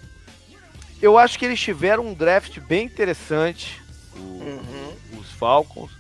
Eu 1.01 1.19
acho 1.19 1.37
que 1.37 1.45
eles 1.45 1.59
tiveram 1.59 2.07
um 2.07 2.15
draft 2.15 2.61
bem 2.61 2.85
interessante, 2.85 3.83
o, 4.15 4.21
uhum. 4.21 4.93
os 5.19 5.33
Falcons. 5.33 5.91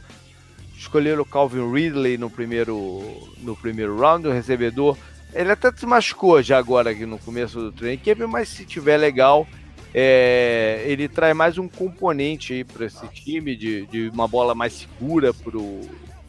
Escolheram 0.78 1.22
o 1.22 1.26
Calvin 1.26 1.72
Ridley 1.72 2.16
no 2.16 2.30
primeiro, 2.30 3.02
no 3.38 3.56
primeiro 3.56 3.98
round, 3.98 4.28
o 4.28 4.32
recebedor. 4.32 4.96
Ele 5.34 5.50
até 5.50 5.72
se 5.72 5.84
machucou 5.84 6.40
já 6.42 6.58
agora 6.58 6.90
aqui 6.90 7.04
no 7.04 7.18
começo 7.18 7.58
do 7.58 7.72
training 7.72 7.98
camp, 7.98 8.20
mas 8.30 8.48
se 8.48 8.64
tiver 8.64 8.96
legal, 8.96 9.48
é, 9.92 10.84
ele 10.86 11.08
traz 11.08 11.34
mais 11.34 11.58
um 11.58 11.66
componente 11.66 12.52
aí 12.52 12.62
para 12.62 12.86
esse 12.86 13.08
time 13.08 13.56
de, 13.56 13.86
de 13.86 14.08
uma 14.10 14.28
bola 14.28 14.54
mais 14.54 14.74
segura 14.74 15.34
pro, 15.34 15.80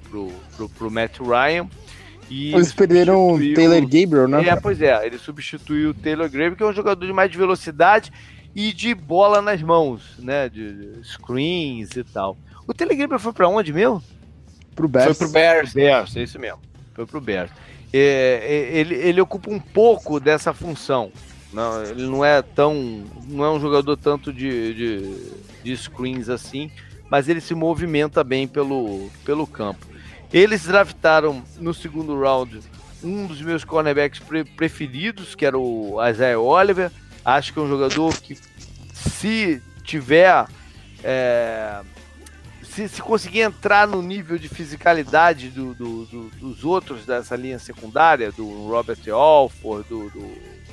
pro, 0.10 0.32
pro, 0.56 0.70
pro 0.70 0.92
Matt 0.92 1.20
Ryan. 1.20 1.70
E 2.30 2.54
Eles 2.54 2.74
perderam 2.74 3.34
o 3.34 3.54
Taylor 3.54 3.82
Gabriel, 3.82 4.28
né? 4.28 4.48
É, 4.48 4.56
pois 4.56 4.82
é, 4.82 5.06
ele 5.06 5.18
substituiu 5.18 5.92
o 5.92 5.94
Taylor 5.94 6.26
Gabriel, 6.26 6.56
que 6.56 6.64
é 6.64 6.66
um 6.66 6.74
jogador 6.74 7.06
de 7.06 7.14
mais 7.14 7.32
de 7.32 7.38
velocidade 7.38 8.12
e 8.56 8.72
de 8.72 8.94
bola 8.94 9.42
nas 9.42 9.62
mãos, 9.62 10.18
né? 10.20 10.50
De 10.50 11.00
screens 11.04 11.96
e 11.96 12.04
tal. 12.04 12.38
O 12.68 12.74
Taylor 12.74 12.96
Gabriel 12.96 13.20
foi 13.20 13.34
para 13.34 13.48
onde 13.48 13.74
mesmo? 13.74 14.02
Pro 14.76 14.88
Bears. 14.88 15.18
Foi 15.18 15.28
pro 15.28 15.34
Bears. 15.34 15.74
Bears, 15.74 16.16
é 16.16 16.24
isso 16.24 16.40
mesmo. 16.40 16.60
Foi 16.94 17.06
pro 17.06 17.22
Bears. 17.22 17.52
É, 17.92 18.42
é, 18.44 18.78
ele, 18.80 18.96
ele 18.96 19.22
ocupa 19.22 19.52
um 19.52 19.60
pouco 19.60 20.20
dessa 20.20 20.54
função. 20.54 21.12
Não, 21.54 21.84
ele 21.84 22.08
não 22.08 22.26
é 22.26 22.42
tão. 22.42 23.04
não 23.28 23.46
é 23.46 23.52
um 23.52 23.60
jogador 23.60 23.96
tanto 23.96 24.34
de, 24.34 24.74
de, 24.74 25.34
de 25.64 25.78
screens 25.78 26.28
assim, 26.28 26.72
mas 27.10 27.30
ele 27.30 27.40
se 27.40 27.54
movimenta 27.54 28.24
bem 28.24 28.48
pelo, 28.48 29.10
pelo 29.24 29.46
campo. 29.46 29.93
Eles 30.34 30.64
draftaram 30.64 31.44
no 31.60 31.76
segundo 31.76 32.20
round 32.20 32.60
um 33.04 33.28
dos 33.28 33.40
meus 33.40 33.64
cornerbacks 33.64 34.20
pre 34.20 34.44
preferidos, 34.44 35.36
que 35.36 35.46
era 35.46 35.58
o 35.58 35.98
Isaiah 36.10 36.40
Oliver. 36.40 36.92
Acho 37.24 37.54
que 37.54 37.60
é 37.60 37.62
um 37.62 37.70
jogador 37.70 38.20
que, 38.20 38.36
se 38.94 39.62
tiver. 39.84 40.48
É, 41.04 41.82
se, 42.64 42.90
se, 42.90 43.02
conseguir 43.02 43.42
entrar 43.42 43.88
no 43.88 44.02
nível 44.02 44.40
de 44.40 44.50
fisicalidade 44.50 45.50
do, 45.50 45.76
do, 45.76 46.06
do, 46.06 46.30
dos 46.32 46.64
outros 46.64 47.06
dessa 47.06 47.36
linha 47.36 47.60
secundária, 47.60 48.32
do 48.32 48.68
Robert 48.68 48.98
Alford, 49.12 49.88
do, 49.88 50.10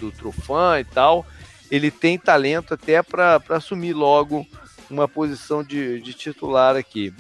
do, 0.01 0.11
Trufan 0.13 0.81
e 0.81 0.85
tal, 0.85 1.27
ele 1.71 1.91
tem 1.91 2.17
talento 2.17 2.73
até 2.73 3.03
para 3.03 3.43
assumir 3.51 3.93
logo 3.93 4.47
uma 4.89 5.07
posição 5.07 5.63
de, 5.63 6.01
de 6.01 6.15
titular 6.15 6.75
aqui. 6.75 7.13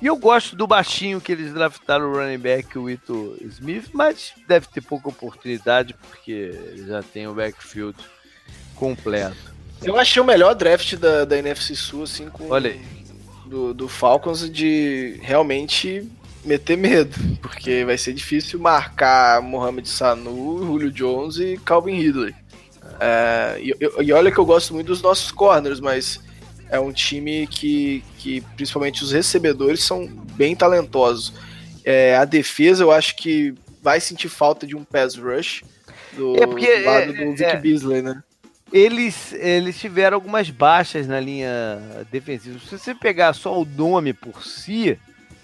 E 0.00 0.06
eu 0.06 0.16
gosto 0.16 0.54
do 0.54 0.66
baixinho 0.66 1.20
que 1.20 1.32
eles 1.32 1.52
draftaram 1.52 2.10
o 2.10 2.14
running 2.14 2.38
back, 2.38 2.78
o 2.78 2.90
Ito 2.90 3.36
Smith, 3.40 3.88
mas 3.92 4.32
deve 4.46 4.66
ter 4.68 4.80
pouca 4.80 5.08
oportunidade 5.08 5.94
porque 5.94 6.52
já 6.86 7.02
tem 7.02 7.26
o 7.26 7.34
backfield 7.34 7.96
completo. 8.74 9.54
Eu 9.82 9.98
achei 9.98 10.20
o 10.20 10.24
melhor 10.24 10.54
draft 10.54 10.96
da, 10.96 11.24
da 11.24 11.38
NFC 11.38 11.74
Sul, 11.74 12.02
assim, 12.04 12.28
com 12.28 12.48
Olha 12.50 12.70
aí. 12.70 12.80
Do, 13.46 13.72
do 13.72 13.88
Falcons 13.88 14.50
de 14.50 15.18
realmente 15.22 16.10
meter 16.44 16.76
medo, 16.76 17.16
porque 17.40 17.84
vai 17.84 17.98
ser 17.98 18.12
difícil 18.12 18.58
marcar 18.58 19.42
Mohamed 19.42 19.88
Sanu, 19.88 20.64
Julio 20.64 20.90
Jones 20.90 21.36
e 21.36 21.58
Calvin 21.64 22.00
Ridley. 22.00 22.34
É, 23.00 23.58
e, 23.60 23.74
e, 24.04 24.12
olha 24.12 24.30
que 24.30 24.38
eu 24.38 24.46
gosto 24.46 24.72
muito 24.72 24.86
dos 24.86 25.02
nossos 25.02 25.30
corners, 25.30 25.80
mas 25.80 26.20
é 26.70 26.80
um 26.80 26.92
time 26.92 27.46
que, 27.46 28.02
que 28.18 28.40
principalmente 28.56 29.02
os 29.02 29.12
recebedores 29.12 29.82
são 29.82 30.06
bem 30.06 30.54
talentosos. 30.54 31.32
É, 31.84 32.16
a 32.16 32.24
defesa 32.24 32.82
eu 32.82 32.90
acho 32.90 33.16
que 33.16 33.54
vai 33.82 34.00
sentir 34.00 34.28
falta 34.28 34.66
de 34.66 34.76
um 34.76 34.84
pass 34.84 35.16
rush 35.16 35.62
do, 36.12 36.36
é 36.36 36.46
porque, 36.46 36.78
do 36.78 36.84
lado 36.84 37.12
do 37.12 37.30
Vic 37.32 37.44
é, 37.44 37.56
Beasley, 37.56 38.02
né? 38.02 38.22
Eles, 38.72 39.32
eles 39.34 39.78
tiveram 39.78 40.16
algumas 40.16 40.50
baixas 40.50 41.06
na 41.06 41.20
linha 41.20 41.80
defensiva. 42.10 42.58
Se 42.58 42.76
você 42.78 42.94
pegar 42.94 43.32
só 43.32 43.60
o 43.60 43.64
nome 43.64 44.12
por 44.12 44.42
si, 44.42 44.98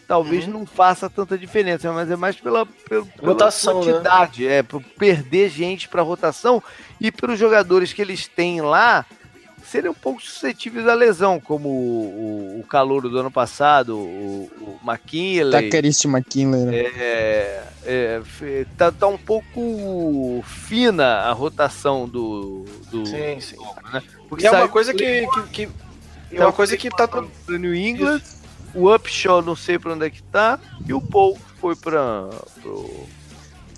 talvez 0.08 0.46
uhum. 0.46 0.52
não 0.52 0.66
faça 0.66 1.08
tanta 1.08 1.38
diferença, 1.38 1.92
mas 1.92 2.10
é 2.10 2.16
mais 2.16 2.36
pela, 2.36 2.66
pela, 2.66 3.06
rotação, 3.22 3.80
pela 3.80 3.86
né? 3.86 3.92
quantidade, 3.92 4.44
né? 4.44 4.58
é, 4.58 4.62
por 4.62 4.82
perder 4.82 5.48
gente 5.50 5.88
para 5.88 6.02
rotação 6.02 6.60
e 7.00 7.12
para 7.12 7.32
os 7.32 7.38
jogadores 7.38 7.92
que 7.92 8.02
eles 8.02 8.26
têm 8.26 8.60
lá 8.60 9.06
serem 9.72 9.90
um 9.90 9.94
pouco 9.94 10.20
suscetíveis 10.20 10.86
à 10.86 10.92
lesão, 10.92 11.40
como 11.40 11.70
o, 11.70 12.56
o, 12.56 12.60
o 12.60 12.62
calouro 12.64 13.08
do 13.08 13.18
ano 13.18 13.30
passado, 13.30 13.96
o, 13.96 14.50
o 14.60 14.78
McKinley. 14.86 15.50
Takerist 15.50 16.04
McKinley, 16.04 16.64
né? 16.66 16.76
É, 16.76 17.62
é, 17.86 18.66
tá, 18.76 18.92
tá 18.92 19.06
um 19.06 19.16
pouco 19.16 20.44
fina 20.46 21.20
a 21.20 21.32
rotação 21.32 22.06
do. 22.06 22.66
do 22.90 23.06
sim, 23.06 23.40
sim. 23.40 23.56
Do, 23.56 23.90
né? 23.90 24.02
Porque 24.28 24.46
é 24.46 24.50
uma 24.50 24.68
coisa 24.68 24.92
que, 24.92 25.26
que, 25.26 25.66
que 25.66 25.68
é 26.32 26.44
uma 26.44 26.52
coisa 26.52 26.76
que 26.76 26.90
tá 26.90 27.08
todo 27.08 27.30
New 27.48 27.74
England. 27.74 28.18
Isso. 28.18 28.42
O 28.74 28.94
Upshaw 28.94 29.42
não 29.42 29.56
sei 29.56 29.78
para 29.78 29.92
onde 29.92 30.06
é 30.06 30.10
que 30.10 30.22
tá 30.22 30.58
e 30.86 30.94
o 30.94 31.00
Paul 31.00 31.38
foi 31.60 31.76
para 31.76 32.28
pro, 32.62 33.06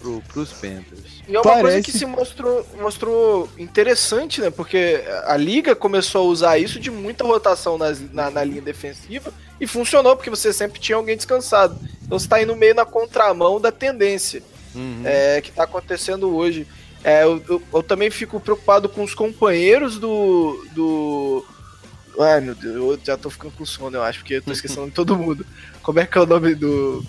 pro, 0.04 0.22
pros 0.28 0.52
Panthers. 0.52 1.22
E 1.26 1.34
é 1.34 1.38
uma 1.38 1.42
Parece... 1.42 1.62
coisa 1.62 1.82
que 1.82 1.92
se 1.92 2.04
mostrou, 2.04 2.66
mostrou 2.78 3.48
interessante, 3.58 4.42
né? 4.42 4.50
Porque 4.50 5.02
a 5.24 5.36
liga 5.36 5.74
começou 5.74 6.26
a 6.26 6.30
usar 6.30 6.58
isso 6.58 6.78
de 6.78 6.90
muita 6.90 7.24
rotação 7.24 7.78
nas, 7.78 7.98
na, 8.12 8.30
na, 8.30 8.44
linha 8.44 8.60
defensiva 8.60 9.32
e 9.58 9.66
funcionou, 9.66 10.14
porque 10.14 10.28
você 10.28 10.52
sempre 10.52 10.78
tinha 10.78 10.96
alguém 10.96 11.16
descansado. 11.16 11.78
Então 12.02 12.18
você 12.18 12.28
tá 12.28 12.42
indo 12.42 12.54
meio 12.54 12.74
na 12.74 12.84
contramão 12.84 13.58
da 13.58 13.72
tendência 13.72 14.42
uhum. 14.74 15.02
é, 15.04 15.40
que 15.40 15.50
tá 15.50 15.64
acontecendo 15.64 16.34
hoje. 16.36 16.66
É, 17.02 17.24
eu, 17.24 17.42
eu, 17.48 17.62
eu, 17.72 17.82
também 17.82 18.10
fico 18.10 18.38
preocupado 18.38 18.88
com 18.88 19.02
os 19.02 19.14
companheiros 19.14 19.98
do. 19.98 20.66
do... 20.74 21.44
Ai 22.18 22.40
meu 22.40 22.54
Deus, 22.54 22.76
eu 22.76 22.98
já 23.02 23.16
tô 23.16 23.28
ficando 23.28 23.52
com 23.52 23.66
sono, 23.66 23.96
eu 23.96 24.02
acho, 24.02 24.20
porque 24.20 24.34
eu 24.34 24.42
tô 24.42 24.52
esquecendo 24.52 24.86
de 24.86 24.92
todo 24.92 25.16
mundo. 25.16 25.44
Como 25.82 25.98
é 25.98 26.06
que 26.06 26.16
é 26.16 26.20
o 26.20 26.26
nome 26.26 26.54
do 26.54 27.04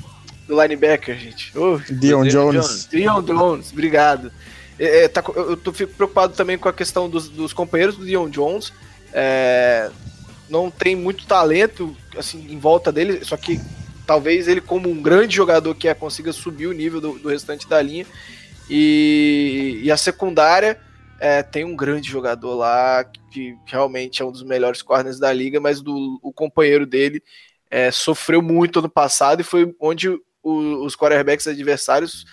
do 0.48 0.62
linebacker, 0.62 1.18
gente. 1.18 1.52
Oh, 1.58 1.78
Dion 1.78 2.28
Jones. 2.28 2.88
Dion 2.90 3.22
Jones, 3.22 3.72
obrigado. 3.72 4.32
É, 4.78 5.04
é, 5.04 5.08
tá, 5.08 5.24
eu 5.36 5.58
tô 5.58 5.72
fico 5.72 5.94
preocupado 5.94 6.34
também 6.34 6.58
com 6.58 6.70
a 6.70 6.74
questão 6.74 7.10
dos, 7.10 7.30
dos 7.30 7.54
companheiros 7.54 7.96
do 7.96 8.06
Dion 8.06 8.30
Jones. 8.30 8.74
É, 9.14 9.90
não 10.50 10.70
tem 10.70 10.96
muito 10.96 11.26
talento 11.26 11.96
assim 12.18 12.46
em 12.50 12.60
volta 12.60 12.92
dele, 12.92 13.24
só 13.24 13.38
que 13.38 13.60
talvez 14.06 14.48
ele, 14.48 14.62
como 14.62 14.90
um 14.90 15.02
grande 15.02 15.36
jogador 15.36 15.74
que 15.76 15.88
é, 15.88 15.94
consiga 15.94 16.32
subir 16.32 16.68
o 16.68 16.74
nível 16.74 17.02
do, 17.02 17.18
do 17.18 17.30
restante 17.30 17.68
da 17.68 17.82
linha. 17.82 18.06
E, 18.70 19.82
e 19.84 19.92
a 19.92 19.98
secundária 19.98 20.80
é, 21.20 21.42
tem 21.42 21.64
um 21.64 21.76
grande 21.76 22.10
jogador 22.10 22.56
lá 22.56 23.04
que 23.32 23.56
realmente 23.66 24.22
é 24.22 24.26
um 24.26 24.32
dos 24.32 24.44
melhores 24.44 24.82
corners 24.82 25.20
da 25.20 25.32
liga, 25.32 25.60
mas 25.60 25.82
do, 25.82 26.20
o 26.22 26.32
companheiro 26.32 26.86
dele 26.86 27.22
é, 27.70 27.92
sofreu 27.92 28.42
muito 28.42 28.80
ano 28.80 28.90
passado 28.90 29.42
e 29.42 29.44
foi 29.44 29.74
onde 29.80 30.10
o, 30.46 30.86
os 30.86 30.96
quarterbacks 30.96 31.48
adversários 31.48 32.26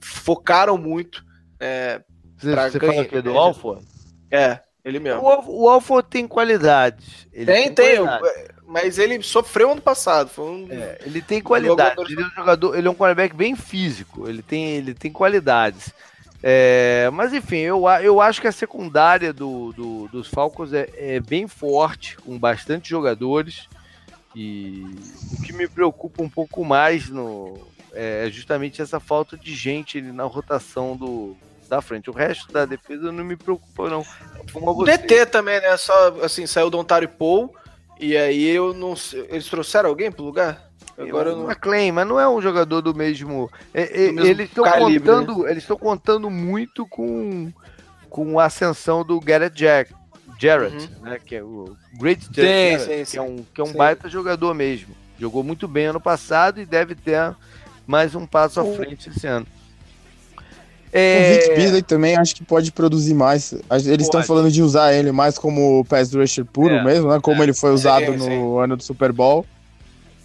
focaram 0.00 0.78
muito 0.78 1.24
é, 1.60 2.00
você, 2.38 2.54
você 2.54 2.80
fala 2.80 3.04
que 3.04 3.16
é 3.16 3.22
do? 3.22 3.32
É, 4.30 4.60
ele 4.84 5.00
mesmo. 5.00 5.22
O, 5.22 5.68
o 5.68 6.02
tem 6.02 6.26
qualidade. 6.26 7.28
Ele 7.32 7.46
tem, 7.46 7.74
tem, 7.74 7.96
qualidade. 7.96 8.48
mas 8.66 8.98
ele 8.98 9.22
sofreu 9.22 9.72
ano 9.72 9.82
passado. 9.82 10.30
Um... 10.38 10.68
É, 10.70 10.98
ele 11.04 11.20
tem 11.20 11.40
qualidade. 11.40 12.00
Ele 12.00 12.22
é 12.22 12.26
um 12.26 12.30
jogador, 12.30 12.78
ele 12.78 12.86
é 12.86 12.90
um 12.90 12.94
quarterback 12.94 13.34
bem 13.34 13.56
físico. 13.56 14.28
Ele 14.28 14.42
tem, 14.42 14.76
ele 14.76 14.94
tem 14.94 15.10
qualidades. 15.10 15.92
É, 16.40 17.10
mas 17.12 17.32
enfim, 17.32 17.56
eu, 17.56 17.82
eu 18.00 18.20
acho 18.20 18.40
que 18.40 18.46
a 18.46 18.52
secundária 18.52 19.32
do, 19.32 19.72
do 19.72 20.08
dos 20.08 20.28
Falcons 20.28 20.72
é, 20.72 20.88
é, 20.96 21.18
bem 21.18 21.48
forte, 21.48 22.16
com 22.18 22.38
bastante 22.38 22.88
jogadores. 22.88 23.68
E 24.34 24.84
o 25.32 25.42
que 25.42 25.52
me 25.52 25.66
preocupa 25.66 26.22
um 26.22 26.28
pouco 26.28 26.64
mais 26.64 27.08
no, 27.08 27.58
é 27.92 28.28
justamente 28.30 28.82
essa 28.82 29.00
falta 29.00 29.36
de 29.36 29.54
gente 29.54 30.00
na 30.00 30.24
rotação 30.24 30.96
do, 30.96 31.36
da 31.68 31.80
frente. 31.80 32.10
O 32.10 32.12
resto 32.12 32.52
da 32.52 32.64
defesa 32.64 33.10
não 33.12 33.24
me 33.24 33.36
preocupa, 33.36 33.88
não. 33.88 34.04
O 34.54 34.84
DT 34.84 35.26
também, 35.26 35.60
né? 35.60 35.76
Só 35.76 36.22
assim, 36.22 36.46
saiu 36.46 36.70
do 36.70 36.78
Ontário 36.78 37.08
Paul. 37.08 37.54
E 37.98 38.16
aí 38.16 38.48
eu 38.48 38.72
não. 38.72 38.94
Eles 39.28 39.48
trouxeram 39.48 39.88
alguém 39.88 40.10
pro 40.10 40.24
lugar? 40.24 40.68
Agora 40.96 41.30
eu 41.30 41.36
não... 41.36 41.44
McLean, 41.44 41.92
mas 41.92 42.06
não 42.06 42.18
é 42.18 42.28
um 42.28 42.40
jogador 42.40 42.80
do 42.80 42.94
mesmo. 42.94 43.50
É, 43.72 43.82
é, 43.82 44.06
do 44.08 44.14
mesmo 44.14 44.28
eles 44.28 44.48
estão 44.48 44.64
contando, 44.64 45.38
né? 45.42 45.50
eles 45.50 45.62
estão 45.62 45.76
contando 45.76 46.30
muito 46.30 46.86
com, 46.86 47.52
com 48.10 48.40
a 48.40 48.46
ascensão 48.46 49.04
do 49.04 49.20
Garrett 49.20 49.56
Jack, 49.56 49.94
Jarrett, 50.38 50.76
uhum. 50.76 51.02
né? 51.02 51.18
Que 51.24 51.36
é 51.36 51.42
o 51.42 51.76
Great 51.98 52.26
Jarrett, 52.32 52.84
sim, 52.84 53.04
sim, 53.04 53.10
que 53.10 53.18
é 53.18 53.22
um, 53.22 53.44
que 53.54 53.60
é 53.60 53.64
um 53.64 53.72
baita 53.72 54.08
jogador 54.08 54.54
mesmo. 54.54 54.94
Jogou 55.18 55.42
muito 55.42 55.66
bem 55.66 55.86
ano 55.86 56.00
passado 56.00 56.60
e 56.60 56.66
deve 56.66 56.94
ter 56.94 57.34
mais 57.86 58.14
um 58.14 58.24
passo 58.24 58.60
à 58.60 58.64
frente 58.64 59.10
esse 59.10 59.26
ano. 59.26 59.46
É... 60.92 61.18
O 61.18 61.34
Vic 61.34 61.56
Beasley 61.56 61.82
também 61.82 62.16
acho 62.16 62.34
que 62.34 62.44
pode 62.44 62.72
produzir 62.72 63.14
mais. 63.14 63.52
Eles 63.84 64.06
estão 64.06 64.22
falando 64.22 64.50
de 64.50 64.62
usar 64.62 64.94
ele 64.94 65.12
mais 65.12 65.36
como 65.36 65.84
pass 65.84 66.12
rusher 66.14 66.44
puro 66.44 66.74
é, 66.74 66.84
mesmo, 66.84 67.10
né? 67.10 67.18
Como 67.20 67.40
é, 67.42 67.44
ele 67.44 67.52
foi 67.52 67.72
usado 67.72 68.12
no 68.16 68.58
ano 68.58 68.76
do 68.76 68.82
Super 68.82 69.12
Bowl. 69.12 69.44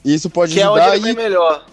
E 0.05 0.13
isso 0.13 0.29
pode 0.29 0.53
que 0.53 0.61
ajudar. 0.61 0.95
É 0.95 0.97
onde 0.97 1.09
ele 1.09 1.11
e... 1.11 1.15
melhor. 1.15 1.65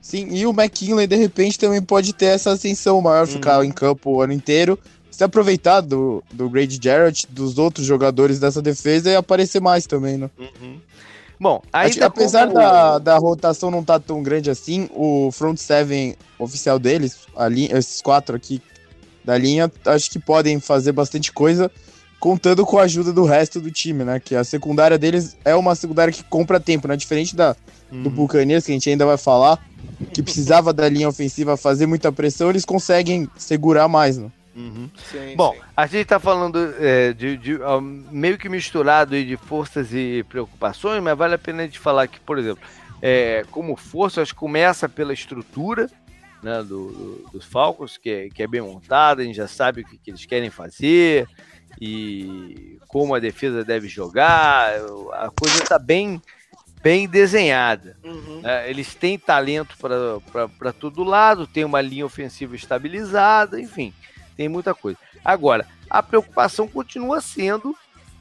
Sim, 0.00 0.28
e 0.30 0.46
o 0.46 0.50
McKinley 0.50 1.06
de 1.06 1.16
repente 1.16 1.58
também 1.58 1.80
pode 1.80 2.12
ter 2.12 2.26
essa 2.26 2.52
ascensão 2.52 3.00
maior, 3.00 3.26
ficar 3.26 3.58
uhum. 3.58 3.64
em 3.64 3.72
campo 3.72 4.10
o 4.10 4.20
ano 4.20 4.32
inteiro 4.32 4.78
se 5.14 5.22
aproveitar 5.22 5.80
do, 5.80 6.24
do 6.32 6.50
Grady 6.50 6.76
Jarrett, 6.82 7.24
dos 7.30 7.56
outros 7.56 7.86
jogadores 7.86 8.40
dessa 8.40 8.60
defesa 8.60 9.10
e 9.10 9.14
aparecer 9.14 9.60
mais 9.60 9.86
também, 9.86 10.18
né? 10.18 10.28
Uhum. 10.36 10.80
Bom, 11.38 11.62
ainda 11.72 12.06
apesar 12.06 12.48
como... 12.48 12.58
da, 12.58 12.98
da 12.98 13.16
rotação 13.16 13.70
não 13.70 13.80
estar 13.80 14.00
tá 14.00 14.04
tão 14.04 14.24
grande 14.24 14.50
assim, 14.50 14.88
o 14.92 15.30
front 15.30 15.56
seven 15.56 16.16
oficial 16.36 16.80
deles, 16.80 17.28
a 17.36 17.46
linha, 17.46 17.78
esses 17.78 18.02
quatro 18.02 18.34
aqui 18.34 18.60
da 19.24 19.38
linha, 19.38 19.70
acho 19.86 20.10
que 20.10 20.18
podem 20.18 20.58
fazer 20.58 20.90
bastante 20.90 21.30
coisa, 21.30 21.70
contando 22.18 22.66
com 22.66 22.76
a 22.76 22.82
ajuda 22.82 23.12
do 23.12 23.22
resto 23.22 23.60
do 23.60 23.70
time, 23.70 24.02
né? 24.02 24.18
Que 24.18 24.34
a 24.34 24.42
secundária 24.42 24.98
deles 24.98 25.36
é 25.44 25.54
uma 25.54 25.76
secundária 25.76 26.12
que 26.12 26.24
compra 26.24 26.58
tempo, 26.58 26.88
né? 26.88 26.96
Diferente 26.96 27.36
da, 27.36 27.54
uhum. 27.92 28.02
do 28.02 28.10
Buccaneers, 28.10 28.66
que 28.66 28.72
a 28.72 28.74
gente 28.74 28.90
ainda 28.90 29.06
vai 29.06 29.16
falar, 29.16 29.64
que 30.12 30.24
precisava 30.24 30.72
da 30.72 30.88
linha 30.88 31.08
ofensiva 31.08 31.56
fazer 31.56 31.86
muita 31.86 32.10
pressão, 32.10 32.50
eles 32.50 32.64
conseguem 32.64 33.28
segurar 33.38 33.86
mais, 33.86 34.18
né? 34.18 34.28
Uhum. 34.54 34.88
Sim, 35.10 35.34
Bom, 35.36 35.52
sim. 35.52 35.60
a 35.76 35.86
gente 35.86 36.02
está 36.02 36.20
falando 36.20 36.74
é, 36.78 37.12
de, 37.12 37.36
de 37.36 37.58
meio 38.10 38.38
que 38.38 38.48
misturado 38.48 39.14
aí 39.14 39.24
de 39.24 39.36
forças 39.36 39.92
e 39.92 40.24
preocupações, 40.28 41.02
mas 41.02 41.18
vale 41.18 41.34
a 41.34 41.38
pena 41.38 41.62
a 41.62 41.66
gente 41.66 41.78
falar 41.78 42.06
que, 42.06 42.20
por 42.20 42.38
exemplo, 42.38 42.62
é, 43.02 43.44
como 43.50 43.76
força, 43.76 44.22
acho 44.22 44.32
que 44.32 44.38
começa 44.38 44.88
pela 44.88 45.12
estrutura 45.12 45.90
né, 46.42 46.58
do, 46.58 46.92
do, 46.92 47.30
dos 47.32 47.44
Falcons, 47.44 47.96
que 47.96 48.10
é, 48.10 48.28
que 48.28 48.42
é 48.42 48.46
bem 48.46 48.60
montada, 48.60 49.22
a 49.22 49.24
gente 49.24 49.36
já 49.36 49.48
sabe 49.48 49.80
o 49.80 49.84
que, 49.84 49.98
que 49.98 50.10
eles 50.10 50.24
querem 50.24 50.50
fazer 50.50 51.26
e 51.80 52.78
como 52.86 53.14
a 53.14 53.18
defesa 53.18 53.64
deve 53.64 53.88
jogar, 53.88 54.72
a 55.14 55.30
coisa 55.30 55.62
está 55.62 55.78
bem 55.78 56.22
bem 56.80 57.08
desenhada. 57.08 57.96
Uhum. 58.04 58.42
É, 58.44 58.68
eles 58.68 58.94
têm 58.94 59.18
talento 59.18 59.74
para 60.58 60.72
todo 60.72 61.02
lado, 61.02 61.46
tem 61.46 61.64
uma 61.64 61.80
linha 61.80 62.04
ofensiva 62.04 62.54
estabilizada, 62.54 63.58
enfim 63.58 63.92
tem 64.36 64.48
muita 64.48 64.74
coisa. 64.74 64.98
Agora, 65.24 65.66
a 65.88 66.02
preocupação 66.02 66.68
continua 66.68 67.20
sendo 67.20 67.76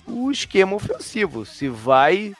o 0.05 0.31
esquema 0.31 0.75
ofensivo. 0.75 1.45
Se 1.45 1.67
vai. 1.67 2.33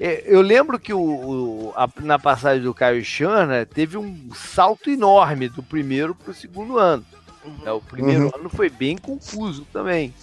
É, 0.00 0.22
eu 0.26 0.40
lembro 0.40 0.78
que 0.78 0.92
o, 0.92 1.00
o 1.00 1.72
a, 1.76 1.88
na 2.00 2.18
passagem 2.18 2.62
do 2.62 2.72
Caio 2.72 3.04
Chana 3.04 3.66
teve 3.66 3.96
um 3.96 4.30
salto 4.32 4.90
enorme 4.90 5.48
do 5.48 5.62
primeiro 5.62 6.14
para 6.14 6.30
o 6.30 6.34
segundo 6.34 6.78
ano. 6.78 7.04
Uhum. 7.44 7.58
É, 7.64 7.72
o 7.72 7.80
primeiro 7.80 8.26
uhum. 8.26 8.32
ano 8.34 8.48
foi 8.48 8.70
bem 8.70 8.96
confuso 8.96 9.66
também. 9.72 10.14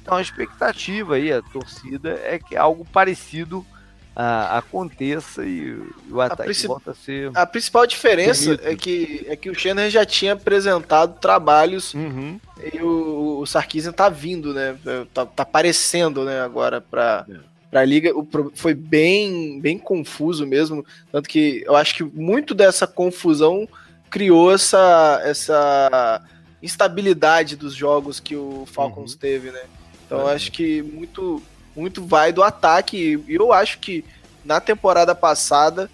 Então 0.00 0.16
a 0.16 0.22
expectativa 0.22 1.14
aí, 1.14 1.32
a 1.32 1.42
torcida, 1.42 2.20
é 2.24 2.38
que 2.38 2.56
algo 2.56 2.84
parecido 2.84 3.64
a, 4.14 4.58
aconteça 4.58 5.44
e 5.44 5.80
o 6.10 6.20
ataque 6.20 6.66
volta 6.66 6.90
a 6.90 6.94
ser. 6.94 7.30
A 7.34 7.46
principal 7.46 7.86
diferença 7.86 8.58
é 8.62 8.76
que, 8.76 9.24
é 9.26 9.36
que 9.36 9.50
o 9.50 9.54
Shannon 9.54 9.88
já 9.88 10.04
tinha 10.04 10.34
apresentado 10.34 11.18
trabalhos 11.18 11.94
uhum. 11.94 12.38
e 12.72 12.80
o, 12.80 13.40
o 13.40 13.46
Sarkisian 13.46 13.92
tá 13.92 14.08
vindo, 14.08 14.52
né? 14.52 14.76
Tá, 15.12 15.26
tá 15.26 15.42
aparecendo, 15.42 16.24
né, 16.24 16.40
agora 16.40 16.80
pra. 16.80 17.26
É. 17.28 17.52
Pra 17.72 17.86
liga, 17.86 18.12
o, 18.14 18.28
foi 18.54 18.74
bem, 18.74 19.58
bem 19.58 19.78
confuso 19.78 20.46
mesmo. 20.46 20.84
Tanto 21.10 21.26
que 21.26 21.64
eu 21.66 21.74
acho 21.74 21.94
que 21.94 22.04
muito 22.04 22.52
dessa 22.52 22.86
confusão 22.86 23.66
criou 24.10 24.52
essa, 24.52 25.22
essa 25.24 26.20
instabilidade 26.62 27.56
dos 27.56 27.74
jogos 27.74 28.20
que 28.20 28.36
o 28.36 28.66
Falcons 28.66 29.12
uhum. 29.12 29.18
teve, 29.18 29.50
né? 29.50 29.62
Então 30.04 30.20
eu 30.20 30.28
acho 30.28 30.52
que 30.52 30.82
muito 30.82 31.42
muito 31.74 32.04
vai 32.04 32.32
do 32.32 32.42
ataque. 32.42 33.22
E 33.26 33.34
eu 33.34 33.52
acho 33.52 33.78
que 33.78 34.04
na 34.44 34.60
temporada 34.60 35.14
passada 35.14 35.90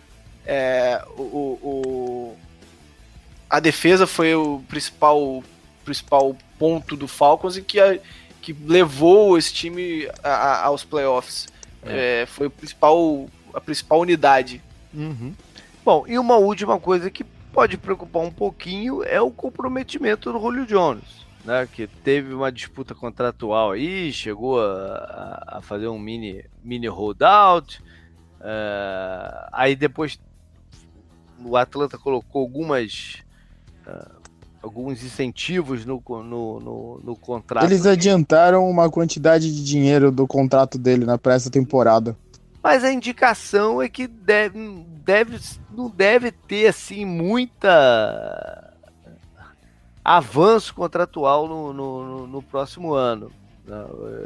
é, 0.46 1.02
o, 1.16 1.58
o, 1.62 2.36
a 3.50 3.60
defesa 3.60 4.06
foi 4.06 4.34
o 4.34 4.62
principal, 4.68 5.42
principal 5.84 6.36
ponto 6.58 6.96
do 6.96 7.06
Falcons 7.06 7.56
e 7.56 7.62
que, 7.62 7.78
a, 7.78 7.98
que 8.40 8.56
levou 8.64 9.36
esse 9.36 9.52
time 9.52 10.08
a, 10.22 10.30
a, 10.30 10.64
aos 10.64 10.84
playoffs. 10.84 11.48
É. 11.82 12.22
É, 12.22 12.26
foi 12.26 12.48
o 12.48 12.50
principal, 12.50 13.28
a 13.54 13.60
principal 13.60 14.00
unidade. 14.00 14.62
Uhum. 14.92 15.34
Bom, 15.84 16.04
e 16.06 16.18
uma 16.18 16.36
última 16.36 16.78
coisa 16.80 17.10
que 17.10 17.24
pode 17.52 17.76
preocupar 17.76 18.22
um 18.22 18.30
pouquinho 18.30 19.02
é 19.04 19.20
o 19.20 19.30
comprometimento 19.30 20.32
do 20.32 20.38
Julio 20.38 20.66
Jones, 20.66 21.26
né? 21.48 21.66
Que 21.66 21.86
teve 21.86 22.34
uma 22.34 22.52
disputa 22.52 22.94
contratual 22.94 23.70
aí, 23.72 24.12
chegou 24.12 24.60
a, 24.60 25.44
a 25.46 25.62
fazer 25.62 25.88
um 25.88 25.98
mini, 25.98 26.44
mini 26.62 26.86
holdout. 26.86 27.82
Uh, 28.38 29.48
aí 29.50 29.74
depois 29.74 30.20
o 31.42 31.56
Atlanta 31.56 31.96
colocou 31.96 32.42
algumas 32.42 33.16
uh, 33.86 34.18
alguns 34.62 35.02
incentivos 35.02 35.86
no, 35.86 36.02
no, 36.06 36.60
no, 36.60 37.00
no, 37.02 37.16
contrato. 37.16 37.64
Eles 37.64 37.86
adiantaram 37.86 38.68
uma 38.68 38.90
quantidade 38.90 39.52
de 39.52 39.64
dinheiro 39.64 40.12
do 40.12 40.26
contrato 40.26 40.76
dele 40.76 41.06
na 41.06 41.18
essa 41.30 41.50
temporada. 41.50 42.14
Mas 42.62 42.84
a 42.84 42.92
indicação 42.92 43.80
é 43.80 43.88
que 43.88 44.06
deve, 44.06 44.84
deve, 45.02 45.40
não 45.72 45.88
deve 45.88 46.30
ter 46.30 46.66
assim 46.66 47.04
muita 47.04 48.67
avanço 50.08 50.74
contratual 50.74 51.46
no, 51.46 51.72
no, 51.74 52.26
no 52.26 52.42
próximo 52.42 52.94
ano. 52.94 53.30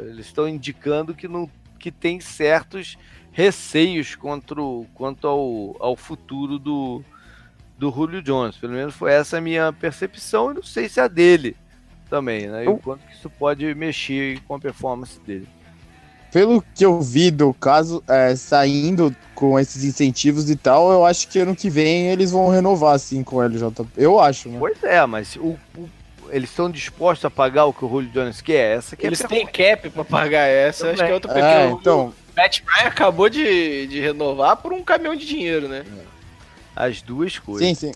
Eles 0.07 0.27
estão 0.27 0.47
indicando 0.47 1.13
que, 1.13 1.27
não, 1.27 1.49
que 1.77 1.91
tem 1.91 2.21
certos 2.21 2.97
receios 3.33 4.15
contra 4.15 4.61
o, 4.61 4.87
quanto 4.93 5.27
ao, 5.27 5.75
ao 5.79 5.97
futuro 5.97 6.57
do, 6.57 7.03
do 7.77 7.91
Julio 7.91 8.21
Jones. 8.21 8.55
Pelo 8.55 8.71
menos 8.71 8.95
foi 8.95 9.11
essa 9.11 9.39
a 9.39 9.41
minha 9.41 9.73
percepção 9.73 10.51
e 10.51 10.53
não 10.53 10.63
sei 10.63 10.87
se 10.87 11.01
é 11.01 11.03
a 11.03 11.07
dele 11.09 11.57
também, 12.09 12.47
né? 12.47 12.63
E 12.63 12.67
o 12.69 12.77
quanto 12.77 13.05
que 13.05 13.13
isso 13.13 13.29
pode 13.29 13.75
mexer 13.75 14.39
com 14.43 14.55
a 14.55 14.59
performance 14.59 15.19
dele. 15.19 15.49
Pelo 16.33 16.63
que 16.73 16.83
eu 16.83 16.99
vi 16.99 17.29
do 17.29 17.53
caso, 17.53 18.03
é, 18.07 18.35
saindo 18.35 19.15
com 19.35 19.59
esses 19.59 19.83
incentivos 19.83 20.49
e 20.49 20.55
tal, 20.55 20.91
eu 20.91 21.05
acho 21.05 21.27
que 21.27 21.37
ano 21.37 21.55
que 21.55 21.69
vem 21.69 22.07
eles 22.07 22.31
vão 22.31 22.49
renovar 22.49 22.95
assim 22.95 23.23
com 23.23 23.35
o 23.35 23.41
LJ. 23.41 23.85
Eu 23.95 24.19
acho, 24.19 24.49
né? 24.49 24.57
Pois 24.59 24.83
é, 24.83 25.05
mas 25.05 25.35
o, 25.35 25.55
o 25.77 25.89
eles 26.29 26.49
estão 26.49 26.71
dispostos 26.71 27.23
a 27.25 27.29
pagar 27.29 27.65
o 27.65 27.73
que 27.73 27.85
o 27.85 27.89
Julio 27.89 28.09
Jones 28.09 28.41
quer? 28.41 28.77
Essa 28.77 28.95
que 28.95 29.05
eles 29.05 29.21
é 29.21 29.27
têm 29.27 29.45
cap 29.45 29.87
para 29.91 30.03
pagar 30.03 30.47
essa, 30.47 30.89
acho 30.89 31.03
que 31.03 31.11
é 31.11 31.13
outra 31.13 31.31
coisa. 31.31 31.47
É, 31.47 31.69
então... 31.69 32.07
O 32.07 32.13
Matt 32.35 32.61
Ryan 32.65 32.87
acabou 32.87 33.29
de, 33.29 33.85
de 33.85 33.99
renovar 33.99 34.57
por 34.57 34.73
um 34.73 34.83
caminhão 34.83 35.15
de 35.15 35.27
dinheiro, 35.27 35.67
né? 35.67 35.85
É. 35.85 36.03
As 36.75 37.03
duas 37.03 37.37
coisas. 37.37 37.67
Sim, 37.67 37.75
sim. 37.75 37.91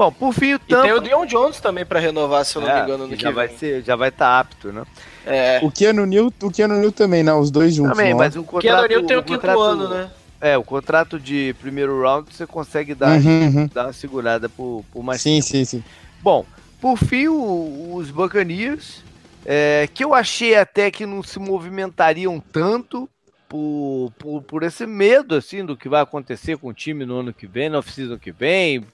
Bom, 0.00 0.10
por 0.10 0.32
fim 0.32 0.54
o 0.54 0.58
Tampa... 0.58 0.86
E 0.86 0.88
tem 0.88 0.92
o 0.94 1.00
Dion 1.02 1.26
Jones 1.26 1.60
também 1.60 1.84
para 1.84 2.00
renovar, 2.00 2.42
se 2.46 2.56
eu 2.56 2.62
não 2.62 2.70
é, 2.70 2.76
me 2.76 2.82
engano, 2.84 3.06
no 3.06 3.14
já 3.14 3.28
que 3.28 3.34
vai 3.34 3.48
vem. 3.48 3.58
ser, 3.58 3.82
já 3.82 3.94
vai 3.94 4.08
estar 4.08 4.24
tá 4.24 4.40
apto, 4.40 4.72
né? 4.72 4.82
É. 5.26 5.60
O 5.62 5.70
Keanu 5.70 6.06
New, 6.06 6.32
o 6.42 6.50
Keanu 6.50 6.76
New 6.76 6.90
também, 6.90 7.22
né? 7.22 7.34
Os 7.34 7.50
dois 7.50 7.74
juntos. 7.74 7.98
Também, 7.98 8.14
mas 8.14 8.34
o 8.34 8.42
contrato, 8.42 8.56
o 8.56 8.60
Keanu 8.62 8.88
New 8.88 9.06
tem 9.06 9.16
o, 9.18 9.22
quinto 9.22 9.40
contrato, 9.40 9.60
ano, 9.60 9.88
né? 9.90 10.10
É, 10.40 10.56
o 10.56 10.64
contrato 10.64 11.20
de 11.20 11.54
primeiro 11.60 12.00
round 12.00 12.34
você 12.34 12.46
consegue 12.46 12.94
dar, 12.94 13.20
uhum, 13.20 13.56
uhum. 13.56 13.70
dar 13.70 13.88
uma 13.88 13.92
segurada 13.92 14.48
por, 14.48 14.86
por 14.90 15.02
mais 15.02 15.20
Sim, 15.20 15.34
tempo. 15.34 15.46
sim, 15.48 15.64
sim. 15.66 15.84
Bom, 16.22 16.46
por 16.80 16.96
fim, 16.96 17.28
o, 17.28 17.92
os 17.94 18.10
Buccaneers, 18.10 19.02
é, 19.44 19.86
que 19.92 20.02
eu 20.02 20.14
achei 20.14 20.56
até 20.56 20.90
que 20.90 21.04
não 21.04 21.22
se 21.22 21.38
movimentariam 21.38 22.42
tanto, 22.50 23.06
por, 23.50 24.12
por, 24.16 24.42
por 24.42 24.62
esse 24.62 24.86
medo 24.86 25.34
assim 25.34 25.64
do 25.64 25.76
que 25.76 25.88
vai 25.88 26.00
acontecer 26.00 26.56
com 26.56 26.68
o 26.68 26.72
time 26.72 27.04
no 27.04 27.18
ano 27.18 27.34
que 27.34 27.48
vem, 27.48 27.68
no 27.68 27.78
off-season 27.78 28.16
que 28.16 28.30
vem, 28.30 28.86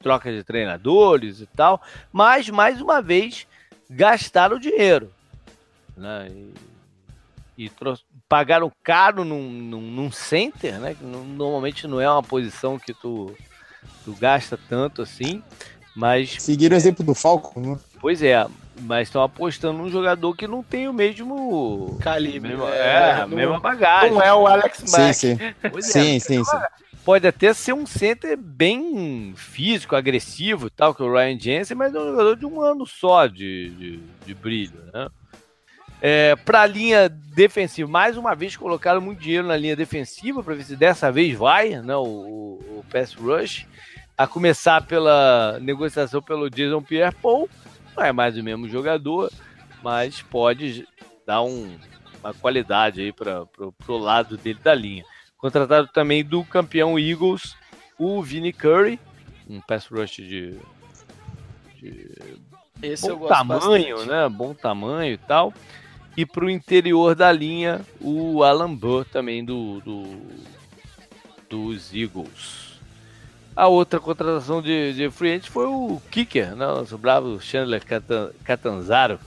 troca 0.00 0.32
de 0.32 0.44
treinadores 0.44 1.40
e 1.40 1.46
tal, 1.46 1.82
mas 2.12 2.48
mais 2.48 2.80
uma 2.80 3.02
vez 3.02 3.48
gastaram 3.90 4.60
dinheiro, 4.60 5.12
né? 5.96 6.30
E, 7.58 7.64
e 7.64 7.72
pagaram 8.28 8.70
caro 8.84 9.24
num, 9.24 9.50
num, 9.50 9.80
num, 9.80 10.12
center, 10.12 10.78
né? 10.78 10.94
Que 10.94 11.04
normalmente 11.04 11.88
não 11.88 12.00
é 12.00 12.08
uma 12.08 12.22
posição 12.22 12.78
que 12.78 12.94
tu, 12.94 13.34
tu 14.04 14.12
gasta 14.12 14.56
tanto 14.68 15.02
assim, 15.02 15.42
mas 15.96 16.40
seguiram 16.40 16.76
o 16.76 16.78
exemplo 16.78 17.04
do 17.04 17.14
Falcon, 17.14 17.60
né? 17.60 17.78
Pois 18.00 18.22
é, 18.22 18.46
mas 18.80 19.08
estão 19.08 19.22
apostando 19.22 19.78
num 19.78 19.88
jogador 19.88 20.34
que 20.34 20.46
não 20.46 20.62
tem 20.62 20.88
o 20.88 20.92
mesmo 20.92 21.98
calibre, 22.00 22.50
mesmo, 22.50 22.68
é, 22.68 22.78
é 22.78 23.12
a 23.12 23.26
mesma 23.26 23.58
bagagem. 23.58 24.12
Não 24.12 24.22
é 24.22 24.32
o 24.32 24.46
Alex 24.46 24.90
Mack. 24.90 25.14
Sim, 25.14 25.36
sim. 25.36 25.54
Pois 25.70 25.86
sim, 25.86 26.16
é, 26.16 26.20
sim, 26.20 26.44
sim. 26.44 26.58
Pode 27.04 27.26
até 27.26 27.54
ser 27.54 27.72
um 27.72 27.86
center 27.86 28.36
bem 28.36 29.32
físico, 29.36 29.94
agressivo 29.94 30.68
tal, 30.68 30.94
que 30.94 31.02
o 31.02 31.12
Ryan 31.12 31.38
Jensen, 31.38 31.76
mas 31.76 31.94
é 31.94 31.98
um 32.00 32.10
jogador 32.10 32.36
de 32.36 32.46
um 32.46 32.60
ano 32.60 32.84
só 32.84 33.26
de, 33.26 33.70
de, 33.70 34.00
de 34.26 34.34
brilho, 34.34 34.80
né? 34.92 35.08
É, 36.02 36.36
para 36.36 36.62
a 36.62 36.66
linha 36.66 37.08
defensiva, 37.08 37.88
mais 37.88 38.16
uma 38.16 38.34
vez 38.34 38.56
colocaram 38.56 39.00
muito 39.00 39.22
dinheiro 39.22 39.46
na 39.46 39.56
linha 39.56 39.74
defensiva 39.74 40.42
para 40.42 40.54
ver 40.54 40.64
se 40.64 40.76
dessa 40.76 41.10
vez 41.10 41.36
vai, 41.36 41.70
né, 41.80 41.96
o, 41.96 42.02
o, 42.02 42.78
o 42.78 42.84
pass 42.90 43.14
rush, 43.14 43.66
a 44.16 44.26
começar 44.26 44.82
pela 44.86 45.58
negociação 45.60 46.20
pelo 46.20 46.50
Jason 46.50 46.82
Pierre-Paul, 46.82 47.48
não 47.96 48.04
é 48.04 48.12
mais 48.12 48.36
o 48.36 48.42
mesmo 48.42 48.68
jogador, 48.68 49.32
mas 49.82 50.20
pode 50.22 50.86
dar 51.26 51.42
um, 51.42 51.76
uma 52.20 52.34
qualidade 52.34 53.00
aí 53.00 53.12
para 53.12 53.46
o 53.88 53.96
lado 53.96 54.36
dele 54.36 54.58
da 54.62 54.74
linha. 54.74 55.04
Contratado 55.38 55.88
também 55.88 56.24
do 56.24 56.44
campeão 56.44 56.98
Eagles, 56.98 57.56
o 57.98 58.22
Vinnie 58.22 58.52
Curry, 58.52 58.98
um 59.48 59.60
pass 59.60 59.86
rush 59.86 60.16
de, 60.16 60.58
de 61.76 62.10
bom 63.00 63.26
tamanho, 63.26 63.96
bastante. 63.96 64.08
né? 64.08 64.28
Bom 64.28 64.54
tamanho 64.54 65.14
e 65.14 65.18
tal. 65.18 65.52
E 66.16 66.24
para 66.24 66.46
o 66.46 66.50
interior 66.50 67.14
da 67.14 67.30
linha, 67.30 67.82
o 68.00 68.42
Alan 68.42 68.74
Burr 68.74 69.04
também 69.04 69.44
do, 69.44 69.80
do 69.80 70.04
dos 71.48 71.94
Eagles. 71.94 72.75
A 73.56 73.68
outra 73.68 73.98
contratação 73.98 74.60
de, 74.60 74.92
de 74.92 75.10
free 75.10 75.30
agent 75.30 75.48
foi 75.48 75.64
o 75.64 76.00
kicker, 76.10 76.54
né? 76.54 76.66
o 76.66 76.98
bravo 76.98 77.40
Chandler 77.40 77.82
Catanzaro, 78.44 79.18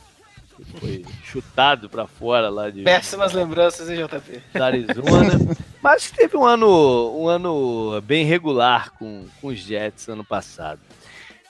que 0.56 0.80
foi 0.80 1.06
chutado 1.24 1.90
para 1.90 2.06
fora 2.06 2.48
lá 2.48 2.70
de... 2.70 2.84
Péssimas 2.84 3.34
lembranças, 3.34 3.90
hein, 3.90 4.06
JP? 4.06 4.42
Da 4.54 4.68
Arizona. 4.68 5.34
Mas 5.82 6.12
teve 6.12 6.38
um 6.38 6.46
ano, 6.46 7.18
um 7.18 7.28
ano 7.28 8.00
bem 8.02 8.24
regular 8.24 8.92
com, 8.92 9.26
com 9.42 9.48
os 9.48 9.58
Jets 9.58 10.08
ano 10.08 10.24
passado. 10.24 10.80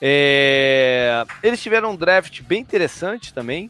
É, 0.02 1.26
eles 1.44 1.62
tiveram 1.62 1.92
um 1.92 1.96
draft 1.98 2.42
bem 2.44 2.62
interessante 2.62 3.34
também. 3.34 3.70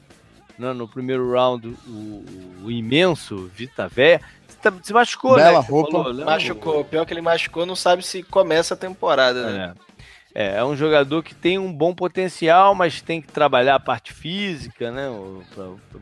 Né? 0.59 0.73
No 0.73 0.87
primeiro 0.87 1.31
round, 1.31 1.67
o, 1.87 2.25
o 2.63 2.71
imenso 2.71 3.49
Vita 3.55 3.87
Vé 3.87 4.19
Tá, 4.61 4.73
se 4.83 4.91
machucou, 4.91 5.35
Bela 5.35 5.61
né? 5.61 5.67
roupa. 5.67 5.91
Falou, 5.91 6.13
né? 6.13 6.25
machucou. 6.25 6.83
Pior 6.83 7.05
que 7.05 7.13
ele 7.13 7.21
machucou, 7.21 7.65
não 7.65 7.75
sabe 7.75 8.03
se 8.03 8.21
começa 8.23 8.73
a 8.73 8.77
temporada, 8.77 9.49
né? 9.49 9.73
É. 9.75 9.79
é. 9.85 9.89
É, 10.31 10.63
um 10.63 10.75
jogador 10.75 11.23
que 11.23 11.33
tem 11.33 11.57
um 11.57 11.73
bom 11.73 11.93
potencial, 11.93 12.75
mas 12.75 13.01
tem 13.01 13.19
que 13.19 13.27
trabalhar 13.27 13.75
a 13.75 13.79
parte 13.79 14.13
física, 14.13 14.91
né? 14.91 15.07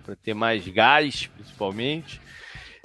Para 0.04 0.16
ter 0.16 0.34
mais 0.34 0.68
gás, 0.68 1.28
principalmente. 1.28 2.20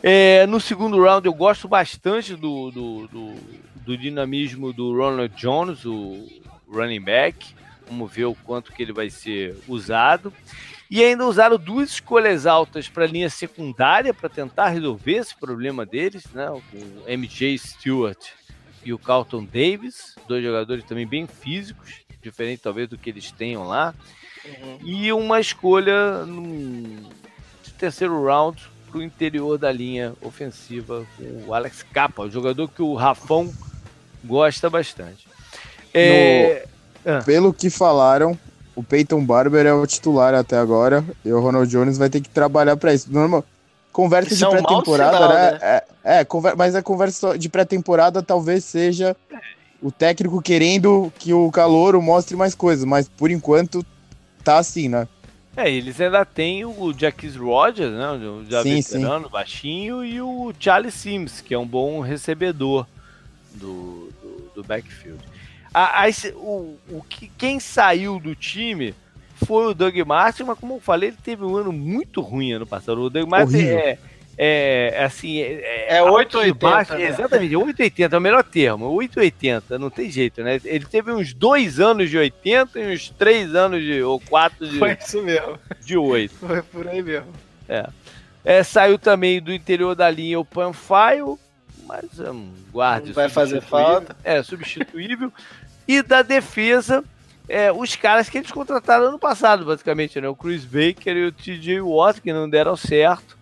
É, 0.03 0.47
no 0.47 0.61
segundo 0.61 1.03
round, 1.03 1.27
eu 1.27 1.35
gosto 1.35 1.67
bastante 1.67 2.37
do, 2.37 2.71
do, 2.71 3.09
do, 3.09 3.35
do, 3.75 3.99
dinamismo 3.99 4.73
do 4.73 4.97
Ronald 4.97 5.35
Jones, 5.37 5.85
o 5.85 6.29
running 6.71 7.03
back. 7.03 7.55
Vamos 7.89 8.13
ver 8.13 8.27
o 8.27 8.35
quanto 8.35 8.73
que 8.73 8.83
ele 8.83 8.93
vai 8.93 9.11
ser 9.11 9.57
usado. 9.67 10.33
E 10.93 11.03
ainda 11.03 11.27
usaram 11.27 11.57
duas 11.57 11.89
escolhas 11.89 12.45
altas 12.45 12.87
para 12.87 13.05
a 13.05 13.07
linha 13.07 13.31
secundária 13.31 14.13
para 14.13 14.29
tentar 14.29 14.69
resolver 14.69 15.13
esse 15.13 15.35
problema 15.35 15.87
deles, 15.87 16.27
né? 16.35 16.51
O 16.51 16.63
MJ 17.09 17.57
Stewart 17.57 18.19
e 18.85 18.93
o 18.93 18.99
Carlton 18.99 19.43
Davis, 19.43 20.15
dois 20.29 20.45
jogadores 20.45 20.85
também 20.85 21.07
bem 21.07 21.27
físicos, 21.27 21.95
diferente 22.21 22.61
talvez 22.61 22.91
do 22.91 22.99
que 22.99 23.09
eles 23.09 23.33
tenham 23.33 23.67
lá. 23.67 23.95
Uhum. 24.45 24.79
E 24.85 25.11
uma 25.15 25.41
escolha 25.41 26.27
num, 26.27 27.09
de 27.63 27.73
terceiro 27.73 28.23
round 28.23 28.63
para 28.91 28.99
o 28.99 29.03
interior 29.03 29.57
da 29.57 29.73
linha 29.73 30.13
ofensiva 30.21 31.07
com 31.17 31.45
o 31.47 31.55
Alex 31.55 31.83
Capa, 31.91 32.25
o 32.25 32.31
jogador 32.31 32.69
que 32.69 32.83
o 32.83 32.95
Rafão 32.95 33.51
gosta 34.23 34.69
bastante. 34.69 35.27
É... 35.95 36.67
No... 36.67 37.13
Ah. 37.15 37.23
Pelo 37.25 37.51
que 37.51 37.71
falaram, 37.71 38.39
o 38.75 38.83
Peyton 38.83 39.25
Barber 39.25 39.67
é 39.67 39.73
o 39.73 39.87
titular 39.87 40.35
até 40.35 40.57
agora 40.57 41.05
e 41.25 41.33
o 41.33 41.41
Ronald 41.41 41.71
Jones 41.71 41.99
vai 41.99 42.09
ter 42.09 42.21
que 42.21 42.29
trabalhar 42.29 42.77
para 42.77 42.95
isso. 42.95 43.13
Normal, 43.13 43.45
conversa 43.93 44.33
isso 44.33 44.49
de 44.49 44.57
é 44.57 44.59
pré-temporada, 44.59 45.27
um 45.27 45.29
né? 45.29 45.51
né? 45.53 45.59
É, 45.63 45.85
é, 46.21 46.25
conver, 46.25 46.57
mas 46.57 46.75
a 46.75 46.83
conversa 46.83 47.39
de 47.39 47.49
pré-temporada 47.49 48.23
talvez 48.23 48.65
seja 48.65 49.17
o 49.83 49.91
técnico 49.91 50.41
querendo 50.41 51.13
que 51.19 51.33
o 51.35 51.51
Calouro 51.51 52.01
mostre 52.01 52.37
mais 52.37 52.55
coisas, 52.55 52.85
mas 52.85 53.09
por 53.09 53.31
enquanto 53.31 53.85
tá 54.43 54.59
assim, 54.59 54.89
né? 54.89 55.07
É, 55.55 55.71
eles 55.71 56.01
ainda 56.01 56.25
têm 56.25 56.65
o 56.65 56.95
Jacques 56.97 57.37
Rogers, 57.37 57.93
né? 57.93 58.11
O 58.13 58.45
já 58.49 58.63
sim, 58.63 58.81
veterano, 58.81 59.27
sim. 59.27 59.31
baixinho, 59.31 60.05
e 60.05 60.21
o 60.21 60.53
Charlie 60.59 60.91
Sims, 60.91 61.43
que 61.43 61.53
é 61.53 61.59
um 61.59 61.67
bom 61.67 62.01
recebedor 62.01 62.87
do, 63.55 64.09
do, 64.23 64.51
do 64.55 64.65
backfield. 64.65 65.23
A, 65.73 66.05
a, 66.05 66.11
o, 66.35 66.79
o, 66.91 67.05
quem 67.39 67.59
saiu 67.59 68.21
do 68.21 68.35
time 68.35 68.95
foi 69.45 69.67
o 69.67 69.75
Doug 69.75 69.97
Martin, 70.07 70.45
mas 70.45 70.59
como 70.59 70.75
eu 70.75 70.81
falei, 70.81 71.11
ele 71.11 71.19
teve 71.23 71.45
um 71.45 71.57
ano 71.57 71.73
muito 71.73 72.21
ruim 72.21 72.53
ano 72.53 72.67
passado. 72.67 73.01
O 73.01 73.11
Doug 73.11 73.29
Martin 73.29 73.65
é, 73.65 73.99
é, 74.37 74.93
é 74.95 75.05
assim. 75.05 75.41
É, 75.41 75.97
é 75.97 76.03
880. 76.03 76.95
Né? 76.97 77.09
Exatamente, 77.09 77.57
880 77.57 78.15
é 78.15 78.19
o 78.19 78.23
melhor 78.23 78.45
termo. 78.45 78.87
880, 78.87 79.79
não 79.79 79.91
tem 79.91 80.11
jeito, 80.11 80.43
né? 80.43 80.61
Ele 80.65 80.85
teve 80.85 81.13
uns 81.13 81.35
dois 81.35 81.81
anos 81.81 82.09
de 82.11 82.19
80 82.19 82.79
e 82.81 82.95
uns 82.95 83.11
três 83.11 83.55
anos 83.55 83.83
de. 83.83 84.03
ou 84.03 84.21
quatro 84.21 84.67
de. 84.67 84.79
Foi 84.79 84.97
isso 85.01 85.23
mesmo. 85.23 85.59
De 85.81 85.97
8. 85.97 86.35
Foi 86.35 86.63
por 86.63 86.89
aí 86.89 87.03
mesmo. 87.03 87.33
É. 87.69 87.89
é 88.45 88.63
saiu 88.63 88.99
também 88.99 89.41
do 89.41 89.53
interior 89.53 89.95
da 89.95 90.11
linha 90.11 90.39
o 90.39 90.45
Panfile, 90.45 91.39
mas 91.87 92.19
é 92.19 92.31
um 92.31 92.53
guarda. 92.73 93.13
Vai 93.13 93.29
fazer 93.29 93.61
falta. 93.61 94.17
É, 94.25 94.43
substituível. 94.43 95.33
E 95.87 96.03
da 96.03 96.23
defesa. 96.23 97.05
É, 97.49 97.73
os 97.73 97.97
caras 97.97 98.31
que 98.31 98.39
eles 98.39 98.51
contrataram 98.51 99.07
ano 99.07 99.19
passado, 99.19 99.65
basicamente, 99.65 100.21
né? 100.21 100.29
O 100.29 100.35
Chris 100.35 100.65
Baker 100.65 101.17
e 101.17 101.27
o 101.27 101.33
TJ 101.33 101.81
Watt, 101.81 102.21
que 102.21 102.33
não 102.33 102.49
deram 102.49 102.77
certo 102.77 103.37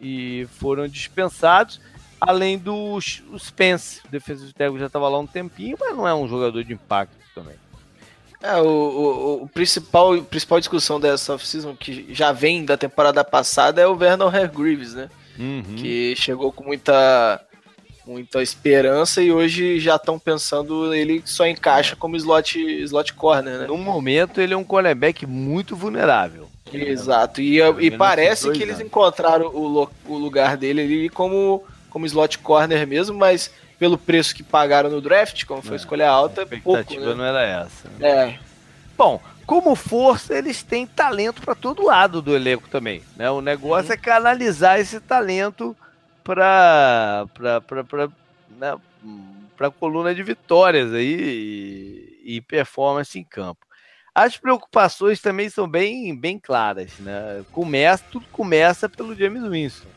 e 0.00 0.46
foram 0.58 0.88
dispensados. 0.88 1.80
Além 2.20 2.58
do 2.58 2.98
Spence, 3.38 4.00
o 4.04 4.08
defesa 4.08 4.46
do 4.46 4.52
Tego 4.52 4.78
já 4.78 4.86
estava 4.86 5.08
lá 5.08 5.18
um 5.18 5.26
tempinho, 5.26 5.76
mas 5.78 5.96
não 5.96 6.08
é 6.08 6.14
um 6.14 6.26
jogador 6.26 6.64
de 6.64 6.72
impacto 6.72 7.14
também. 7.34 7.54
É, 8.42 8.56
o, 8.56 8.66
o, 8.66 9.42
o 9.44 9.48
principal, 9.48 10.14
a 10.14 10.22
principal 10.22 10.58
discussão 10.58 11.00
dessa 11.00 11.34
off-season, 11.34 11.74
que 11.76 12.12
já 12.12 12.32
vem 12.32 12.64
da 12.64 12.76
temporada 12.76 13.24
passada, 13.24 13.80
é 13.80 13.86
o 13.86 13.96
Vernon 13.96 14.28
Hargreaves, 14.28 14.94
né? 14.94 15.10
Uhum. 15.38 15.76
Que 15.76 16.14
chegou 16.16 16.50
com 16.50 16.64
muita, 16.64 17.40
muita 18.06 18.42
esperança 18.42 19.20
e 19.20 19.32
hoje 19.32 19.80
já 19.80 19.96
estão 19.96 20.18
pensando 20.18 20.94
ele 20.94 21.22
só 21.24 21.46
encaixa 21.46 21.96
como 21.96 22.16
slot, 22.16 22.58
slot 22.84 23.12
corner, 23.14 23.58
né? 23.58 23.66
No 23.66 23.76
momento 23.76 24.40
ele 24.40 24.54
é 24.54 24.56
um 24.56 24.64
cornerback 24.64 25.26
muito 25.26 25.74
vulnerável. 25.74 26.48
Exato. 26.72 27.40
E, 27.40 27.60
e 27.60 27.90
parece 27.90 28.50
que 28.52 28.62
eles 28.62 28.80
encontraram 28.80 29.46
o, 29.46 29.88
o 30.06 30.16
lugar 30.16 30.56
dele 30.56 30.82
ali 30.82 31.08
como, 31.08 31.64
como 31.90 32.06
slot 32.06 32.38
corner 32.38 32.86
mesmo, 32.86 33.16
mas 33.16 33.50
pelo 33.78 33.98
preço 33.98 34.34
que 34.34 34.42
pagaram 34.42 34.88
no 34.88 35.00
draft, 35.00 35.44
como 35.44 35.62
foi 35.62 35.74
é, 35.74 35.76
escolha 35.76 36.08
alta, 36.08 36.42
a 36.42 36.44
expectativa 36.44 37.04
pouco, 37.04 37.10
né? 37.10 37.14
não 37.14 37.24
era 37.24 37.42
essa. 37.42 37.88
Né? 37.98 38.08
É. 38.08 38.38
Bom, 38.96 39.20
como 39.44 39.74
força, 39.76 40.36
eles 40.36 40.62
têm 40.62 40.86
talento 40.86 41.42
para 41.42 41.54
todo 41.54 41.84
lado 41.84 42.22
do 42.22 42.34
elenco 42.34 42.68
também. 42.68 43.02
Né? 43.16 43.30
O 43.30 43.40
negócio 43.40 43.88
uhum. 43.88 43.94
é 43.94 43.96
canalizar 43.96 44.80
esse 44.80 44.98
talento 44.98 45.76
para 46.26 47.60
para 47.66 48.10
né, 48.58 48.76
para 49.56 49.70
coluna 49.70 50.14
de 50.14 50.22
vitórias 50.22 50.92
aí 50.92 52.20
e, 52.24 52.36
e 52.36 52.40
performance 52.40 53.18
em 53.18 53.24
campo. 53.24 53.64
As 54.14 54.36
preocupações 54.36 55.20
também 55.20 55.48
são 55.48 55.68
bem, 55.68 56.16
bem 56.16 56.38
claras, 56.38 56.98
né? 56.98 57.44
Começa, 57.52 58.02
tudo 58.10 58.26
começa 58.32 58.88
pelo 58.88 59.14
James 59.14 59.42
Winston. 59.48 59.88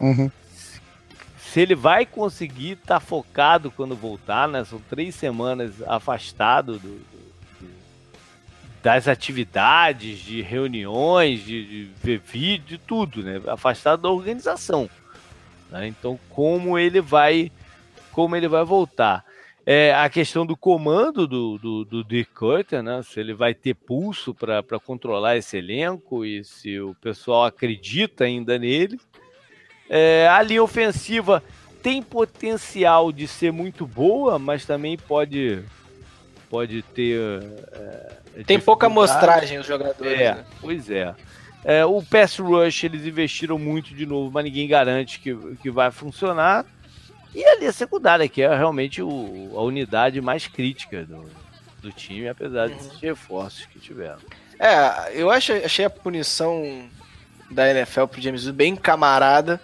Uhum. 0.00 0.30
Se 1.38 1.60
ele 1.60 1.74
vai 1.74 2.06
conseguir 2.06 2.72
estar 2.72 2.98
tá 2.98 3.00
focado 3.00 3.70
quando 3.70 3.94
voltar, 3.94 4.48
né? 4.48 4.64
São 4.64 4.80
três 4.80 5.14
semanas 5.14 5.82
afastado 5.82 6.78
do, 6.78 6.88
do, 6.88 7.70
das 8.82 9.06
atividades, 9.06 10.18
de 10.18 10.40
reuniões, 10.40 11.44
de, 11.44 11.66
de 11.66 11.90
ver 12.02 12.20
vídeo, 12.20 12.66
de 12.66 12.78
tudo, 12.78 13.22
né? 13.22 13.40
Afastado 13.48 14.00
da 14.00 14.08
organização. 14.08 14.88
Né? 15.72 15.88
Então, 15.88 16.20
como 16.28 16.78
ele 16.78 17.00
vai, 17.00 17.50
como 18.12 18.36
ele 18.36 18.46
vai 18.46 18.62
voltar? 18.62 19.24
É, 19.64 19.94
a 19.94 20.08
questão 20.10 20.44
do 20.44 20.56
comando 20.56 21.26
do, 21.26 21.56
do, 21.56 21.84
do 21.84 22.04
Dick 22.04 22.30
Cutter, 22.32 22.82
né? 22.82 23.00
Se 23.02 23.18
ele 23.18 23.32
vai 23.32 23.54
ter 23.54 23.74
pulso 23.74 24.34
para 24.34 24.62
controlar 24.84 25.36
esse 25.36 25.56
elenco 25.56 26.24
e 26.24 26.44
se 26.44 26.78
o 26.78 26.94
pessoal 26.96 27.44
acredita 27.44 28.24
ainda 28.24 28.58
nele. 28.58 29.00
É, 29.88 30.28
a 30.28 30.42
linha 30.42 30.62
ofensiva 30.62 31.42
tem 31.82 32.02
potencial 32.02 33.12
de 33.12 33.26
ser 33.26 33.52
muito 33.52 33.86
boa, 33.86 34.38
mas 34.38 34.66
também 34.66 34.96
pode 34.96 35.62
pode 36.50 36.82
ter. 36.82 37.18
É, 37.72 38.42
tem 38.44 38.60
pouca 38.60 38.86
amostragem 38.86 39.58
os 39.58 39.66
jogadores. 39.66 40.20
É, 40.20 40.34
né? 40.34 40.44
pois 40.60 40.90
é. 40.90 41.14
É. 41.64 41.84
O 41.84 42.02
pass 42.02 42.38
rush 42.38 42.84
eles 42.84 43.06
investiram 43.06 43.58
muito 43.58 43.94
de 43.94 44.06
novo, 44.06 44.30
mas 44.32 44.44
ninguém 44.44 44.68
garante 44.68 45.18
que, 45.20 45.34
que 45.62 45.70
vai 45.70 45.90
funcionar. 45.90 46.66
E 47.34 47.44
ali 47.44 47.66
a 47.66 47.72
secundária, 47.72 48.28
que 48.28 48.42
é 48.42 48.54
realmente 48.54 49.00
o, 49.00 49.52
a 49.54 49.62
unidade 49.62 50.20
mais 50.20 50.46
crítica 50.46 51.04
do, 51.04 51.30
do 51.80 51.90
time, 51.90 52.28
apesar 52.28 52.68
uhum. 52.68 52.74
desses 52.74 53.00
reforços 53.00 53.64
que 53.66 53.78
tiveram. 53.78 54.18
É, 54.58 55.12
eu 55.14 55.30
achei, 55.30 55.64
achei 55.64 55.84
a 55.84 55.90
punição 55.90 56.88
da 57.50 57.70
NFL 57.70 58.04
pro 58.04 58.20
James 58.20 58.48
bem 58.50 58.76
camarada, 58.76 59.60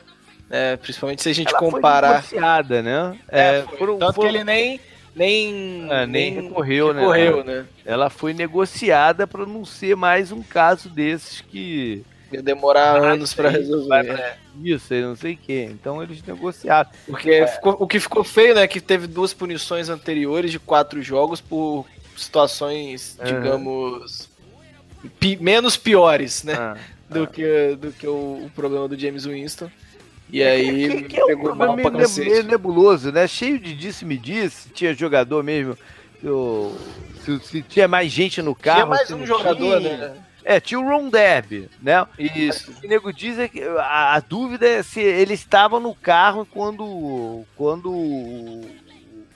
né, 0.49 0.77
principalmente 0.77 1.23
se 1.23 1.29
a 1.29 1.33
gente 1.33 1.51
Ela 1.51 1.59
comparar. 1.59 2.23
Foi 2.23 2.41
né? 2.41 3.19
É, 3.29 3.59
é 3.59 3.63
foram, 3.77 3.99
Tanto 3.99 4.15
foram... 4.15 4.31
que 4.31 4.37
ele 4.37 4.45
nem 4.45 4.81
nem, 5.19 5.87
é, 5.91 6.07
nem, 6.07 6.35
nem 6.35 6.43
recorreu, 6.45 6.95
né? 6.95 7.01
recorreu 7.01 7.45
né? 7.45 7.55
né? 7.55 7.67
Ela 7.85 8.09
foi 8.09 8.33
negociada 8.33 9.27
para 9.27 9.45
não 9.45 9.65
ser 9.65 9.97
mais 9.97 10.31
um 10.31 10.43
caso 10.43 10.89
desses 10.89 11.41
que 11.41 12.05
Ia 12.31 12.43
demorar 12.43 13.03
ah, 13.03 13.13
anos 13.13 13.33
para 13.33 13.49
resolver. 13.49 14.03
Né? 14.03 14.37
Isso, 14.63 14.93
não 14.95 15.17
sei 15.17 15.33
o 15.33 15.37
que. 15.37 15.63
Então 15.63 16.03
eles 16.03 16.23
negociaram. 16.23 16.91
Porque 17.07 17.31
é. 17.31 17.47
ficou, 17.47 17.77
o 17.81 17.87
que 17.87 17.99
ficou 17.99 18.23
feio, 18.23 18.55
né? 18.55 18.67
Que 18.67 18.81
teve 18.81 19.07
duas 19.07 19.33
punições 19.33 19.89
anteriores 19.89 20.51
de 20.53 20.59
quatro 20.59 21.03
jogos 21.03 21.41
por 21.41 21.87
situações, 22.15 23.17
uhum. 23.19 23.25
digamos, 23.25 24.29
pi 25.19 25.37
menos 25.41 25.77
piores, 25.77 26.45
né? 26.45 26.55
Ah, 26.55 26.77
do, 27.09 27.23
ah. 27.23 27.27
Que, 27.27 27.77
do 27.81 27.93
que 27.93 28.07
o, 28.07 28.45
o, 28.45 28.51
problema 28.55 28.87
do 28.87 28.99
James 28.99 29.25
Winston. 29.25 29.71
E 30.31 30.43
aí 30.43 31.03
que, 31.03 31.09
que 31.09 31.21
é 31.21 31.27
pegou 31.27 31.53
um 31.53 31.55
mal 31.55 31.77
pra 31.77 31.91
meio, 31.91 32.09
meio 32.17 32.45
nebuloso, 32.45 33.11
né? 33.13 33.27
Cheio 33.27 33.59
de 33.59 33.75
disse-me-disse. 33.75 34.71
Tinha 34.71 34.95
jogador 34.95 35.43
mesmo. 35.43 35.77
Eu, 36.23 36.77
se, 37.25 37.39
se, 37.41 37.63
tinha 37.63 37.89
mais 37.89 38.11
gente 38.11 38.43
no 38.43 38.55
carro. 38.55 38.79
Tinha 38.79 38.87
mais 38.87 39.11
um 39.11 39.27
jogador, 39.27 39.81
tinha. 39.81 39.97
né? 39.97 40.17
É, 40.45 40.59
tinha 40.59 40.81
o 40.81 40.89
Ron 40.89 41.11
Derby, 41.11 41.69
né? 41.83 42.07
Isso. 42.19 42.71
O 42.71 42.75
que 42.75 42.87
o 42.87 42.89
nego 42.89 43.13
diz 43.13 43.39
é 43.39 43.49
que 43.49 43.63
a, 43.63 44.15
a, 44.15 44.21
dúvida 44.21 44.67
é 44.67 44.83
se 44.83 44.99
ele 44.99 45.35
estava 45.35 45.79
no 45.79 45.95
carro 45.95 46.47
quando, 46.47 47.45
quando 47.55 47.93
o, 47.93 48.65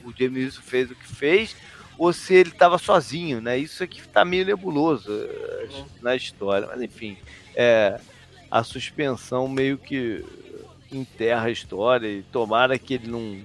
o 0.05 0.13
James 0.19 0.57
fez 0.57 0.91
o 0.91 0.95
que 0.95 1.07
fez 1.07 1.55
ou 1.99 2.13
se 2.15 2.35
ele 2.35 2.49
estava 2.49 2.79
sozinho, 2.79 3.43
né? 3.43 3.59
Isso 3.59 3.85
aqui 3.85 4.01
está 4.01 4.25
meio 4.25 4.47
nebuloso 4.47 5.13
uhum. 5.13 5.85
na 6.01 6.17
história, 6.17 6.67
mas 6.67 6.81
enfim, 6.81 7.19
é, 7.55 8.01
a 8.51 8.65
suspensão 8.65 9.47
meio 9.47 9.77
que 9.77 10.25
enterra 10.97 11.47
a 11.47 11.51
história 11.51 12.07
e 12.07 12.23
tomara 12.23 12.79
que 12.79 12.95
ele 12.95 13.09
não 13.09 13.41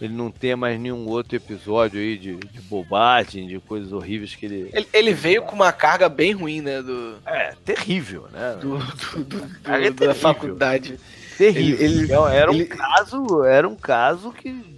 ele 0.00 0.14
não 0.14 0.32
tenha 0.32 0.56
mais 0.56 0.80
nenhum 0.80 1.06
outro 1.06 1.36
episódio 1.36 2.00
aí 2.00 2.18
de, 2.18 2.34
de 2.34 2.60
bobagem, 2.62 3.46
de 3.46 3.60
coisas 3.60 3.92
horríveis 3.92 4.34
que 4.34 4.46
ele... 4.46 4.68
ele. 4.72 4.88
Ele, 4.92 5.14
veio 5.14 5.42
com 5.42 5.54
uma 5.54 5.72
carga 5.72 6.08
bem 6.08 6.32
ruim, 6.32 6.60
né? 6.60 6.82
Do... 6.82 7.18
É, 7.24 7.54
terrível, 7.64 8.26
né? 8.32 8.56
Do, 8.60 8.78
do, 8.78 9.24
do, 9.24 9.40
do 9.46 9.70
é 9.70 9.90
da 9.90 10.12
faculdade. 10.12 10.98
Terrível. 11.38 11.86
Ele, 11.86 12.02
ele, 12.02 12.12
era 12.12 12.50
um 12.50 12.64
caso, 12.64 13.44
era 13.44 13.68
um 13.68 13.76
caso 13.76 14.32
que. 14.32 14.71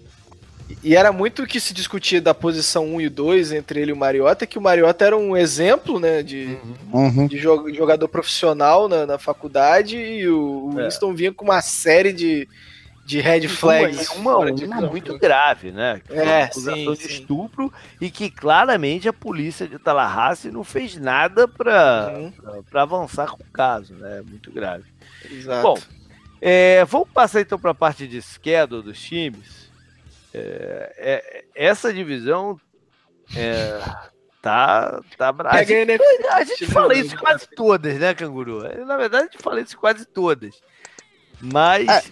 E 0.83 0.97
era 0.97 1.13
muito 1.13 1.43
o 1.43 1.47
que 1.47 1.61
se 1.61 1.75
discutia 1.75 2.21
da 2.21 2.35
posição 2.35 2.87
1 2.95 3.01
e 3.03 3.09
2 3.09 3.53
entre 3.53 3.81
ele 3.81 3.91
e 3.91 3.95
o 3.95 3.97
Mariota, 3.97 4.47
que 4.47 4.59
o 4.59 4.63
Mariota 4.63 5.05
era 5.05 5.17
um 5.17 5.37
exemplo, 5.37 6.01
né, 6.01 6.23
de, 6.23 6.57
uhum. 6.93 7.27
de 7.27 7.39
jogador 7.39 8.09
profissional 8.09 8.89
na, 8.89 9.05
na 9.05 9.19
faculdade, 9.19 9.97
e 9.97 10.27
o, 10.29 10.71
o 10.73 10.81
é. 10.81 10.85
Winston 10.85 11.15
vinha 11.15 11.33
com 11.33 11.45
uma 11.45 11.61
série 11.61 12.13
de, 12.13 12.49
de 13.05 13.21
red 13.21 13.47
flags. 13.47 14.09
Uma, 14.11 14.39
uma, 14.39 14.51
uma 14.51 14.81
muito 14.83 15.19
grave, 15.19 15.71
né? 15.71 16.01
É, 16.09 16.51
sim, 16.51 16.91
de 16.93 16.97
sim. 16.97 17.09
estupro 17.09 17.73
e 18.01 18.11
que 18.11 18.31
claramente 18.31 19.09
a 19.09 19.13
polícia 19.13 19.69
de 19.69 19.79
Tallahassee 19.79 20.51
não 20.51 20.65
fez 20.65 20.97
nada 20.97 21.47
para 21.47 22.15
uhum. 22.17 22.63
avançar 22.73 23.31
com 23.31 23.43
o 23.43 23.53
caso, 23.53 23.95
né? 23.95 24.23
Muito 24.27 24.51
grave. 24.51 24.85
Exato. 25.31 25.63
Bom, 25.63 25.79
é, 26.41 26.85
vamos 26.87 27.09
passar 27.11 27.43
então 27.43 27.59
para 27.59 27.73
a 27.73 27.75
parte 27.75 28.09
de 28.09 28.21
schedule 28.23 28.83
dos 28.83 29.01
times. 29.01 29.64
É, 30.35 30.93
é, 30.97 31.45
essa 31.55 31.93
divisão 31.93 32.61
é, 33.37 33.81
tá, 34.43 35.01
tá 35.17 35.33
brava. 35.33 35.57
A 35.57 35.63
gente, 35.63 36.03
a 36.31 36.45
gente 36.45 36.67
fala 36.67 36.95
isso 36.95 37.17
quase 37.17 37.47
todas, 37.55 37.99
né, 37.99 38.15
Canguru? 38.15 38.63
Na 38.85 38.97
verdade, 38.97 39.29
a 39.29 39.31
gente 39.31 39.43
fala 39.43 39.61
isso 39.61 39.79
quase 39.79 40.05
todas. 40.05 40.61
Mas 41.41 41.89
é, 41.89 42.03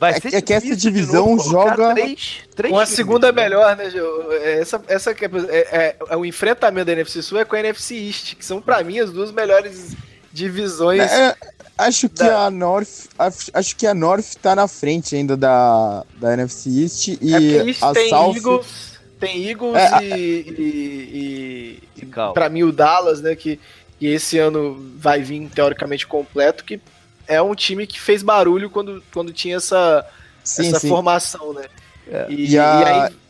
Vai 0.00 0.12
é 0.12 0.20
ser 0.20 0.34
é, 0.34 0.40
que 0.40 0.54
essa 0.54 0.74
divisão 0.74 1.36
novo, 1.36 1.50
joga. 1.50 1.92
Três, 1.92 2.40
três 2.56 2.72
Uma 2.72 2.86
segunda 2.86 3.30
né? 3.30 3.42
melhor, 3.42 3.76
né, 3.76 3.90
Gil? 3.90 4.32
É, 4.32 4.58
essa, 4.58 4.82
essa 4.88 5.10
é, 5.10 5.14
é, 5.50 5.96
é, 6.08 6.16
o 6.16 6.24
enfrentamento 6.24 6.86
da 6.86 6.92
NFC 6.92 7.22
Sul 7.22 7.38
é 7.38 7.44
com 7.44 7.54
a 7.54 7.60
NFC 7.60 7.96
East, 7.96 8.34
que 8.36 8.44
são, 8.44 8.62
para 8.62 8.82
mim, 8.82 8.98
as 8.98 9.12
duas 9.12 9.30
melhores 9.30 9.94
divisões. 10.32 11.02
É, 11.02 11.36
acho 11.86 12.08
que 12.08 12.24
da... 12.24 12.46
a 12.46 12.50
North. 12.50 13.08
Acho 13.52 13.76
que 13.76 13.86
a 13.86 13.94
North 13.94 14.34
tá 14.40 14.54
na 14.54 14.68
frente 14.68 15.14
ainda 15.16 15.36
da, 15.36 16.04
da 16.16 16.34
NFC 16.34 16.82
East 16.82 17.08
e 17.20 17.34
é 17.34 17.60
a 17.82 17.92
tem 17.92 18.08
South. 18.08 18.36
Eagles, 18.36 18.98
tem 19.18 19.48
Eagles 19.48 19.74
e, 20.02 20.04
e, 20.04 21.82
e, 21.96 22.02
e 22.02 22.06
para 22.32 22.48
mim 22.48 22.62
o 22.62 22.72
Dallas, 22.72 23.20
né? 23.20 23.34
Que, 23.34 23.60
que 23.98 24.06
esse 24.06 24.38
ano 24.38 24.76
vai 24.96 25.22
vir 25.22 25.48
teoricamente 25.50 26.06
completo, 26.06 26.64
que 26.64 26.80
é 27.26 27.40
um 27.40 27.54
time 27.54 27.86
que 27.86 28.00
fez 28.00 28.22
barulho 28.22 28.70
quando, 28.70 29.02
quando 29.12 29.32
tinha 29.32 29.56
essa, 29.56 30.04
sim, 30.42 30.68
essa 30.68 30.80
sim. 30.80 30.88
formação, 30.88 31.52
né? 31.52 31.64
É. 32.10 32.26
E, 32.28 32.52
e, 32.52 32.58
a... 32.58 32.80
e, 32.80 32.84
aí. 32.84 33.20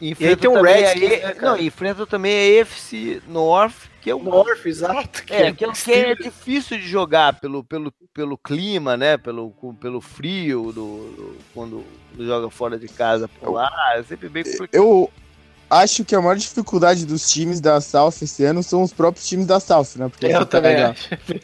Enfrenta 0.00 0.24
e 0.24 0.28
aí 0.28 0.36
tem 0.36 0.48
um 0.48 0.62
Redskins, 0.62 1.10
né, 1.10 1.34
Não, 1.42 1.58
enfrenta 1.58 2.06
também 2.06 2.60
a 2.60 2.62
AFC 2.62 3.20
North, 3.26 3.74
que 4.08 4.10
é 4.10 4.14
o 4.14 4.22
North, 4.22 4.64
exato. 4.64 5.24
Que 5.24 5.34
é, 5.34 5.52
que, 5.52 5.64
é, 5.64 5.72
que 5.72 5.92
é 5.92 6.14
difícil 6.14 6.78
de 6.78 6.88
jogar 6.88 7.38
pelo, 7.38 7.62
pelo, 7.62 7.92
pelo 8.14 8.38
clima, 8.38 8.96
né? 8.96 9.18
Pelo, 9.18 9.50
pelo 9.78 10.00
frio, 10.00 10.72
do, 10.72 11.10
do 11.10 11.36
quando 11.52 11.84
joga 12.18 12.48
fora 12.48 12.78
de 12.78 12.88
casa 12.88 13.28
por 13.28 13.52
lá. 13.52 13.70
É 13.96 14.02
sempre 14.02 14.28
bem 14.28 14.44
complicado. 14.44 14.70
Eu 14.72 15.10
acho 15.68 16.04
que 16.04 16.14
a 16.14 16.20
maior 16.22 16.36
dificuldade 16.36 17.04
dos 17.04 17.30
times 17.30 17.60
da 17.60 17.80
South 17.80 18.14
esse 18.22 18.42
ano 18.44 18.62
são 18.62 18.82
os 18.82 18.92
próprios 18.92 19.28
times 19.28 19.46
da 19.46 19.60
South, 19.60 19.96
né? 19.96 20.08
Porque 20.08 20.26
eu 20.26 20.46
também 20.46 20.76
pega, 20.76 20.94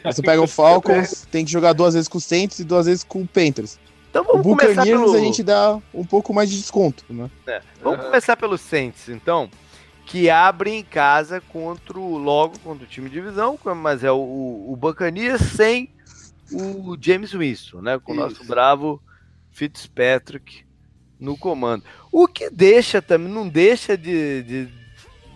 Você 0.05 0.23
pega 0.23 0.41
o 0.41 0.49
Falcons, 0.49 1.27
tem 1.31 1.45
que 1.45 1.53
jogar 1.53 1.74
duas 1.74 1.93
vezes 1.93 2.09
com 2.09 2.19
o 2.19 2.20
Saints 2.20 2.59
e 2.61 2.65
duas 2.65 2.86
vezes 2.86 3.05
com 3.05 3.20
o 3.20 3.27
Panthers. 3.27 3.78
Então 4.09 4.24
vamos 4.24 4.47
o 4.47 4.57
começar 4.57 4.85
pelo... 4.85 5.12
a 5.12 5.19
gente 5.19 5.43
dá 5.43 5.78
um 5.93 6.05
pouco 6.05 6.32
mais 6.32 6.49
de 6.49 6.57
desconto, 6.57 7.05
né? 7.11 7.28
É. 7.47 7.61
Vamos 7.82 7.99
uhum. 7.99 8.07
começar 8.07 8.36
pelo 8.36 8.57
Saints, 8.57 9.09
então, 9.09 9.51
que 10.07 10.29
abre 10.29 10.71
em 10.71 10.83
casa 10.83 11.41
contra 11.41 11.99
o, 11.99 12.19
logo 12.19 12.59
contra 12.61 12.85
o 12.85 12.89
time 12.89 13.09
de 13.09 13.15
divisão, 13.15 13.59
mas 13.77 14.05
é 14.05 14.13
o, 14.13 14.67
o 14.69 14.77
Buccaneers 14.77 15.41
sem 15.41 15.91
o 16.53 16.97
James 17.01 17.33
Winston, 17.33 17.81
né? 17.81 17.99
Com 17.99 18.13
o 18.13 18.17
nosso 18.17 18.45
bravo 18.45 19.03
Fitzpatrick 19.51 20.65
no 21.19 21.37
comando. 21.37 21.85
O 22.13 22.29
que 22.29 22.51
deixa 22.51 23.01
também, 23.01 23.33
não 23.33 23.49
deixa 23.49 23.97
de, 23.97 24.43
de, 24.43 24.69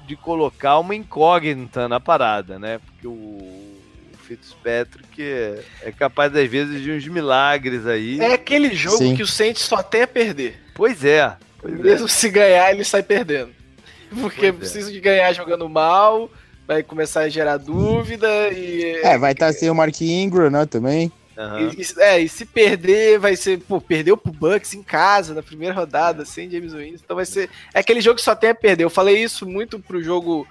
de 0.07 0.17
colocar 0.17 0.79
uma 0.79 0.95
incógnita 0.95 1.89
na 1.89 1.99
parada, 1.99 2.59
né? 2.59 2.79
Porque 2.79 3.07
o 3.07 3.79
Fitzpatrick 4.25 5.23
é, 5.23 5.65
é 5.83 5.93
capaz, 5.93 6.35
às 6.37 6.49
vezes, 6.49 6.83
de 6.83 6.93
uns 6.93 7.09
milagres 7.09 7.87
aí. 7.87 8.21
É 8.21 8.35
aquele 8.35 8.75
jogo 8.75 8.99
Sim. 8.99 9.17
que 9.17 9.23
o 9.23 9.27
Saints 9.27 9.63
só 9.63 9.83
tem 9.83 10.03
a 10.03 10.07
perder. 10.07 10.61
Pois 10.75 11.05
é. 11.05 11.37
Pois. 11.59 11.81
Mesmo 11.81 12.07
é. 12.07 12.11
se 12.11 12.29
ganhar, 12.29 12.71
ele 12.71 12.85
sai 12.85 13.03
perdendo. 13.03 13.58
Porque 14.21 14.47
é. 14.47 14.53
precisa 14.53 14.91
é. 14.91 14.93
de 14.93 15.01
ganhar 15.01 15.33
jogando 15.33 15.69
mal, 15.69 16.31
vai 16.67 16.83
começar 16.83 17.23
a 17.23 17.29
gerar 17.29 17.57
dúvida 17.57 18.29
e. 18.53 19.01
É, 19.03 19.19
vai 19.19 19.33
estar 19.33 19.47
tá 19.47 19.53
sem 19.53 19.71
o 19.71 19.75
Mark 19.75 20.01
Ingram, 20.01 20.51
né, 20.51 20.67
também. 20.67 21.13
Uhum. 21.37 21.71
E, 21.71 22.03
é, 22.03 22.21
e 22.21 22.29
se 22.29 22.45
perder, 22.45 23.21
vai 23.21 23.37
ser, 23.37 23.61
pô, 23.61 23.81
perdeu 23.81 24.17
pro 24.17 24.33
Bucks 24.33 24.75
em 24.75 24.83
casa, 24.83 25.35
na 25.35 25.43
primeira 25.43 25.73
rodada, 25.73 26.25
sem 26.25 26.51
James 26.51 26.73
Winston, 26.73 27.05
então 27.05 27.15
vai 27.15 27.25
ser, 27.25 27.49
é 27.73 27.79
aquele 27.79 28.01
jogo 28.01 28.17
que 28.17 28.23
só 28.23 28.35
tem 28.35 28.51
a 28.51 28.55
perder, 28.57 28.83
eu 28.83 28.91
falei 28.91 29.23
isso 29.23 29.47
muito 29.47 29.79
pro 29.79 30.03
jogo 30.03 30.45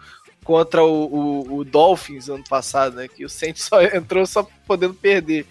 contra 0.47 0.81
o, 0.81 1.13
o, 1.13 1.57
o, 1.57 1.63
Dolphins 1.65 2.29
ano 2.29 2.43
passado, 2.47 2.95
né? 2.95 3.09
Que 3.09 3.25
o 3.25 3.29
Saints 3.29 3.63
só 3.63 3.81
entrou 3.93 4.25
só 4.25 4.47
podendo 4.65 4.93
perder. 4.93 5.45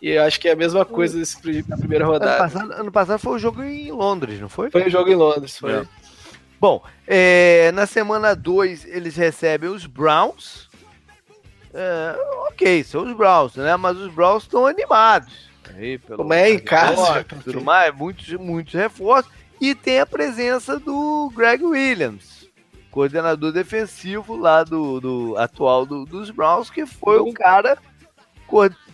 E 0.00 0.10
eu 0.10 0.22
acho 0.22 0.38
que 0.38 0.48
é 0.48 0.52
a 0.52 0.56
mesma 0.56 0.84
coisa 0.84 1.18
nesse, 1.18 1.36
na 1.66 1.76
primeira 1.76 2.06
rodada. 2.06 2.30
Ano 2.30 2.38
passado, 2.38 2.72
ano 2.72 2.92
passado 2.92 3.18
foi 3.18 3.32
o 3.32 3.38
jogo 3.40 3.64
em 3.64 3.90
Londres, 3.90 4.38
não 4.38 4.48
foi? 4.48 4.70
Foi 4.70 4.86
o 4.86 4.90
jogo 4.90 5.10
em 5.10 5.16
Londres, 5.16 5.58
foi. 5.58 5.72
É. 5.72 5.86
Bom, 6.60 6.82
é, 7.06 7.70
na 7.72 7.86
semana 7.86 8.34
2 8.34 8.84
eles 8.86 9.16
recebem 9.16 9.68
os 9.68 9.86
Browns. 9.86 10.68
É, 11.74 12.16
ok, 12.48 12.82
são 12.84 13.04
os 13.04 13.14
Browns, 13.14 13.56
né? 13.56 13.76
Mas 13.76 13.96
os 13.98 14.12
Browns 14.12 14.44
estão 14.44 14.66
animados. 14.66 15.50
Aí, 15.74 15.98
pelo 15.98 16.18
Como 16.18 16.32
é 16.32 16.50
em 16.50 16.58
casa. 16.58 17.24
Tudo 17.44 17.60
mais, 17.60 17.94
muitos, 17.94 18.32
muitos 18.34 18.72
reforços. 18.74 19.30
E 19.60 19.74
tem 19.74 20.00
a 20.00 20.06
presença 20.06 20.78
do 20.78 21.30
Greg 21.34 21.64
Williams 21.64 22.36
coordenador 22.96 23.52
defensivo 23.52 24.36
lá 24.36 24.64
do, 24.64 24.98
do 25.02 25.36
atual 25.36 25.84
do, 25.84 26.06
dos 26.06 26.30
Browns, 26.30 26.70
que 26.70 26.86
foi 26.86 27.18
o 27.18 27.30
cara 27.30 27.76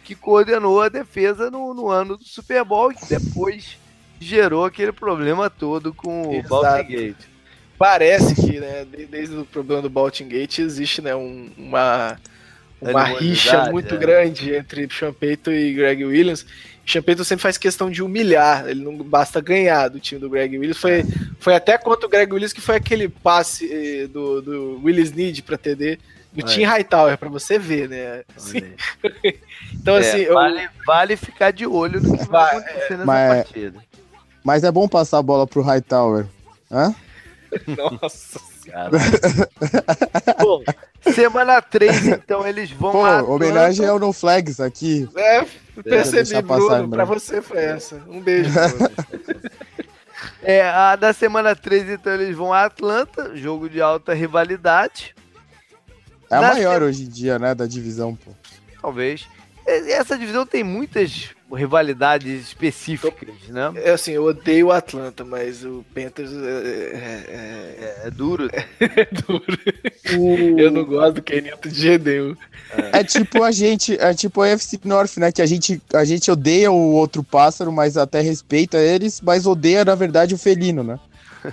que 0.02 0.16
coordenou 0.16 0.82
a 0.82 0.88
defesa 0.88 1.48
no, 1.52 1.72
no 1.72 1.88
ano 1.88 2.16
do 2.16 2.24
Super 2.24 2.64
Bowl 2.64 2.90
e 2.90 2.96
que 2.96 3.06
depois 3.06 3.78
gerou 4.18 4.64
aquele 4.64 4.90
problema 4.90 5.48
todo 5.48 5.94
com 5.94 6.32
Exato. 6.32 6.46
o 6.46 6.62
Baltimore 6.62 7.14
Parece 7.82 8.36
que, 8.36 8.60
né, 8.60 8.86
desde 9.10 9.34
o 9.34 9.44
problema 9.44 9.82
do 9.82 9.90
Baltimore 9.90 10.32
existe 10.36 11.02
né, 11.02 11.16
um, 11.16 11.50
uma, 11.58 12.16
uma 12.80 13.02
rixa 13.02 13.72
muito 13.72 13.96
é. 13.96 13.98
grande 13.98 14.54
entre 14.54 14.86
Payton 15.18 15.50
e 15.50 15.74
Greg 15.74 16.04
Williams. 16.04 16.46
Champeito 16.86 17.24
sempre 17.24 17.42
faz 17.42 17.58
questão 17.58 17.90
de 17.90 18.00
humilhar, 18.00 18.68
ele 18.68 18.84
não 18.84 18.96
basta 18.98 19.40
ganhar 19.40 19.88
do 19.88 19.98
time 19.98 20.20
do 20.20 20.30
Greg 20.30 20.56
Williams. 20.56 20.78
Foi, 20.78 21.04
foi 21.40 21.56
até 21.56 21.76
contra 21.76 22.06
o 22.06 22.08
Greg 22.08 22.32
Williams 22.32 22.52
que 22.52 22.60
foi 22.60 22.76
aquele 22.76 23.08
passe 23.08 23.68
eh, 23.72 24.06
do, 24.06 24.40
do 24.40 24.80
Willis 24.84 25.10
Need 25.10 25.42
para 25.42 25.58
TD 25.58 25.98
do 26.32 26.42
Tim 26.42 26.62
Hightower, 26.62 27.18
para 27.18 27.28
você 27.28 27.58
ver, 27.58 27.88
né? 27.88 28.22
Assim, 28.36 28.62
então, 29.74 29.96
é, 29.96 29.98
assim. 29.98 30.26
Vale, 30.26 30.64
eu... 30.66 30.68
vale 30.86 31.16
ficar 31.16 31.50
de 31.50 31.66
olho 31.66 32.00
no 32.00 32.16
que 32.16 32.28
vai, 32.28 32.58
acontecer 32.58 32.90
nessa 32.92 33.04
mas, 33.04 33.42
partida. 33.42 33.80
Mas 34.44 34.62
é 34.62 34.70
bom 34.70 34.86
passar 34.86 35.18
a 35.18 35.22
bola 35.22 35.48
pro 35.48 35.62
Hightower. 35.62 36.26
Hã? 36.70 36.94
Nossa 38.00 38.38
senhora. 38.62 38.90
Bom, 40.40 40.62
semana 41.12 41.60
3, 41.60 42.06
então 42.08 42.46
eles 42.46 42.70
vão. 42.70 42.92
Pô, 42.92 43.34
homenagem 43.34 43.86
ao 43.86 43.98
No 43.98 44.12
Flags 44.12 44.60
aqui. 44.60 45.08
É, 45.16 45.44
percebi, 45.82 46.40
Bruno. 46.42 46.88
Pra 46.90 47.04
você 47.04 47.42
foi 47.42 47.58
essa. 47.58 48.02
Um 48.08 48.20
beijo, 48.20 48.50
É, 50.40 50.62
a 50.68 50.96
da 50.96 51.12
semana 51.12 51.54
3, 51.54 51.90
então, 51.90 52.12
eles 52.14 52.36
vão 52.36 52.52
a 52.52 52.64
Atlanta, 52.64 53.36
jogo 53.36 53.68
de 53.68 53.80
alta 53.80 54.14
rivalidade. 54.14 55.14
É 56.30 56.36
a 56.36 56.40
Na 56.40 56.48
maior 56.54 56.78
se... 56.78 56.84
hoje 56.84 57.04
em 57.04 57.08
dia, 57.08 57.38
né, 57.38 57.54
da 57.54 57.66
divisão, 57.66 58.14
pô. 58.14 58.30
Talvez. 58.80 59.26
Essa 59.64 60.18
divisão 60.18 60.44
tem 60.44 60.64
muitas 60.64 61.30
rivalidades 61.54 62.48
específicas, 62.48 63.34
né? 63.48 63.72
É 63.76 63.90
assim, 63.90 64.12
eu 64.12 64.24
odeio 64.24 64.68
o 64.68 64.72
Atlanta, 64.72 65.24
mas 65.24 65.64
o 65.64 65.84
Panthers 65.94 66.32
é, 66.32 66.36
é, 66.36 68.02
é, 68.04 68.06
é 68.06 68.10
duro. 68.10 68.48
É 68.52 69.08
duro. 69.26 69.58
eu 70.58 70.70
não 70.70 70.84
gosto 70.84 71.16
do 71.16 71.22
Kenilton 71.22 71.68
de 71.68 71.80
jeito 71.80 72.04
nenhum. 72.04 72.36
É 72.92 73.04
tipo 73.04 73.42
a 73.42 73.50
gente, 73.50 73.98
é 74.00 74.14
tipo 74.14 74.40
a 74.40 74.48
FC 74.48 74.78
North, 74.84 75.16
né? 75.16 75.30
Que 75.30 75.42
a 75.42 75.46
gente, 75.46 75.80
a 75.94 76.04
gente 76.04 76.30
odeia 76.30 76.70
o 76.70 76.92
outro 76.92 77.22
pássaro, 77.22 77.70
mas 77.70 77.96
até 77.96 78.20
respeita 78.20 78.78
eles, 78.78 79.20
mas 79.20 79.46
odeia, 79.46 79.84
na 79.84 79.94
verdade, 79.94 80.34
o 80.34 80.38
felino, 80.38 80.82
né? 80.82 80.98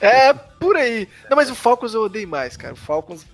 É, 0.01 0.34
por 0.34 0.76
aí. 0.76 1.07
Não, 1.30 1.35
mas 1.35 1.49
o 1.49 1.55
Falcons 1.55 1.93
eu 1.93 2.03
odeio 2.03 2.27
mais, 2.27 2.55
cara. 2.55 2.73
O 2.73 2.77
Falcons 2.77 3.26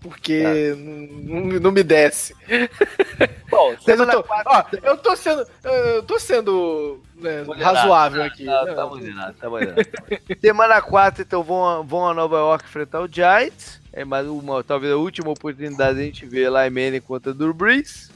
porque 0.00 0.42
tá. 0.42 0.76
não, 0.76 1.60
não, 1.60 1.70
me 1.70 1.82
desce. 1.82 2.34
Bom, 3.50 3.74
eu 3.86 4.06
tô, 4.06 4.24
ó, 4.46 4.64
eu 4.82 4.96
tô 4.96 5.14
sendo, 5.14 5.46
eu 5.62 6.02
tô 6.02 6.18
sendo 6.18 7.00
né, 7.16 7.44
razoável 7.58 8.20
tá, 8.20 8.26
aqui. 8.26 8.46
Tá, 8.46 8.74
tá, 8.74 8.86
moderado, 8.86 9.34
tá 9.38 9.50
moderado. 9.50 9.88
semana 10.40 10.80
4, 10.80 11.22
então, 11.22 11.42
vão, 11.42 11.84
vão 11.84 12.08
a 12.08 12.14
Nova 12.14 12.38
York 12.38 12.64
enfrentar 12.64 13.00
o 13.00 13.08
Giants. 13.08 13.80
É 13.92 14.04
mais 14.04 14.26
uma, 14.26 14.64
talvez 14.64 14.92
a 14.92 14.96
última 14.96 15.30
oportunidade 15.30 15.96
de 15.96 16.02
a 16.02 16.04
gente 16.04 16.26
ver 16.26 16.48
lá 16.48 16.66
em 16.66 16.70
Manning 16.70 17.00
contra 17.00 17.34
Brees. 17.34 18.10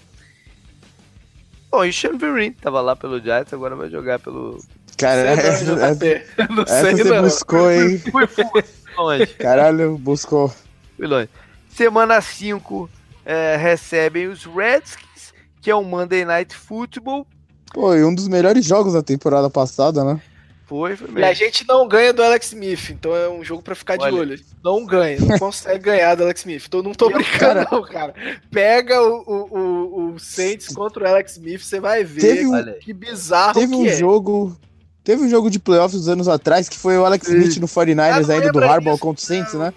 Bom, 1.71 1.85
e 1.85 1.93
Sean 1.93 2.17
Vereen 2.17 2.53
tava 2.53 2.81
lá 2.81 2.95
pelo 2.95 3.21
Giants, 3.21 3.53
agora 3.53 3.75
vai 3.75 3.91
jogar 3.91 4.21
pelo... 4.21 4.59
Cara, 4.97 5.23
essa, 5.23 5.49
essa, 5.49 6.07
essa 6.07 6.97
você 6.97 7.21
buscou, 7.21 7.71
hein? 7.71 7.99
Fui, 7.99 8.27
fui, 8.29 8.65
longe. 8.97 9.27
Caralho, 9.27 9.99
buscou. 9.99 10.55
Fui 10.97 11.09
longe. 11.09 11.29
Semana 11.75 12.21
5 12.21 12.89
é, 13.25 13.57
recebem 13.57 14.29
os 14.29 14.45
Redskins, 14.45 15.35
que 15.61 15.69
é 15.69 15.75
o 15.75 15.83
Monday 15.83 16.25
Night 16.25 16.55
Football. 16.55 17.27
Pô, 17.73 17.95
e 17.97 18.05
um 18.05 18.15
dos 18.15 18.29
melhores 18.29 18.65
jogos 18.65 18.93
da 18.93 19.03
temporada 19.03 19.51
passada, 19.51 20.05
né? 20.05 20.21
Foi, 20.67 20.95
foi 20.95 21.09
mesmo. 21.09 21.19
E 21.19 21.25
a 21.25 21.35
gente 21.35 21.67
não 21.67 21.89
ganha 21.89 22.13
do 22.13 22.23
Alex 22.23 22.47
Smith, 22.47 22.91
então 22.91 23.15
é 23.15 23.29
um 23.29 23.43
jogo 23.43 23.61
para 23.61 23.75
ficar 23.75 23.97
Olha. 23.99 24.13
de 24.13 24.19
olho. 24.19 24.41
Não 24.63 24.87
ganha, 24.87 25.19
não 25.19 25.37
consegue 25.37 25.81
ganhar 25.81 26.15
do 26.15 26.23
Alex 26.23 26.41
Smith. 26.43 26.65
Então 26.69 26.81
não 26.81 26.93
tô 26.93 27.11
brincando, 27.11 27.39
cara... 27.39 27.69
não, 27.71 27.83
cara. 27.83 28.15
Pega 28.53 29.03
o, 29.03 29.25
o, 29.27 30.15
o, 30.15 30.19
Saints 30.19 30.69
contra 30.69 31.05
o 31.05 31.09
Alex 31.09 31.33
Smith, 31.33 31.61
você 31.61 31.81
vai 31.81 32.05
ver 32.05 32.21
teve 32.21 32.47
um, 32.47 32.73
que 32.81 32.93
bizarro 32.93 33.55
teve 33.55 33.75
um 33.75 33.85
é. 33.85 33.97
jogo 33.97 34.57
Teve 35.03 35.23
um 35.23 35.29
jogo 35.29 35.51
de 35.51 35.59
playoffs 35.59 36.09
anos 36.09 36.29
atrás 36.29 36.67
que 36.67 36.79
foi 36.79 36.97
o 36.97 37.05
Alex 37.05 37.29
Smith 37.29 37.59
no 37.59 37.69
49ers 37.69 38.31
ah, 38.31 38.33
ainda 38.33 38.51
do 38.51 38.65
Harbaugh 38.65 38.97
contra 38.97 39.23
o 39.23 39.27
Saints, 39.27 39.53
né? 39.53 39.75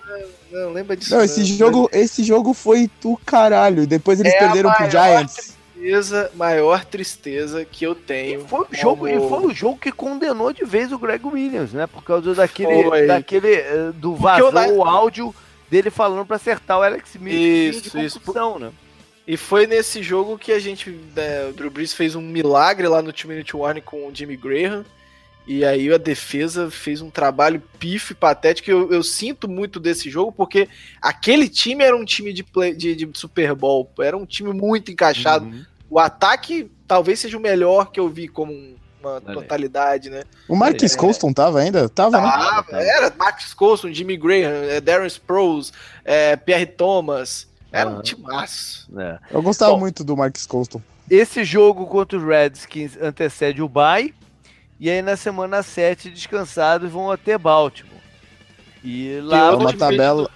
Não, 0.58 0.72
lembra 0.72 0.98
disso. 0.98 1.16
Não, 1.16 1.24
esse, 1.24 1.42
não, 1.42 1.46
jogo, 1.46 1.90
esse 1.94 2.24
jogo 2.24 2.54
foi 2.54 2.90
do 3.00 3.16
caralho. 3.18 3.86
Depois 3.86 4.20
eles 4.20 4.34
é 4.34 4.40
perderam 4.40 4.72
pro 4.74 4.90
Giants. 4.90 5.56
Tristeza, 5.74 6.32
maior 6.34 6.84
tristeza 6.84 7.64
que 7.64 7.86
eu 7.86 7.94
tenho. 7.94 8.42
E 8.42 8.44
foi, 8.44 8.62
o 8.62 8.76
jogo, 8.76 9.08
e 9.08 9.30
foi 9.30 9.46
o 9.46 9.54
jogo 9.54 9.78
que 9.78 9.92
condenou 9.92 10.52
de 10.52 10.66
vez 10.66 10.92
o 10.92 10.98
Greg 10.98 11.26
Williams, 11.26 11.74
né? 11.74 11.86
Por 11.86 12.04
causa 12.04 12.34
daquele. 12.34 13.06
daquele 13.06 13.54
eh, 13.54 13.92
do 13.94 14.16
vazou 14.16 14.78
o 14.78 14.84
áudio 14.84 15.34
dele 15.70 15.92
falando 15.92 16.26
para 16.26 16.38
acertar 16.38 16.80
o 16.80 16.82
Alex 16.82 17.14
Smith. 17.14 17.36
Isso, 17.36 18.00
isso. 18.00 18.22
Né? 18.60 18.72
E 19.28 19.38
foi 19.38 19.68
nesse 19.68 20.02
jogo 20.02 20.40
que 20.40 20.52
a 20.52 20.60
gente. 20.60 20.90
Né, 21.16 21.50
o 21.50 21.54
Drew 21.54 21.70
Brees 21.70 21.94
fez 21.94 22.16
um 22.16 22.22
milagre 22.22 22.88
lá 22.88 23.02
no 23.02 23.14
Two 23.14 23.30
Minute 23.30 23.56
Warning 23.56 23.82
com 23.82 24.08
o 24.08 24.12
Jimmy 24.12 24.36
Graham. 24.36 24.84
E 25.48 25.64
aí 25.64 25.92
a 25.92 25.98
defesa 25.98 26.70
fez 26.70 27.02
um 27.02 27.10
trabalho 27.10 27.64
pífio, 27.80 28.16
patético. 28.16 28.70
Eu, 28.70 28.92
eu 28.92 29.02
sinto 29.02 29.48
muito 29.48 29.80
desse 29.80 30.10
jogo, 30.10 30.32
porque 30.32 30.68
aquele 31.02 31.48
time 31.48 31.84
era 31.84 31.96
um 31.96 32.04
time 32.04 32.34
de, 32.34 32.44
play, 32.44 32.76
de, 32.76 32.94
de 32.94 33.10
Super 33.14 33.56
Bowl. 33.56 33.90
Era 34.00 34.18
um 34.18 34.26
time 34.26 34.52
muito 34.52 34.92
encaixado. 34.92 35.46
Uhum. 35.46 35.66
O 35.90 36.00
ataque 36.00 36.70
talvez 36.86 37.20
seja 37.20 37.38
o 37.38 37.42
melhor 37.42 37.92
que 37.92 38.00
eu 38.00 38.10
vi 38.10 38.28
como 38.28 38.76
uma 39.00 39.22
totalidade, 39.22 40.10
né? 40.10 40.24
O 40.50 40.56
Marcus 40.56 40.94
é, 40.94 40.98
Colston 40.98 41.32
tava 41.32 41.60
ainda? 41.60 41.88
Tava, 41.88 42.20
né? 42.20 42.86
Era 42.86 43.14
Marcus 43.16 43.54
Colston, 43.54 43.94
Jimmy 43.94 44.18
Graham, 44.18 44.64
é, 44.70 44.82
Darren 44.82 45.08
Sproles, 45.08 45.72
é, 46.04 46.36
Pierre 46.36 46.66
Thomas. 46.66 47.48
Era 47.72 47.90
uhum. 47.90 48.00
um 48.00 48.02
timaço. 48.02 48.90
É. 48.98 49.20
Eu 49.32 49.42
gostava 49.42 49.74
Bom, 49.74 49.80
muito 49.80 50.04
do 50.04 50.16
Marcus 50.18 50.46
Colston. 50.46 50.82
Esse 51.10 51.44
jogo 51.46 51.86
contra 51.86 52.18
os 52.18 52.24
Redskins 52.24 52.98
antecede 53.02 53.62
o 53.62 53.70
bye. 53.70 54.14
E 54.80 54.90
aí 54.90 55.02
na 55.02 55.16
semana 55.16 55.64
7, 55.64 56.10
descansados, 56.10 56.92
vão 56.92 57.12
até 57.12 57.38
Baltimore. 57.38 57.94
E 58.84 59.20
lá... 59.22 59.48
É 59.48 59.56
uma 59.56 59.74
tabela... 59.74 60.30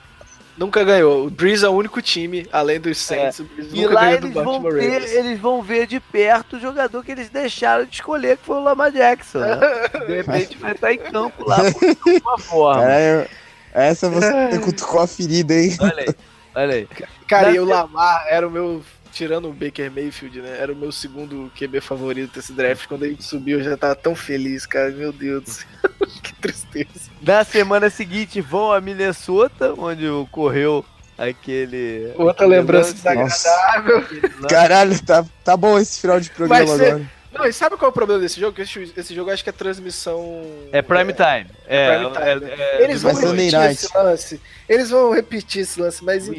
Nunca 0.57 0.83
ganhou. 0.83 1.25
O 1.25 1.29
Breeze 1.29 1.65
é 1.65 1.69
o 1.69 1.71
único 1.71 2.01
time, 2.01 2.45
além 2.51 2.79
dos 2.79 2.97
Saints. 2.97 3.39
É. 3.39 3.43
e 3.73 3.87
lá 3.87 4.13
eles 4.13 4.31
vão, 4.31 4.61
ver, 4.61 5.03
eles 5.09 5.39
vão 5.39 5.61
ver 5.61 5.87
de 5.87 5.99
perto 5.99 6.57
o 6.57 6.59
jogador 6.59 7.03
que 7.03 7.11
eles 7.11 7.29
deixaram 7.29 7.85
de 7.85 7.95
escolher, 7.95 8.37
que 8.37 8.45
foi 8.45 8.57
o 8.57 8.63
Lamar 8.63 8.91
Jackson. 8.91 9.39
Né? 9.39 9.57
De 10.05 10.15
repente 10.17 10.57
vai 10.57 10.73
estar 10.73 10.93
em 10.93 10.99
campo 10.99 11.47
lá 11.47 11.57
de 11.67 11.97
alguma 12.13 12.37
forma. 12.39 12.83
É, 12.85 13.27
essa 13.73 14.09
você 14.09 14.59
cutucou 14.59 15.01
a 15.01 15.07
ferida, 15.07 15.53
hein? 15.53 15.75
Olha 15.79 15.99
aí, 15.99 16.15
olha 16.53 16.75
aí. 16.75 16.87
Cara, 17.27 17.51
e 17.51 17.59
o 17.59 17.65
Lamar 17.65 18.25
era 18.29 18.47
o 18.47 18.51
meu 18.51 18.83
tirando 19.11 19.49
o 19.49 19.53
Baker 19.53 19.91
Mayfield, 19.91 20.41
né? 20.41 20.57
Era 20.59 20.71
o 20.71 20.75
meu 20.75 20.91
segundo 20.91 21.51
QB 21.57 21.81
favorito 21.81 22.35
desse 22.35 22.53
draft. 22.53 22.87
Quando 22.87 23.05
ele 23.05 23.17
subiu, 23.21 23.59
eu 23.59 23.63
já 23.63 23.77
tava 23.77 23.95
tão 23.95 24.15
feliz, 24.15 24.65
cara. 24.65 24.89
Meu 24.91 25.11
Deus 25.11 25.43
do 25.43 25.49
céu. 25.49 25.67
que 26.23 26.33
tristeza. 26.35 27.11
Na 27.21 27.43
semana 27.43 27.89
seguinte, 27.89 28.41
vão 28.41 28.71
a 28.71 28.81
Minnesota, 28.81 29.73
onde 29.77 30.07
ocorreu 30.07 30.85
aquele. 31.17 32.11
Outra 32.15 32.47
lembrança 32.47 32.93
desagradável. 32.93 34.03
Caralho, 34.49 35.03
tá, 35.03 35.25
tá 35.43 35.55
bom 35.55 35.77
esse 35.77 36.01
final 36.01 36.19
de 36.19 36.29
programa 36.31 36.73
agora. 36.73 37.01
Não, 37.31 37.45
e 37.45 37.53
sabe 37.53 37.77
qual 37.77 37.87
é 37.87 37.91
o 37.91 37.93
problema 37.93 38.19
desse 38.19 38.39
jogo? 38.39 38.61
Esse, 38.61 38.91
esse 38.95 39.15
jogo 39.15 39.31
acho 39.31 39.43
que 39.43 39.49
é 39.49 39.53
transmissão. 39.53 40.43
É 40.71 40.81
prime 40.81 41.13
time. 41.13 41.49
É, 41.65 41.85
é, 41.85 41.97
prime 41.97 42.11
time. 42.11 42.51
É, 42.51 42.81
é, 42.81 42.83
Eles 42.83 43.01
vão 43.01 43.13
repetir 43.13 43.61
esse 43.71 43.97
lance. 43.97 44.41
Eles 44.67 44.89
vão 44.89 45.13
repetir 45.13 45.61
esse 45.61 45.79
lance, 45.79 46.03
mas 46.03 46.27
é, 46.27 46.33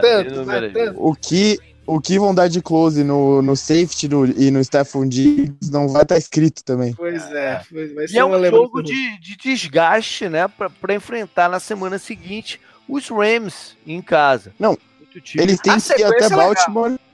tanto, 0.00 0.46
mais 0.46 0.72
tanto. 0.72 0.94
O 0.96 1.14
que, 1.14 1.58
o 1.84 2.00
que 2.00 2.18
vão 2.18 2.32
dar 2.32 2.48
de 2.48 2.62
close 2.62 3.02
no, 3.02 3.42
no 3.42 3.56
safety 3.56 4.08
no, 4.08 4.26
e 4.26 4.50
no 4.50 4.62
Stephon 4.62 5.08
Diggs 5.08 5.70
não 5.72 5.88
vai 5.88 6.02
estar 6.02 6.14
tá 6.14 6.18
escrito 6.18 6.62
também. 6.62 6.94
Pois 6.94 7.24
é. 7.32 7.60
Vai 7.70 8.06
e 8.08 8.16
é 8.16 8.24
um 8.24 8.44
jogo 8.44 8.80
de, 8.80 9.18
de 9.18 9.36
desgaste, 9.36 10.28
né? 10.28 10.46
Pra, 10.46 10.70
pra 10.70 10.94
enfrentar 10.94 11.48
na 11.48 11.58
semana 11.58 11.98
seguinte 11.98 12.60
os 12.88 13.08
Rams 13.08 13.76
em 13.84 14.00
casa. 14.00 14.52
Não. 14.58 14.78
Eles 15.36 15.60
têm 15.60 15.78
que 15.78 16.00
ir 16.00 16.04
até 16.04 16.28
Baltimore. 16.28 16.90
Legal. 16.90 17.13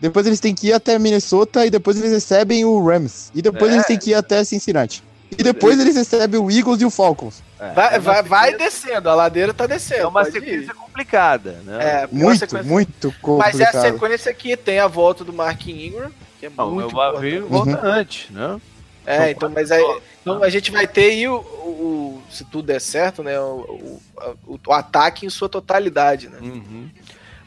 Depois 0.00 0.26
eles 0.26 0.40
têm 0.40 0.54
que 0.54 0.68
ir 0.68 0.72
até 0.72 0.98
Minnesota 0.98 1.66
e 1.66 1.70
depois 1.70 1.98
eles 1.98 2.12
recebem 2.12 2.64
o 2.64 2.84
Rams. 2.84 3.30
E 3.34 3.42
depois 3.42 3.70
é. 3.70 3.74
eles 3.74 3.86
têm 3.86 3.98
que 3.98 4.10
ir 4.10 4.14
até 4.14 4.44
Cincinnati. 4.44 5.02
E 5.30 5.42
depois 5.42 5.78
eles 5.78 5.94
recebem 5.94 6.40
o 6.40 6.50
Eagles 6.50 6.80
e 6.80 6.84
o 6.84 6.90
Falcons. 6.90 7.42
É, 7.60 7.72
vai, 7.72 7.94
é 7.94 7.98
vai, 7.98 8.22
vai 8.22 8.56
descendo, 8.56 9.10
a 9.10 9.14
ladeira 9.14 9.52
tá 9.52 9.66
descendo. 9.66 10.02
É 10.02 10.06
uma 10.06 10.24
sequência 10.24 10.70
ir. 10.70 10.74
complicada, 10.74 11.60
né? 11.64 11.78
É, 11.80 12.08
muito, 12.10 12.38
sequência... 12.38 12.66
muito 12.66 13.14
complicada. 13.20 13.58
Mas 13.58 13.74
é 13.74 13.78
a 13.78 13.80
sequência 13.82 14.34
que 14.34 14.56
tem 14.56 14.78
a 14.78 14.86
volta 14.86 15.24
do 15.24 15.32
Mark 15.32 15.66
Ingram, 15.66 16.10
que 16.38 16.46
é 16.46 16.50
Não, 16.56 16.70
muito 16.70 16.96
o 16.96 17.48
volta 17.48 17.70
uhum. 17.70 17.78
antes, 17.82 18.30
né? 18.30 18.60
É, 19.04 19.30
então, 19.30 19.48
mas 19.48 19.70
aí, 19.70 19.82
então 20.20 20.42
a 20.42 20.50
gente 20.50 20.70
vai 20.70 20.86
ter 20.86 21.10
aí 21.12 21.26
o, 21.26 21.36
o, 21.36 22.22
se 22.30 22.44
tudo 22.44 22.66
der 22.66 22.78
certo, 22.78 23.22
né, 23.22 23.40
o, 23.40 23.98
o, 24.46 24.60
o 24.66 24.72
ataque 24.72 25.24
em 25.24 25.30
sua 25.30 25.48
totalidade, 25.48 26.28
né? 26.28 26.36
Uhum. 26.42 26.90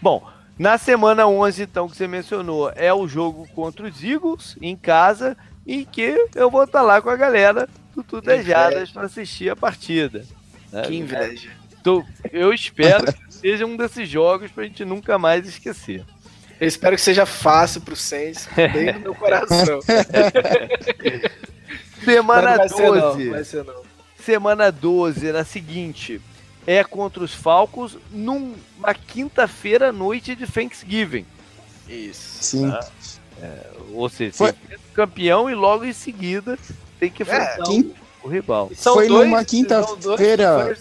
Bom, 0.01 0.27
na 0.57 0.77
semana 0.77 1.27
11, 1.27 1.63
então, 1.63 1.89
que 1.89 1.97
você 1.97 2.07
mencionou, 2.07 2.71
é 2.75 2.93
o 2.93 3.07
jogo 3.07 3.47
contra 3.55 3.87
os 3.87 4.03
Eagles, 4.03 4.57
em 4.61 4.75
casa, 4.75 5.35
em 5.65 5.83
que 5.83 6.27
eu 6.35 6.49
vou 6.49 6.63
estar 6.63 6.81
lá 6.81 7.01
com 7.01 7.09
a 7.09 7.15
galera 7.15 7.67
do 7.95 8.03
Tudejadas 8.03 8.91
para 8.91 9.03
assistir 9.03 9.49
a 9.49 9.55
partida. 9.55 10.25
Né? 10.71 10.83
Que 10.83 10.95
inveja. 10.95 11.49
Então, 11.79 12.05
eu 12.31 12.53
espero 12.53 13.11
que 13.11 13.33
seja 13.33 13.65
um 13.65 13.75
desses 13.75 14.07
jogos 14.07 14.51
para 14.51 14.63
a 14.63 14.67
gente 14.67 14.85
nunca 14.85 15.17
mais 15.17 15.47
esquecer. 15.47 16.05
Eu 16.59 16.67
espero 16.67 16.95
que 16.95 17.01
seja 17.01 17.25
fácil 17.25 17.81
para 17.81 17.95
o 17.95 17.97
Saints, 17.97 18.47
bem 18.55 18.93
no 18.93 18.99
meu 18.99 19.15
coração. 19.15 19.79
Semana 22.05 22.67
12. 22.67 23.55
Não, 23.63 23.83
Semana 24.19 24.71
12, 24.71 25.31
na 25.31 25.43
seguinte 25.43 26.21
é 26.65 26.83
contra 26.83 27.23
os 27.23 27.33
Falcons 27.33 27.97
numa 28.11 28.93
quinta-feira 28.93 29.89
à 29.89 29.91
noite 29.91 30.35
de 30.35 30.45
Thanksgiving. 30.45 31.25
Isso. 31.87 32.43
Sim. 32.43 32.65
Né? 32.67 32.79
É, 33.41 33.71
ou 33.93 34.07
seja, 34.07 34.33
Foi... 34.33 34.53
campeão 34.93 35.49
e 35.49 35.55
logo 35.55 35.83
em 35.83 35.93
seguida 35.93 36.57
tem 36.99 37.09
que 37.09 37.23
enfrentar 37.23 37.57
é, 37.59 37.63
quem 37.63 37.93
o 38.23 38.27
rival. 38.27 38.71
São 38.75 38.93
Foi 38.93 39.07
dois, 39.07 39.27
numa 39.27 39.43
quinta-feira. 39.43 40.75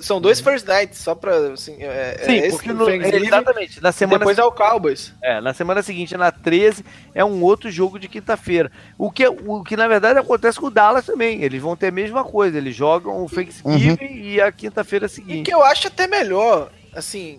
São 0.00 0.20
dois 0.20 0.40
first 0.40 0.66
nights, 0.66 0.98
só 0.98 1.14
pra. 1.14 1.52
Assim, 1.52 1.76
é, 1.80 2.16
é 2.20 2.24
Sim, 2.24 2.38
é 2.38 2.50
porque 2.50 2.72
no, 2.72 2.88
exatamente. 2.88 3.82
Na 3.82 3.92
semana 3.92 4.18
depois 4.18 4.38
é 4.38 4.44
o 4.44 4.52
Cowboys. 4.52 5.12
É, 5.22 5.40
na 5.40 5.54
semana 5.54 5.82
seguinte, 5.82 6.16
na 6.16 6.30
13, 6.30 6.84
é 7.14 7.24
um 7.24 7.42
outro 7.42 7.70
jogo 7.70 7.98
de 7.98 8.08
quinta-feira. 8.08 8.70
O 8.96 9.10
que, 9.10 9.26
o 9.26 9.62
que 9.62 9.76
na 9.76 9.88
verdade 9.88 10.18
acontece 10.18 10.58
com 10.60 10.66
o 10.66 10.70
Dallas 10.70 11.06
também. 11.06 11.42
Eles 11.42 11.62
vão 11.62 11.76
ter 11.76 11.88
a 11.88 11.92
mesma 11.92 12.24
coisa. 12.24 12.58
Eles 12.58 12.74
jogam 12.74 13.24
o 13.24 13.28
Thanksgiving 13.28 14.04
uhum. 14.04 14.16
e 14.16 14.40
a 14.40 14.52
quinta-feira 14.52 15.08
seguinte. 15.08 15.40
E 15.40 15.42
que 15.44 15.54
eu 15.54 15.62
acho 15.62 15.88
até 15.88 16.06
melhor, 16.06 16.70
assim, 16.94 17.38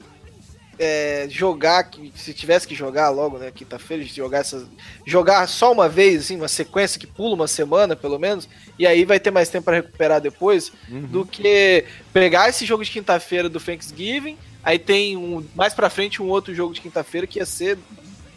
é, 0.80 1.27
jogar, 1.30 1.89
se 2.15 2.34
tivesse 2.34 2.65
que 2.65 2.73
jogar 2.73 3.10
logo, 3.10 3.38
né, 3.38 3.51
quinta-feira, 3.53 4.01
jogar 4.03 4.39
essas, 4.39 4.65
jogar 5.06 5.45
só 5.47 5.73
uma 5.73 5.89
vez, 5.89 6.22
assim, 6.22 6.38
uma 6.38 6.47
sequência 6.47 6.97
que 6.97 7.06
pula 7.06 7.35
uma 7.35 7.47
semana, 7.47 7.97
pelo 7.97 8.18
menos, 8.18 8.47
e 8.80 8.88
aí 8.88 9.03
vai 9.03 9.19
ter 9.19 9.30
mais 9.30 9.49
tempo 9.49 9.65
para 9.65 9.76
recuperar 9.76 10.22
depois, 10.22 10.72
uhum. 10.89 11.01
do 11.01 11.26
que 11.26 11.84
pegar 12.14 12.47
esse 12.47 12.65
jogo 12.65 12.84
de 12.84 12.91
quinta-feira 12.91 13.49
do 13.49 13.60
Thanksgiving, 13.60 14.38
aí 14.64 14.80
tem 14.80 15.18
um 15.18 15.45
mais 15.53 15.73
para 15.73 15.89
frente 15.89 16.22
um 16.22 16.30
outro 16.30 16.56
jogo 16.56 16.73
de 16.73 16.80
quinta-feira 16.80 17.27
que 17.27 17.39
ia 17.39 17.45
ser 17.45 17.77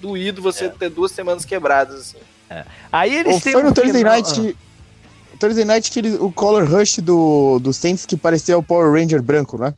doído 0.00 0.42
você 0.42 0.64
é. 0.64 0.68
ter 0.68 0.90
duas 0.90 1.12
semanas 1.12 1.44
quebradas. 1.44 2.00
Assim. 2.00 2.16
É. 2.50 2.64
Aí 2.90 3.14
eles 3.14 3.40
têm 3.40 3.52
foi 3.52 3.62
no 3.62 3.72
Thursday 3.72 4.02
Night, 4.02 4.56
ah. 4.56 5.36
Thursday 5.38 5.64
Night 5.64 5.90
que 5.92 6.00
ele, 6.00 6.16
o 6.16 6.32
color 6.32 6.64
rush 6.64 6.98
do, 6.98 7.60
do 7.60 7.72
Saints 7.72 8.04
que 8.04 8.16
parecia 8.16 8.58
o 8.58 8.62
Power 8.64 8.92
Ranger 8.92 9.22
branco, 9.22 9.56
né? 9.56 9.72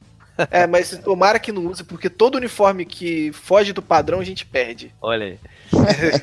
É, 0.50 0.66
mas 0.66 0.90
tomara 0.98 1.38
que 1.38 1.52
não 1.52 1.66
use, 1.66 1.84
porque 1.84 2.10
todo 2.10 2.36
uniforme 2.36 2.84
que 2.84 3.30
foge 3.32 3.72
do 3.72 3.80
padrão 3.80 4.20
a 4.20 4.24
gente 4.24 4.44
perde. 4.44 4.92
Olha 5.00 5.26
aí. 5.26 5.38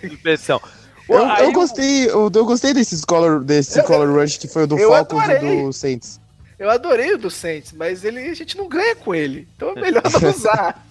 Impressão. 0.12 0.62
Eu, 1.08 1.20
eu, 1.20 1.52
gostei, 1.52 2.10
eu, 2.10 2.32
eu, 2.34 2.46
gostei 2.46 2.74
desses 2.74 3.04
color, 3.04 3.44
desse 3.44 3.80
eu, 3.80 3.84
color 3.84 4.20
rush 4.20 4.38
que 4.38 4.48
foi 4.48 4.64
o 4.64 4.68
do 4.68 4.78
Falcons 4.78 5.24
e 5.28 5.40
do 5.40 5.74
Saints. 5.74 6.20
Eu 6.58 6.70
adorei 6.70 7.14
o 7.14 7.18
do 7.18 7.30
Saints, 7.30 7.74
mas 7.74 8.06
ele, 8.06 8.20
a 8.20 8.34
gente 8.34 8.58
não 8.58 8.68
ganha 8.68 8.96
com 8.96 9.16
ele. 9.16 9.48
Então 9.56 9.72
é 9.72 9.82
melhor 9.82 10.04
não 10.04 10.30
usar. 10.30 10.86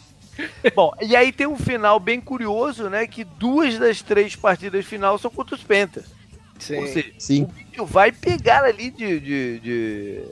Bom, 0.74 0.92
e 1.00 1.14
aí 1.14 1.32
tem 1.32 1.46
um 1.46 1.56
final 1.56 2.00
bem 2.00 2.20
curioso, 2.20 2.88
né? 2.88 3.06
Que 3.06 3.24
duas 3.24 3.78
das 3.78 4.02
três 4.02 4.34
partidas 4.34 4.84
final 4.84 5.18
são 5.18 5.30
contra 5.30 5.54
os 5.54 5.62
Panthers. 5.62 6.06
Sim. 6.58 6.76
Ou 6.76 6.86
seja, 6.86 7.12
Sim. 7.18 7.42
o 7.44 7.46
vídeo 7.46 7.86
vai 7.86 8.12
pegar 8.12 8.64
ali 8.64 8.90
de, 8.90 9.20
de, 9.20 9.60
de 9.60 10.24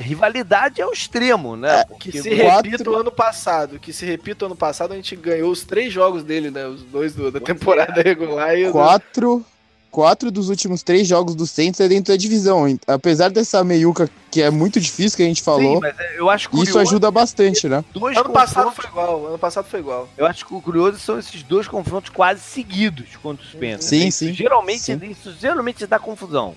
rivalidade 0.00 0.80
ao 0.80 0.92
extremo, 0.92 1.56
né? 1.56 1.80
É, 1.80 1.94
que 1.98 2.10
se 2.20 2.36
quatro... 2.36 2.70
repita 2.70 2.90
o 2.90 2.96
ano 2.96 3.12
passado. 3.12 3.78
Que 3.78 3.92
se 3.92 4.04
repita 4.04 4.44
o 4.44 4.46
ano 4.46 4.56
passado, 4.56 4.92
a 4.92 4.96
gente 4.96 5.14
ganhou 5.14 5.50
os 5.50 5.62
três 5.62 5.92
jogos 5.92 6.22
dele, 6.24 6.50
né? 6.50 6.66
Os 6.66 6.82
dois 6.82 7.14
do, 7.14 7.30
da 7.30 7.40
temporada 7.40 8.00
regular 8.02 8.56
e 8.56 8.70
quatro, 8.70 9.44
quatro 9.90 10.30
dos 10.30 10.48
últimos 10.48 10.82
três 10.82 11.06
jogos 11.06 11.34
do 11.34 11.46
Saints 11.46 11.80
é 11.80 11.88
dentro 11.88 12.12
da 12.12 12.16
divisão. 12.16 12.64
Apesar 12.86 13.30
dessa 13.30 13.62
meiuca 13.62 14.08
que 14.30 14.40
é 14.40 14.50
muito 14.50 14.80
difícil 14.80 15.16
que 15.16 15.22
a 15.22 15.26
gente 15.26 15.42
falou, 15.42 15.80
Sim, 15.80 15.86
é, 15.86 16.20
eu 16.20 16.30
acho 16.30 16.48
curioso, 16.48 16.70
isso 16.70 16.78
ajuda 16.78 17.10
bastante, 17.10 17.68
né? 17.68 17.84
Dois 17.92 18.16
ano 18.16 18.30
passado 18.30 18.70
foi 18.70 18.86
igual, 18.86 19.26
ano 19.26 19.38
passado 19.38 19.64
foi 19.66 19.80
igual. 19.80 20.08
Eu 20.16 20.26
acho 20.26 20.46
que 20.46 20.54
o 20.54 20.60
curioso 20.60 20.98
são 20.98 21.18
esses 21.18 21.42
dois 21.42 21.66
confrontos 21.66 22.10
quase 22.10 22.40
seguidos 22.40 23.16
contra 23.16 23.44
os 23.44 23.52
Panthers. 23.52 23.84
Sim, 23.84 24.10
sim. 24.10 24.32
Geralmente, 24.32 24.80
sim. 24.80 25.00
Isso 25.02 25.34
geralmente 25.38 25.86
dá 25.86 25.98
confusão. 25.98 26.54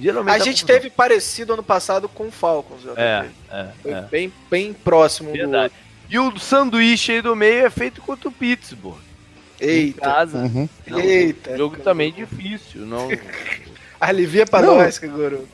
Geralmente 0.00 0.34
a 0.34 0.44
gente 0.44 0.64
teve 0.64 0.90
parecido 0.90 1.52
ano 1.52 1.62
passado 1.62 2.08
com 2.08 2.28
o 2.28 2.30
Falcons. 2.30 2.82
É, 2.96 3.26
é, 3.50 3.68
Foi 3.82 3.92
é. 3.92 4.00
Bem, 4.02 4.32
bem 4.50 4.72
próximo 4.72 5.32
Verdade. 5.32 5.74
do. 6.08 6.14
E 6.14 6.18
o 6.18 6.38
sanduíche 6.38 7.12
aí 7.12 7.22
do 7.22 7.36
meio 7.36 7.66
é 7.66 7.70
feito 7.70 8.00
contra 8.00 8.28
o 8.28 8.32
Pittsburgh. 8.32 8.98
Eita. 9.60 10.00
Em 10.00 10.02
casa. 10.02 10.38
Uhum. 10.38 10.68
Não, 10.86 10.98
Eita. 10.98 11.56
jogo 11.56 11.76
também 11.76 12.12
difícil. 12.12 12.86
Não... 12.86 13.08
Alivia 14.00 14.46
pra 14.46 14.62
não. 14.62 14.78
nós, 14.78 14.98
Kaguru. 14.98 15.46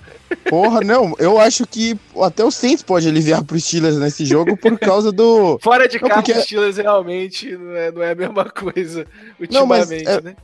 Porra, 0.48 0.80
não, 0.80 1.14
eu 1.18 1.38
acho 1.38 1.66
que 1.66 1.96
até 2.20 2.44
o 2.44 2.50
Saints 2.50 2.82
pode 2.82 3.08
aliviar 3.08 3.44
pro 3.44 3.58
Steelers 3.58 3.96
nesse 3.96 4.24
jogo 4.24 4.56
por 4.56 4.78
causa 4.78 5.12
do. 5.12 5.58
Fora 5.60 5.88
de 5.88 5.98
casa, 5.98 6.14
porque... 6.14 6.32
o 6.32 6.42
Steelers 6.42 6.76
realmente 6.76 7.56
não 7.56 7.76
é, 7.76 7.92
não 7.92 8.02
é 8.02 8.12
a 8.12 8.14
mesma 8.14 8.44
coisa 8.44 9.06
ultimamente, 9.38 9.52
não, 9.52 9.66
mas 9.66 9.90
é, 9.90 10.20
né? 10.20 10.36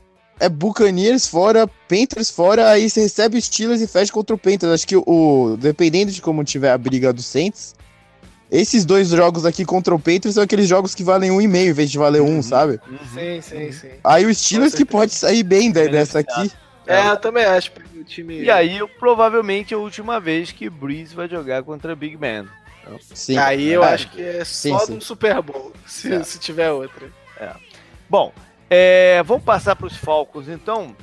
É 0.44 0.48
Buccaneers 0.48 1.26
fora, 1.26 1.66
Panthers 1.88 2.30
fora, 2.30 2.70
aí 2.70 2.88
você 2.90 3.02
recebe 3.02 3.40
Steelers 3.40 3.80
e 3.80 3.86
fecha 3.86 4.12
contra 4.12 4.34
o 4.34 4.38
Panthers. 4.38 4.72
Acho 4.72 4.86
que 4.86 4.96
o 4.96 5.56
dependendo 5.58 6.10
de 6.12 6.20
como 6.20 6.42
tiver 6.44 6.70
a 6.72 6.78
briga 6.78 7.12
do 7.12 7.22
Saints, 7.22 7.74
Esses 8.54 8.84
dois 8.84 9.08
jogos 9.08 9.46
aqui 9.46 9.64
contra 9.64 9.94
o 9.94 9.98
Patriots 9.98 10.34
são 10.34 10.42
aqueles 10.42 10.68
jogos 10.68 10.94
que 10.94 11.02
valem 11.02 11.30
um 11.30 11.40
e 11.40 11.48
meio 11.48 11.70
em 11.70 11.72
vez 11.72 11.90
de 11.90 11.96
valer 11.96 12.20
um, 12.20 12.34
Uhum. 12.36 12.42
sabe? 12.42 12.78
Sim, 13.14 13.40
sim, 13.40 13.72
sim. 13.72 13.90
Aí 14.04 14.26
o 14.26 14.34
Steelers 14.34 14.74
que 14.74 14.84
pode 14.84 15.14
sair 15.14 15.42
bem 15.42 15.72
de- 15.72 15.88
dessa 15.88 16.18
aqui. 16.18 16.52
É, 16.86 17.08
eu 17.08 17.16
também 17.16 17.46
acho 17.46 17.72
que 17.72 17.98
o 17.98 18.04
time. 18.04 18.42
E 18.42 18.50
aí, 18.50 18.78
provavelmente, 18.98 19.72
é 19.72 19.76
a 19.76 19.80
última 19.80 20.20
vez 20.20 20.52
que 20.52 20.68
Breeze 20.68 21.14
vai 21.14 21.26
jogar 21.30 21.62
contra 21.62 21.96
Big 21.96 22.18
Man. 22.18 22.44
Sim. 23.14 23.38
aí 23.38 23.68
eu 23.68 23.82
É. 23.84 23.94
acho 23.94 24.10
que 24.10 24.20
é 24.20 24.44
Sim, 24.44 24.70
só 24.72 24.80
sim. 24.80 24.92
num 24.94 25.00
Super 25.00 25.40
Bowl, 25.40 25.72
se, 25.86 26.12
É. 26.12 26.22
se 26.22 26.38
tiver 26.38 26.70
outra. 26.72 27.06
Bom, 28.10 28.34
é, 28.74 29.22
vamos 29.22 29.44
passar 29.44 29.76
para 29.76 29.86
os 29.86 29.96
Falcons, 29.96 30.48
então, 30.48 30.96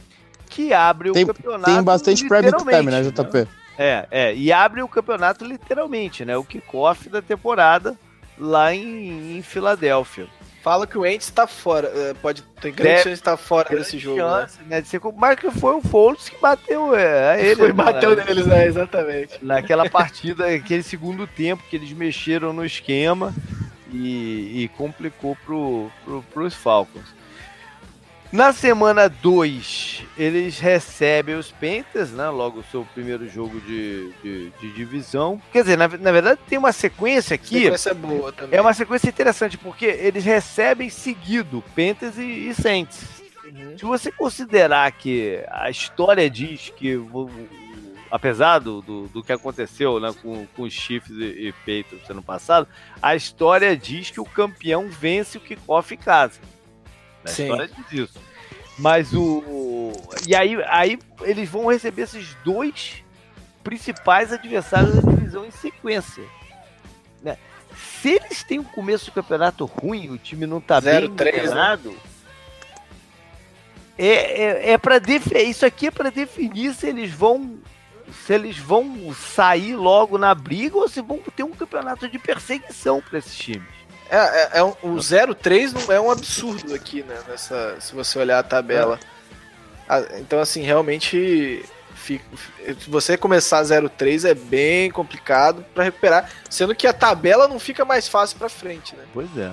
que 0.50 0.74
abre 0.74 1.12
o 1.12 1.14
Tem, 1.14 1.26
campeonato. 1.26 1.72
tem 1.72 1.84
bastante 1.84 2.28
private 2.28 2.58
time, 2.64 2.92
né, 2.92 3.04
JP? 3.04 3.48
É, 3.78 4.08
é, 4.10 4.36
e 4.36 4.52
abre 4.52 4.82
o 4.82 4.88
campeonato 4.88 5.46
literalmente, 5.46 6.26
né? 6.26 6.36
O 6.36 6.44
kickoff 6.44 7.08
da 7.10 7.22
temporada 7.22 7.96
lá 8.38 8.74
em, 8.74 9.38
em 9.38 9.42
Filadélfia. 9.44 10.28
Fala 10.64 10.86
que 10.86 10.98
o 10.98 11.06
Ents 11.06 11.30
tá 11.30 11.48
fora. 11.48 11.88
é, 11.96 12.14
Pode 12.16 12.42
ter 12.60 12.72
grande 12.72 12.90
Deve- 12.90 12.98
chance 13.04 13.10
de 13.10 13.14
estar 13.14 13.38
fora 13.38 13.70
desse 13.70 13.98
jogo. 13.98 14.18
Né? 14.18 14.24
Chance, 14.42 14.60
né, 14.68 14.82
de 14.82 14.88
ser 14.88 15.00
Mas 15.16 15.40
que 15.40 15.50
foi 15.52 15.76
o 15.76 15.82
Foles 15.82 16.28
que 16.28 16.42
bateu 16.42 16.94
é, 16.96 17.40
ele. 17.42 17.56
Foi 17.56 17.68
né, 17.68 17.74
bateu 17.74 18.16
neles, 18.16 18.46
né? 18.48 18.66
Exatamente. 18.66 19.38
naquela 19.42 19.90
partida, 19.90 20.48
aquele 20.48 20.84
segundo 20.84 21.26
tempo 21.28 21.64
que 21.70 21.76
eles 21.76 21.92
mexeram 21.94 22.52
no 22.52 22.66
esquema 22.66 23.34
e, 23.92 24.64
e 24.64 24.68
complicou 24.78 25.38
pro, 25.46 25.90
pro, 26.04 26.24
pros 26.34 26.54
Falcons. 26.54 27.19
Na 28.32 28.54
semana 28.54 29.10
2, 29.10 30.04
eles 30.16 30.60
recebem 30.60 31.34
os 31.34 31.52
Panthers, 31.52 32.12
né? 32.12 32.30
Logo 32.30 32.60
o 32.60 32.64
seu 32.64 32.86
primeiro 32.94 33.28
jogo 33.28 33.60
de, 33.62 34.12
de, 34.22 34.50
de 34.52 34.72
divisão. 34.72 35.42
Quer 35.52 35.64
dizer, 35.64 35.78
na, 35.78 35.88
na 35.88 36.12
verdade 36.12 36.40
tem 36.48 36.60
uma 36.60 36.72
sequência 36.72 37.34
aqui. 37.34 37.64
Sequência 37.64 37.94
boa 37.96 38.32
também. 38.32 38.60
É 38.60 38.62
uma 38.62 38.74
sequência 38.74 39.10
interessante, 39.10 39.58
porque 39.58 39.86
eles 39.86 40.24
recebem 40.24 40.92
seguido 40.92 41.64
Panthers 41.76 42.20
e, 42.20 42.50
e 42.50 42.54
Saints. 42.54 43.04
Uhum. 43.46 43.76
Se 43.80 43.84
você 43.84 44.12
considerar 44.12 44.92
que 44.92 45.44
a 45.50 45.72
história 45.72 46.30
diz 46.30 46.72
que, 46.78 47.04
apesar 48.12 48.60
do, 48.60 48.80
do, 48.84 49.08
do 49.08 49.24
que 49.24 49.34
aconteceu 49.34 50.00
né, 50.00 50.14
com, 50.22 50.46
com 50.56 50.64
os 50.64 50.74
Chiefs 50.74 51.18
e, 51.18 51.48
e 51.48 51.52
Patriots 51.52 52.08
ano 52.08 52.22
passado, 52.22 52.68
a 53.02 53.16
história 53.16 53.76
diz 53.76 54.12
que 54.12 54.22
o 54.22 54.26
campeão 54.26 54.88
vence 54.88 55.40
o 55.40 55.42
kickoff 55.42 55.92
em 55.96 55.98
casa. 55.98 56.40
A 57.24 57.28
Sim. 57.28 57.44
história 57.44 57.68
diz 57.68 58.10
isso. 58.10 58.20
Mas 58.78 59.14
o. 59.14 59.92
E 60.28 60.36
aí, 60.36 60.58
aí 60.68 61.00
eles 61.22 61.50
vão 61.50 61.68
receber 61.68 62.04
esses 62.04 62.36
dois 62.46 63.04
principais 63.64 64.32
adversários 64.32 64.96
da 64.96 65.12
divisão 65.12 65.46
em 65.46 65.52
sequência. 65.52 66.24
né? 67.22 67.38
Se 68.02 68.10
eles 68.10 68.44
têm 68.44 68.60
um 68.60 68.64
começo 68.64 69.06
de 69.06 69.12
campeonato 69.12 69.66
ruim, 69.66 70.10
o 70.10 70.18
time 70.18 70.46
não 70.46 70.62
tá 70.62 70.80
bem 70.80 70.94
0-3, 70.94 71.10
né? 71.10 71.16
treinado, 71.16 71.96
é, 73.98 74.44
é, 74.44 74.72
é 74.72 74.78
para 74.78 74.98
isso 75.42 75.66
aqui 75.66 75.88
é 75.88 75.92
para 75.92 76.10
definir 76.10 76.74
se 76.74 76.88
eles 76.88 77.12
vão 77.12 77.60
se 78.26 78.34
eles 78.34 78.58
vão 78.58 79.14
sair 79.14 79.76
logo 79.76 80.18
na 80.18 80.34
briga 80.34 80.78
ou 80.78 80.88
se 80.88 81.02
vão 81.02 81.20
ter 81.36 81.44
um 81.44 81.52
campeonato 81.52 82.08
de 82.08 82.18
perseguição 82.18 83.02
para 83.02 83.20
esses 83.20 83.36
times. 83.36 83.79
É, 84.10 84.18
é, 84.18 84.50
é 84.60 84.64
um, 84.64 84.74
o 84.84 84.96
0-3 84.96 85.74
não 85.74 85.94
é 85.94 86.00
um 86.00 86.10
absurdo 86.12 86.74
aqui, 86.74 87.04
né? 87.04 87.18
Nessa, 87.28 87.76
se 87.80 87.94
você 87.94 88.18
olhar 88.20 88.40
a 88.40 88.44
tabela. 88.44 89.00
Ah, 89.88 90.02
então, 90.20 90.40
assim, 90.40 90.62
realmente. 90.64 91.64
fica- 91.96 92.24
se 92.80 92.90
você 92.90 93.18
começar 93.18 93.62
0-3 93.64 94.26
é 94.26 94.34
bem 94.34 94.90
complicado 94.90 95.64
pra 95.76 95.84
recuperar. 95.84 96.30
Sendo 96.50 96.74
que 96.74 96.88
a 96.88 96.94
tabela 96.94 97.48
não 97.48 97.60
fica 97.60 97.84
mais 97.86 98.08
fácil 98.08 98.38
pra 98.38 98.50
frente, 98.50 98.96
né? 98.96 99.04
Pois 99.14 99.30
é. 99.38 99.52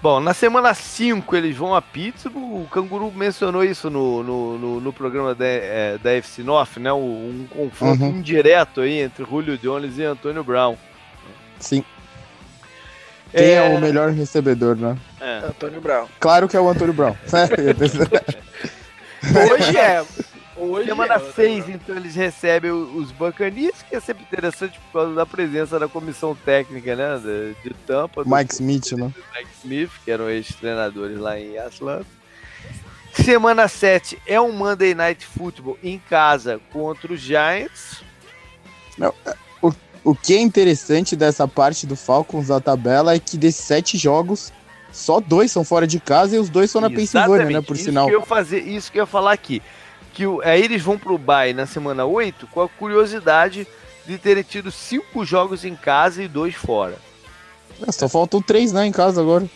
Bom, 0.00 0.18
na 0.18 0.34
semana 0.34 0.74
5 0.74 1.36
eles 1.36 1.56
vão 1.56 1.74
a 1.76 1.80
Pittsburgh. 1.80 2.62
O 2.64 2.66
Canguru 2.68 3.12
mencionou 3.12 3.62
isso 3.62 3.88
no, 3.88 4.22
no, 4.24 4.58
no, 4.58 4.80
no 4.80 4.92
programa 4.92 5.32
da, 5.32 5.44
é, 5.46 5.96
da 5.98 6.10
FC 6.14 6.42
North, 6.42 6.76
né? 6.78 6.92
Um, 6.92 7.42
um 7.42 7.46
confronto 7.48 8.02
Uhum. 8.02 8.10
indireto 8.16 8.80
aí 8.80 8.98
entre 9.00 9.24
Julio 9.24 9.56
Jones 9.56 9.98
e 9.98 10.02
Antônio 10.02 10.42
Brown. 10.42 10.76
Sim. 11.60 11.84
Quem 13.32 13.44
é... 13.44 13.54
É, 13.54 13.76
o 13.76 13.80
melhor 13.80 14.10
recebedor, 14.10 14.76
né? 14.76 14.96
é. 15.20 15.38
Antônio 15.46 15.80
Brown. 15.80 16.06
Claro 16.20 16.48
que 16.48 16.56
é 16.56 16.60
o 16.60 16.68
Antônio 16.68 16.92
Brown. 16.94 17.16
Hoje 19.52 19.76
é. 19.76 20.04
Hoje 20.56 20.88
Semana 20.88 21.14
é, 21.14 21.32
6, 21.32 21.68
então, 21.70 21.96
eles 21.96 22.14
recebem 22.14 22.70
os 22.70 23.10
Buccaneers, 23.10 23.82
que 23.88 23.96
é 23.96 24.00
sempre 24.00 24.22
interessante 24.22 24.78
por 24.78 25.00
causa 25.00 25.14
da 25.14 25.24
presença 25.26 25.78
da 25.78 25.88
comissão 25.88 26.34
técnica, 26.36 26.94
né? 26.94 27.18
De, 27.18 27.54
de 27.68 27.74
Tampa. 27.86 28.22
do- 28.22 28.30
Mike 28.30 28.52
Smith, 28.54 28.92
né? 28.92 29.10
Mike 29.34 29.50
Smith, 29.62 29.90
que 30.04 30.10
eram 30.10 30.28
ex-treinadores 30.30 31.18
lá 31.18 31.38
em 31.38 31.58
Atlanta. 31.58 32.06
Semana 33.14 33.66
7 33.66 34.18
é 34.26 34.40
um 34.40 34.52
Monday 34.52 34.94
Night 34.94 35.26
Football 35.26 35.78
em 35.82 35.98
casa 35.98 36.60
contra 36.72 37.12
os 37.12 37.20
Giants. 37.20 38.02
O 40.04 40.14
que 40.14 40.34
é 40.34 40.40
interessante 40.40 41.14
dessa 41.14 41.46
parte 41.46 41.86
do 41.86 41.94
Falcons 41.94 42.48
da 42.48 42.60
tabela 42.60 43.14
é 43.14 43.18
que 43.18 43.36
desses 43.36 43.64
sete 43.64 43.96
jogos, 43.96 44.52
só 44.92 45.20
dois 45.20 45.52
são 45.52 45.62
fora 45.64 45.86
de 45.86 46.00
casa 46.00 46.36
e 46.36 46.38
os 46.38 46.48
dois 46.50 46.70
são 46.70 46.80
na 46.80 46.90
Pensilvânia, 46.90 47.36
né? 47.36 47.42
Exatamente, 47.44 47.66
Por 47.66 47.76
isso 47.76 47.84
sinal. 47.84 48.06
Que 48.08 48.14
eu 48.14 48.20
ia 48.20 48.26
fazer, 48.26 48.58
isso 48.60 48.90
que 48.90 48.98
eu 48.98 49.02
ia 49.02 49.06
falar 49.06 49.32
aqui. 49.32 49.62
Que 50.12 50.26
o- 50.26 50.40
aí 50.42 50.62
eles 50.62 50.82
vão 50.82 50.98
pro 50.98 51.16
bye 51.16 51.52
na 51.54 51.66
semana 51.66 52.04
8 52.04 52.46
com 52.48 52.60
a 52.60 52.68
curiosidade 52.68 53.66
de 54.04 54.18
terem 54.18 54.42
tido 54.42 54.70
cinco 54.72 55.24
jogos 55.24 55.64
em 55.64 55.76
casa 55.76 56.22
e 56.22 56.26
dois 56.28 56.54
fora. 56.56 56.98
É, 57.86 57.90
Só 57.92 58.08
faltam 58.08 58.42
três, 58.42 58.72
né, 58.72 58.84
em 58.84 58.92
casa 58.92 59.20
agora. 59.20 59.48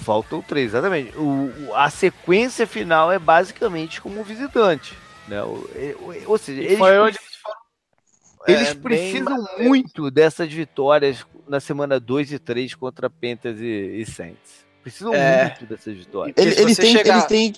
Faltam 0.00 0.42
três, 0.42 0.66
exatamente. 0.68 1.16
O, 1.16 1.22
o- 1.68 1.74
a 1.74 1.88
sequência 1.90 2.66
final 2.66 3.10
é 3.10 3.18
basicamente 3.18 4.00
como 4.00 4.22
visitante. 4.22 4.92
Né? 5.26 5.42
O- 5.42 5.68
e- 5.74 5.96
o- 5.98 6.30
ou 6.30 6.38
seja, 6.38 6.60
E 6.60 6.66
eles, 6.66 6.78
foi 6.78 6.98
onde 6.98 7.16
eles 7.18 7.36
foram. 7.42 7.55
Eles 8.48 8.68
é, 8.68 8.74
bem 8.74 8.82
precisam 8.82 9.42
mais- 9.42 9.58
muito 9.68 10.10
dessas 10.10 10.52
vitórias 10.52 11.24
na 11.48 11.60
semana 11.60 11.98
2 12.00 12.32
e 12.32 12.38
3 12.38 12.74
contra 12.74 13.08
Panthers 13.10 13.60
e, 13.60 14.00
e 14.00 14.06
Saints. 14.06 14.66
Precisam 14.82 15.14
É. 15.14 15.44
muito 15.46 15.66
dessas 15.66 15.96
vitórias. 15.96 16.34
Ele- 16.38 16.60
Eles 16.60 16.76
têm, 16.76 16.92
chegar- 16.92 17.14
eles, 17.14 17.24
têm, 17.26 17.52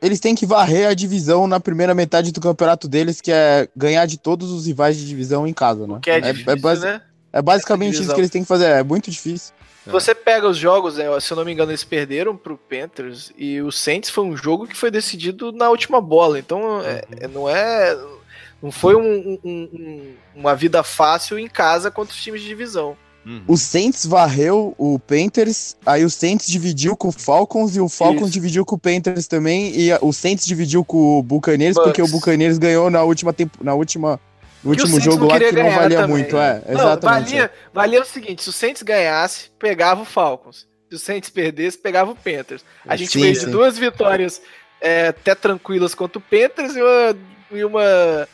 eles 0.00 0.20
têm 0.20 0.34
que 0.34 0.46
varrer 0.46 0.88
a 0.88 0.94
divisão 0.94 1.46
na 1.46 1.58
primeira 1.60 1.94
metade 1.94 2.32
do 2.32 2.40
campeonato 2.40 2.88
deles, 2.88 3.20
que 3.20 3.32
é 3.32 3.68
ganhar 3.76 4.06
de 4.06 4.18
todos 4.18 4.50
os 4.50 4.66
rivais 4.66 4.96
de 4.96 5.06
divisão 5.06 5.46
em 5.46 5.52
casa, 5.52 5.86
né? 5.86 5.98
Que 6.02 6.10
é 6.10 6.20
difícil, 6.20 6.60
basi- 6.60 6.84
né? 6.84 7.02
é 7.32 7.42
basicamente 7.42 7.90
isso 7.92 7.98
divisão. 8.02 8.14
que 8.14 8.20
eles 8.20 8.30
têm 8.30 8.42
que 8.42 8.48
fazer. 8.48 8.66
É 8.66 8.82
muito 8.82 9.10
difícil. 9.10 9.52
Se 9.84 9.90
você 9.90 10.14
pega 10.14 10.48
os 10.48 10.56
jogos, 10.56 10.96
né, 10.96 11.06
se 11.18 11.32
eu 11.32 11.36
não 11.36 11.44
me 11.44 11.50
engano, 11.52 11.72
eles 11.72 11.82
perderam 11.82 12.36
pro 12.36 12.56
Panthers 12.56 13.32
e 13.36 13.60
o 13.60 13.72
Saints 13.72 14.10
foi 14.10 14.22
um 14.22 14.36
jogo 14.36 14.68
que 14.68 14.76
foi 14.76 14.92
decidido 14.92 15.50
na 15.50 15.68
última 15.70 16.00
bola. 16.00 16.38
Então, 16.38 16.80
é- 16.82 17.02
é- 17.18 17.26
não 17.26 17.48
é. 17.48 17.98
Não 18.62 18.70
foi 18.70 18.94
um- 18.94 19.38
um- 19.44 19.68
um- 19.72 20.14
uma 20.36 20.54
vida 20.54 20.82
fácil 20.82 21.38
em 21.38 21.48
casa 21.48 21.90
contra 21.90 22.14
os 22.14 22.22
times 22.22 22.40
de 22.40 22.46
divisão. 22.46 22.96
Uhum. 23.24 23.42
O 23.46 23.56
Saints 23.56 24.04
varreu 24.04 24.74
o 24.76 24.98
Panthers, 24.98 25.76
aí 25.86 26.04
o 26.04 26.10
Saints 26.10 26.46
dividiu 26.46 26.96
com 26.96 27.08
o 27.08 27.12
Falcons 27.12 27.76
e 27.76 27.80
o 27.80 27.88
Falcons 27.88 28.22
Isso. 28.24 28.32
dividiu 28.32 28.64
com 28.64 28.74
o 28.74 28.78
Panthers 28.78 29.28
também 29.28 29.72
e 29.78 29.92
o 30.00 30.12
Saints 30.12 30.44
dividiu 30.44 30.84
com 30.84 31.18
o 31.18 31.22
Buccaneers 31.22 31.74
Bucks. 31.74 31.86
porque 31.88 32.02
o 32.02 32.08
Buccaneers 32.08 32.58
ganhou 32.58 32.90
na 32.90 33.02
última 33.04 33.32
tempo, 33.32 33.62
na 33.62 33.74
última 33.74 34.18
no 34.64 34.70
último 34.70 34.98
jogo 35.00 35.18
não 35.20 35.26
lá 35.28 35.38
que 35.38 35.44
queria 35.46 35.62
não 35.64 35.70
valia 35.70 36.00
também. 36.00 36.16
muito, 36.16 36.36
é, 36.36 36.62
Não, 36.66 36.72
exatamente. 36.74 37.24
valia, 37.30 37.52
valia 37.72 38.02
o 38.02 38.04
seguinte: 38.04 38.42
se 38.42 38.48
o 38.48 38.52
Saints 38.52 38.82
ganhasse, 38.82 39.50
pegava 39.58 40.02
o 40.02 40.04
Falcons. 40.04 40.66
Se 40.88 40.96
o 40.96 40.98
Saints 40.98 41.30
perdesse, 41.30 41.78
pegava 41.78 42.10
o 42.10 42.16
Panthers. 42.16 42.64
A 42.86 42.96
gente 42.96 43.12
Sim, 43.12 43.20
veio 43.22 43.34
sim. 43.36 43.46
de 43.46 43.52
duas 43.52 43.78
vitórias 43.78 44.42
é, 44.80 45.08
até 45.08 45.34
tranquilas 45.34 45.94
contra 45.94 46.18
o 46.18 46.20
Panthers 46.20 46.74
e 46.76 46.82
uma, 46.82 47.16
e 47.52 47.64
uma 47.64 48.28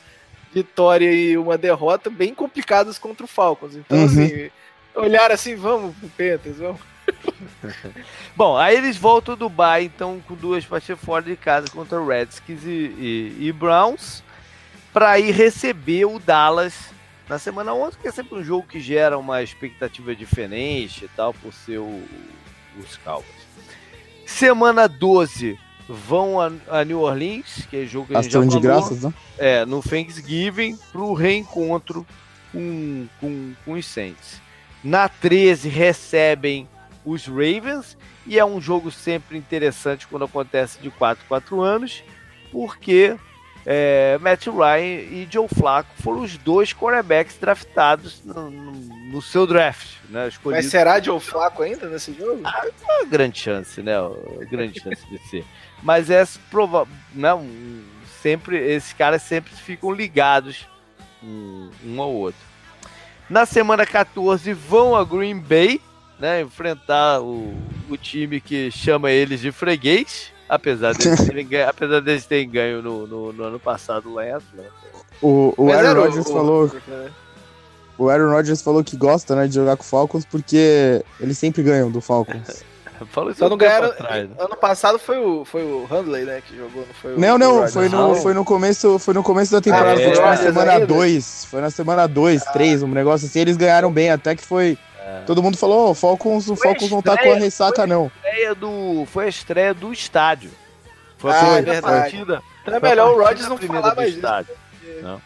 vitória 0.53 1.12
e 1.12 1.37
uma 1.37 1.57
derrota 1.59 2.09
bem 2.11 2.35
complicadas 2.35 2.99
contra 2.99 3.25
o 3.25 3.29
Falcons. 3.29 3.75
Então, 3.75 3.99
Uhum. 3.99 4.05
assim, 4.05 4.51
olhar 4.95 5.31
assim, 5.31 5.55
vamos 5.57 5.95
pro 5.97 6.09
Panthers, 6.09 6.57
vamos. 6.59 6.81
Bom, 8.37 8.57
aí 8.57 8.77
eles 8.77 8.97
voltam 8.97 9.35
do 9.35 9.49
Dubai, 9.49 9.85
então, 9.85 10.20
com 10.27 10.35
duas 10.35 10.65
partidas 10.65 11.01
fora 11.03 11.25
de 11.25 11.37
casa 11.37 11.69
contra 11.70 12.05
Redskins 12.05 12.62
e, 12.65 12.69
e, 12.69 13.37
e 13.47 13.53
Browns, 13.53 14.23
para 14.93 15.19
ir 15.19 15.31
receber 15.33 16.05
o 16.07 16.19
Dallas 16.19 16.75
na 17.29 17.39
semana 17.39 17.75
11, 17.75 17.99
que 17.99 18.09
é 18.09 18.12
sempre 18.12 18.39
um 18.39 18.45
jogo 18.45 18.66
que 18.66 18.81
gera 18.81 19.19
uma 19.19 19.43
expectativa 19.43 20.15
diferente 20.15 21.05
e 21.05 21.09
tal, 21.09 21.33
por 21.35 21.53
ser 21.53 21.79
o- 21.79 22.03
os 22.79 22.97
Cowboys. 22.99 23.29
Semana 24.27 24.89
12, 24.89 25.59
vão 25.89 26.40
a, 26.40 26.51
a 26.69 26.85
New 26.85 27.01
Orleans, 27.01 27.66
que 27.70 27.77
é 27.78 27.86
jogo 27.86 28.09
que 28.09 28.16
a 28.16 28.23
gente 28.23 28.32
já 28.32 28.39
Ação 28.39 28.48
de 28.48 28.66
falou, 28.66 28.81
graças, 28.81 29.02
né? 29.02 29.15
é, 29.39 29.65
no 29.65 29.82
Thanksgiving, 29.82 30.77
pro 30.93 31.15
reencontro 31.15 32.06
com, 32.52 33.06
com, 33.20 33.52
com 33.65 33.73
os 33.73 33.86
Saints. 33.86 34.40
Na 34.85 35.09
13 35.09 35.69
recebem 35.69 36.69
os 37.05 37.27
Ravens 37.27 37.97
e 38.27 38.39
é 38.39 38.44
um 38.44 38.60
jogo 38.60 38.90
sempre 38.90 39.39
interessante 39.39 40.06
quando 40.06 40.24
acontece 40.24 40.78
de 40.81 40.90
4 40.90 41.24
4 41.27 41.60
anos, 41.62 42.02
porque 42.52 43.16
é, 43.70 44.16
Matt 44.23 44.47
Ryan 44.47 45.03
e 45.11 45.28
Joe 45.31 45.47
Flacco 45.47 45.90
foram 46.03 46.23
os 46.23 46.39
dois 46.39 46.73
quarterbacks 46.73 47.36
draftados 47.36 48.24
no, 48.24 48.51
no, 48.51 48.73
no 48.73 49.20
seu 49.20 49.47
draft. 49.47 49.90
Né, 50.09 50.31
Mas 50.47 50.66
será 50.70 50.99
Joe 50.99 51.20
Flacco 51.20 51.62
ainda 51.62 51.86
nesse 51.86 52.15
jogo? 52.15 52.40
Ah, 52.45 52.66
uma 52.82 53.05
grande 53.05 53.39
chance, 53.39 53.82
né? 53.82 53.93
Grande 54.51 54.81
chance 54.81 55.07
de 55.11 55.19
ser. 55.28 55.45
Mas 55.82 56.09
é 56.09 56.24
provável. 56.51 56.90
Né, 57.12 57.28
sempre, 58.23 58.57
esses 58.57 58.95
caras 58.95 59.20
sempre 59.20 59.55
ficam 59.55 59.93
ligados 59.93 60.66
um, 61.23 61.69
um 61.85 62.01
ao 62.01 62.11
outro. 62.11 62.40
Na 63.28 63.45
semana 63.45 63.85
14 63.85 64.51
vão 64.55 64.97
a 64.97 65.05
Green 65.05 65.39
Bay, 65.39 65.78
né, 66.19 66.40
enfrentar 66.40 67.20
o, 67.20 67.55
o 67.86 67.99
time 67.99 68.40
que 68.40 68.70
chama 68.70 69.11
eles 69.11 69.40
de 69.40 69.53
freguês, 69.53 70.32
apesar 70.49 70.95
deles 70.95 71.27
terem 71.27 71.47
ganho, 71.47 71.69
apesar 71.69 72.01
deles 72.01 72.27
terem 72.27 72.49
ganho 72.49 72.83
no, 72.83 73.07
no, 73.07 73.33
no 73.33 73.45
ano 73.45 73.61
passado 73.61 74.12
lá 74.12 74.27
em 74.27 74.33
Atlanta. 74.33 74.73
O, 75.20 75.55
o 75.57 75.73
Aaron 75.73 76.01
Rodgers 76.01 76.31
falou. 76.31 76.73
O 77.97 78.09
Aaron 78.09 78.31
Rodgers 78.31 78.62
falou 78.62 78.85
que 78.85 78.97
gosta 78.97 79.35
né, 79.35 79.49
de 79.49 79.55
jogar 79.55 79.77
com 79.77 79.83
o 79.83 79.87
Falcons 79.87 80.25
porque 80.25 81.05
eles 81.19 81.37
sempre 81.37 81.62
ganham 81.62 81.91
do 81.91 82.01
Falcons. 82.01 82.62
Falou 83.11 83.31
isso 83.31 83.39
Só 83.39 83.49
não 83.49 83.57
ganharam. 83.57 83.89
Né? 83.89 84.29
Ano 84.39 84.57
passado 84.57 84.99
foi 84.99 85.19
o, 85.19 85.45
foi 85.45 85.62
o 85.62 85.85
Handley, 85.85 86.25
né, 86.25 86.43
que 86.45 86.57
jogou, 86.57 86.85
não 86.87 86.95
foi 86.95 87.15
o. 87.15 87.20
Não, 87.20 87.39
não, 87.39 87.69
foi 87.69 87.89
no, 87.89 88.15
foi 88.16 88.35
no 88.35 88.45
começo, 88.45 88.99
foi 88.99 89.15
no 89.15 89.23
começo 89.23 89.53
da 89.53 89.61
temporada, 89.61 90.01
ah, 90.01 90.03
é, 90.03 90.05
foi 90.05 90.12
tipo 90.15 90.27
na 90.27 90.37
semana 90.37 90.87
2. 90.87 91.45
Foi 91.45 91.61
na 91.61 91.70
semana 91.70 92.07
2, 92.09 92.45
3, 92.45 92.83
ah. 92.83 92.87
um 92.87 92.89
negócio 92.89 93.27
assim, 93.27 93.41
eles 93.41 93.57
ganharam 93.57 93.93
bem, 93.93 94.11
até 94.11 94.35
que 94.35 94.43
foi. 94.43 94.77
É. 95.09 95.22
Todo 95.24 95.43
mundo 95.43 95.56
falou, 95.56 95.90
oh, 95.90 95.94
Falcons, 95.94 96.48
o 96.48 96.56
Falcons 96.56 96.90
não 96.90 97.01
tá 97.01 97.16
com 97.16 97.32
a 97.32 97.36
ressaca, 97.36 97.86
não. 97.86 98.10
A 98.22 98.28
estreia 98.28 98.55
do, 98.55 99.06
foi 99.06 99.24
a 99.24 99.28
estreia 99.28 99.74
do 99.74 99.93
estádio. 99.93 100.51
Foi 101.16 101.32
a 101.32 101.55
ah, 101.55 101.59
é 101.59 101.80
partida. 101.80 102.43
Então 102.62 102.74
é 102.74 102.80
melhor 102.80 103.14
o 103.14 103.18
Rodgers 103.18 103.48
não 103.48 103.56
falar 103.56 103.94
mais 103.94 104.14
estádio. 104.14 104.55
Não. 105.02 105.20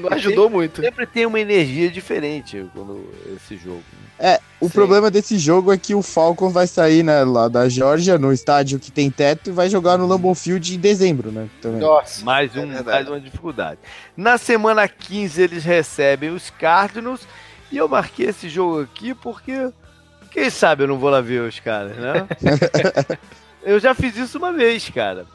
não 0.00 0.12
ajudou 0.12 0.44
sempre, 0.44 0.56
muito. 0.56 0.80
Sempre 0.80 1.06
tem 1.06 1.26
uma 1.26 1.40
energia 1.40 1.90
diferente 1.90 2.66
quando 2.72 3.08
esse 3.34 3.56
jogo. 3.56 3.82
É, 4.18 4.40
o 4.60 4.66
Sim. 4.66 4.72
problema 4.72 5.10
desse 5.10 5.38
jogo 5.38 5.72
é 5.72 5.76
que 5.76 5.94
o 5.94 6.02
Falcons 6.02 6.52
vai 6.52 6.66
sair 6.66 7.02
né, 7.02 7.22
lá 7.22 7.48
da 7.48 7.68
Georgia, 7.68 8.16
no 8.16 8.32
estádio 8.32 8.78
que 8.78 8.90
tem 8.90 9.10
teto, 9.10 9.50
e 9.50 9.52
vai 9.52 9.68
jogar 9.68 9.98
no 9.98 10.06
Lambeau 10.06 10.34
Field 10.34 10.74
em 10.74 10.78
dezembro, 10.78 11.30
né? 11.30 11.48
Também. 11.60 11.80
Nossa, 11.80 12.24
mais, 12.24 12.56
um, 12.56 12.72
é 12.72 12.82
mais 12.82 13.06
uma 13.06 13.20
dificuldade. 13.20 13.78
Na 14.16 14.38
semana 14.38 14.88
15 14.88 15.42
eles 15.42 15.64
recebem 15.64 16.30
os 16.30 16.48
Cardinals, 16.48 17.28
e 17.70 17.76
eu 17.76 17.88
marquei 17.88 18.26
esse 18.26 18.48
jogo 18.48 18.82
aqui 18.82 19.14
porque, 19.14 19.70
quem 20.30 20.50
sabe 20.50 20.84
eu 20.84 20.88
não 20.88 20.98
vou 20.98 21.10
lá 21.10 21.20
ver 21.20 21.42
os 21.42 21.58
caras, 21.60 21.96
né? 21.96 22.26
eu 23.62 23.80
já 23.80 23.94
fiz 23.94 24.16
isso 24.16 24.38
uma 24.38 24.52
vez, 24.52 24.88
cara. 24.90 25.26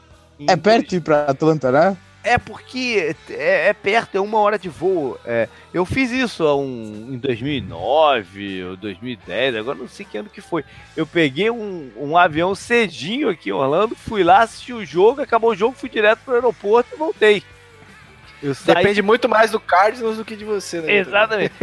É 0.48 0.56
perto 0.56 0.90
de 0.90 0.96
ir 0.96 1.00
pra 1.00 1.24
Atlanta, 1.26 1.70
né? 1.70 1.96
É 2.24 2.38
porque 2.38 3.16
é, 3.30 3.68
é, 3.68 3.72
perto, 3.72 4.16
é 4.16 4.20
uma 4.20 4.38
hora 4.38 4.56
de 4.56 4.68
voo. 4.68 5.18
É, 5.24 5.48
eu 5.74 5.84
fiz 5.84 6.12
isso 6.12 6.44
um, 6.56 7.08
em 7.12 7.18
2009 7.18 8.64
ou 8.64 8.76
2010, 8.76 9.56
agora 9.56 9.78
não 9.78 9.88
sei 9.88 10.06
que 10.06 10.18
ano 10.18 10.30
que 10.30 10.40
foi. 10.40 10.64
Eu 10.96 11.04
peguei 11.04 11.50
um, 11.50 11.90
um 11.96 12.16
avião 12.16 12.54
cedinho 12.54 13.28
aqui 13.28 13.50
em 13.50 13.52
Orlando, 13.52 13.96
fui 13.96 14.22
lá, 14.22 14.42
assisti 14.42 14.72
o 14.72 14.84
jogo, 14.84 15.20
acabou 15.20 15.50
o 15.50 15.56
jogo, 15.56 15.76
fui 15.76 15.88
direto 15.88 16.20
pro 16.24 16.34
aeroporto 16.34 16.94
e 16.94 16.98
voltei. 16.98 17.42
Saí... 18.54 18.74
Depende 18.74 19.02
muito 19.02 19.28
mais 19.28 19.52
do 19.52 19.60
Cardinals 19.60 20.16
do 20.16 20.24
que 20.24 20.34
de 20.34 20.44
você, 20.44 20.80
né? 20.80 20.96
Exatamente. 20.96 21.54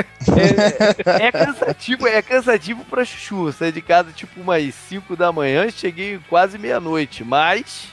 é, 1.06 1.26
é, 1.26 1.32
cansativo, 1.32 2.08
é 2.08 2.22
cansativo 2.22 2.86
pra 2.86 3.04
chuchu. 3.04 3.52
Saí 3.52 3.72
de 3.72 3.82
casa 3.82 4.12
tipo 4.12 4.40
umas 4.40 4.74
5 4.74 5.16
da 5.16 5.32
manhã, 5.32 5.70
cheguei 5.70 6.20
quase 6.30 6.58
meia-noite, 6.58 7.24
mas 7.24 7.90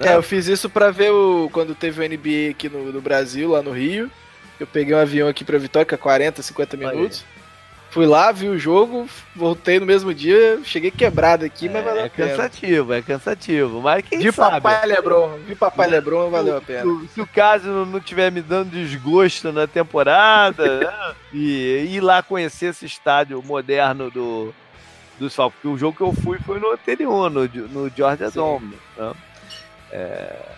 é, 0.00 0.14
eu 0.14 0.22
fiz 0.22 0.46
isso 0.46 0.68
pra 0.68 0.90
ver 0.90 1.10
o 1.10 1.48
quando 1.52 1.74
teve 1.74 2.04
o 2.04 2.08
NBA 2.08 2.50
aqui 2.50 2.68
no, 2.68 2.92
no 2.92 3.00
Brasil, 3.00 3.50
lá 3.50 3.62
no 3.62 3.70
Rio. 3.70 4.10
Eu 4.58 4.66
peguei 4.66 4.94
um 4.94 4.98
avião 4.98 5.28
aqui 5.28 5.44
pra 5.44 5.58
Vitória, 5.58 5.86
que 5.86 5.94
é 5.94 5.98
40, 5.98 6.42
50 6.42 6.76
minutos. 6.76 7.24
Aí. 7.28 7.36
Fui 7.96 8.04
lá, 8.04 8.30
vi 8.30 8.46
o 8.46 8.58
jogo, 8.58 9.08
voltei 9.34 9.80
no 9.80 9.86
mesmo 9.86 10.12
dia, 10.12 10.60
cheguei 10.62 10.90
quebrado 10.90 11.46
aqui, 11.46 11.66
é, 11.66 11.70
mas 11.70 11.82
valeu 11.82 12.04
a 12.04 12.10
pena. 12.10 12.28
É 12.28 12.36
cansativo, 12.36 12.92
é 12.92 13.00
cansativo. 13.00 13.80
Mas 13.80 14.04
quem 14.06 14.18
vi 14.18 14.30
sabe? 14.30 14.60
Papai 14.60 14.86
Lebron, 14.86 15.38
vi 15.46 15.54
Papai 15.54 15.88
Lebron, 15.88 16.28
valeu 16.28 16.58
a 16.58 16.60
pena. 16.60 16.82
Se, 16.82 17.14
se 17.14 17.20
o 17.22 17.26
caso 17.26 17.86
não 17.86 17.98
estiver 17.98 18.30
me 18.30 18.42
dando 18.42 18.68
desgosto 18.68 19.50
na 19.50 19.66
temporada, 19.66 20.80
né? 20.84 21.14
e 21.32 21.88
ir 21.88 22.02
lá 22.02 22.22
conhecer 22.22 22.66
esse 22.66 22.84
estádio 22.84 23.42
moderno 23.42 24.10
do, 24.10 24.54
dos 25.18 25.34
Falcons, 25.34 25.54
porque 25.54 25.68
o 25.74 25.78
jogo 25.78 25.96
que 25.96 26.02
eu 26.02 26.12
fui 26.22 26.38
foi 26.40 26.60
no 26.60 26.72
anterior, 26.72 27.30
no, 27.30 27.48
no 27.48 27.88
Georgia 27.88 28.28
Sim. 28.28 28.38
Dome. 28.38 28.76
Né? 28.98 29.12
É... 29.90 30.55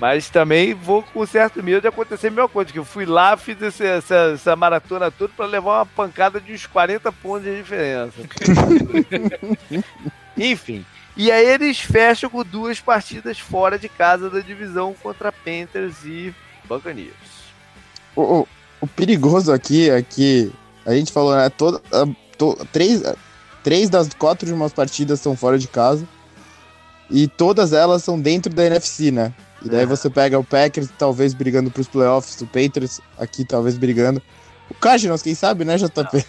Mas 0.00 0.30
também 0.30 0.74
vou 0.74 1.02
com 1.02 1.26
certo 1.26 1.62
medo 1.62 1.80
de 1.80 1.88
acontecer 1.88 2.28
a 2.28 2.30
mesma 2.30 2.48
coisa, 2.48 2.72
que 2.72 2.78
eu 2.78 2.84
fui 2.84 3.04
lá, 3.04 3.36
fiz 3.36 3.60
esse, 3.60 3.84
essa, 3.84 4.32
essa, 4.34 4.54
maratona 4.54 5.10
toda 5.10 5.32
para 5.36 5.46
levar 5.46 5.78
uma 5.78 5.86
pancada 5.86 6.40
de 6.40 6.52
uns 6.52 6.66
40 6.66 7.10
pontos 7.12 7.44
de 7.44 7.56
diferença. 7.56 8.14
Enfim. 10.36 10.86
E 11.16 11.32
aí 11.32 11.46
eles 11.46 11.80
fecham 11.80 12.30
com 12.30 12.44
duas 12.44 12.78
partidas 12.78 13.40
fora 13.40 13.76
de 13.76 13.88
casa 13.88 14.30
da 14.30 14.38
divisão 14.38 14.94
contra 15.02 15.32
Panthers 15.32 16.04
e 16.04 16.32
Buccaneers. 16.68 17.12
O, 18.14 18.22
o, 18.22 18.48
o 18.80 18.86
perigoso 18.86 19.52
aqui 19.52 19.90
é 19.90 20.00
que 20.00 20.52
a 20.86 20.94
gente 20.94 21.10
falou, 21.10 21.34
né? 21.34 21.48
Toda, 21.50 21.82
to, 22.36 22.56
três, 22.72 23.02
três 23.64 23.90
das 23.90 24.08
quatro 24.14 24.46
de 24.46 24.52
umas 24.52 24.72
partidas 24.72 25.18
são 25.20 25.36
fora 25.36 25.58
de 25.58 25.66
casa. 25.66 26.06
E 27.10 27.26
todas 27.26 27.72
elas 27.72 28.04
são 28.04 28.20
dentro 28.20 28.52
da 28.52 28.64
NFC, 28.64 29.10
né? 29.10 29.34
E 29.64 29.68
daí 29.68 29.82
é. 29.82 29.86
você 29.86 30.08
pega 30.08 30.38
o 30.38 30.44
Packers, 30.44 30.88
talvez 30.96 31.34
brigando 31.34 31.70
pros 31.70 31.88
playoffs, 31.88 32.40
o 32.40 32.46
Patriots 32.46 33.00
aqui 33.18 33.44
talvez 33.44 33.76
brigando. 33.76 34.22
O 34.70 34.74
Cardinals, 34.74 35.22
quem 35.22 35.34
sabe, 35.34 35.64
né, 35.64 35.76
JP? 35.76 36.24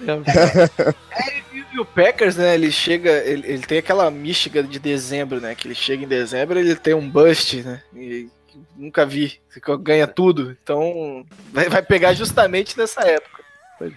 Não, 0.00 0.16
não. 0.16 0.22
é, 1.12 1.42
e 1.72 1.78
o 1.78 1.84
Packers, 1.84 2.36
né, 2.36 2.54
ele 2.54 2.72
chega, 2.72 3.10
ele, 3.24 3.46
ele 3.46 3.62
tem 3.62 3.78
aquela 3.78 4.10
mística 4.10 4.62
de 4.62 4.78
dezembro, 4.78 5.40
né, 5.40 5.54
que 5.54 5.68
ele 5.68 5.74
chega 5.74 6.04
em 6.04 6.08
dezembro 6.08 6.58
ele 6.58 6.74
tem 6.74 6.94
um 6.94 7.08
bust, 7.08 7.62
né, 7.62 7.82
e 7.94 8.28
nunca 8.76 9.06
vi, 9.06 9.40
ganha 9.80 10.06
tudo, 10.06 10.56
então 10.62 11.24
vai, 11.52 11.68
vai 11.68 11.82
pegar 11.82 12.12
justamente 12.14 12.76
nessa 12.76 13.02
época. 13.02 13.44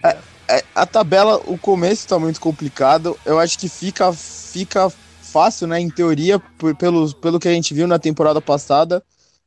É, 0.04 0.16
é, 0.48 0.64
a 0.74 0.86
tabela, 0.86 1.40
o 1.46 1.58
começo 1.58 2.06
tá 2.06 2.18
muito 2.18 2.40
complicado, 2.40 3.18
eu 3.24 3.38
acho 3.38 3.58
que 3.58 3.68
fica, 3.68 4.12
fica 4.12 4.90
fácil, 5.34 5.66
né? 5.66 5.80
Em 5.80 5.90
teoria, 5.90 6.38
por, 6.38 6.76
pelo, 6.76 7.12
pelo 7.16 7.40
que 7.40 7.48
a 7.48 7.52
gente 7.52 7.74
viu 7.74 7.88
na 7.88 7.98
temporada 7.98 8.40
passada, 8.40 9.02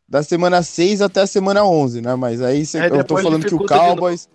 da 0.08 0.22
semana 0.22 0.62
6 0.62 1.02
até 1.02 1.22
a 1.22 1.28
semana 1.28 1.64
11, 1.64 2.02
né? 2.02 2.14
Mas 2.16 2.42
aí 2.42 2.66
cê, 2.66 2.80
é, 2.80 2.88
eu 2.88 3.06
tô 3.06 3.18
falando 3.18 3.46
que 3.46 3.56
o 3.56 3.66
Cowboys. 3.66 4.28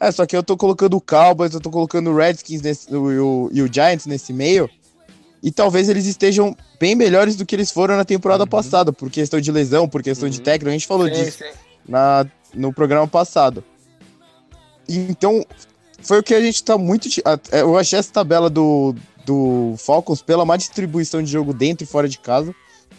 É, 0.00 0.12
só 0.12 0.24
que 0.24 0.36
eu 0.36 0.42
tô 0.42 0.56
colocando 0.56 0.96
o 0.96 1.00
Cowboys, 1.00 1.52
eu 1.52 1.60
tô 1.60 1.68
colocando 1.68 2.10
o 2.10 2.16
Redskins 2.16 2.62
nesse, 2.62 2.94
o, 2.94 3.46
o, 3.46 3.50
e 3.52 3.60
o 3.60 3.72
Giants 3.72 4.06
nesse 4.06 4.32
meio. 4.32 4.70
E 5.42 5.50
talvez 5.50 5.88
eles 5.88 6.06
estejam 6.06 6.56
bem 6.78 6.94
melhores 6.94 7.34
do 7.34 7.44
que 7.44 7.56
eles 7.56 7.72
foram 7.72 7.96
na 7.96 8.04
temporada 8.04 8.44
uhum. 8.44 8.48
passada, 8.48 8.92
por 8.92 9.10
questão 9.10 9.40
de 9.40 9.50
lesão, 9.50 9.88
por 9.88 10.00
questão 10.00 10.26
uhum. 10.26 10.32
de 10.32 10.40
técnico. 10.40 10.70
A 10.70 10.72
gente 10.72 10.86
falou 10.86 11.08
sim, 11.08 11.12
disso 11.12 11.38
sim. 11.38 11.50
Na, 11.88 12.24
no 12.54 12.72
programa 12.72 13.08
passado. 13.08 13.64
Então, 14.88 15.44
foi 16.02 16.20
o 16.20 16.22
que 16.22 16.34
a 16.34 16.40
gente 16.40 16.62
tá 16.62 16.78
muito. 16.78 17.08
É, 17.50 17.60
eu 17.62 17.76
achei 17.76 17.98
essa 17.98 18.12
tabela 18.12 18.48
do, 18.48 18.94
do 19.24 19.74
Falcons 19.78 20.22
pela 20.22 20.44
má 20.44 20.56
distribuição 20.56 21.22
de 21.22 21.30
jogo 21.30 21.52
dentro 21.52 21.84
e 21.84 21.86
fora 21.86 22.08
de 22.08 22.18
casa, 22.18 22.54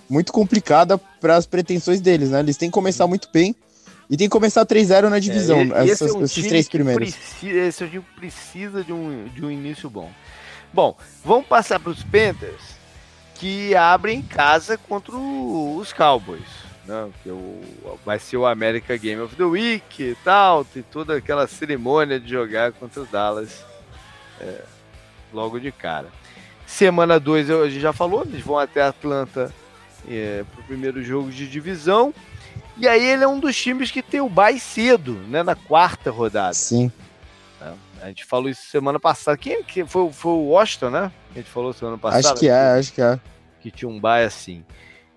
muito 0.09 0.31
complicada 0.31 0.97
para 0.97 1.35
as 1.35 1.45
pretensões 1.45 2.01
deles, 2.01 2.29
né? 2.29 2.39
Eles 2.39 2.57
têm 2.57 2.69
que 2.69 2.73
começar 2.73 3.07
muito 3.07 3.29
bem 3.31 3.55
e 4.09 4.15
tem 4.15 4.27
que 4.27 4.31
começar 4.31 4.65
3-0 4.65 5.09
na 5.09 5.19
divisão, 5.19 5.59
é, 5.59 5.89
essas, 5.89 6.13
é 6.13 6.17
um 6.17 6.23
esses 6.23 6.47
três 6.47 6.69
primeiros. 6.69 7.15
Precisa, 7.15 7.59
esse 7.59 7.87
time 7.87 8.05
precisa 8.15 8.83
de 8.83 8.93
um, 8.93 9.25
de 9.33 9.43
um 9.43 9.49
início 9.49 9.89
bom. 9.89 10.11
Bom, 10.73 10.95
vamos 11.23 11.47
passar 11.47 11.79
para 11.79 11.91
os 11.91 12.03
Panthers, 12.03 12.75
que 13.35 13.75
abrem 13.75 14.21
casa 14.21 14.77
contra 14.77 15.15
os 15.15 15.91
Cowboys. 15.91 16.65
Né, 16.85 17.09
que 17.23 17.29
o, 17.29 17.63
vai 18.05 18.19
ser 18.19 18.37
o 18.37 18.45
America 18.45 18.95
Game 18.95 19.19
of 19.19 19.35
the 19.35 19.43
Week 19.43 20.03
e 20.03 20.15
tal, 20.23 20.63
tem 20.63 20.83
toda 20.83 21.15
aquela 21.17 21.47
cerimônia 21.47 22.19
de 22.19 22.29
jogar 22.29 22.73
contra 22.73 23.01
os 23.01 23.09
Dallas. 23.09 23.63
É, 24.39 24.61
logo 25.35 25.59
de 25.59 25.71
cara. 25.71 26.07
Semana 26.65 27.19
2, 27.19 27.51
a 27.51 27.69
gente 27.69 27.79
já 27.79 27.93
falou, 27.93 28.23
eles 28.23 28.41
vão 28.41 28.57
até 28.57 28.81
Atlanta 28.81 29.53
é, 30.09 30.43
para 30.51 30.61
o 30.61 30.63
primeiro 30.63 31.03
jogo 31.03 31.29
de 31.29 31.47
divisão. 31.47 32.13
E 32.77 32.87
aí 32.87 33.03
ele 33.03 33.23
é 33.23 33.27
um 33.27 33.39
dos 33.39 33.55
times 33.55 33.91
que 33.91 34.01
tem 34.01 34.19
o 34.19 34.29
bye 34.29 34.59
cedo, 34.59 35.13
né? 35.27 35.43
Na 35.43 35.55
quarta 35.55 36.09
rodada. 36.09 36.53
Sim. 36.53 36.91
É, 37.61 37.71
a 38.01 38.07
gente 38.07 38.25
falou 38.25 38.49
isso 38.49 38.63
semana 38.63 38.99
passada. 38.99 39.37
Quem 39.37 39.63
que 39.63 39.85
foi, 39.85 40.11
foi 40.11 40.31
o 40.31 40.49
Washington, 40.49 40.89
né? 40.89 41.11
A 41.31 41.37
gente 41.37 41.49
falou 41.49 41.71
semana 41.71 41.97
passada. 41.97 42.29
Acho 42.29 42.39
que 42.39 42.49
é, 42.49 42.79
acho 42.79 42.93
que 42.93 43.01
é. 43.01 43.19
Que 43.61 43.71
tinha 43.71 43.89
um 43.89 43.99
bye 43.99 44.25
assim. 44.25 44.65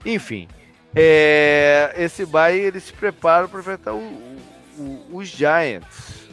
Enfim, 0.05 0.47
é, 0.95 1.95
esse 1.97 2.25
bye 2.25 2.57
eles 2.57 2.85
se 2.85 2.93
preparam 2.93 3.49
para 3.49 3.61
enfrentar 3.61 3.95
o, 3.95 4.39
o, 4.79 5.07
os 5.13 5.29
Giants, 5.29 6.29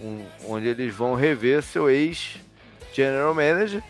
um, 0.00 0.24
onde 0.48 0.68
eles 0.68 0.94
vão 0.94 1.14
rever 1.14 1.62
seu 1.62 1.90
ex 1.90 2.36
general 2.92 3.34
manager, 3.34 3.82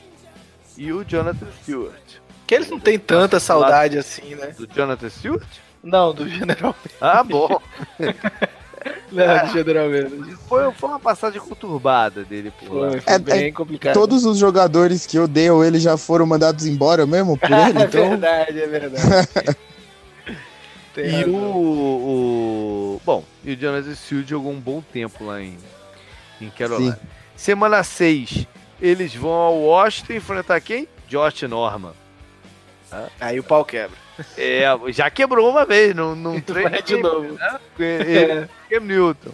e 0.76 0.92
o 0.92 1.04
Jonathan 1.04 1.46
Stewart. 1.62 1.92
Que 2.46 2.54
eles 2.56 2.68
não 2.70 2.80
têm 2.80 2.98
tanta 2.98 3.38
saudade 3.40 3.96
assim, 3.98 4.34
né? 4.34 4.48
Do 4.48 4.66
Jonathan 4.66 5.08
Stewart? 5.10 5.46
Não, 5.82 6.12
do 6.14 6.28
General 6.28 6.74
Ah, 7.00 7.22
bom. 7.24 7.60
Não, 9.12 9.46
do 9.46 9.52
General 9.52 9.86
Manager. 9.88 10.36
Foi, 10.48 10.72
foi 10.72 10.88
uma 10.88 10.98
passagem 10.98 11.40
conturbada 11.40 12.24
dele 12.24 12.52
por 12.58 12.72
lá. 12.74 12.90
Foi, 12.90 13.00
foi 13.00 13.12
É- 13.14 13.18
bem 13.18 13.44
é- 13.46 13.52
complicado. 13.52 13.94
Todos 13.94 14.24
os 14.24 14.38
jogadores 14.38 15.06
que 15.06 15.18
odeiam 15.18 15.62
ele 15.64 15.78
já 15.78 15.96
foram 15.96 16.26
mandados 16.26 16.66
embora 16.66 17.06
mesmo 17.06 17.36
por 17.38 17.46
ele, 17.52 17.60
é 17.78 17.84
então. 17.84 17.88
verdade, 18.10 18.60
é 18.60 18.66
verdade. 18.66 19.56
E 20.94 21.24
o, 21.24 21.34
o. 21.34 23.00
Bom, 23.02 23.24
e 23.42 23.52
o 23.52 23.56
Jonathan 23.56 23.94
Field 23.94 24.28
jogou 24.28 24.52
um 24.52 24.60
bom 24.60 24.82
tempo 24.92 25.24
lá 25.24 25.40
em, 25.40 25.56
em 26.38 26.50
Carolina. 26.50 27.00
Semana 27.34 27.82
6, 27.82 28.46
eles 28.82 29.14
vão 29.14 29.30
ao 29.32 29.54
Washington 29.58 30.12
enfrentar 30.14 30.60
quem? 30.60 30.86
Josh 31.08 31.42
Norman. 31.42 31.92
Aí 33.20 33.38
o 33.40 33.42
pau 33.44 33.64
quebra. 33.64 33.96
É, 34.36 34.64
já 34.88 35.08
quebrou 35.08 35.48
uma 35.48 35.64
vez, 35.64 35.94
não, 35.94 36.14
não 36.14 36.38
treina 36.42 36.70
Vai 36.70 36.82
de 36.82 36.96
novo. 36.98 37.38
Ele, 37.78 38.46
Cam 38.68 38.80
Newton. 38.80 39.30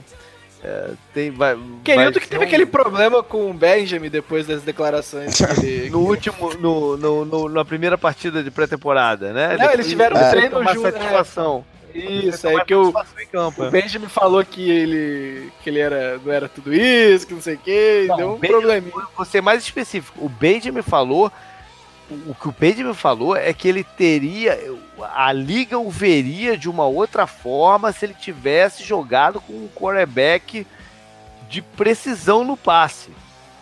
É, 0.62 0.90
tem, 1.14 1.30
vai, 1.30 1.56
Ken 1.84 1.94
vai 1.96 2.04
Newton 2.04 2.20
que 2.20 2.28
teve 2.28 2.44
um- 2.44 2.46
aquele 2.46 2.66
problema 2.66 3.22
com 3.22 3.50
o 3.50 3.54
Benjamin 3.54 4.08
depois 4.10 4.46
das 4.46 4.62
declarações 4.62 5.36
que 5.36 5.60
ele... 5.66 5.90
No 5.90 6.00
último, 6.00 6.52
no, 6.54 6.96
no, 6.96 7.24
no- 7.24 7.48
na 7.48 7.64
primeira 7.64 7.96
partida 7.98 8.42
de 8.42 8.50
pré-temporada, 8.50 9.32
né? 9.32 9.56
Não, 9.56 9.70
eles 9.70 9.88
tiveram 9.88 10.16
um 10.16 10.30
treino 10.30 10.62
junto, 10.74 10.82
né? 10.82 10.90
satisfação. 10.92 11.64
Isso, 11.94 12.42
Tomar 12.42 12.60
aí 12.60 12.64
que 12.66 12.74
o, 12.74 12.92
campo, 13.32 13.62
o 13.62 13.66
é. 13.66 13.70
Benjamin 13.70 14.08
falou 14.08 14.44
que 14.44 14.70
ele, 14.70 15.52
que 15.62 15.70
ele 15.70 15.78
era, 15.78 16.18
não 16.18 16.32
era 16.32 16.48
tudo 16.48 16.72
isso, 16.74 17.26
que 17.26 17.34
não 17.34 17.40
sei 17.40 17.54
o 17.54 17.58
que, 17.58 18.06
Não, 18.08 18.16
deu 18.16 18.32
um 18.34 18.38
Benjamin- 18.38 18.60
probleminha. 18.62 19.06
Vou 19.16 19.24
ser 19.24 19.40
mais 19.40 19.62
específico. 19.62 20.24
O 20.24 20.28
Benjamin 20.28 20.82
falou. 20.82 21.30
O 22.26 22.34
que 22.34 22.48
o 22.48 22.54
Benjamin 22.58 22.94
falou 22.94 23.36
é 23.36 23.52
que 23.52 23.68
ele 23.68 23.84
teria. 23.84 24.58
A 25.14 25.30
liga 25.30 25.78
o 25.78 25.90
veria 25.90 26.56
de 26.56 26.68
uma 26.68 26.86
outra 26.86 27.26
forma 27.26 27.92
se 27.92 28.06
ele 28.06 28.14
tivesse 28.14 28.82
jogado 28.82 29.40
com 29.42 29.52
um 29.52 29.68
quarterback 29.74 30.66
de 31.50 31.60
precisão 31.60 32.44
no 32.44 32.56
passe. 32.56 33.10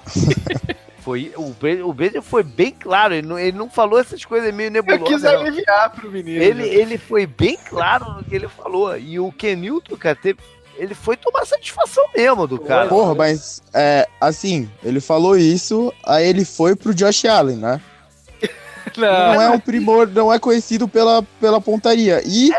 foi, 1.06 1.32
o, 1.36 1.54
Ben- 1.54 1.82
o 1.82 1.92
Benjamin 1.92 2.20
foi 2.20 2.42
bem 2.42 2.72
claro, 2.72 3.14
ele 3.14 3.24
não, 3.28 3.38
ele 3.38 3.56
não 3.56 3.70
falou 3.70 4.00
essas 4.00 4.24
coisas 4.24 4.52
meio 4.52 4.76
Eu 4.76 4.82
quis 4.82 4.90
nebulosas. 4.90 5.22
não. 5.22 5.40
aliviar 5.40 5.90
pro 5.90 6.10
menino. 6.10 6.42
Ele, 6.42 6.62
né? 6.64 6.68
ele 6.68 6.98
foi 6.98 7.24
bem 7.28 7.56
claro 7.56 8.14
no 8.14 8.24
que 8.24 8.34
ele 8.34 8.48
falou. 8.48 8.98
E 8.98 9.20
o 9.20 9.30
Kenilton, 9.30 9.96
cara, 9.96 10.16
teve, 10.16 10.40
ele 10.76 10.96
foi 10.96 11.16
tomar 11.16 11.46
satisfação 11.46 12.04
mesmo 12.16 12.48
do 12.48 12.58
cara. 12.58 12.88
Porra, 12.88 13.14
mas 13.14 13.62
é, 13.72 14.08
assim, 14.20 14.68
ele 14.82 15.00
falou 15.00 15.36
isso, 15.36 15.92
aí 16.04 16.26
ele 16.26 16.44
foi 16.44 16.74
pro 16.74 16.92
Josh 16.92 17.24
Allen, 17.24 17.58
né? 17.58 17.80
Não 18.98 19.40
é 19.40 19.48
um 19.50 19.60
primor, 19.60 20.08
não 20.08 20.32
é 20.32 20.40
conhecido 20.40 20.88
pela, 20.88 21.22
pela 21.40 21.60
pontaria. 21.60 22.20
E 22.26 22.50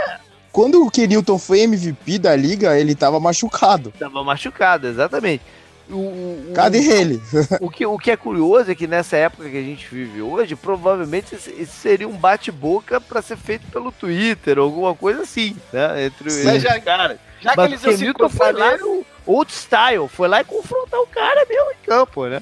quando 0.54 0.86
o 0.86 0.90
Kenilton 0.90 1.38
foi 1.38 1.62
MVP 1.62 2.18
da 2.18 2.34
liga, 2.34 2.80
ele 2.80 2.96
tava 2.96 3.20
machucado. 3.20 3.92
Tava 4.00 4.24
machucado, 4.24 4.88
exatamente. 4.88 5.44
O, 5.90 5.96
o- 5.96 6.52
Cadê 6.54 6.80
ele? 6.80 7.22
o, 7.62 7.70
que, 7.70 7.86
o 7.86 7.98
que 7.98 8.12
é 8.12 8.18
curioso 8.18 8.70
é 8.70 8.76
que 8.76 8.86
nessa 8.88 9.16
época 9.16 9.50
que 9.50 9.58
a 9.58 9.62
gente 9.62 9.88
vive 9.88 10.22
hoje, 10.22 10.56
provavelmente 10.56 11.34
esse, 11.36 11.66
seria 11.66 12.08
um 12.08 12.18
bate-boca 12.18 13.00
para 13.00 13.22
ser 13.22 13.38
feito 13.38 13.66
pelo 13.72 13.92
Twitter, 13.92 14.58
alguma 14.58 14.94
coisa 14.94 15.22
assim, 15.22 15.56
né? 15.72 16.06
Entre 16.06 16.30
Sim. 16.30 16.50
esses 16.50 16.62
já- 16.64 16.80
caras. 16.82 17.18
Já 17.40 17.52
que 17.52 17.58
Mas 17.58 17.66
eles 17.86 18.00
se 18.00 18.14
lá 18.54 18.78
no 18.78 19.06
old 19.26 19.52
style, 19.54 20.08
foi 20.10 20.28
lá 20.28 20.42
e 20.42 20.44
confrontar 20.44 21.00
o 21.00 21.08
cara 21.08 21.46
mesmo 21.48 21.72
em 21.72 21.86
campo, 21.86 22.26
né? 22.26 22.42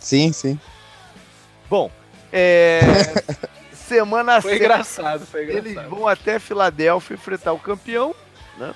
Sim, 0.00 0.32
sim. 0.32 0.58
Bom, 1.70 1.90
é, 2.32 2.80
semana 3.72 4.40
foi 4.42 4.50
seis- 4.52 4.62
engraçado, 4.62 5.24
foi 5.26 5.42
Eles 5.44 5.70
engraçado. 5.72 5.88
vão 5.90 6.06
até 6.08 6.38
Filadélfia 6.38 7.14
enfrentar 7.14 7.52
o 7.52 7.58
campeão, 7.58 8.14
né? 8.58 8.74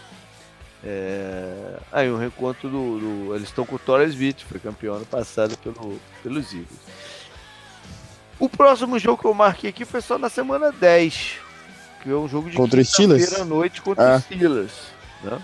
É, 0.83 1.77
Aí 1.93 2.11
um 2.11 2.17
reencontro 2.17 2.69
do, 2.69 2.99
do- 2.99 3.35
Eles 3.35 3.49
estão 3.49 3.67
com 3.67 3.77
o 3.77 3.79
Torres 3.79 4.15
Witt, 4.17 4.45
foi 4.45 4.59
campeão 4.59 4.95
ano 4.95 5.07
passado 5.07 5.57
pelo, 5.59 6.01
pelos 6.23 6.53
Eagles. 6.53 6.69
O 8.39 8.49
próximo 8.49 8.99
jogo 8.99 9.21
que 9.21 9.27
eu 9.29 9.35
marquei 9.35 9.69
aqui 9.71 9.85
foi 9.85 10.01
só 10.01 10.17
na 10.19 10.29
semana 10.31 10.73
10. 10.73 11.33
Que 12.03 12.11
é 12.11 12.15
um 12.15 12.27
jogo 12.27 12.49
de 12.49 12.57
Contra 12.57 12.83
Steelers? 12.83 13.35
à 13.35 13.45
noite 13.45 13.83
contra 13.83 14.15
Ah. 14.15 14.17
os 14.17 14.23
Steelers. 14.25 14.73
Né? 15.23 15.39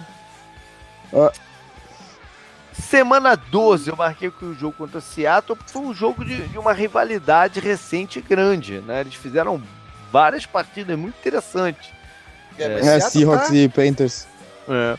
Ah. 1.13 1.33
Semana 2.73 3.37
12, 3.37 3.91
eu 3.91 3.97
marquei 3.97 4.31
que 4.31 4.45
o 4.45 4.55
jogo 4.55 4.75
contra 4.77 5.01
Seattle 5.01 5.59
foi 5.67 5.83
um 5.83 5.93
jogo 5.95 6.25
de, 6.25 6.47
de 6.49 6.59
uma 6.59 6.73
rivalidade 6.73 7.59
recente 7.61 8.19
e 8.19 8.23
grande. 8.23 8.81
Né? 8.81 9.01
Eles 9.01 9.15
fizeram 9.15 9.63
várias 10.13 10.47
partidas 10.47 10.99
muito 10.99 11.17
interessantes. 11.19 11.91
É, 12.59 12.65
É, 12.65 12.83
Seattle 12.83 13.11
Seahawks 13.11 13.49
tá- 13.49 13.55
e 13.55 13.69
Panthers. 13.69 14.27
É. 14.69 14.97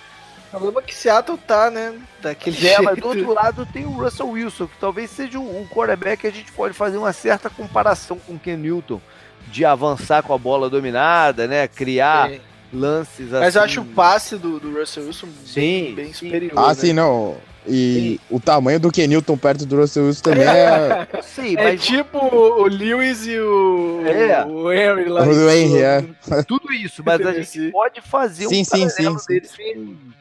O 0.48 0.52
problema 0.52 0.80
é 0.80 0.84
que 0.84 0.96
Seattle 0.96 1.38
tá, 1.38 1.70
né? 1.70 1.94
Daquele 2.22 2.56
É, 2.58 2.60
jeito. 2.60 2.84
mas 2.84 2.98
do 2.98 3.08
outro 3.08 3.34
lado 3.34 3.66
tem 3.72 3.86
o 3.86 3.92
Russell 3.92 4.30
Wilson, 4.30 4.68
que 4.68 4.78
talvez 4.80 5.10
seja 5.10 5.38
um 5.40 5.62
um 5.62 5.68
quarterback 5.68 6.22
que 6.22 6.28
a 6.28 6.32
gente 6.32 6.52
pode 6.52 6.74
fazer 6.74 6.98
uma 6.98 7.12
certa 7.14 7.50
comparação 7.50 8.18
com 8.20 8.34
o 8.34 8.40
Ken 8.40 8.56
Newton, 8.58 9.02
de 9.48 9.66
avançar 9.66 10.24
com 10.24 10.34
a 10.34 10.38
bola 10.38 10.70
dominada, 10.70 11.48
né? 11.48 11.68
Criar 11.68 12.32
É. 12.32 12.40
lances 12.74 13.34
assim. 13.34 13.44
Mas 13.46 13.56
eu 13.56 13.62
acho 13.62 13.82
o 13.82 13.86
passe 13.86 14.36
do, 14.38 14.60
do 14.60 14.78
Russell 14.78 15.06
Wilson 15.06 15.28
Sim, 15.46 15.62
bem, 15.86 15.96
bem 15.96 16.14
sim. 16.14 16.26
superior. 16.28 16.54
Ah, 16.58 16.68
né? 16.70 16.74
sim, 16.76 16.94
não. 16.94 17.38
E 17.68 18.20
o 18.30 18.40
tamanho 18.40 18.80
do 18.80 18.92
Kenilton 18.92 19.38
perto 19.38 19.66
do 19.66 19.76
Russell 19.78 20.06
Wilson 20.06 20.22
também 20.24 20.44
é. 20.48 21.08
Sim, 21.22 21.56
É 21.58 21.64
mas 21.64 21.84
tipo 21.84 22.18
o 22.18 22.66
Lewis 22.68 23.26
e 23.28 23.38
o, 23.40 24.02
É. 24.06 24.46
o 24.46 24.72
Henry 24.72 25.10
lá. 25.10 25.24
O 25.24 25.50
Henry, 25.50 25.82
é. 25.82 26.04
tudo 26.48 26.72
isso, 26.74 27.04
mas 27.06 27.20
a 27.26 27.34
Sim. 27.34 27.44
gente 27.44 27.72
pode 27.72 28.02
fazer 28.02 28.48
Sim, 28.48 28.62
um 28.62 28.66
sim, 28.66 28.90
sim, 28.90 29.18
sim. 29.20 29.26
deles 29.28 29.52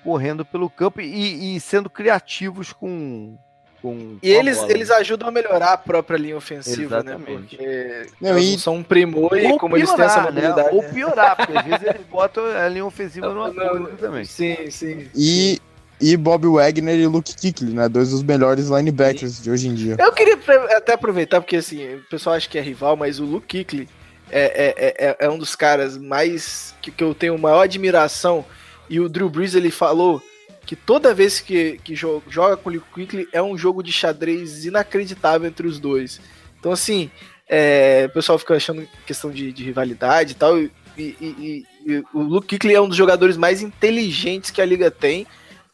correndo 0.03 0.45
pelo 0.45 0.69
campo 0.69 1.01
e, 1.01 1.57
e 1.57 1.61
sendo 1.61 1.89
criativos 1.91 2.73
com. 2.73 3.37
com 3.83 4.17
E 4.23 4.33
com 4.33 4.41
eles, 4.41 4.63
eles 4.69 4.91
ajudam 4.91 5.29
a 5.29 5.31
melhorar 5.33 5.73
a 5.73 5.77
própria 5.79 6.17
linha 6.17 6.37
ofensiva, 6.37 6.97
Exatamente. 6.97 7.57
né? 7.57 8.03
Porque 8.05 8.07
Não, 8.21 8.39
eles 8.39 8.55
e- 8.55 8.59
são 8.61 8.77
um 8.77 8.83
primor 8.83 9.37
e 9.39 9.47
Ou 9.53 9.59
como 9.59 9.77
eles 9.77 9.93
têm 9.93 10.05
essa 10.05 10.21
piorar, 10.23 10.33
né? 10.35 10.41
mobilidade. 10.49 10.77
Ou 10.77 10.83
né? 10.83 10.89
piorar, 10.89 11.37
porque 11.37 11.59
às 11.59 11.65
vezes 11.65 11.83
eles 11.87 12.07
botam 12.11 12.45
a 12.45 12.69
linha 12.69 12.85
ofensiva 12.85 13.29
numa 13.29 13.49
Não, 13.53 13.55
não, 13.55 13.83
coisa 13.83 13.97
também. 13.99 14.25
Sim, 14.25 14.71
sim. 14.71 15.09
E, 15.15 15.61
e 16.01 16.17
Bob 16.17 16.47
Wagner 16.47 16.99
e 16.99 17.07
Luke 17.07 17.35
Kuechly, 17.35 17.73
né? 17.73 17.89
Dois 17.89 18.11
dos 18.11 18.23
melhores 18.23 18.69
linebackers 18.69 19.43
de 19.43 19.51
hoje 19.51 19.69
em 19.69 19.75
dia. 19.75 19.97
Eu 19.99 20.13
queria 20.13 20.39
até 20.77 20.93
aproveitar, 20.95 21.41
porque 21.41 21.57
assim, 21.57 21.95
o 21.95 22.03
pessoal 22.11 22.37
acha 22.37 22.49
que 22.49 22.59
é 22.59 22.61
rival, 22.61 22.97
mas 22.97 23.19
o 23.19 23.25
Luke 23.25 23.47
Kuechly 23.65 23.89
é, 24.31 24.75
é, 24.77 25.07
é, 25.09 25.17
é 25.27 25.31
um 25.31 25.39
dos 25.39 25.55
caras 25.57 25.97
mais. 25.97 26.75
Que, 26.83 26.91
que 26.91 27.03
eu 27.03 27.15
tenho 27.15 27.39
maior 27.39 27.63
admiração. 27.63 28.45
E 28.89 29.01
o 29.01 29.09
Drew 29.09 29.29
Brees 29.29 29.55
ele 29.55 29.71
falou 29.71 30.23
que 30.65 30.77
toda 30.77 31.15
vez 31.15 31.41
que, 31.41 31.79
que 31.83 31.95
jo- 31.95 32.23
joga 32.29 32.57
com 32.57 32.69
o 32.69 32.73
Luke 32.75 32.87
Kuechly 32.93 33.29
é 33.33 33.43
um 33.43 33.57
jogo 33.57 33.83
de 33.83 33.93
xadrez 33.93 34.65
inacreditável 34.65 35.49
entre 35.49 35.67
os 35.67 35.79
dois. 35.79 36.21
Então, 36.61 36.73
assim, 36.73 37.11
é, 37.49 38.07
o 38.09 38.13
pessoal 38.13 38.39
fica 38.39 38.55
achando 38.55 38.87
questão 39.07 39.31
de, 39.31 39.53
de 39.53 39.65
rivalidade 39.65 40.33
e 40.33 40.35
tal. 40.35 40.59
E, 40.59 40.71
e- 40.99 41.17
e- 41.21 41.67
e 41.87 42.05
o 42.13 42.21
Luke 42.21 42.49
Kuechly 42.59 42.75
é 42.75 42.81
um 42.81 42.89
dos 42.89 42.97
jogadores 42.97 43.37
mais 43.37 43.63
inteligentes 43.63 44.51
que 44.51 44.61
a 44.61 44.65
liga 44.67 44.91
tem. 44.91 45.27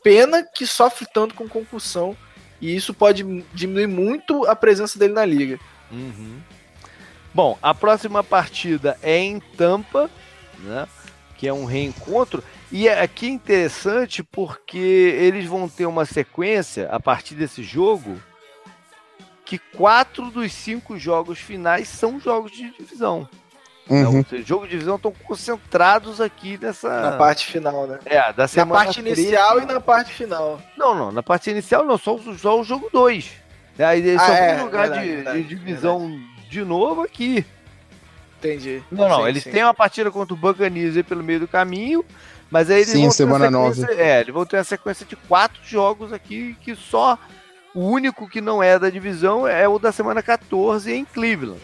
Pena 0.02 0.42
que 0.42 0.66
sofre 0.66 1.06
tanto 1.12 1.34
com 1.34 1.48
concussão. 1.48 2.16
E 2.60 2.74
isso 2.76 2.94
pode 2.94 3.24
diminuir 3.52 3.88
muito 3.88 4.46
a 4.46 4.54
presença 4.54 4.98
dele 4.98 5.12
na 5.12 5.24
liga. 5.24 5.58
Uhum. 5.90 6.40
Bom, 7.34 7.58
a 7.62 7.74
próxima 7.74 8.22
partida 8.22 8.96
é 9.02 9.18
em 9.18 9.40
Tampa, 9.40 10.10
né? 10.60 10.86
Que 11.36 11.48
é 11.48 11.52
um 11.52 11.64
reencontro. 11.64 12.42
E 12.70 12.86
é- 12.86 13.00
aqui 13.00 13.26
é 13.26 13.30
interessante 13.30 14.22
porque 14.22 14.78
eles 14.78 15.46
vão 15.46 15.68
ter 15.68 15.86
uma 15.86 16.04
sequência 16.04 16.88
a 16.90 17.00
partir 17.00 17.34
desse 17.34 17.62
jogo 17.62 18.20
que 19.44 19.58
quatro 19.58 20.30
dos 20.30 20.52
cinco 20.52 20.96
jogos 20.98 21.38
finais 21.38 21.88
são 21.88 22.20
jogos 22.20 22.52
de 22.52 22.70
divisão. 22.70 23.28
Uhum. 23.90 24.24
Seja, 24.24 24.44
jogos 24.44 24.66
de 24.66 24.72
divisão 24.72 24.96
estão 24.96 25.12
concentrados 25.24 26.20
aqui 26.20 26.56
nessa. 26.60 26.88
Na 27.00 27.12
parte 27.16 27.46
final, 27.46 27.86
né? 27.86 27.98
É, 28.04 28.32
da 28.32 28.44
Na 28.44 28.48
semana 28.48 28.84
parte 28.84 29.02
13. 29.02 29.20
inicial 29.22 29.60
e 29.60 29.66
na 29.66 29.80
parte 29.80 30.12
final. 30.12 30.60
Não, 30.76 30.94
não, 30.94 31.10
na 31.12 31.22
parte 31.22 31.50
inicial 31.50 31.84
não, 31.84 31.98
só, 31.98 32.14
o- 32.14 32.38
só 32.38 32.60
o 32.60 32.64
jogo 32.64 32.88
2. 32.92 33.30
Aí 33.78 33.98
eles 34.00 34.20
Ah, 34.20 34.26
só 34.26 34.32
é, 34.34 34.54
vão 34.54 34.64
jogar 34.66 34.80
verdade, 34.82 35.04
de, 35.08 35.14
verdade, 35.16 35.42
de 35.42 35.48
divisão 35.48 36.20
de 36.48 36.64
novo 36.64 37.02
aqui. 37.02 37.44
Entendi. 38.38 38.82
Não, 38.90 39.08
não, 39.08 39.22
Sim, 39.22 39.28
eles 39.28 39.42
sim. 39.42 39.50
têm 39.50 39.62
uma 39.64 39.74
partida 39.74 40.10
contra 40.10 40.34
o 40.34 40.36
Buccaneers 40.36 40.96
aí 40.96 41.02
pelo 41.02 41.22
meio 41.22 41.40
do 41.40 41.48
caminho, 41.48 42.04
mas 42.50 42.70
aí 42.70 42.78
eles 42.78 42.88
Sim, 42.90 43.00
vão 43.02 43.08
ter 43.10 43.14
semana 43.16 43.58
uma 43.58 43.74
sequência, 43.74 44.00
É, 44.02 44.20
eles 44.20 44.34
vão 44.34 44.44
ter 44.46 44.56
a 44.58 44.64
sequência 44.64 45.06
de 45.06 45.16
quatro 45.16 45.60
jogos 45.64 46.12
aqui 46.12 46.56
que 46.60 46.74
só 46.74 47.18
o 47.74 47.80
único 47.88 48.28
que 48.28 48.40
não 48.40 48.62
é 48.62 48.78
da 48.78 48.90
divisão 48.90 49.46
é 49.46 49.66
o 49.68 49.78
da 49.78 49.90
semana 49.92 50.22
14 50.22 50.92
em 50.92 51.04
Cleveland. 51.04 51.60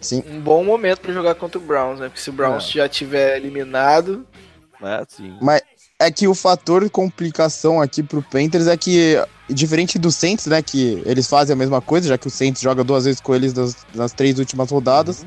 Sim. 0.00 0.22
Um 0.28 0.40
bom 0.40 0.64
momento 0.64 1.00
pra 1.00 1.12
jogar 1.12 1.34
contra 1.34 1.58
o 1.58 1.62
Browns, 1.62 2.00
né? 2.00 2.08
Porque 2.08 2.20
se 2.20 2.30
o 2.30 2.32
Browns 2.32 2.64
É. 2.68 2.72
já 2.72 2.88
tiver 2.88 3.36
eliminado. 3.36 4.26
É, 4.82 5.02
assim. 5.08 5.36
Mas 5.40 5.62
é 5.98 6.10
que 6.10 6.28
o 6.28 6.34
fator 6.34 6.88
complicação 6.90 7.80
aqui 7.80 8.02
pro 8.02 8.22
Panthers 8.22 8.66
é 8.66 8.76
que, 8.76 9.16
diferente 9.48 9.98
do 9.98 10.10
Saints, 10.10 10.46
né? 10.46 10.60
Que 10.62 11.02
eles 11.06 11.26
fazem 11.26 11.54
a 11.54 11.56
mesma 11.56 11.80
coisa, 11.80 12.08
já 12.08 12.18
que 12.18 12.26
o 12.26 12.30
Saints 12.30 12.60
joga 12.60 12.84
duas 12.84 13.04
vezes 13.04 13.20
com 13.20 13.34
eles 13.34 13.54
nas, 13.54 13.76
nas 13.94 14.12
três 14.12 14.38
últimas 14.38 14.70
rodadas. 14.70 15.24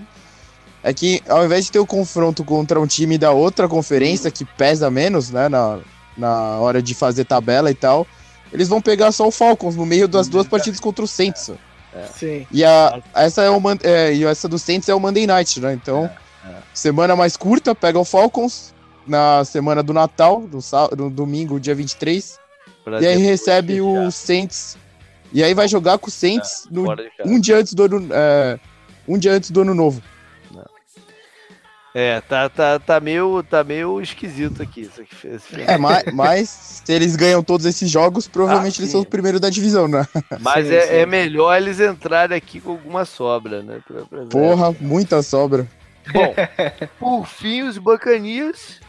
é 0.83 0.93
que 0.93 1.21
ao 1.27 1.43
invés 1.43 1.65
de 1.65 1.71
ter 1.71 1.79
o 1.79 1.85
confronto 1.85 2.43
contra 2.43 2.79
um 2.79 2.87
time 2.87 3.17
da 3.17 3.31
outra 3.31 3.67
conferência 3.67 4.31
que 4.31 4.45
pesa 4.45 4.89
menos, 4.89 5.29
né, 5.29 5.49
na, 5.49 5.79
na 6.17 6.57
hora 6.59 6.81
de 6.81 6.93
fazer 6.95 7.25
tabela 7.25 7.69
e 7.69 7.75
tal, 7.75 8.07
eles 8.53 8.69
vão 8.69 8.81
pegar 8.81 9.11
só 9.11 9.27
o 9.27 9.31
Falcons 9.31 9.75
no 9.75 9.85
meio 9.85 10.07
das 10.07 10.27
duas 10.29 10.47
partidas 10.47 10.79
contra 10.79 11.03
o 11.03 11.07
Saints. 11.07 11.49
É. 11.49 11.68
Sim. 12.13 12.47
E 12.51 12.63
a, 12.63 13.01
essa, 13.15 13.43
é 13.43 13.49
o, 13.49 13.61
é, 13.83 14.13
e 14.13 14.25
essa 14.25 14.47
do 14.47 14.59
Saints 14.59 14.87
é 14.89 14.93
o 14.93 14.99
Monday 14.99 15.25
Night, 15.25 15.59
né? 15.59 15.73
Então, 15.73 16.05
é, 16.45 16.49
é. 16.49 16.55
semana 16.73 17.15
mais 17.15 17.35
curta, 17.35 17.73
pega 17.73 17.97
o 17.99 18.05
Falcons 18.05 18.73
na 19.07 19.43
semana 19.43 19.81
do 19.81 19.93
Natal, 19.93 20.41
no, 20.41 20.59
no 20.97 21.09
domingo, 21.09 21.59
dia 21.59 21.73
23. 21.73 22.39
Pra 22.83 23.01
e 23.01 23.07
aí 23.07 23.17
recebe 23.17 23.81
o 23.81 24.11
Saints. 24.11 24.77
E 25.31 25.43
aí 25.43 25.53
vai 25.53 25.67
jogar 25.67 25.97
com 25.97 26.07
o 26.07 26.11
Saints 26.11 26.65
é, 26.65 26.73
no, 26.73 26.85
um 27.25 27.39
dia 27.39 27.57
antes 27.57 27.73
do 27.73 27.83
ano, 27.83 28.07
um 29.07 29.17
dia 29.17 29.33
antes 29.33 29.51
do 29.51 29.61
ano 29.61 29.73
novo. 29.73 30.01
É, 31.93 32.21
tá, 32.21 32.47
tá, 32.49 32.79
tá, 32.79 32.99
meio, 32.99 33.41
tá 33.41 33.63
meio 33.63 33.99
esquisito 33.99 34.61
aqui 34.61 34.81
isso 34.81 35.01
aqui. 35.01 35.61
É, 35.65 35.77
mas, 35.77 36.03
mas 36.13 36.49
se 36.49 36.93
eles 36.93 37.15
ganham 37.15 37.43
todos 37.43 37.65
esses 37.65 37.89
jogos, 37.89 38.27
provavelmente 38.27 38.79
ah, 38.79 38.81
eles 38.81 38.91
são 38.91 39.01
o 39.01 39.05
primeiro 39.05 39.39
da 39.39 39.49
divisão, 39.49 39.87
né? 39.87 40.05
Mas 40.39 40.67
sim, 40.67 40.73
é, 40.73 40.81
sim. 40.81 40.93
é, 40.93 41.05
melhor 41.05 41.57
eles 41.57 41.79
entrarem 41.79 42.37
aqui 42.37 42.61
com 42.61 42.71
alguma 42.71 43.05
sobra, 43.05 43.63
né? 43.63 43.79
Pra, 43.87 44.05
pra 44.05 44.25
Porra, 44.25 44.75
muita 44.79 45.21
sobra. 45.23 45.67
Bom, 46.13 46.33
por 46.99 47.25
fim, 47.27 47.63
os 47.63 47.77
Bacanias 47.77 48.79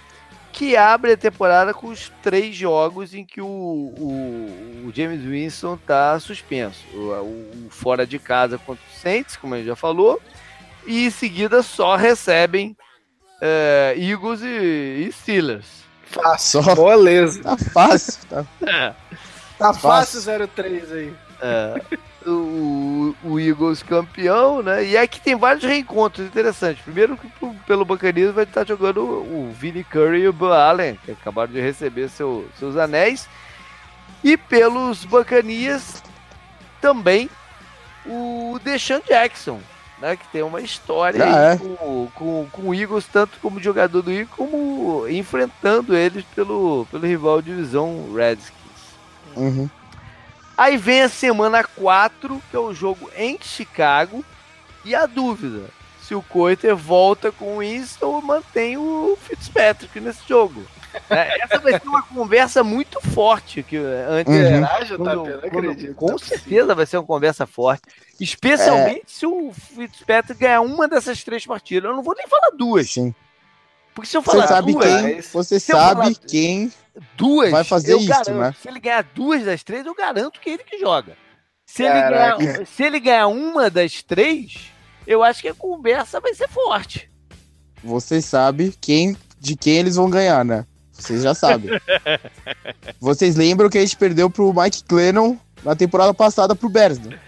que 0.52 0.77
abre 0.77 1.12
a 1.12 1.16
temporada 1.16 1.72
com 1.72 1.86
os 1.89 2.10
três 2.22 2.55
jogos 2.55 3.14
em 3.14 3.24
que 3.24 3.40
o, 3.40 3.47
o, 3.47 4.86
o 4.86 4.93
James 4.94 5.22
Winston 5.22 5.78
tá 5.86 6.18
suspenso. 6.18 6.85
O, 6.93 7.66
o, 7.66 7.70
fora 7.70 8.06
de 8.06 8.18
casa 8.18 8.59
contra 8.59 8.82
o 8.82 9.01
Saints, 9.01 9.36
como 9.36 9.55
a 9.55 9.59
gente 9.59 9.68
já 9.68 9.77
falou, 9.77 10.20
e 10.86 11.06
em 11.06 11.10
seguida 11.10 11.62
só 11.62 11.97
recebem 11.97 12.77
é, 13.41 13.95
Eagles 13.97 14.43
e, 14.43 15.09
e 15.09 15.12
Steelers. 15.12 15.85
Fácil, 16.05 16.62
Só... 16.62 16.75
beleza. 16.75 17.43
Tá 17.43 17.57
fácil. 17.57 18.23
Tá, 18.29 18.45
é. 18.67 18.95
tá 19.59 19.73
fácil 19.73 20.21
03 20.49 20.93
aí. 20.93 21.15
É, 21.41 21.81
o, 22.27 23.15
o, 23.25 23.41
Eagles 23.41 23.83
campeão, 23.83 24.62
né? 24.62 24.85
E 24.85 24.97
aqui 24.97 25.21
tem 25.21 25.35
vários 25.35 25.65
reencontros 25.65 26.27
interessantes. 26.27 26.83
Primeiro, 26.83 27.19
pelo 27.67 27.85
Buccaneers 27.85 28.35
vai 28.35 28.45
estar 28.45 28.67
jogando 28.67 29.01
o 29.03 29.55
Vinnie 29.59 29.85
Curry 29.85 30.23
e 30.23 30.29
o 30.29 30.33
Bill 30.33 30.53
Allen, 30.53 30.99
que 31.05 31.12
acabaram 31.12 31.53
de 31.53 31.61
receber 31.61 32.09
seu, 32.09 32.47
seus 32.59 32.77
anéis. 32.77 33.29
E 34.23 34.37
pelos 34.37 35.05
Buccaneers 35.07 36.03
também 36.81 37.31
o 38.05 38.59
Deshaun 38.62 39.01
Jackson, 39.07 39.61
né, 40.01 40.16
que 40.16 40.27
tem 40.28 40.43
uma 40.43 40.60
história 40.60 41.24
ah, 41.24 41.52
é. 41.52 41.56
com, 41.56 42.09
com, 42.14 42.47
com, 42.51 42.62
o 42.68 42.74
Eagles, 42.74 43.06
tanto 43.06 43.39
como 43.40 43.60
jogador 43.60 44.02
do 44.02 44.10
Eagles, 44.10 44.35
como 44.35 45.06
enfrentando 45.09 45.94
eles 45.94 46.24
pelo, 46.35 46.86
pelo 46.90 47.06
rival 47.06 47.43
divisão 47.43 48.12
Redskins. 48.14 48.60
Uhum. 49.36 49.68
Aí 50.56 50.77
vem 50.77 51.02
a 51.02 51.09
semana 51.09 51.64
4, 51.64 52.43
que 52.51 52.56
é 52.56 52.59
o 52.59 52.74
jogo 52.74 53.10
em 53.16 53.39
Chicago, 53.40 54.24
e 54.85 54.94
a 54.94 55.06
dúvida, 55.06 55.70
se 56.02 56.14
o 56.14 56.22
Coiter 56.22 56.74
volta 56.74 57.31
com 57.31 57.56
o 57.56 57.59
Winston 57.60 58.06
ou 58.06 58.22
mantém 58.22 58.77
o 58.77 59.16
Fitzpatrick 59.22 60.01
nesse 60.01 60.20
jogo. 60.28 60.64
É, 61.09 61.43
essa 61.43 61.59
vai 61.59 61.73
ser 61.73 61.89
uma 61.89 62.03
conversa 62.03 62.62
muito 62.62 63.01
forte 63.01 63.62
que 63.62 63.77
antes. 63.77 64.33
Uhum. 64.33 64.97
quando, 64.97 65.51
quando, 65.51 65.95
com 65.95 66.19
certeza 66.19 66.75
vai 66.75 66.87
ser 66.87 66.99
uma 66.99 67.07
conversa 67.07 67.47
forte. 67.47 67.83
Especialmente 68.19 69.01
é. 69.01 69.05
se 69.07 69.27
o 69.27 69.53
Fitzpatrick 69.53 70.41
ganhar 70.41 70.61
uma 70.61 70.87
dessas 70.87 71.23
três 71.25 71.45
partidas. 71.47 71.91
Eu 71.91 71.97
não 71.97 72.03
vou 72.03 72.15
nem 72.17 72.27
falar 72.27 72.51
duas. 72.57 72.91
Sim. 72.91 73.15
Porque 73.95 74.09
se 74.09 74.17
eu 74.17 74.23
falar 74.23 74.47
você 74.47 74.55
sabe 74.55 74.73
duas, 74.73 74.87
quem, 74.87 75.21
você 75.21 75.61
sabe 75.61 76.03
falar, 76.03 76.15
quem 76.27 76.73
duas, 77.17 77.51
vai 77.51 77.65
fazer 77.65 77.97
isso, 77.97 78.09
garanto, 78.09 78.33
né? 78.33 78.55
Se 78.61 78.69
ele 78.69 78.81
ganhar 78.81 79.03
duas 79.03 79.45
das 79.45 79.62
três, 79.62 79.85
eu 79.85 79.95
garanto 79.95 80.41
que 80.41 80.51
é 80.51 80.53
ele 80.55 80.65
que 80.65 80.79
joga. 80.79 81.17
Se 81.67 81.85
ele, 81.85 82.01
ganhar, 82.01 82.67
se 82.67 82.83
ele 82.83 83.01
ganhar 83.01 83.27
uma 83.29 83.71
das 83.71 84.03
três, 84.03 84.71
eu 85.07 85.23
acho 85.23 85.43
que 85.43 85.49
a 85.49 85.55
conversa 85.55 86.21
vai 86.21 86.35
ser 86.35 86.49
forte. 86.49 87.11
Você 87.83 88.21
sabe 88.21 88.75
quem 88.81 89.17
de 89.39 89.57
quem 89.57 89.79
eles 89.79 89.97
vão 89.97 90.11
ganhar, 90.11 90.45
né? 90.45 90.67
Vocês 91.01 91.22
já 91.22 91.35
sabem. 91.35 91.70
Vocês 93.01 93.36
lembram 93.36 93.68
que 93.68 93.78
a 93.78 93.81
gente 93.81 93.97
perdeu 93.97 94.28
pro 94.28 94.52
Mike 94.52 94.85
Clennon 94.85 95.36
na 95.64 95.74
temporada 95.74 96.12
passada 96.14 96.55
pro 96.55 96.68
Bears, 96.68 96.98
né? 96.98 97.18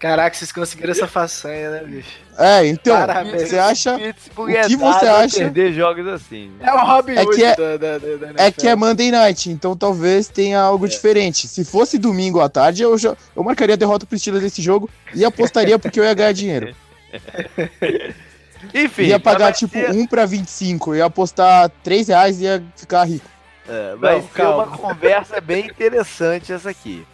Caraca, 0.00 0.36
vocês 0.36 0.52
conseguiram 0.52 0.92
essa 0.92 1.06
façanha, 1.06 1.70
né, 1.70 1.82
bicho? 1.84 2.10
É, 2.38 2.66
então, 2.66 2.94
Parabéns. 2.94 3.48
você 3.48 3.58
acha. 3.58 3.96
O 3.96 4.46
que 4.46 4.76
você 4.76 5.06
acha? 5.06 5.38
Perder 5.38 5.72
jogos 5.72 6.06
assim. 6.08 6.52
É 6.60 6.72
o 6.72 6.84
Robin 6.84 7.12
é 7.12 7.24
que 7.24 7.44
é, 7.44 7.56
da, 7.56 7.76
da, 7.76 7.98
da 7.98 8.44
é 8.44 8.50
que 8.50 8.68
é 8.68 8.76
Monday 8.76 9.10
Night, 9.10 9.50
então 9.50 9.76
talvez 9.76 10.28
tenha 10.28 10.60
algo 10.60 10.84
é. 10.84 10.88
diferente. 10.88 11.48
Se 11.48 11.64
fosse 11.64 11.96
domingo 11.96 12.40
à 12.40 12.48
tarde, 12.48 12.82
eu, 12.82 12.98
já, 12.98 13.16
eu 13.34 13.42
marcaria 13.42 13.74
a 13.74 13.78
derrota 13.78 14.04
pro 14.04 14.16
estilo 14.16 14.40
desse 14.40 14.60
jogo 14.60 14.90
e 15.14 15.24
apostaria 15.24 15.78
porque 15.78 15.98
eu 15.98 16.04
ia 16.04 16.14
ganhar 16.14 16.32
dinheiro. 16.32 16.74
Enfim. 18.72 19.04
Ia 19.04 19.20
pagar 19.20 19.52
tipo 19.52 19.72
ser... 19.72 19.90
1 19.90 20.06
para 20.06 20.24
25, 20.26 20.94
ia 20.94 21.04
apostar 21.04 21.68
3 21.82 22.08
reais 22.08 22.40
e 22.40 22.44
ia 22.44 22.64
ficar 22.76 23.04
rico. 23.04 23.28
É, 23.68 23.96
vai 23.96 24.16
Não, 24.16 24.22
ser 24.22 24.28
calma. 24.28 24.64
uma 24.64 24.78
conversa 24.78 25.40
bem 25.40 25.66
interessante 25.66 26.52
essa 26.52 26.70
aqui. 26.70 27.06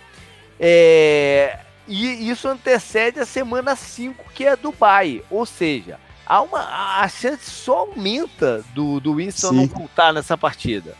É, 0.59 1.59
e 1.87 2.29
isso 2.31 2.49
antecede 2.49 3.21
a 3.21 3.27
semana 3.27 3.75
5, 3.75 4.25
que 4.35 4.45
é 4.47 4.57
Dubai. 4.57 5.23
Ou 5.31 5.47
seja, 5.47 5.99
há 6.27 6.43
uma, 6.43 6.61
a 7.01 7.09
chance 7.09 7.51
só 7.51 7.81
aumenta 7.81 8.65
do, 8.75 9.01
do 9.01 9.15
Winston 9.15 9.49
Sim. 9.49 9.57
não 9.57 9.67
voltar 9.67 10.13
nessa 10.13 10.37
partida. 10.37 10.95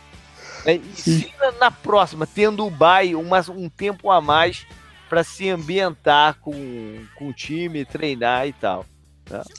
É, 0.65 0.75
e 0.75 0.95
se 0.95 1.33
na, 1.39 1.51
na, 1.53 1.71
próxima, 1.71 2.27
tendo 2.27 2.69
Dubai 2.69 3.15
uma, 3.15 3.39
um 3.49 3.69
tempo 3.69 4.11
a 4.11 4.21
mais 4.21 4.65
para 5.09 5.23
se 5.23 5.49
ambientar 5.49 6.37
com, 6.39 7.05
com 7.15 7.29
o 7.29 7.33
time, 7.33 7.83
treinar 7.83 8.47
e 8.47 8.53
tal. 8.53 8.85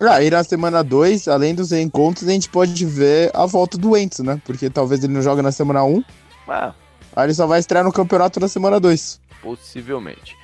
Ah, 0.00 0.22
e 0.22 0.30
na 0.30 0.44
semana 0.44 0.82
2, 0.82 1.28
além 1.28 1.54
dos 1.54 1.72
encontros, 1.72 2.28
a 2.28 2.32
gente 2.32 2.48
pode 2.48 2.84
ver 2.84 3.30
a 3.34 3.46
volta 3.46 3.78
do 3.78 3.90
Wentz, 3.92 4.20
né? 4.20 4.40
Porque 4.44 4.68
talvez 4.68 5.02
ele 5.02 5.12
não 5.12 5.22
joga 5.22 5.42
na 5.42 5.52
semana 5.52 5.84
1. 5.84 5.96
Um, 5.96 6.04
ah. 6.48 6.74
Aí 7.14 7.26
ele 7.26 7.34
só 7.34 7.46
vai 7.46 7.60
estrear 7.60 7.84
no 7.84 7.92
campeonato 7.92 8.40
na 8.40 8.48
semana 8.48 8.78
2. 8.78 9.20
Possivelmente. 9.42 10.36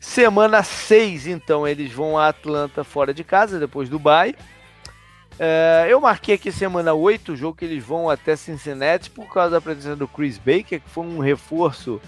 Semana 0.00 0.62
6, 0.62 1.26
então, 1.26 1.66
eles 1.66 1.92
vão 1.92 2.18
a 2.18 2.28
Atlanta 2.28 2.84
fora 2.84 3.14
de 3.14 3.24
casa, 3.24 3.58
depois 3.58 3.88
do 3.88 3.98
bye. 3.98 4.34
É, 5.38 5.86
eu 5.88 6.00
marquei 6.00 6.34
aqui 6.36 6.52
semana 6.52 6.94
8, 6.94 7.32
o 7.32 7.36
jogo 7.36 7.56
que 7.56 7.64
eles 7.64 7.82
vão 7.82 8.08
até 8.08 8.36
Cincinnati 8.36 9.10
por 9.10 9.32
causa 9.32 9.52
da 9.52 9.60
presença 9.60 9.96
do 9.96 10.06
Chris 10.06 10.38
Baker, 10.38 10.80
que 10.80 10.90
foi 10.90 11.04
um 11.04 11.18
reforço 11.18 12.00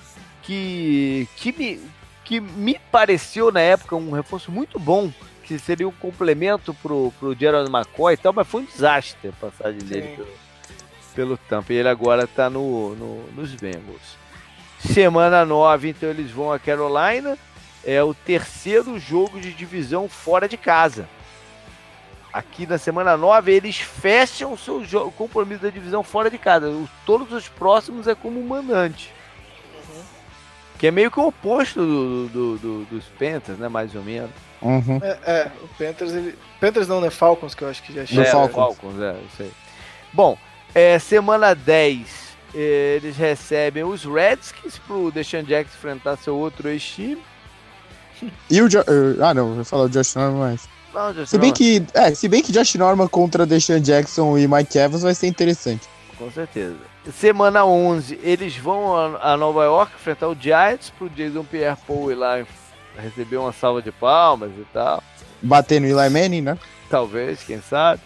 que, 0.43 1.27
que, 1.37 1.53
me, 1.53 1.81
que 2.25 2.41
me 2.41 2.79
pareceu 2.93 3.51
na 3.51 3.61
época 3.61 3.97
um 3.97 4.13
reforço 4.13 4.53
muito 4.53 4.79
bom 4.79 5.11
que 5.47 5.59
seria 5.59 5.87
um 5.87 5.93
complemento 5.93 6.75
pro, 6.75 7.13
pro 7.19 7.35
Gerald 7.35 7.71
McCoy 7.71 8.15
e 8.15 8.17
tal, 8.17 8.33
mas 8.33 8.49
foi 8.49 8.63
um 8.63 8.65
desastre 8.65 9.29
a 9.29 9.33
passagem 9.33 9.81
Sim. 9.81 9.87
dele 9.87 10.17
pelo, 10.17 10.29
pelo 11.15 11.39
Tampa. 11.39 11.73
E 11.73 11.77
ele 11.77 11.89
agora 11.89 12.27
tá 12.27 12.51
no, 12.51 12.97
no, 12.97 13.23
nos 13.33 13.55
Bengals. 13.55 14.19
Semana 14.81 15.45
9, 15.45 15.91
então 15.91 16.11
eles 16.11 16.31
vão 16.31 16.53
a 16.53 16.59
Carolina. 16.59 17.39
É 17.85 18.03
o 18.03 18.13
terceiro 18.13 18.99
jogo 18.99 19.41
de 19.41 19.53
divisão 19.53 20.09
fora 20.09 20.49
de 20.49 20.57
casa. 20.57 21.09
Aqui 22.33 22.67
na 22.67 22.77
semana 22.77 23.17
9, 23.17 23.53
eles 23.53 23.79
fecham 23.79 24.53
o 24.53 24.59
seu 24.59 24.85
jogo, 24.85 25.13
compromisso 25.13 25.63
da 25.63 25.71
divisão 25.71 26.03
fora 26.03 26.29
de 26.29 26.37
casa. 26.37 26.71
todos 27.07 27.33
os 27.33 27.49
próximos 27.49 28.09
é 28.09 28.15
como 28.15 28.43
mandante. 28.43 29.15
Que 30.79 30.89
é 30.89 30.91
meio 30.91 31.11
que 31.11 31.19
o 31.19 31.27
oposto 31.27 31.81
do, 31.81 32.29
do, 32.29 32.59
do, 32.59 32.85
dos 32.85 33.05
Panthers, 33.19 33.59
né? 33.59 33.69
Mais 33.69 33.95
ou 33.95 34.03
menos. 34.03 34.31
Uhum. 34.61 35.01
É, 35.03 35.19
é, 35.27 35.51
o 35.63 35.69
Panthers, 35.69 36.13
ele... 36.13 36.39
Panthers 36.61 36.89
não, 36.89 37.01
né? 37.01 37.11
Falcons, 37.11 37.55
que 37.55 37.63
eu 37.63 37.69
acho 37.69 37.83
que 37.83 37.93
já 37.93 38.05
chega. 38.05 38.23
É, 38.23 38.25
Falcons. 38.27 38.55
Falcons, 38.55 39.01
é, 39.01 39.17
isso 39.33 39.43
aí. 39.43 39.53
Bom, 40.13 40.39
é, 40.75 40.99
semana 40.99 41.55
10, 41.55 42.09
é, 42.55 42.97
eles 42.97 43.17
recebem 43.17 43.85
os 43.85 44.05
Redskins 44.05 44.79
pro 44.79 45.11
Deshaun 45.11 45.43
Jackson 45.43 45.77
enfrentar 45.77 46.17
seu 46.17 46.37
outro 46.37 46.69
ex-time. 46.69 47.23
E 48.51 48.63
o... 48.63 48.69
Jo 48.69 48.81
uh, 48.81 49.23
ah, 49.23 49.35
não, 49.35 49.49
eu 49.49 49.55
vou 49.57 49.65
falar 49.65 49.85
o 49.85 49.89
Josh 49.89 50.15
Norman, 50.15 50.39
mas... 50.39 50.69
Não, 50.95 51.13
Josh 51.13 51.29
se 51.29 51.39
bem 51.39 51.53
que, 51.53 51.85
é, 51.93 52.15
se 52.15 52.29
bem 52.29 52.43
que 52.43 52.51
Josh 52.51 52.75
Norman 52.77 53.09
contra 53.09 53.45
Deshaun 53.45 53.81
Jackson 53.81 54.39
e 54.39 54.49
Mike 54.49 54.79
Evans 54.79 55.03
vai 55.03 55.15
ser 55.15 55.27
interessante. 55.27 55.87
Com 56.17 56.31
certeza. 56.31 56.77
Semana 57.13 57.65
11, 57.65 58.19
eles 58.23 58.57
vão 58.57 59.17
a, 59.17 59.37
Nova 59.37 59.65
York 59.65 59.93
enfrentar 59.95 60.29
o 60.29 60.35
Giants 60.35 60.91
pro 60.91 61.09
Jason 61.09 61.45
Pierre-Paul 61.45 62.11
ir 62.11 62.15
lá 62.17 62.45
receber 62.99 63.37
uma 63.37 63.53
salva 63.53 63.81
de 63.81 63.93
palmas 63.93 64.51
e 64.59 64.65
tal. 64.73 65.03
Bater 65.41 65.81
no 65.81 65.87
Eli 65.87 66.11
Manning, 66.11 66.41
né? 66.41 66.59
Talvez, 66.91 67.43
quem 67.43 67.61
sabe. 67.61 68.01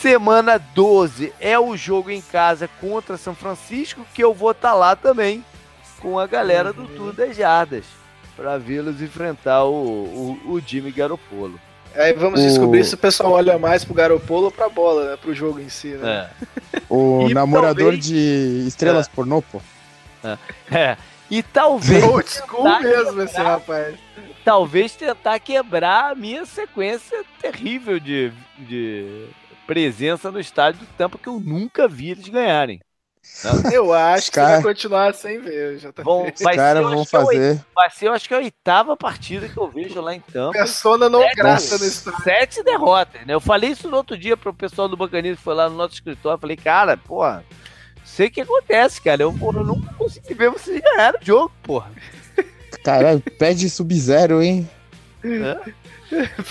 Semana 0.00 0.58
12 0.58 1.32
é 1.40 1.58
o 1.58 1.76
jogo 1.76 2.10
em 2.10 2.20
casa 2.20 2.68
contra 2.80 3.16
São 3.16 3.34
Francisco, 3.34 4.06
que 4.14 4.22
eu 4.22 4.32
vou 4.32 4.52
estar 4.52 4.70
tá 4.70 4.74
lá 4.74 4.96
também 4.96 5.44
com 6.00 6.18
a 6.18 6.26
galera 6.26 6.72
do 6.72 6.86
Tour 6.86 7.12
das 7.12 7.36
Jardas 7.36 7.84
para 8.36 8.56
vê-los 8.56 9.02
enfrentar 9.02 9.64
o, 9.64 9.74
o, 10.46 10.52
o 10.52 10.60
Jimmy 10.60 10.90
Garoppolo. 10.90 11.60
Aí 11.94 12.12
vamos 12.12 12.40
O- 12.40 12.42
descobrir 12.42 12.84
se 12.84 12.94
o 12.94 12.98
pessoal 12.98 13.32
olha 13.32 13.58
mais 13.58 13.84
pro 13.84 13.94
Garopolo 13.94 14.44
ou 14.46 14.50
pra 14.50 14.68
bola, 14.68 15.10
né? 15.10 15.16
Pro 15.16 15.34
jogo 15.34 15.58
em 15.60 15.68
si, 15.68 15.88
né? 15.88 16.30
É. 16.74 16.80
O 16.88 17.26
E 17.30 17.34
namorador 17.34 17.92
talvez- 17.92 18.04
de 18.06 18.64
estrelas 18.66 19.08
pornô, 19.08 19.42
pô. 19.42 19.60
É. 20.70 20.96
E 21.30 21.42
talvez, 21.42 22.02
Old 22.04 22.28
school 22.28 22.80
mesmo 22.80 23.22
esse 23.22 23.34
quebrar- 23.34 23.52
rapaz. 23.52 23.94
talvez 24.44 24.94
tentar 24.96 25.38
quebrar 25.38 26.10
a 26.12 26.14
minha 26.14 26.44
sequência 26.44 27.24
terrível 27.40 27.98
de, 28.00 28.32
de 28.58 29.26
presença 29.66 30.30
no 30.30 30.40
estádio 30.40 30.80
do 30.80 30.86
Tampa 30.98 31.16
que 31.18 31.28
eu 31.28 31.38
nunca 31.40 31.86
vi 31.88 32.10
eles 32.10 32.28
ganharem. 32.28 32.80
Eu 33.72 33.92
acho 33.92 34.26
que 34.30 34.32
Cara- 34.36 34.56
você 34.56 34.62
vai 34.62 34.74
continuar 34.74 35.14
sem 35.14 35.40
ver, 35.40 35.78
já 35.78 35.90
tá 35.92 36.02
Vão, 36.02 36.26
Os 36.26 36.40
vai, 36.42 36.56
caras 36.56 36.82
ser, 36.82 36.84
eu 36.84 36.94
vão 36.96 37.04
que 37.06 37.16
é 37.16 37.20
fazer. 37.20 37.64
vai 37.74 37.90
ser, 37.90 38.08
eu 38.08 38.12
acho 38.12 38.28
que 38.28 38.34
é 38.34 38.36
a 38.36 38.40
oitava 38.40 38.96
partida 38.96 39.48
que 39.48 39.56
eu 39.56 39.68
vejo 39.70 40.00
lá 40.00 40.14
em 40.14 40.20
Tampa. 40.20 40.52
Persona 40.52 41.08
não 41.08 41.22
Sete- 41.22 41.36
grata 41.36 41.78
no 41.78 41.84
estádio. 41.84 42.22
Sete 42.22 42.62
derrotas, 42.62 43.26
né? 43.26 43.32
Eu 43.34 43.40
falei 43.40 43.70
isso 43.70 43.88
no 43.88 43.96
outro 43.96 44.16
dia 44.18 44.36
pro 44.36 44.52
pessoal 44.52 44.88
do 44.88 44.96
Bacanismo 44.96 45.36
que 45.38 45.42
foi 45.42 45.54
lá 45.54 45.68
no 45.70 45.76
nosso 45.76 45.94
escritório. 45.94 46.38
Falei, 46.38 46.56
cara, 46.56 46.96
porra, 46.98 47.42
sei 48.04 48.26
o 48.26 48.30
que 48.30 48.42
acontece, 48.42 49.00
cara. 49.00 49.22
Eu, 49.22 49.32
porra, 49.32 49.60
eu 49.60 49.64
nunca 49.64 49.92
consegui 49.94 50.34
ver 50.34 50.50
vocês 50.50 50.80
ganharem 50.80 51.20
o 51.20 51.24
jogo, 51.24 51.52
porra. 51.62 51.90
Caralho, 52.84 53.20
pede 53.38 53.68
Sub-Zero, 53.70 54.42
hein? 54.42 54.68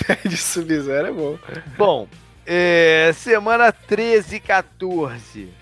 Pede 0.08 0.38
Sub-Zero 0.38 1.08
é 1.08 1.12
bom. 1.12 1.38
Bom, 1.78 2.08
é, 2.46 3.12
semana 3.16 3.72
13 3.72 4.38
e 4.38 4.40
14 4.40 5.54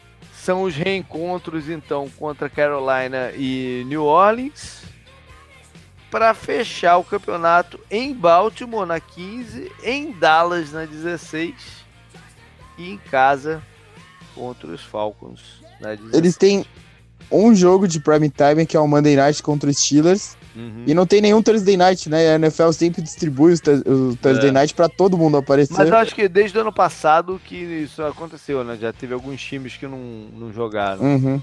são 0.47 0.63
os 0.63 0.77
reencontros, 0.77 1.67
então, 1.67 2.09
contra 2.17 2.49
Carolina 2.49 3.33
e 3.35 3.83
New 3.85 4.05
Orleans. 4.05 4.81
Para 6.09 6.33
fechar 6.33 6.95
o 6.95 7.03
campeonato 7.03 7.77
em 7.91 8.13
Baltimore 8.13 8.85
na 8.87 8.97
15, 8.97 9.69
em 9.83 10.13
Dallas 10.13 10.71
na 10.71 10.85
16 10.85 11.53
e 12.77 12.91
em 12.91 12.97
casa 12.97 13.61
contra 14.33 14.67
os 14.67 14.81
Falcons 14.81 15.61
na 15.81 15.95
16. 15.95 16.13
Eles 16.13 16.37
têm 16.37 16.65
um 17.29 17.53
jogo 17.53 17.85
de 17.85 17.99
prime 17.99 18.29
time, 18.29 18.65
que 18.65 18.77
é 18.77 18.79
o 18.79 18.87
Monday 18.87 19.17
Night 19.17 19.43
contra 19.43 19.69
os 19.69 19.77
Steelers. 19.77 20.37
Uhum. 20.57 20.85
E 20.88 20.93
não 20.95 21.05
tem 21.05 21.21
nenhum 21.21 21.43
Thursday 21.43 21.77
Night, 21.77 22.09
né? 22.09 22.31
A 22.31 22.35
NFL 22.35 22.71
sempre 22.71 22.99
distribui 22.99 23.53
o 23.53 24.15
Thursday 24.15 24.49
É. 24.49 24.51
Night 24.51 24.73
pra 24.73 24.89
todo 24.89 25.15
mundo 25.15 25.38
aparecer. 25.38 25.75
Mas 25.77 25.88
eu 25.88 25.95
acho 25.95 26.15
que 26.15 26.27
desde 26.27 26.57
o 26.57 26.61
ano 26.61 26.73
passado 26.73 27.39
que 27.45 27.55
isso 27.55 28.01
aconteceu, 28.01 28.63
né? 28.63 28.75
Já 28.75 28.91
teve 28.91 29.13
alguns 29.13 29.39
times 29.39 29.77
que 29.77 29.85
não, 29.85 29.99
não 30.34 30.51
jogaram. 30.51 31.03
Uhum. 31.03 31.41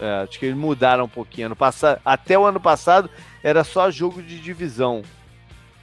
É, 0.00 0.22
acho 0.22 0.38
que 0.38 0.46
eles 0.46 0.56
mudaram 0.56 1.04
um 1.04 1.08
pouquinho. 1.08 1.48
Ano 1.48 1.56
passado, 1.56 2.00
até 2.02 2.38
o 2.38 2.46
ano 2.46 2.58
passado 2.58 3.10
era 3.42 3.62
só 3.62 3.90
jogo 3.90 4.22
de 4.22 4.40
divisão. 4.40 5.02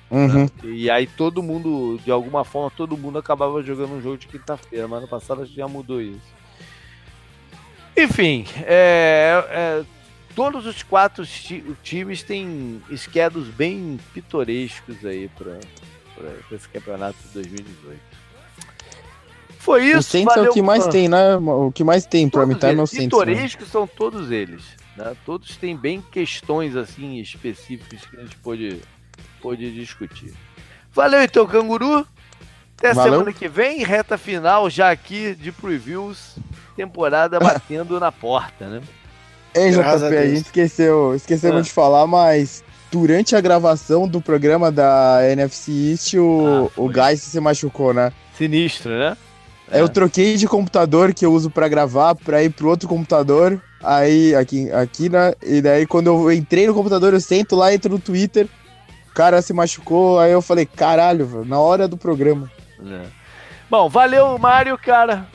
Uhum. 0.10 0.50
E 0.64 0.90
aí 0.90 1.06
todo 1.06 1.44
mundo, 1.44 2.00
de 2.04 2.10
alguma 2.10 2.44
forma, 2.44 2.72
todo 2.76 2.98
mundo 2.98 3.20
acabava 3.20 3.62
jogando 3.62 3.94
um 3.94 4.02
jogo 4.02 4.18
de 4.18 4.28
quinta-feira. 4.28 4.88
Mas 4.88 4.98
ano 4.98 5.08
passado 5.08 5.46
já 5.46 5.68
mudou 5.68 6.02
isso. 6.02 6.34
Enfim, 7.96 8.48
é, 8.64 9.46
é, 9.52 9.84
todos 10.36 10.66
os 10.66 10.82
quatro 10.84 11.26
ti- 11.26 11.64
times 11.84 12.24
têm 12.24 12.82
schedules 12.96 13.48
bem 13.50 14.00
pitorescos 14.14 15.04
aí 15.06 15.30
para 15.38 15.58
esse 16.52 16.68
campeonato 16.70 17.18
de 17.28 17.34
2018. 17.34 18.00
Foi 19.60 19.86
isso. 19.86 20.00
o 20.00 20.04
Saints 20.04 20.34
é 20.34 20.36
valeu, 20.36 20.52
o 20.52 20.54
que 20.54 20.62
mais 20.62 20.84
fã. 20.84 20.90
tem, 20.90 21.08
né? 21.08 21.36
O 21.38 21.72
que 21.72 21.84
mais 21.84 22.06
tem 22.06 22.28
prime 22.30 22.54
Todos 22.56 22.60
time 22.70 22.80
é 22.80 22.84
o 22.84 22.88
Saints. 22.88 23.04
né? 23.04 23.10
pitorescos 23.10 23.68
são 23.70 23.88
todos 23.88 24.30
eles. 24.30 24.64
né? 24.98 25.16
Todos 25.26 25.56
têm 25.56 25.76
bem 25.76 26.02
questões 26.02 26.76
assim 26.76 27.18
específicas 27.20 28.06
que 28.06 28.18
a 28.18 28.22
gente 28.22 28.36
pode, 28.38 28.82
pode 29.42 29.74
discutir. 29.74 30.34
Valeu 30.92 31.22
então, 31.24 31.48
canguru. 31.48 32.06
Até 32.78 32.94
Valeu. 32.94 33.14
semana 33.14 33.32
que 33.34 33.48
vem, 33.48 33.84
reta 33.86 34.18
final 34.18 34.70
já 34.70 34.92
aqui 34.92 35.34
de 35.36 35.52
previews, 35.54 36.36
temporada 36.76 37.40
batendo 37.40 37.98
na 38.02 38.12
porta, 38.12 38.68
né? 38.68 38.82
Ei, 39.56 39.70
a 39.70 39.72
JP, 39.72 39.82
a, 40.06 40.10
Deus. 40.10 40.30
gente 40.30 40.46
esqueceu, 40.46 41.16
esquecemos 41.16 41.60
Ah. 41.60 41.62
de 41.62 41.72
falar, 41.72 42.08
mas 42.08 42.64
durante 42.92 43.36
a 43.36 43.42
gravação 43.42 44.08
do 44.08 44.20
programa 44.22 44.72
da 44.72 45.20
NFC 45.32 45.72
East, 45.92 46.14
o, 46.16 46.70
Ah, 46.76 46.82
o 46.82 46.88
Guy 46.90 47.18
se 47.18 47.40
machucou, 47.40 47.94
né? 47.94 48.12
Sinistro, 48.38 48.92
né? 48.92 49.16
Aí 49.72 49.80
Eu 49.80 49.90
troquei 49.90 50.36
de 50.36 50.48
computador 50.48 51.14
que 51.14 51.26
eu 51.26 51.32
uso 51.34 51.50
pra 51.50 51.68
gravar 51.68 52.14
pra 52.16 52.44
ir 52.44 52.50
pro 52.52 52.68
outro 52.70 52.88
computador. 52.88 53.60
Aí, 53.82 54.36
aqui, 54.36 54.72
aqui, 54.72 55.10
né? 55.10 55.34
E 55.42 55.62
daí, 55.62 55.86
quando 55.88 56.08
eu 56.08 56.32
entrei 56.32 56.68
no 56.68 56.74
computador, 56.74 57.14
eu 57.14 57.20
sento 57.22 57.56
lá, 57.56 57.74
entro 57.74 57.92
no 57.92 58.00
Twitter. 58.00 58.48
O 59.10 59.14
cara 59.14 59.42
se 59.42 59.52
machucou. 59.54 60.20
Aí 60.20 60.32
eu 60.32 60.42
falei, 60.42 60.66
caralho, 60.66 61.44
na 61.46 61.60
hora 61.60 61.88
do 61.88 61.98
programa. 61.98 62.52
É. 62.86 63.02
Bom, 63.70 63.90
valeu, 63.90 64.38
Mário, 64.38 64.78
cara. 64.78 65.26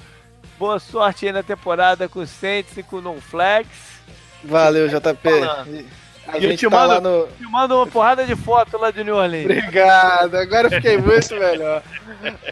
Boa 0.59 0.79
sorte 0.79 1.27
aí 1.27 1.33
na 1.33 1.43
temporada 1.43 2.09
com 2.09 2.21
o 2.21 2.27
Saints 2.27 2.77
e 2.77 2.83
com 2.83 2.97
o 2.97 3.01
Non 3.03 3.21
Flex. 3.21 3.69
Valeu, 4.45 4.89
JP. 4.89 5.17
Falando. 5.23 5.85
A 6.31 6.37
E 6.39 6.45
eu 6.45 6.51
gente 6.51 6.59
te 6.59 6.69
tá 6.69 6.87
mando- 6.87 7.01
no. 7.01 7.29
Me 7.41 7.51
manda 7.51 7.75
uma 7.75 7.87
porrada 7.87 8.25
de 8.27 8.37
foto 8.37 8.77
lá 8.77 8.91
de 8.91 9.03
New 9.03 9.17
Orleans. 9.17 9.45
Obrigado, 9.47 10.35
agora 10.37 10.67
eu 10.67 10.71
fiquei 10.73 10.99
muito 10.99 11.35
melhor. 11.37 11.83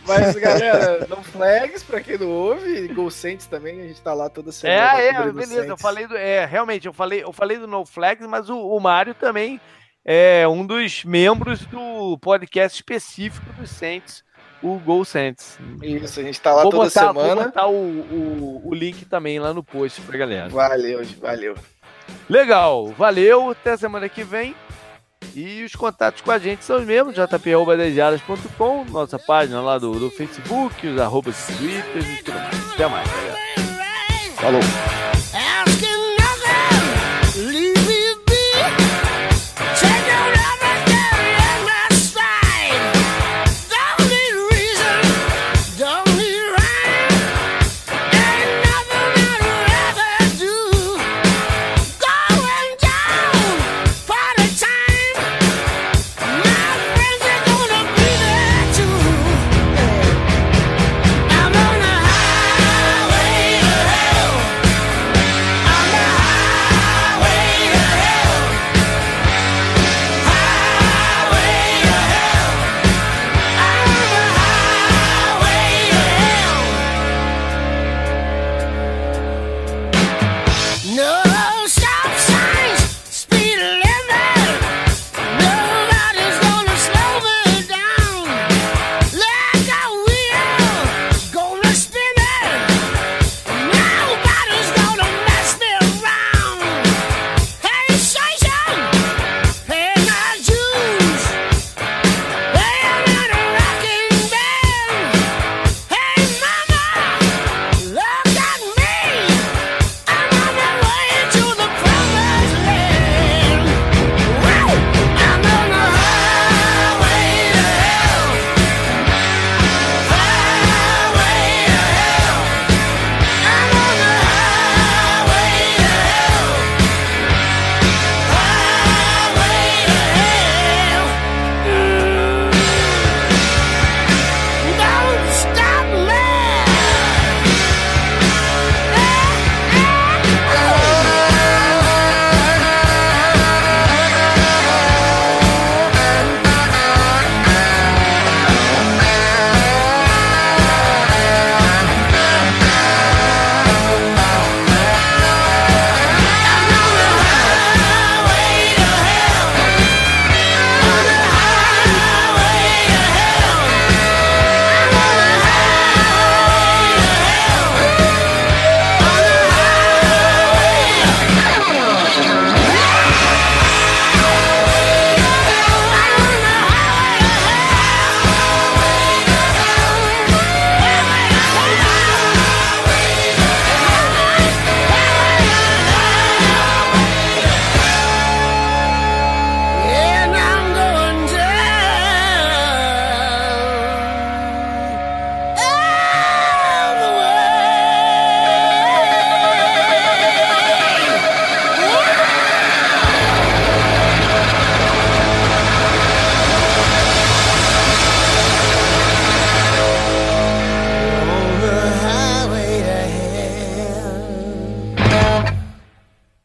Mas, 0.07 0.35
galera, 0.37 1.07
não 1.11 1.23
flags 1.23 1.83
pra 1.83 2.01
quem 2.01 2.17
não 2.17 2.29
ouve, 2.31 2.89
Gol 2.89 3.11
Saints 3.11 3.47
também, 3.47 3.83
a 3.83 3.87
gente 3.87 4.01
tá 4.01 4.15
lá 4.15 4.31
toda 4.31 4.51
semana. 4.51 4.99
É, 4.99 5.09
é, 5.09 5.13
beleza. 5.31 5.57
Eu 5.57 5.65
Saints. 5.67 5.83
falei 5.83 6.07
do. 6.07 6.17
É, 6.17 6.47
realmente, 6.47 6.87
eu 6.87 6.93
falei, 6.95 7.23
eu 7.23 7.33
falei 7.35 7.59
do 7.59 7.67
No 7.67 7.85
Flags, 7.85 8.27
mas 8.27 8.49
o, 8.49 8.57
o 8.59 8.81
Mário 8.81 9.15
também 9.15 9.61
é 10.03 10.49
um 10.49 10.65
dos 10.67 11.05
membros 11.05 11.61
do 11.67 12.17
podcast 12.19 12.79
específico 12.79 13.45
dos 13.59 13.69
Saints, 13.69 14.25
o 14.63 14.79
Gol 14.79 15.05
Saints. 15.05 15.59
Isso, 15.83 16.19
a 16.19 16.23
gente 16.23 16.41
tá 16.41 16.55
lá 16.55 16.63
vou 16.63 16.71
toda 16.71 16.85
botar, 16.85 17.13
vou 17.13 17.23
semana. 17.25 17.45
botar 17.45 17.67
o, 17.67 17.75
o, 17.75 18.63
o 18.65 18.75
link 18.75 19.05
também 19.05 19.39
lá 19.39 19.53
no 19.53 19.63
post 19.63 20.01
pra 20.01 20.17
galera. 20.17 20.49
Valeu, 20.49 21.05
valeu. 21.21 21.55
Legal, 22.29 22.89
valeu, 22.99 23.51
até 23.51 23.77
semana 23.77 24.09
que 24.09 24.25
vem. 24.25 24.55
E 25.35 25.65
os 25.65 25.75
contatos 25.75 26.21
com 26.23 26.31
a 26.31 26.39
gente 26.39 26.65
são 26.65 26.79
os 26.79 26.85
mesmos, 26.85 27.15
jp.dejadas.com, 27.15 28.85
nossa 28.91 29.19
página 29.19 29.61
lá 29.61 29.79
do, 29.79 29.93
do 29.93 30.11
Facebook, 30.11 30.87
os 30.87 31.01
arrobas 31.01 31.37
do 31.47 31.57
Twitter 31.59 32.03
e 32.03 32.23
tudo 32.23 32.39
mais. 32.39 32.73
Até 32.73 32.87
mais, 32.89 33.09
galera. 33.09 33.37
Falou. 34.37 35.06